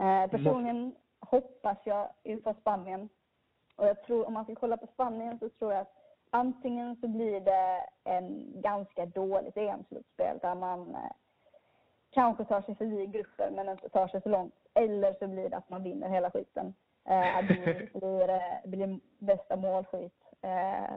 Eh, 0.00 0.30
personligen 0.30 0.94
hoppas 1.20 1.78
jag 1.84 2.08
på 2.44 2.54
Spanien. 2.60 3.08
Och 3.76 3.86
jag 3.86 4.02
tror, 4.02 4.26
om 4.26 4.32
man 4.32 4.44
ska 4.44 4.54
kolla 4.54 4.76
på 4.76 4.86
Spanien 4.86 5.38
så 5.38 5.48
tror 5.48 5.72
jag 5.72 5.80
att 5.80 5.94
antingen 6.30 6.96
så 6.96 7.08
blir 7.08 7.40
det 7.40 7.86
en 8.04 8.52
ganska 8.60 9.06
dåligt 9.06 9.56
EM-slutspel 9.56 10.38
där 10.42 10.54
man 10.54 10.94
eh, 10.94 11.12
kanske 12.10 12.44
tar 12.44 12.62
sig 12.62 12.74
förbi 12.74 13.06
gruppen 13.06 13.54
men 13.54 13.68
inte 13.68 13.88
tar 13.88 14.08
sig 14.08 14.22
så 14.22 14.28
långt. 14.28 14.54
Eller 14.74 15.14
så 15.18 15.26
blir 15.26 15.48
det 15.50 15.56
att 15.56 15.70
man 15.70 15.82
vinner 15.82 16.08
hela 16.08 16.30
skiten. 16.30 16.74
Eh, 17.04 17.46
det 17.48 17.92
blir, 17.92 18.30
eh, 18.30 18.70
blir 18.70 19.00
bästa 19.18 19.56
målskit. 19.56 20.22
Eh, 20.42 20.96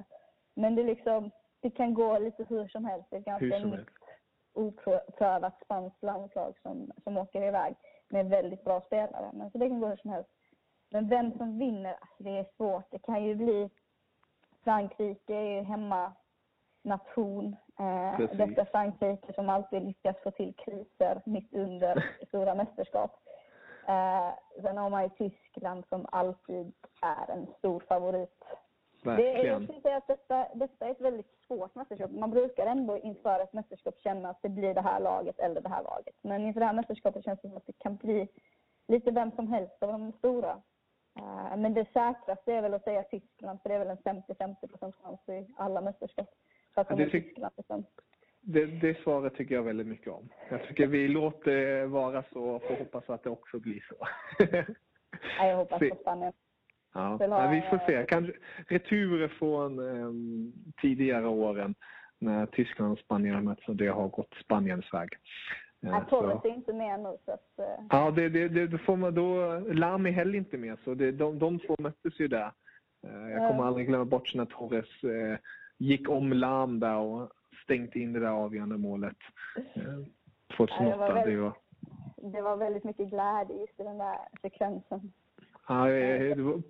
men 0.54 0.76
det 0.76 0.84
liksom, 0.84 1.32
det 1.60 1.70
kan 1.70 1.94
gå 1.94 2.20
lite 2.20 2.44
hur 2.44 2.68
som 2.68 2.86
helst. 2.86 3.08
Det 3.10 3.16
är 3.16 3.20
ganska 3.20 3.60
nytt, 3.60 3.88
oprövat 4.54 5.62
spanskt 5.66 6.04
landslag 6.04 6.54
som, 6.62 6.92
som 7.04 7.18
åker 7.18 7.42
iväg 7.42 7.76
med 8.12 8.30
väldigt 8.30 8.64
bra 8.64 8.82
spelare. 8.82 9.30
Men 9.34 9.52
så 9.52 9.58
det 9.58 9.70
kan 9.70 9.80
gå 9.80 9.88
hur 9.88 9.96
som 9.96 10.12
helst. 10.12 10.30
Men 10.92 11.08
vem 11.08 11.38
som 11.38 11.60
vinner, 11.60 11.92
alltså 11.92 12.24
det 12.24 12.38
är 12.38 12.46
svårt. 12.58 12.86
Det 12.92 13.00
kan 13.00 13.24
ju 13.24 13.36
bli 13.36 13.70
Frankrike 14.64 15.36
är 15.36 15.56
ju 15.56 15.62
hemmanation. 15.62 17.56
Eh, 17.80 18.20
detta 18.34 18.66
Frankrike 18.66 19.34
som 19.34 19.50
alltid 19.50 19.84
lyckas 19.84 20.16
få 20.24 20.32
till 20.32 20.54
kriser 20.54 21.22
mitt 21.26 21.54
under 21.54 22.06
stora 22.28 22.56
mästerskap. 22.56 23.20
Eh, 23.88 24.30
sen 24.62 24.78
har 24.78 24.90
man 24.90 25.04
ju 25.04 25.10
Tyskland 25.10 25.84
som 25.90 26.06
alltid 26.12 26.74
är 27.02 27.32
en 27.32 27.48
stor 27.58 27.80
favorit. 27.80 28.44
Verkligen. 29.02 29.34
Det, 29.34 29.48
jag 29.48 29.64
skulle 29.64 29.82
säga 29.82 29.98
att 29.98 30.08
detta, 30.08 30.48
detta 30.56 30.88
är 30.88 30.92
ett 30.92 31.02
väldigt 31.02 31.32
svårt 31.48 31.76
mästerskap. 31.76 32.12
Man 32.12 32.32
brukar 32.32 32.66
ändå 32.66 32.98
inför 32.98 33.40
ett 33.40 33.54
mästerskap 33.54 34.00
känna 34.00 34.30
att 34.30 34.42
det 34.42 34.50
blir 34.50 34.74
det 34.74 34.82
här 34.82 35.00
laget 35.00 35.40
eller 35.40 35.62
det 35.62 35.70
här 35.70 35.84
laget. 35.84 36.16
Men 36.22 36.42
inför 36.42 36.60
det 36.60 36.66
här 36.66 36.74
mästerskapet 36.74 37.26
känns 37.26 37.42
det 37.42 37.48
som 37.48 37.58
att 37.58 37.68
det 37.68 37.78
kan 37.78 37.96
bli 37.96 38.28
lite 38.88 39.12
vem 39.12 39.32
som 39.32 39.48
helst 39.48 39.84
av 39.84 39.92
de 39.92 40.12
stora. 40.12 40.62
Uh, 41.20 41.58
men 41.58 41.74
det 41.74 41.86
säkraste 41.94 42.54
är 42.54 42.62
väl 42.62 42.74
att 42.74 42.84
säga 42.84 43.04
Tyskland, 43.04 43.62
för 43.62 43.70
det 43.70 43.76
är 43.76 43.80
väl 43.80 43.98
en 44.06 44.22
50-50 44.22 44.92
chans 45.02 45.30
i 45.30 45.54
alla 45.58 45.82
mästerskap. 45.82 46.30
Att 46.74 46.88
ja, 46.90 46.96
det, 46.96 47.10
Tyskland, 47.10 47.54
liksom. 47.58 47.86
det, 48.42 48.66
det 48.66 49.04
svaret 49.04 49.36
tycker 49.36 49.56
jag 49.56 49.64
väldigt 49.64 49.88
mycket 49.88 50.08
om. 50.08 50.30
Jag 50.50 50.68
tycker 50.68 50.88
vi 50.88 51.08
låter 51.08 51.86
vara 51.86 52.24
så 52.34 52.44
och 52.44 52.62
får 52.62 52.76
hoppas 52.76 53.10
att 53.10 53.24
det 53.24 53.30
också 53.30 53.60
blir 53.60 53.86
så. 53.90 54.08
ja, 55.38 55.48
jag 55.48 55.58
hoppas 55.58 55.80
på 55.90 55.96
Spanien. 56.02 56.34
Ja, 56.94 57.18
ja, 57.20 57.48
vi 57.48 57.62
får 57.62 57.80
se. 57.88 58.06
Kanske 58.08 58.34
returer 58.68 59.28
från 59.28 59.80
um, 59.80 60.54
tidigare 60.82 61.28
åren 61.28 61.76
när 62.20 62.46
Tyskland 62.46 62.92
och 62.92 63.00
Spanien 63.00 63.36
har 63.36 63.42
mötts 63.42 63.68
och 63.68 63.76
det 63.76 63.88
har 63.88 64.08
gått 64.08 64.34
Spaniens 64.44 64.94
väg. 64.94 65.10
Ja, 65.80 66.06
Torres 66.10 66.46
är 66.46 66.50
inte 66.50 66.74
med 66.74 67.00
nu 67.00 67.18
så 67.26 67.32
att... 67.32 67.50
Uh... 67.60 67.86
Ja, 67.90 68.12
det, 68.12 68.30
det, 68.30 68.68
det, 68.68 68.78
får 68.78 68.98
man 68.98 69.16
då... 69.16 70.10
Heller 70.10 70.36
inte 70.36 70.58
med 70.58 70.78
så 70.84 70.94
det, 70.94 71.12
de, 71.12 71.40
de 71.40 71.60
två 71.60 71.76
möttes 71.80 72.20
ju 72.20 72.28
där. 72.28 72.52
Uh, 73.08 73.32
jag 73.32 73.50
kommer 73.50 73.64
aldrig 73.64 73.88
glömma 73.88 74.06
bort 74.06 74.36
när 74.36 74.46
Torres 74.46 75.04
uh, 75.04 75.36
gick 75.78 76.10
om 76.10 76.34
Lam 76.34 76.80
där 76.80 76.98
och 76.98 77.32
stängde 77.64 78.00
in 78.00 78.14
det 78.14 78.20
där 78.20 78.28
avgörande 78.28 78.78
målet. 78.78 79.18
2008. 80.58 80.74
Ja, 80.80 80.92
det, 80.92 80.98
var 80.98 81.14
väldigt, 81.14 81.34
det, 81.36 81.42
var... 81.42 81.54
det 82.32 82.42
var 82.42 82.58
väldigt 82.58 82.84
mycket 82.84 83.10
glädje 83.10 83.56
just 83.60 83.80
i 83.80 83.84
den 83.84 83.98
där 83.98 84.18
sekvensen. 84.42 85.12
Ja, 85.68 85.80
var, 86.44 86.62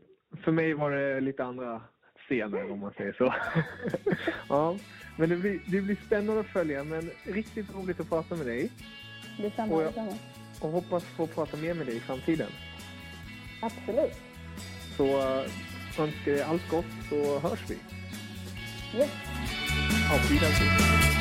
för 0.43 0.51
mig 0.51 0.73
var 0.73 0.91
det 0.91 1.21
lite 1.21 1.43
andra 1.43 1.81
scener 2.27 2.71
om 2.71 2.79
man 2.79 2.93
säger 2.97 3.13
så. 3.13 3.33
ja, 4.49 4.77
men 5.17 5.29
det 5.29 5.35
blir, 5.35 5.59
det 5.65 5.81
blir 5.81 5.97
spännande 6.05 6.41
att 6.41 6.47
följa, 6.47 6.83
men 6.83 7.11
riktigt 7.23 7.75
roligt 7.75 7.99
att 7.99 8.09
prata 8.09 8.35
med 8.35 8.45
dig. 8.45 8.71
Detsamma, 9.37 9.75
och, 9.75 9.81
detsamma. 9.81 10.13
Och 10.61 10.69
hoppas 10.69 11.03
få 11.03 11.27
prata 11.27 11.57
mer 11.57 11.73
med 11.73 11.85
dig 11.85 11.97
i 11.97 11.99
framtiden. 11.99 12.49
Absolut. 13.61 14.21
Så 14.97 15.05
uh, 15.05 15.45
önskar 15.99 16.31
dig 16.31 16.41
allt 16.41 16.69
gott 16.69 16.85
så 17.09 17.39
hörs 17.39 17.69
vi. 17.69 17.77
Yes. 18.97 19.11
Auf 20.11 20.31
Wiedersehen. 20.31 21.20